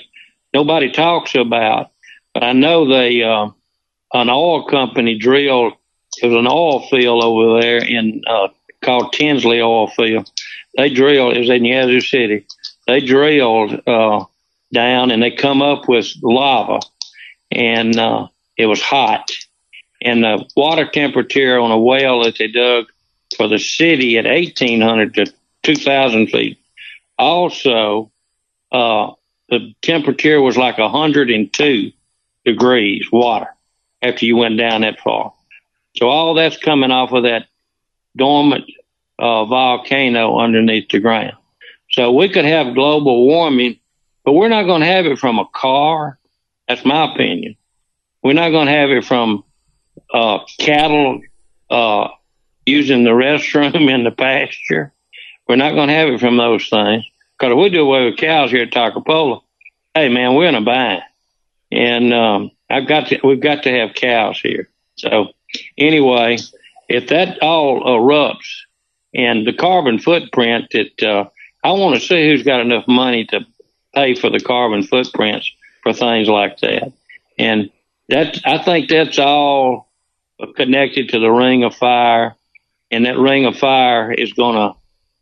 nobody 0.53 0.91
talks 0.91 1.35
about. 1.35 1.91
But 2.34 2.44
I 2.44 2.53
know 2.53 2.88
they 2.88 3.23
uh, 3.23 3.49
an 4.14 4.30
oil 4.30 4.65
company 4.65 5.18
drilled. 5.18 5.73
It 6.22 6.27
was 6.27 6.35
an 6.35 6.48
oil 6.48 6.88
field 6.88 7.23
over 7.23 7.61
there 7.61 7.77
in 7.77 8.23
uh, 8.27 8.49
called 8.81 9.14
Tinsley 9.14 9.61
Oil 9.61 9.88
Field. 9.88 10.30
They 10.76 10.89
drilled. 10.89 11.35
It 11.35 11.41
was 11.41 11.49
in 11.49 11.65
Yazoo 11.65 12.02
City. 12.02 12.45
They 12.88 13.02
drilled 13.02 13.81
uh, 13.88 14.26
down 14.73 15.11
and 15.11 15.22
they 15.22 15.31
come 15.31 15.61
up 15.61 15.88
with 15.88 16.14
lava, 16.22 16.80
and 17.52 17.98
uh, 17.98 18.27
it 18.57 18.65
was 18.65 18.81
hot. 18.81 19.30
And 20.02 20.23
the 20.23 20.48
water 20.56 20.88
temperature 20.88 21.60
on 21.60 21.72
a 21.72 21.80
well 21.80 22.23
that 22.23 22.38
they 22.38 22.48
dug 22.49 22.85
for 23.35 23.48
the 23.48 23.60
city 23.60 24.18
at 24.18 24.26
1800 24.26 25.14
to 25.15 25.34
2000 25.68 26.27
feet. 26.27 26.57
Also, 27.19 28.11
uh, 28.72 29.11
the 29.49 29.73
temperature 29.81 30.41
was 30.41 30.57
like 30.57 30.77
102 30.77 31.91
degrees 32.45 33.11
water 33.11 33.48
after 34.02 34.26
you 34.26 34.38
went 34.38 34.57
down 34.57 34.81
that 34.81 34.99
far. 34.99 35.34
So 35.98 36.07
all 36.07 36.34
that's 36.34 36.57
coming 36.57 36.91
off 36.91 37.11
of 37.11 37.23
that 37.23 37.48
dormant 38.15 38.65
uh, 39.19 39.45
volcano 39.45 40.39
underneath 40.39 40.89
the 40.89 40.99
ground. 40.99 41.35
So 41.91 42.11
we 42.11 42.30
could 42.30 42.45
have 42.45 42.76
global 42.76 43.26
warming, 43.26 43.80
but 44.23 44.34
we're 44.34 44.49
not 44.49 44.64
going 44.64 44.81
to 44.81 44.88
have 44.88 45.06
it 45.06 45.19
from 45.19 45.39
a 45.39 45.48
car. 45.53 46.18
That's 46.68 46.85
my 46.85 47.11
opinion. 47.11 47.56
We're 48.23 48.34
not 48.34 48.49
going 48.49 48.68
to 48.68 48.73
have 48.73 48.89
it 48.89 49.06
from 49.06 49.44
uh, 50.14 50.39
cattle 50.60 51.22
uh, 51.69 52.10
using 52.65 53.03
the 53.03 53.11
restroom 53.11 53.89
in 53.94 54.03
the 54.03 54.11
pasture. 54.11 54.94
We're 55.48 55.56
not 55.56 55.74
going 55.74 55.88
to 55.88 55.94
have 55.94 56.10
it 56.10 56.19
from 56.19 56.38
those 56.38 56.68
things. 56.68 57.06
Because 57.38 57.53
if 57.53 57.57
we 57.57 57.69
do 57.69 57.82
away 57.82 58.06
with 58.06 58.18
cows 58.18 58.52
here 58.52 58.64
at 58.64 58.72
Toccopola, 58.72 59.41
hey 59.94 60.10
man, 60.10 60.36
we're 60.36 60.48
in 60.49 60.56
a 60.56 60.61
bind. 60.61 61.03
And 61.72 62.14
um, 62.14 62.52
I've 62.69 62.88
got 62.88 63.07
to, 63.07 63.19
we've 63.24 63.40
got 63.40 63.64
to 63.64 63.72
have 63.72 63.94
cows 63.94 64.40
here. 64.40 64.69
So 64.95 65.28
anyway, 65.78 66.38
if 66.90 67.10
that 67.10 67.41
all 67.41 67.84
erupts 67.84 68.61
and 69.14 69.45
the 69.45 69.53
carbon 69.53 69.99
footprint 69.99 70.69
that 70.72 71.03
uh, 71.03 71.30
I 71.64 71.72
want 71.72 71.95
to 71.95 72.02
see 72.02 72.30
who's 72.30 72.44
got 72.44 72.61
enough 72.61 72.88
money 72.88 73.26
to 73.26 73.45
pay 73.94 74.15
for 74.15 74.30
the 74.30 74.40
carbon 74.40 74.84
footprints 74.84 75.52
for 75.84 75.94
things 75.94 76.28
like 76.28 76.60
that. 76.60 76.91
And 77.38 77.69
that 78.10 78.40
I 78.45 78.57
think 78.64 78.90
that's 78.90 79.19
all 79.19 79.90
connected 80.56 81.10
to 81.10 81.19
the 81.19 81.30
ring 81.30 81.64
of 81.64 81.76
fire. 81.76 82.36
And 82.90 83.06
that 83.06 83.18
ring 83.18 83.45
of 83.45 83.57
fire 83.57 84.11
is 84.11 84.34
going 84.34 84.56
to, 84.56 84.78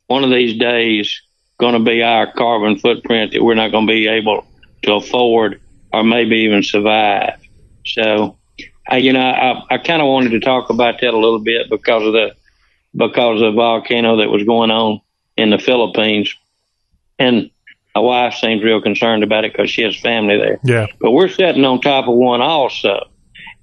one 0.07 0.23
of 0.23 0.29
these 0.29 0.57
days, 0.57 1.21
going 1.57 1.73
to 1.73 1.79
be 1.79 2.03
our 2.03 2.31
carbon 2.31 2.77
footprint 2.77 3.31
that 3.31 3.43
we're 3.43 3.55
not 3.55 3.71
going 3.71 3.87
to 3.87 3.91
be 3.91 4.07
able 4.07 4.45
to 4.83 4.93
afford 4.93 5.61
or 5.93 6.03
maybe 6.03 6.37
even 6.37 6.63
survive. 6.63 7.39
So, 7.85 8.37
I, 8.89 8.97
you 8.97 9.13
know, 9.13 9.21
I, 9.21 9.75
I 9.75 9.77
kind 9.77 10.01
of 10.01 10.07
wanted 10.07 10.31
to 10.31 10.39
talk 10.39 10.69
about 10.69 10.99
that 11.01 11.13
a 11.13 11.17
little 11.17 11.39
bit 11.39 11.69
because 11.69 12.05
of 12.05 12.13
the 12.13 12.35
because 12.95 13.41
of 13.41 13.53
the 13.53 13.55
volcano 13.55 14.17
that 14.17 14.29
was 14.29 14.43
going 14.43 14.71
on 14.71 15.01
in 15.35 15.49
the 15.49 15.57
Philippines, 15.57 16.33
and 17.19 17.49
my 17.93 18.01
wife 18.01 18.35
seems 18.35 18.63
real 18.63 18.81
concerned 18.81 19.23
about 19.23 19.43
it 19.43 19.51
because 19.51 19.69
she 19.69 19.81
has 19.81 19.99
family 19.99 20.37
there. 20.37 20.59
Yeah. 20.63 20.87
But 20.99 21.11
we're 21.11 21.27
sitting 21.27 21.65
on 21.65 21.81
top 21.81 22.07
of 22.07 22.15
one 22.15 22.41
also, 22.41 23.09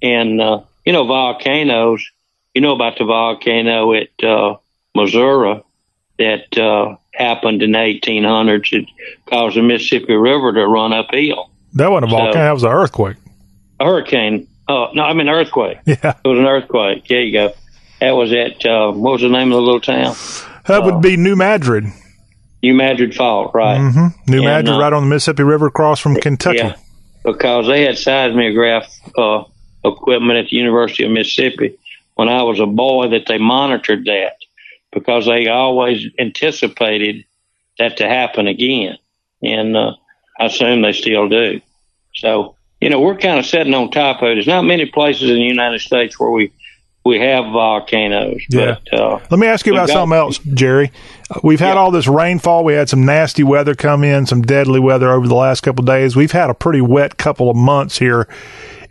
and 0.01 0.39
uh, 0.41 0.61
you 0.85 0.93
know, 0.93 1.05
volcanoes. 1.05 2.05
You 2.53 2.61
know 2.61 2.75
about 2.75 2.99
the 2.99 3.05
volcano 3.05 3.93
at 3.93 4.23
uh, 4.23 4.57
Missouri 4.95 5.63
that 6.19 6.57
uh, 6.57 6.95
happened 7.13 7.61
in 7.63 7.71
the 7.71 7.77
1800s. 7.77 8.71
It 8.73 8.85
caused 9.25 9.55
the 9.57 9.61
Mississippi 9.63 10.13
River 10.15 10.53
to 10.53 10.67
run 10.67 10.93
uphill. 10.93 11.49
That 11.73 11.89
wasn't 11.91 12.11
a 12.11 12.15
volcano. 12.15 12.33
So- 12.33 12.39
that 12.39 12.51
was 12.51 12.63
an 12.63 12.71
earthquake. 12.71 13.17
A 13.79 13.85
hurricane. 13.85 14.47
Oh 14.67 14.87
no, 14.93 15.03
I 15.03 15.13
mean 15.13 15.27
earthquake. 15.27 15.79
Yeah. 15.85 16.15
It 16.23 16.27
was 16.27 16.39
an 16.39 16.45
earthquake. 16.45 17.05
There 17.07 17.21
you 17.21 17.33
go. 17.33 17.53
That 17.99 18.11
was 18.11 18.31
at 18.31 18.65
uh, 18.65 18.91
what 18.91 19.13
was 19.13 19.21
the 19.21 19.29
name 19.29 19.51
of 19.51 19.55
the 19.57 19.61
little 19.61 19.81
town? 19.81 20.15
That 20.67 20.83
would 20.83 21.01
be 21.01 21.17
New 21.17 21.35
Madrid. 21.35 21.85
New 22.61 22.73
Madrid 22.73 23.13
Fault, 23.13 23.51
right? 23.53 23.77
hmm 23.77 24.07
New 24.31 24.37
And, 24.37 24.45
Madrid, 24.45 24.75
uh, 24.75 24.79
right 24.79 24.93
on 24.93 25.03
the 25.03 25.09
Mississippi 25.09 25.43
River, 25.43 25.65
across 25.67 25.99
from 25.99 26.15
Kentucky. 26.15 26.59
Yeah, 26.59 26.75
because 27.25 27.67
they 27.67 27.81
had 27.83 27.97
seismograph 27.97 28.87
uh, 29.17 29.43
equipment 29.83 30.37
at 30.39 30.45
the 30.49 30.55
University 30.55 31.03
of 31.03 31.11
Mississippi 31.11 31.77
when 32.15 32.29
I 32.29 32.43
was 32.43 32.61
a 32.61 32.65
boy 32.65 33.09
that 33.09 33.25
they 33.27 33.37
monitored 33.37 34.05
that 34.05 34.37
because 34.93 35.25
they 35.25 35.47
always 35.47 36.05
anticipated 36.19 37.25
that 37.79 37.97
to 37.97 38.07
happen 38.07 38.47
again, 38.47 38.97
and 39.41 39.75
uh, 39.75 39.93
I 40.39 40.45
assume 40.45 40.81
they 40.81 40.93
still 40.93 41.27
do. 41.29 41.61
So 42.15 42.55
you 42.81 42.89
know 42.89 42.99
we're 42.99 43.17
kind 43.17 43.39
of 43.39 43.45
sitting 43.45 43.73
on 43.73 43.91
top 43.91 44.21
of 44.21 44.29
it. 44.29 44.35
There's 44.35 44.47
not 44.47 44.63
many 44.63 44.85
places 44.85 45.29
in 45.29 45.35
the 45.37 45.41
United 45.43 45.79
States 45.81 46.19
where 46.19 46.31
we 46.31 46.51
we 47.05 47.19
have 47.19 47.45
volcanoes, 47.51 48.41
Yeah. 48.49 48.77
but 48.89 48.99
uh, 48.99 49.19
Let 49.29 49.37
me 49.39 49.47
ask 49.47 49.65
you 49.65 49.73
about 49.73 49.87
got- 49.87 49.93
something 49.93 50.17
else, 50.17 50.37
Jerry. 50.37 50.91
We've 51.43 51.59
had 51.59 51.75
all 51.75 51.91
this 51.91 52.07
rainfall. 52.07 52.63
We 52.63 52.75
had 52.75 52.87
some 52.87 53.05
nasty 53.05 53.43
weather 53.43 53.75
come 53.75 54.03
in, 54.05 54.25
some 54.25 54.41
deadly 54.41 54.79
weather 54.79 55.11
over 55.11 55.27
the 55.27 55.35
last 55.35 55.61
couple 55.61 55.81
of 55.81 55.87
days. 55.87 56.15
We've 56.15 56.31
had 56.31 56.49
a 56.49 56.53
pretty 56.53 56.79
wet 56.79 57.17
couple 57.17 57.49
of 57.49 57.57
months 57.57 57.97
here 57.97 58.27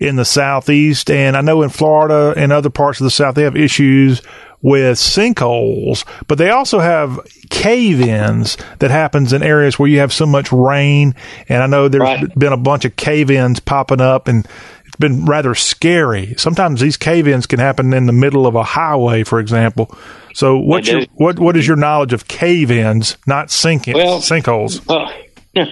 in 0.03 0.17
the 0.17 0.25
southeast, 0.25 1.11
and 1.11 1.37
I 1.37 1.41
know 1.41 1.63
in 1.63 1.71
Florida 1.71 2.35
and 2.37 2.53
other 2.53 2.71
parts 2.71 3.01
of 3.01 3.05
the 3.05 3.11
south 3.11 3.35
they 3.35 3.45
have 3.45 3.57
issues 3.57 4.23
with 4.61 4.97
sinkholes, 4.97 6.05
but 6.29 6.39
they 6.39 6.51
also 6.51 6.79
have 6.79 7.19
cave-ins 7.51 8.57
that 8.79 8.91
happens 8.91 9.33
in 9.33 9.43
areas 9.43 9.79
where 9.79 9.89
you 9.89 9.99
have 9.99 10.13
so 10.13 10.25
much 10.25 10.53
rain. 10.53 11.15
And 11.49 11.63
I 11.63 11.67
know 11.67 11.89
there's 11.89 12.29
been 12.39 12.53
a 12.53 12.57
bunch 12.57 12.85
of 12.85 12.95
cave-ins 12.97 13.59
popping 13.61 14.01
up, 14.01 14.29
and 14.29 14.47
it's 14.87 14.97
been 14.97 15.25
rather 15.25 15.55
scary. 15.57 16.35
Sometimes 16.37 16.81
these 16.81 16.97
cave-ins 16.97 17.47
can 17.47 17.59
happen 17.59 17.93
in 17.93 18.07
the 18.07 18.13
middle 18.13 18.47
of 18.47 18.55
a 18.55 18.63
highway, 18.63 19.25
for 19.25 19.41
example. 19.41 19.93
So, 20.35 20.59
what's 20.59 20.89
your 20.89 21.03
what 21.15 21.39
what 21.39 21.57
is 21.57 21.67
your 21.67 21.77
knowledge 21.77 22.13
of 22.13 22.29
cave-ins, 22.29 23.17
not 23.27 23.51
sinking 23.51 23.95
Well- 23.95 24.21
sinkholes? 24.21 24.81
Uh, 24.89 25.11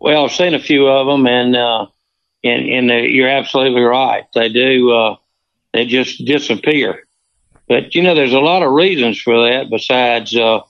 well, 0.00 0.24
I've 0.24 0.32
seen 0.32 0.54
a 0.54 0.58
few 0.58 0.86
of 0.88 1.06
them, 1.06 1.26
and 1.26 1.54
uh, 1.54 1.86
and 2.44 2.68
and 2.68 2.90
uh, 2.90 2.94
you're 2.94 3.28
absolutely 3.28 3.82
right. 3.82 4.24
They 4.34 4.48
do. 4.48 4.92
Uh, 4.92 5.16
they 5.72 5.86
just 5.86 6.24
disappear. 6.24 7.06
But 7.68 7.94
you 7.94 8.02
know, 8.02 8.14
there's 8.14 8.32
a 8.32 8.40
lot 8.40 8.62
of 8.62 8.72
reasons 8.72 9.20
for 9.20 9.50
that 9.50 9.70
besides 9.70 10.34
uh, 10.34 10.60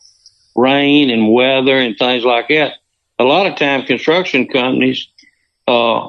rain 0.56 1.10
and 1.10 1.32
weather 1.32 1.78
and 1.78 1.96
things 1.96 2.24
like 2.24 2.48
that. 2.48 2.74
A 3.18 3.24
lot 3.24 3.46
of 3.46 3.56
times, 3.56 3.86
construction 3.86 4.48
companies 4.48 5.08
uh, 5.66 6.08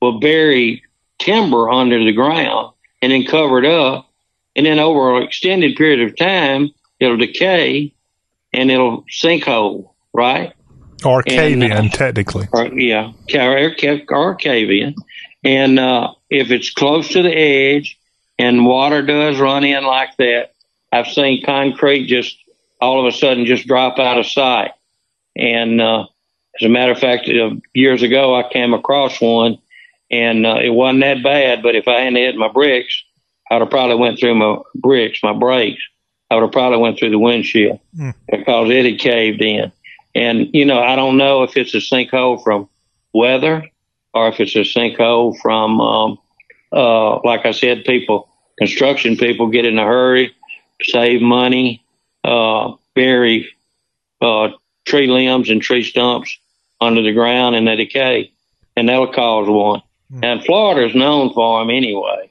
will 0.00 0.20
bury 0.20 0.82
timber 1.18 1.70
under 1.70 2.02
the 2.02 2.12
ground 2.12 2.72
and 3.02 3.12
then 3.12 3.24
cover 3.24 3.58
it 3.58 3.64
up, 3.64 4.10
and 4.56 4.66
then 4.66 4.78
over 4.78 5.16
an 5.16 5.22
extended 5.22 5.76
period 5.76 6.00
of 6.00 6.16
time, 6.16 6.70
it'll 6.98 7.16
decay 7.16 7.94
and 8.52 8.70
it'll 8.70 9.04
sinkhole, 9.04 9.90
right? 10.12 10.52
Or 11.04 11.22
cave-in, 11.22 11.62
And, 11.62 11.86
uh, 11.92 11.96
technically. 11.96 12.46
or 12.52 12.66
yeah, 12.78 13.12
cave. 14.34 14.94
And 15.42 15.78
uh, 15.78 16.12
if 16.28 16.50
it's 16.50 16.70
close 16.70 17.08
to 17.10 17.22
the 17.22 17.32
edge 17.34 17.98
and 18.38 18.64
water 18.64 19.02
does 19.02 19.38
run 19.38 19.64
in 19.64 19.84
like 19.84 20.16
that. 20.16 20.52
I've 20.92 21.06
seen 21.06 21.44
concrete 21.44 22.06
just 22.06 22.36
all 22.80 22.98
of 23.00 23.06
a 23.12 23.16
sudden 23.16 23.44
just 23.46 23.66
drop 23.66 23.98
out 23.98 24.18
of 24.18 24.26
sight. 24.26 24.72
And 25.36 25.80
uh, 25.80 26.06
as 26.58 26.64
a 26.66 26.68
matter 26.68 26.92
of 26.92 26.98
fact, 26.98 27.28
uh, 27.28 27.50
years 27.74 28.02
ago 28.02 28.34
I 28.34 28.48
came 28.50 28.72
across 28.74 29.20
one, 29.20 29.58
and 30.10 30.44
uh, 30.46 30.56
it 30.62 30.70
wasn't 30.70 31.02
that 31.02 31.22
bad. 31.22 31.62
But 31.62 31.76
if 31.76 31.86
I 31.86 32.00
hadn't 32.00 32.16
hit 32.16 32.34
my 32.36 32.48
bricks, 32.48 33.04
I'd 33.50 33.60
have 33.60 33.70
probably 33.70 33.96
went 33.96 34.18
through 34.18 34.34
my 34.36 34.56
bricks, 34.74 35.20
my 35.22 35.32
brakes. 35.34 35.82
I 36.30 36.36
would 36.36 36.42
have 36.42 36.52
probably 36.52 36.78
went 36.78 36.98
through 36.98 37.10
the 37.10 37.18
windshield 37.18 37.80
Mm. 37.98 38.14
because 38.30 38.70
it 38.70 38.84
had 38.84 38.98
caved 39.00 39.42
in. 39.42 39.72
And 40.20 40.50
you 40.52 40.66
know, 40.66 40.80
I 40.80 40.96
don't 40.96 41.16
know 41.16 41.44
if 41.44 41.56
it's 41.56 41.74
a 41.74 41.78
sinkhole 41.78 42.44
from 42.44 42.68
weather 43.14 43.66
or 44.12 44.28
if 44.28 44.38
it's 44.38 44.54
a 44.54 44.58
sinkhole 44.58 45.38
from, 45.40 45.80
um, 45.80 46.18
uh, 46.72 47.20
like 47.22 47.46
I 47.46 47.52
said, 47.52 47.84
people, 47.84 48.28
construction 48.58 49.16
people 49.16 49.48
get 49.48 49.64
in 49.64 49.78
a 49.78 49.84
hurry, 49.84 50.36
save 50.82 51.22
money, 51.22 51.82
uh, 52.22 52.74
bury 52.94 53.48
uh, 54.20 54.50
tree 54.84 55.06
limbs 55.06 55.48
and 55.48 55.62
tree 55.62 55.84
stumps 55.84 56.38
under 56.82 57.00
the 57.00 57.12
ground 57.12 57.56
and 57.56 57.66
they 57.66 57.76
decay, 57.76 58.30
and 58.76 58.90
that'll 58.90 59.12
cause 59.12 59.48
one. 59.48 59.80
And 60.22 60.44
Florida's 60.44 60.94
known 60.94 61.32
for 61.32 61.60
them 61.60 61.70
anyway. 61.70 62.29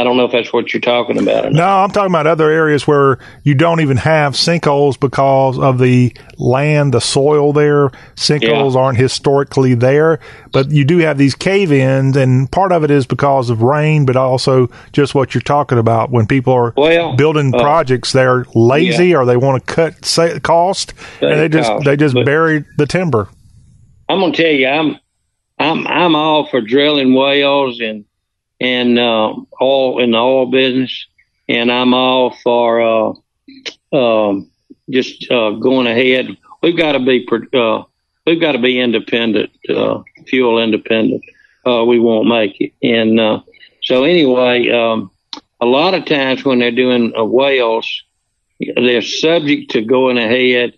I 0.00 0.04
don't 0.04 0.16
know 0.16 0.24
if 0.24 0.32
that's 0.32 0.50
what 0.50 0.72
you're 0.72 0.80
talking 0.80 1.18
about. 1.18 1.52
No, 1.52 1.62
I'm 1.66 1.90
talking 1.90 2.10
about 2.10 2.26
other 2.26 2.48
areas 2.50 2.86
where 2.86 3.18
you 3.44 3.54
don't 3.54 3.80
even 3.80 3.98
have 3.98 4.32
sinkholes 4.32 4.98
because 4.98 5.58
of 5.58 5.78
the 5.78 6.16
land, 6.38 6.94
the 6.94 7.02
soil 7.02 7.52
there. 7.52 7.90
Sinkholes 8.16 8.74
Yeah. 8.74 8.80
aren't 8.80 8.96
historically 8.96 9.74
there, 9.74 10.18
but 10.52 10.70
you 10.70 10.84
do 10.86 10.98
have 10.98 11.18
these 11.18 11.34
cave 11.34 11.70
ins, 11.70 12.16
and 12.16 12.50
part 12.50 12.72
of 12.72 12.82
it 12.82 12.90
is 12.90 13.04
because 13.04 13.50
of 13.50 13.60
rain, 13.60 14.06
but 14.06 14.16
also 14.16 14.70
just 14.92 15.14
what 15.14 15.34
you're 15.34 15.42
talking 15.42 15.76
about 15.76 16.10
when 16.10 16.26
people 16.26 16.54
are 16.54 16.72
Well, 16.78 17.14
building 17.14 17.54
uh, 17.54 17.58
projects, 17.58 18.12
they're 18.12 18.46
lazy 18.54 19.08
yeah. 19.08 19.16
or 19.18 19.26
they 19.26 19.36
want 19.36 19.66
to 19.66 19.74
cut 19.74 20.02
sa- 20.06 20.38
cost, 20.38 20.94
and 21.20 21.38
they 21.38 21.48
just 21.50 21.68
cost, 21.68 21.84
they 21.84 21.96
just 21.98 22.14
bury 22.24 22.64
the 22.78 22.86
timber. 22.86 23.28
I'm 24.08 24.20
gonna 24.20 24.32
tell 24.32 24.46
you, 24.50 24.66
I'm 24.66 24.98
I'm 25.58 25.86
I'm 25.86 26.14
all 26.16 26.46
for 26.46 26.62
drilling 26.62 27.12
wells 27.12 27.80
and 27.80 28.06
and 28.60 28.98
uh, 28.98 29.34
oil 29.60 30.00
in 30.00 30.10
the 30.12 30.18
oil 30.18 30.46
business, 30.46 31.06
and 31.48 31.70
I'm 31.70 31.94
all 31.94 32.36
for 32.42 32.80
uh, 32.80 33.12
um, 33.96 34.50
just 34.90 35.30
uh, 35.30 35.50
going 35.52 35.86
ahead. 35.86 36.36
We've 36.62 36.76
got 36.76 36.92
to 36.92 37.00
be 37.00 37.26
uh, 37.54 37.82
we've 38.26 38.40
got 38.40 38.52
to 38.52 38.58
be 38.58 38.80
independent, 38.80 39.50
uh, 39.68 40.02
fuel 40.26 40.62
independent. 40.62 41.22
Uh, 41.66 41.84
we 41.84 41.98
won't 41.98 42.28
make 42.28 42.60
it, 42.60 42.72
and 42.82 43.18
uh, 43.18 43.40
so 43.82 44.04
anyway, 44.04 44.70
um, 44.70 45.10
a 45.60 45.66
lot 45.66 45.94
of 45.94 46.04
times 46.04 46.44
when 46.44 46.58
they're 46.58 46.70
doing 46.70 47.12
wells, 47.16 48.02
they're 48.76 49.02
subject 49.02 49.70
to 49.72 49.82
going 49.82 50.18
ahead 50.18 50.74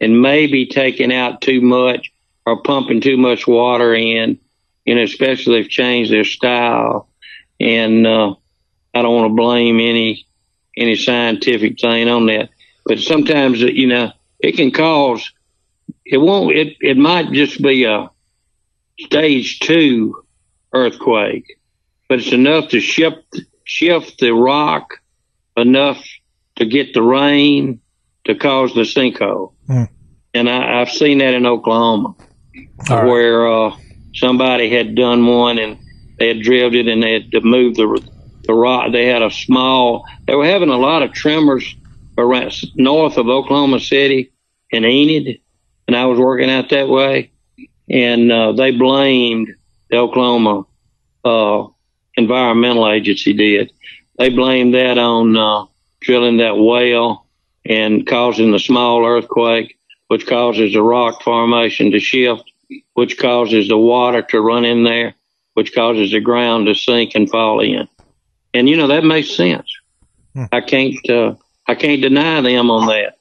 and 0.00 0.20
maybe 0.20 0.66
taking 0.66 1.12
out 1.12 1.40
too 1.40 1.60
much 1.60 2.12
or 2.46 2.60
pumping 2.62 3.00
too 3.00 3.16
much 3.16 3.46
water 3.46 3.94
in, 3.94 4.38
and 4.86 4.98
especially 4.98 5.58
if 5.58 5.64
they've 5.64 5.70
changed 5.70 6.12
their 6.12 6.24
style. 6.24 7.08
And 7.60 8.06
uh, 8.06 8.34
I 8.94 9.02
don't 9.02 9.14
want 9.14 9.30
to 9.30 9.34
blame 9.34 9.80
any 9.80 10.26
any 10.76 10.96
scientific 10.96 11.78
thing 11.80 12.08
on 12.08 12.26
that, 12.26 12.50
but 12.84 12.98
sometimes 12.98 13.60
you 13.60 13.86
know 13.86 14.12
it 14.40 14.56
can 14.56 14.70
cause 14.72 15.32
it 16.04 16.18
won't 16.18 16.54
it 16.54 16.76
it 16.80 16.96
might 16.96 17.32
just 17.32 17.62
be 17.62 17.84
a 17.84 18.10
stage 19.00 19.60
two 19.60 20.24
earthquake, 20.72 21.58
but 22.08 22.18
it's 22.18 22.32
enough 22.32 22.70
to 22.70 22.80
shift 22.80 23.40
shift 23.64 24.18
the 24.18 24.32
rock 24.32 25.00
enough 25.56 26.04
to 26.56 26.66
get 26.66 26.94
the 26.94 27.02
rain 27.02 27.80
to 28.24 28.34
cause 28.34 28.74
the 28.74 28.82
sinkhole. 28.82 29.52
Hmm. 29.66 29.84
And 30.32 30.48
I, 30.48 30.80
I've 30.80 30.90
seen 30.90 31.18
that 31.18 31.34
in 31.34 31.46
Oklahoma 31.46 32.14
right. 32.90 33.04
where 33.04 33.46
uh, 33.46 33.76
somebody 34.14 34.70
had 34.70 34.94
done 34.94 35.26
one 35.26 35.58
and 35.58 35.78
they 36.18 36.28
had 36.28 36.42
drilled 36.42 36.74
it 36.74 36.88
and 36.88 37.02
they 37.02 37.14
had 37.14 37.30
to 37.32 37.40
move 37.40 37.76
the 37.76 38.02
the 38.46 38.54
rock. 38.54 38.92
They 38.92 39.06
had 39.06 39.22
a 39.22 39.30
small. 39.30 40.04
They 40.26 40.34
were 40.34 40.46
having 40.46 40.68
a 40.68 40.76
lot 40.76 41.02
of 41.02 41.12
tremors 41.12 41.74
around 42.16 42.52
north 42.74 43.16
of 43.16 43.28
Oklahoma 43.28 43.80
City 43.80 44.32
and 44.72 44.84
Enid, 44.84 45.40
and 45.86 45.96
I 45.96 46.06
was 46.06 46.18
working 46.18 46.50
out 46.50 46.70
that 46.70 46.88
way, 46.88 47.32
and 47.88 48.30
uh, 48.30 48.52
they 48.52 48.70
blamed 48.70 49.54
the 49.90 49.96
Oklahoma 49.96 50.66
uh, 51.24 51.66
Environmental 52.16 52.90
Agency. 52.90 53.32
Did 53.32 53.72
they 54.18 54.30
blamed 54.30 54.74
that 54.74 54.98
on 54.98 55.36
uh, 55.36 55.66
drilling 56.00 56.38
that 56.38 56.56
well 56.56 57.26
and 57.66 58.06
causing 58.06 58.52
the 58.52 58.58
small 58.58 59.04
earthquake, 59.04 59.78
which 60.08 60.26
causes 60.26 60.72
the 60.72 60.82
rock 60.82 61.22
formation 61.22 61.90
to 61.90 61.98
shift, 61.98 62.44
which 62.92 63.18
causes 63.18 63.68
the 63.68 63.78
water 63.78 64.22
to 64.22 64.40
run 64.40 64.64
in 64.64 64.84
there, 64.84 65.14
which 65.54 65.74
causes 65.74 66.12
the 66.12 66.20
ground 66.20 66.66
to 66.66 66.74
sink 66.74 67.14
and 67.14 67.30
fall 67.30 67.60
in. 67.60 67.88
And 68.52 68.68
you 68.68 68.76
know 68.76 68.86
that 68.88 69.04
makes 69.04 69.30
sense. 69.34 69.68
I 70.52 70.60
can't 70.60 71.10
uh, 71.10 71.34
I 71.66 71.74
can't 71.74 72.02
deny 72.02 72.40
them 72.40 72.70
on 72.70 72.86
that. 72.88 73.16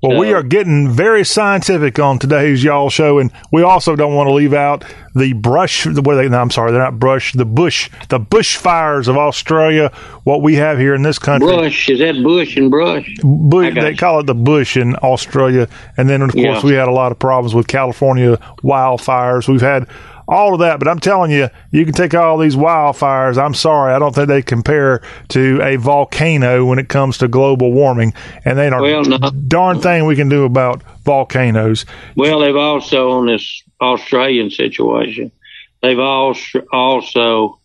Well, 0.00 0.16
we 0.16 0.32
are 0.32 0.44
getting 0.44 0.88
very 0.88 1.24
scientific 1.24 1.98
on 1.98 2.20
today's 2.20 2.62
y'all 2.62 2.88
show, 2.88 3.18
and 3.18 3.32
we 3.50 3.62
also 3.62 3.96
don't 3.96 4.14
want 4.14 4.28
to 4.28 4.32
leave 4.32 4.54
out 4.54 4.84
the 5.16 5.32
brush. 5.32 5.86
What 5.86 6.14
they? 6.14 6.28
No, 6.28 6.40
I'm 6.40 6.52
sorry, 6.52 6.70
they're 6.70 6.80
not 6.80 7.00
brush. 7.00 7.32
The 7.32 7.44
bush, 7.44 7.90
the 8.08 8.20
bush 8.20 8.56
fires 8.56 9.08
of 9.08 9.16
Australia. 9.16 9.90
What 10.22 10.40
we 10.42 10.54
have 10.54 10.78
here 10.78 10.94
in 10.94 11.02
this 11.02 11.18
country, 11.18 11.48
Brush 11.48 11.88
is 11.88 11.98
that 11.98 12.22
bush 12.22 12.56
and 12.56 12.70
brush? 12.70 13.12
bush 13.24 13.74
they 13.74 13.90
you. 13.90 13.96
call 13.96 14.20
it 14.20 14.26
the 14.26 14.36
bush 14.36 14.76
in 14.76 14.94
Australia, 14.96 15.66
and 15.96 16.08
then 16.08 16.22
of 16.22 16.30
course 16.30 16.62
Yeah. 16.62 16.64
we 16.64 16.74
had 16.74 16.86
a 16.86 16.92
lot 16.92 17.10
of 17.10 17.18
problems 17.18 17.52
with 17.56 17.66
California 17.66 18.36
wildfires. 18.62 19.48
We've 19.48 19.60
had 19.60 19.88
all 20.28 20.52
of 20.52 20.60
that, 20.60 20.78
but 20.78 20.86
I'm 20.88 20.98
telling 20.98 21.30
you, 21.30 21.48
you 21.70 21.86
can 21.86 21.94
take 21.94 22.14
all 22.14 22.36
these 22.36 22.54
wildfires. 22.54 23.42
I'm 23.42 23.54
sorry, 23.54 23.94
I 23.94 23.98
don't 23.98 24.14
think 24.14 24.28
they 24.28 24.42
compare 24.42 25.00
to 25.30 25.60
a 25.62 25.76
volcano 25.76 26.66
when 26.66 26.78
it 26.78 26.90
comes 26.90 27.18
to 27.18 27.28
global 27.28 27.72
warming, 27.72 28.12
and 28.44 28.58
they 28.58 28.68
are 28.68 28.82
Well, 28.82 29.04
no. 29.04 29.18
darn 29.18 29.80
thing 29.80 30.04
we 30.04 30.16
can 30.16 30.28
do 30.28 30.44
about 30.44 30.82
volcanoes. 31.02 31.86
Well, 32.14 32.40
they've 32.40 32.54
also 32.54 33.12
on 33.12 33.26
this 33.26 33.62
Australian 33.80 34.50
situation, 34.50 35.32
they've 35.80 35.98
also 35.98 36.60
also 36.70 37.58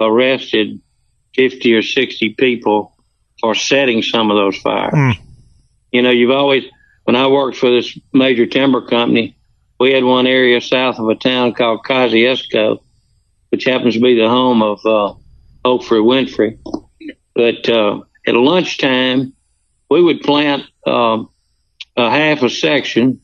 arrested 0.00 0.80
fifty 1.36 1.74
or 1.74 1.82
sixty 1.82 2.30
people 2.30 2.96
for 3.40 3.54
setting 3.54 4.02
some 4.02 4.32
of 4.32 4.36
those 4.36 4.56
fires. 4.58 4.92
Mm. 4.92 5.18
You 5.92 6.02
know, 6.02 6.10
you've 6.10 6.32
always 6.32 6.64
when 7.04 7.14
I 7.14 7.28
worked 7.28 7.56
for 7.56 7.70
this 7.70 7.96
major 8.12 8.44
timber 8.44 8.82
company, 8.82 9.37
we 9.78 9.92
had 9.92 10.04
one 10.04 10.26
area 10.26 10.60
south 10.60 10.98
of 10.98 11.08
a 11.08 11.14
town 11.14 11.54
called 11.54 11.84
Kosciusko, 11.84 12.80
which 13.50 13.64
happens 13.64 13.94
to 13.94 14.00
be 14.00 14.18
the 14.18 14.28
home 14.28 14.62
of 14.62 14.78
uh, 14.84 15.14
Oprah 15.64 16.02
Winfrey. 16.02 16.58
But 17.34 17.68
uh, 17.68 18.00
at 18.26 18.34
lunchtime, 18.34 19.32
we 19.88 20.02
would 20.02 20.20
plant 20.20 20.64
um, 20.86 21.28
a 21.96 22.10
half 22.10 22.42
a 22.42 22.50
section, 22.50 23.20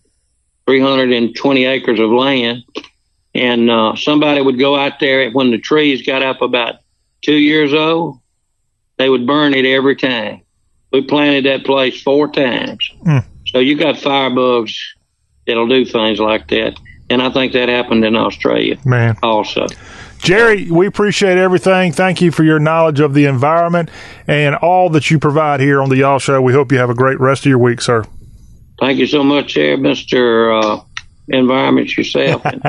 320 0.67 1.65
acres 1.65 2.01
of 2.01 2.11
land, 2.11 2.63
and 3.35 3.71
uh, 3.71 3.97
somebody 3.97 4.41
would 4.41 4.59
go 4.59 4.77
out 4.77 5.01
there 5.01 5.31
when 5.33 5.51
the 5.51 5.59
trees 5.59 6.07
got 6.07 6.23
up 6.23 6.41
about 6.41 6.77
two 7.23 7.35
years 7.35 7.75
old. 7.75 8.21
They 8.97 9.09
would 9.09 9.27
burn 9.27 9.55
it 9.55 9.65
every 9.65 9.97
time. 9.97 10.43
We 10.93 11.03
planted 11.03 11.45
that 11.47 11.67
place 11.67 12.01
four 12.01 12.31
times. 12.31 12.89
Mm. 13.05 13.25
So 13.49 13.59
you 13.59 13.77
got 13.77 13.97
firebugs 13.97 14.77
that'll 15.47 15.69
do 15.69 15.85
things 15.85 16.21
like 16.21 16.49
that. 16.49 16.79
And 17.11 17.23
I 17.23 17.31
think 17.31 17.53
that 17.53 17.69
happened 17.69 18.05
in 18.05 18.17
Australia 18.17 18.79
Man. 18.85 19.17
also. 19.23 19.67
Jerry, 20.19 20.71
we 20.71 20.87
appreciate 20.87 21.37
everything. 21.37 21.93
Thank 21.93 22.23
you 22.23 22.31
for 22.31 22.45
your 22.45 22.59
knowledge 22.59 23.01
of 23.01 23.13
the 23.13 23.27
environment 23.27 23.91
and 24.27 24.55
all 24.55 24.89
that 24.91 25.11
you 25.11 25.19
provide 25.19 25.61
here 25.61 25.83
on 25.83 25.91
the 25.91 25.99
Y'all 25.99 26.19
Show. 26.19 26.41
We 26.41 26.55
hope 26.55 26.73
you 26.73 26.79
have 26.79 26.89
a 26.89 26.95
great 26.95 27.21
rest 27.21 27.43
of 27.43 27.51
your 27.51 27.59
week, 27.59 27.83
sir. 27.83 28.05
Thank 28.81 28.99
you 28.99 29.07
so 29.07 29.23
much, 29.23 29.55
there, 29.55 29.77
Mr. 29.77 30.65
Uh, 30.65 30.83
environment 31.29 31.97
yourself. 31.97 32.43
And, 32.45 32.65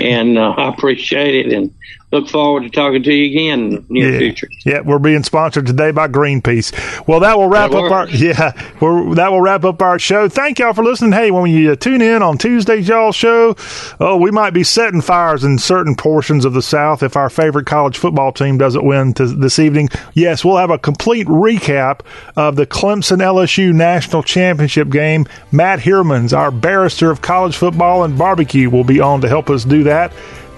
and 0.00 0.38
uh, 0.38 0.50
I 0.50 0.68
appreciate 0.68 1.46
it 1.46 1.52
and 1.52 1.74
look 2.12 2.28
forward 2.28 2.62
to 2.62 2.70
talking 2.70 3.02
to 3.02 3.12
you 3.12 3.30
again 3.30 3.60
in 3.60 3.70
the 3.70 3.84
near 3.88 4.12
yeah. 4.12 4.18
future. 4.18 4.48
Yeah, 4.64 4.80
we're 4.82 4.98
being 4.98 5.24
sponsored 5.24 5.66
today 5.66 5.90
by 5.90 6.08
Greenpeace. 6.08 6.72
Well, 7.08 7.20
that 7.20 7.38
will 7.38 7.48
wrap 7.48 7.70
That 7.70 7.84
up 7.84 7.90
our 7.90 8.08
yeah, 8.10 8.52
we're, 8.80 9.14
that 9.14 9.32
will 9.32 9.40
wrap 9.40 9.64
up 9.64 9.80
our 9.80 9.98
show. 9.98 10.28
Thank 10.28 10.58
y'all 10.58 10.74
for 10.74 10.84
listening. 10.84 11.12
Hey, 11.12 11.30
when 11.30 11.50
you 11.50 11.74
tune 11.74 12.02
in 12.02 12.22
on 12.22 12.38
Tuesday's 12.38 12.86
y'all 12.86 13.12
show, 13.12 13.56
oh, 13.98 14.16
we 14.18 14.30
might 14.30 14.50
be 14.50 14.62
setting 14.62 15.00
fires 15.00 15.42
in 15.42 15.58
certain 15.58 15.94
portions 15.94 16.44
of 16.44 16.52
the 16.52 16.62
South 16.62 17.02
if 17.02 17.16
our 17.16 17.30
favorite 17.30 17.66
college 17.66 17.96
football 17.96 18.30
team 18.30 18.58
doesn't 18.58 18.84
win 18.84 19.14
to, 19.14 19.26
this 19.26 19.58
evening. 19.58 19.88
Yes, 20.12 20.44
we'll 20.44 20.58
have 20.58 20.70
a 20.70 20.78
complete 20.78 21.26
recap 21.26 22.00
of 22.36 22.56
the 22.56 22.66
Clemson 22.66 23.18
LSU 23.18 23.72
national 23.72 24.22
championship 24.22 24.90
game. 24.90 25.26
Matt 25.50 25.80
Heermans, 25.80 26.36
our 26.36 26.50
barrister 26.50 27.10
of 27.10 27.22
college 27.22 27.56
football 27.56 28.04
and 28.04 28.18
barbecue, 28.18 28.68
will 28.68 28.84
be 28.84 29.00
on 29.00 29.22
to 29.22 29.28
help 29.28 29.48
us 29.48 29.64
do 29.64 29.82
that. 29.84 30.12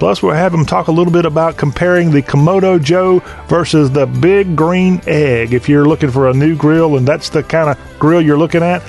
Plus, 0.05 0.23
we'll 0.23 0.35
have 0.35 0.53
him 0.53 0.67
talk 0.67 0.89
a 0.89 0.93
little 0.93 1.11
bit 1.11 1.25
about 1.25 1.57
comparing 1.57 2.11
the 2.11 2.21
Kamado 2.21 2.79
Joe 2.79 3.21
versus 3.49 3.91
the 3.91 4.05
Big 4.05 4.55
Green 4.55 5.01
Egg. 5.07 5.55
If 5.55 5.67
you're 5.67 5.87
looking 5.87 6.11
for 6.11 6.29
a 6.29 6.35
new 6.35 6.55
grill 6.55 6.99
and 6.99 7.09
that's 7.09 7.31
the 7.31 7.43
kind 7.43 7.71
of 7.71 7.99
grill 7.99 8.21
you're 8.21 8.37
looking 8.37 8.63
at, 8.63 8.83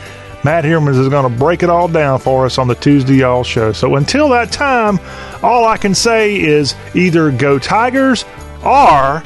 Matt 0.44 0.66
Hermans 0.66 1.00
is 1.00 1.08
going 1.08 1.32
to 1.32 1.40
break 1.40 1.64
it 1.64 1.70
all 1.70 1.88
down 1.88 2.20
for 2.20 2.46
us 2.46 2.58
on 2.58 2.68
the 2.68 2.76
Tuesday 2.76 3.14
Y'all 3.14 3.46
show. 3.46 3.72
So 3.72 3.96
until 3.96 4.28
that 4.32 4.52
time, 4.52 5.00
all 5.42 5.64
I 5.64 5.78
can 5.78 5.96
say 5.96 6.36
is 6.36 6.76
either 6.94 7.32
go 7.32 7.60
Tigers 7.60 8.26
or 8.66 9.24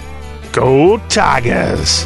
go 0.52 0.99
Tigers. 1.07 2.06